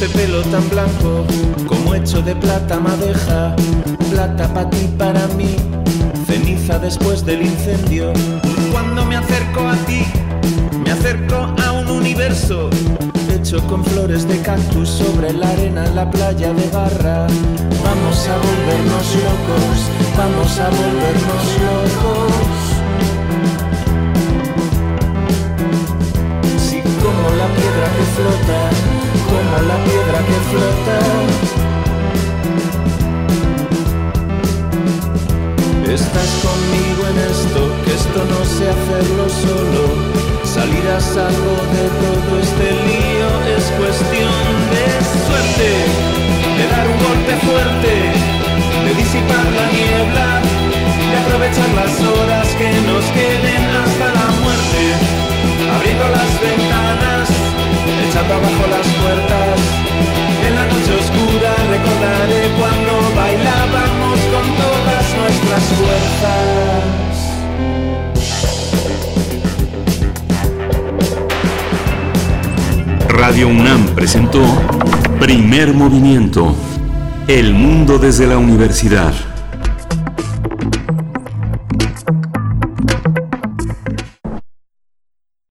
Este 0.03 0.19
pelo 0.19 0.43
tan 0.43 0.69
blanco, 0.69 1.25
como 1.69 1.95
hecho 1.95 2.23
de 2.23 2.35
plata 2.35 2.81
madeja, 2.81 3.55
plata 4.11 4.53
para 4.53 4.69
ti, 4.69 4.89
para 4.99 5.29
mí, 5.29 5.55
ceniza 6.27 6.79
después 6.81 7.25
del 7.25 7.43
incendio. 7.43 8.13
Cuando 8.73 9.05
me 9.05 9.17
acerco 9.17 9.61
a 9.61 9.77
ti, 9.87 10.03
me 10.85 10.91
acerco 10.91 11.55
a 11.65 11.73
un 11.73 11.89
universo 11.89 12.69
hecho 13.31 13.65
con 13.69 13.85
flores 13.85 14.27
de 14.27 14.41
cactus 14.41 14.89
sobre 14.89 15.33
la 15.35 15.51
arena 15.51 15.87
en 15.87 15.95
la 15.95 16.11
playa 16.11 16.53
de 16.53 16.69
Barra. 16.71 17.29
Vamos 17.85 18.29
a 18.29 18.37
volvernos 18.39 19.07
locos, 19.23 19.77
vamos 20.17 20.59
a 20.59 20.69
volvernos 20.71 21.45
locos. 21.63 22.73
Como 27.03 27.37
la 27.37 27.47
piedra 27.57 27.87
que 27.97 28.05
flota 28.15 28.92
como 29.29 29.57
la 29.69 29.77
piedra 29.85 30.19
que 30.29 30.39
flota. 30.51 30.99
Estás 35.93 36.31
conmigo 36.47 37.03
en 37.11 37.17
esto, 37.33 37.61
que 37.85 37.93
esto 38.01 38.21
no 38.33 38.41
sé 38.45 38.65
hacerlo 38.77 39.25
solo. 39.29 39.85
Salir 40.45 40.87
a 40.89 41.01
salvo 41.01 41.55
de 41.77 41.85
todo 42.03 42.31
este 42.41 42.67
lío 42.89 43.31
es 43.57 43.65
cuestión 43.81 44.45
de 44.73 44.85
suerte, 45.27 45.71
de 46.59 46.65
dar 46.73 46.87
un 46.93 46.99
golpe 47.09 47.35
fuerte, 47.47 47.93
de 48.85 48.93
disipar 49.03 49.47
la 49.59 49.67
niebla, 49.77 50.29
de 51.09 51.17
aprovechar 51.23 51.71
las 51.81 51.95
horas 52.01 52.49
que 52.59 52.71
nos 52.89 53.05
queden 53.17 53.65
hasta 53.81 54.07
la 54.19 54.29
muerte, 54.45 54.83
abriendo 55.77 56.05
las 56.09 56.31
ventanas 56.41 57.32
abajo 58.17 58.67
las 58.69 58.87
puertas. 58.87 59.61
En 60.47 60.55
la 60.55 60.67
noche 60.67 60.93
oscura 61.01 61.55
recordaré 61.71 62.51
cuando 62.59 62.93
bailábamos 63.17 64.19
con 64.33 64.47
todas 64.57 65.05
nuestras 65.19 65.65
fuerzas. 65.79 66.83
Radio 73.09 73.49
UNAM 73.49 73.87
presentó 73.95 74.43
Primer 75.19 75.73
Movimiento. 75.73 76.55
El 77.29 77.55
mundo 77.55 77.99
desde 77.99 78.27
la 78.27 78.37
universidad. 78.37 79.32